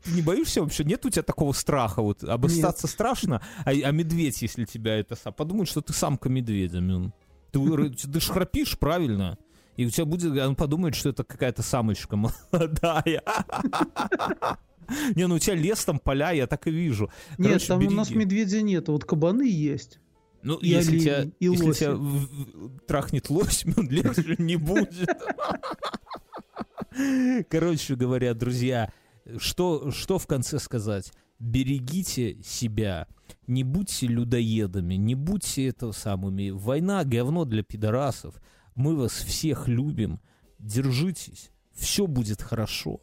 Ты 0.04 0.12
не 0.12 0.22
боишься 0.22 0.62
вообще? 0.62 0.82
Нет 0.84 1.04
у 1.04 1.10
тебя 1.10 1.22
такого 1.22 1.52
страха? 1.52 2.00
Вот 2.00 2.24
обостаться 2.24 2.86
страшно, 2.86 3.42
а, 3.66 3.70
а 3.70 3.90
медведь, 3.90 4.40
если 4.40 4.64
тебя 4.64 4.96
это 4.96 5.14
сам... 5.14 5.34
Подумает, 5.34 5.68
что 5.68 5.82
ты 5.82 5.92
самка 5.92 6.30
медведя, 6.30 6.80
Мюн. 6.80 7.12
Ты, 7.52 7.90
ты 7.90 8.20
ж 8.20 8.24
храпишь, 8.28 8.78
правильно? 8.78 9.36
И 9.76 9.84
у 9.84 9.90
тебя 9.90 10.06
будет... 10.06 10.36
Он 10.38 10.56
подумает, 10.56 10.94
что 10.94 11.10
это 11.10 11.22
какая-то 11.22 11.62
самочка 11.62 12.16
молодая. 12.16 13.22
Не, 15.14 15.26
ну 15.26 15.34
у 15.34 15.38
тебя 15.38 15.54
лес 15.54 15.84
там, 15.84 15.98
поля, 15.98 16.30
я 16.30 16.46
так 16.46 16.66
и 16.66 16.70
вижу. 16.70 17.10
Нет, 17.36 17.48
Короче, 17.48 17.66
там 17.66 17.86
у 17.86 17.90
нас 17.90 18.08
береги. 18.08 18.24
медведя 18.24 18.62
нет, 18.62 18.88
вот 18.88 19.04
кабаны 19.04 19.46
есть. 19.46 20.00
Ну, 20.48 20.56
И 20.56 20.68
если, 20.68 20.90
олени, 20.92 21.00
тебя, 21.02 21.22
и 21.40 21.44
если 21.44 21.64
лоси. 21.66 21.78
тебя 21.80 21.94
в- 21.94 22.78
трахнет 22.86 23.28
лось, 23.28 23.64
он 23.76 23.90
легче 23.90 24.34
не 24.38 24.56
будет. 24.56 25.10
Короче 27.50 27.94
говоря, 27.96 28.32
друзья, 28.34 28.90
что, 29.36 29.90
что 29.90 30.18
в 30.18 30.26
конце 30.26 30.58
сказать? 30.58 31.12
Берегите 31.38 32.42
себя, 32.42 33.06
не 33.46 33.62
будьте 33.62 34.06
людоедами, 34.06 34.94
не 34.94 35.14
будьте 35.14 35.68
этого 35.68 35.92
самыми. 35.92 36.50
Война 36.50 37.04
говно 37.04 37.44
для 37.44 37.62
пидорасов. 37.62 38.40
Мы 38.74 38.96
вас 38.96 39.12
всех 39.12 39.68
любим. 39.68 40.18
Держитесь, 40.58 41.50
все 41.74 42.06
будет 42.06 42.42
хорошо. 42.42 43.00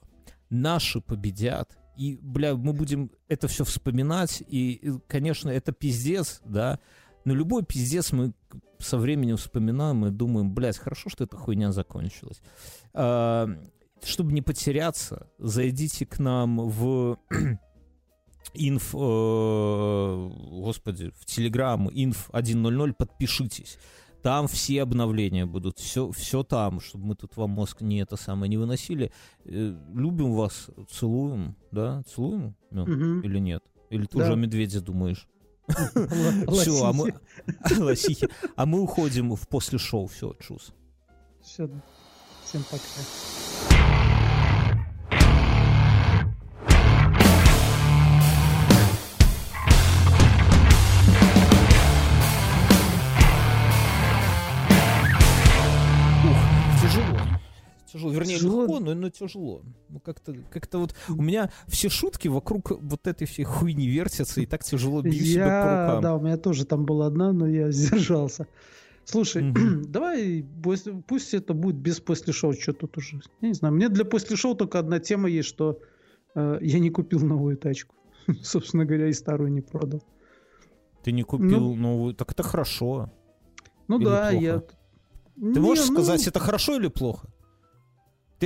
Наши 0.49 0.99
победят. 0.99 1.77
И, 1.95 2.17
бля, 2.21 2.55
мы 2.55 2.73
будем 2.73 3.09
это 3.29 3.47
все 3.47 3.63
вспоминать. 3.63 4.43
И, 4.49 4.73
и, 4.73 4.91
конечно, 5.07 5.49
это 5.49 5.71
пиздец, 5.71 6.41
да. 6.43 6.79
Но 7.25 7.33
любой 7.33 7.63
пиздец 7.63 8.11
мы 8.11 8.33
со 8.79 8.97
временем 8.97 9.37
вспоминаем 9.37 10.05
и 10.05 10.11
думаем, 10.11 10.53
блядь, 10.53 10.77
хорошо, 10.77 11.09
что 11.09 11.23
эта 11.23 11.35
хуйня 11.37 11.71
закончилась. 11.71 12.41
А, 12.93 13.49
чтобы 14.03 14.31
не 14.33 14.41
потеряться, 14.41 15.27
зайдите 15.39 16.05
к 16.05 16.19
нам 16.19 16.59
в 16.69 17.17
инф, 18.53 18.93
э, 18.95 20.29
господи, 20.51 21.11
в 21.19 21.25
Телеграм, 21.25 21.89
инф 21.91 22.29
1.00, 22.31 22.93
подпишитесь. 22.93 23.77
Там 24.21 24.47
все 24.47 24.81
обновления 24.81 25.45
будут, 25.45 25.77
все, 25.77 26.11
все 26.11 26.43
там, 26.43 26.79
чтобы 26.79 27.05
мы 27.05 27.15
тут 27.15 27.37
вам 27.37 27.51
мозг 27.51 27.81
не 27.81 27.99
это 28.01 28.15
самое 28.17 28.49
не 28.49 28.57
выносили. 28.57 29.11
Э, 29.45 29.75
любим 29.93 30.33
вас, 30.33 30.67
целуем, 30.89 31.55
да? 31.71 32.01
Целуем? 32.03 32.55
Мгм. 32.71 33.21
Или 33.21 33.39
нет? 33.39 33.63
Или 33.91 34.05
ты 34.05 34.17
Да. 34.17 34.23
уже 34.23 34.33
о 34.33 34.35
медведе 34.35 34.79
думаешь? 34.79 35.27
Все, 35.67 36.85
а 36.85 36.93
мы... 36.93 37.13
лосихи. 37.77 38.27
А 38.55 38.65
мы 38.65 38.81
уходим 38.81 39.35
в 39.35 39.47
после 39.47 39.79
шоу. 39.79 40.07
Все, 40.07 40.33
чус. 40.39 40.73
Всё, 41.41 41.69
Всем 42.43 42.63
пока. 42.69 43.44
Тяжело. 57.95 58.11
Вернее, 58.11 58.35
Тяжело? 58.35 58.61
легко, 58.63 58.79
но, 58.81 58.93
но 58.93 59.09
тяжело. 59.09 59.61
Ну, 59.87 59.99
как-то 60.01 60.35
как 60.51 60.67
вот 60.73 60.93
у 61.07 61.21
меня 61.21 61.49
все 61.67 61.87
шутки 61.87 62.27
вокруг 62.27 62.71
вот 62.71 63.07
этой 63.07 63.25
всей 63.25 63.45
хуйни 63.45 63.87
вертятся, 63.87 64.41
и 64.41 64.45
так 64.45 64.65
тяжело 64.65 65.01
бью 65.01 65.13
себя 65.13 65.45
по 65.45 65.49
Я, 65.49 65.85
рукам. 65.87 66.01
да, 66.03 66.15
у 66.17 66.19
меня 66.19 66.35
тоже 66.37 66.65
там 66.65 66.85
была 66.85 67.07
одна, 67.07 67.31
но 67.31 67.47
я 67.47 67.71
сдержался. 67.71 68.47
Слушай, 69.05 69.43
Мгм. 69.43 69.83
давай 69.91 70.45
пусть 71.07 71.33
это 71.33 71.53
будет 71.53 71.77
без 71.77 72.01
после 72.01 72.33
шоу, 72.33 72.51
что 72.51 72.73
тут 72.73 72.97
уже. 72.97 73.21
Я 73.39 73.47
не 73.47 73.53
знаю, 73.53 73.73
мне 73.73 73.87
для 73.87 74.03
после 74.03 74.35
шоу 74.35 74.55
только 74.55 74.77
одна 74.77 74.99
тема 74.99 75.29
есть, 75.29 75.47
что 75.47 75.79
э, 76.35 76.57
я 76.61 76.79
не 76.79 76.89
купил 76.89 77.21
новую 77.21 77.55
тачку. 77.55 77.95
Собственно 78.43 78.83
говоря, 78.83 79.07
и 79.07 79.13
старую 79.13 79.53
не 79.53 79.61
продал. 79.61 80.03
Ты 81.01 81.13
не 81.13 81.23
купил 81.23 81.75
новую. 81.75 82.13
Так 82.13 82.33
это 82.33 82.43
хорошо. 82.43 83.09
Ну 83.87 83.99
Или 83.99 84.05
да, 84.05 84.29
плохо? 84.31 84.43
я... 84.43 84.63
Ты 85.53 85.61
можешь 85.61 85.85
сказать, 85.85 86.27
это 86.27 86.39
хорошо 86.41 86.75
или 86.77 86.87
плохо? 86.87 87.29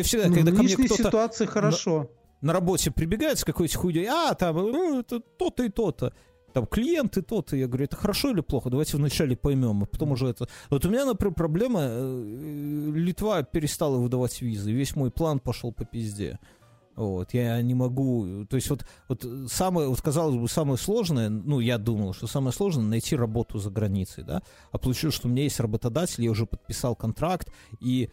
Ты 0.01 0.07
всегда, 0.07 0.27
ну, 0.27 0.35
когда 0.35 0.51
в 0.51 0.55
ко 0.55 0.63
мне 0.63 0.76
кто-то 0.76 1.03
ситуации 1.03 1.45
хорошо. 1.45 2.09
на 2.41 2.53
работе 2.53 2.91
прибегает 2.91 3.39
с 3.39 3.43
какой-то 3.43 3.77
хуйней, 3.77 4.07
а, 4.07 4.34
там, 4.34 4.55
ну, 4.55 4.99
это 4.99 5.19
то-то 5.19 5.63
и 5.63 5.69
то-то. 5.69 6.13
Там 6.53 6.65
клиенты 6.65 7.21
то-то. 7.21 7.55
Я 7.55 7.67
говорю, 7.67 7.85
это 7.85 7.95
хорошо 7.95 8.31
или 8.31 8.41
плохо? 8.41 8.69
Давайте 8.69 8.97
вначале 8.97 9.35
поймем, 9.35 9.84
а 9.84 9.85
потом 9.85 10.11
уже 10.11 10.27
это... 10.27 10.47
Вот 10.69 10.85
у 10.85 10.89
меня, 10.89 11.05
например, 11.05 11.35
проблема, 11.35 11.81
э, 11.84 12.91
Литва 12.95 13.43
перестала 13.43 13.97
выдавать 13.97 14.41
визы, 14.41 14.71
весь 14.71 14.95
мой 14.95 15.11
план 15.11 15.39
пошел 15.39 15.71
по 15.71 15.85
пизде. 15.85 16.39
Вот, 16.99 17.34
я 17.34 17.61
не 17.61 17.76
могу, 17.76 18.45
то 18.49 18.57
есть 18.57 18.69
вот, 18.69 18.85
вот 19.07 19.26
самое, 19.49 19.88
вот 19.88 20.01
казалось 20.01 20.35
бы, 20.35 20.49
самое 20.49 20.77
сложное, 20.77 21.30
ну, 21.30 21.61
я 21.61 21.77
думал, 21.77 22.13
что 22.13 22.27
самое 22.27 22.51
сложное 22.51 22.84
найти 22.84 23.15
работу 23.15 23.57
за 23.57 23.69
границей, 23.69 24.26
да, 24.26 24.41
а 24.73 24.77
получилось, 24.77 25.15
что 25.15 25.30
у 25.30 25.31
меня 25.31 25.43
есть 25.43 25.61
работодатель, 25.61 26.26
я 26.26 26.31
уже 26.31 26.45
подписал 26.45 26.97
контракт, 26.97 27.53
и 27.80 28.09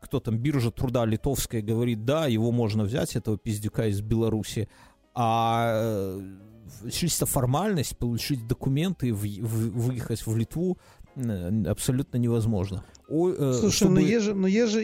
кто 0.00 0.20
там, 0.20 0.38
биржа 0.38 0.70
труда 0.70 1.04
литовская 1.04 1.62
говорит, 1.62 2.04
да, 2.04 2.26
его 2.26 2.52
можно 2.52 2.84
взять, 2.84 3.16
этого 3.16 3.36
пиздюка 3.38 3.86
из 3.88 4.00
Беларуси, 4.00 4.68
а 5.14 5.72
э, 5.74 6.90
чисто 6.90 7.26
формальность, 7.26 7.96
получить 7.98 8.46
документы, 8.46 9.08
и 9.08 9.12
выехать 9.12 10.26
в 10.26 10.36
Литву 10.36 10.78
э, 11.16 11.64
абсолютно 11.66 12.16
невозможно. 12.18 12.84
Ой, 13.08 13.34
э, 13.38 13.52
Слушай, 13.52 13.76
чтобы- 13.76 13.92
ну 13.94 14.00
есть 14.00 14.24
же, 14.24 14.34
ну 14.34 14.46
есть 14.46 14.72
же 14.72 14.80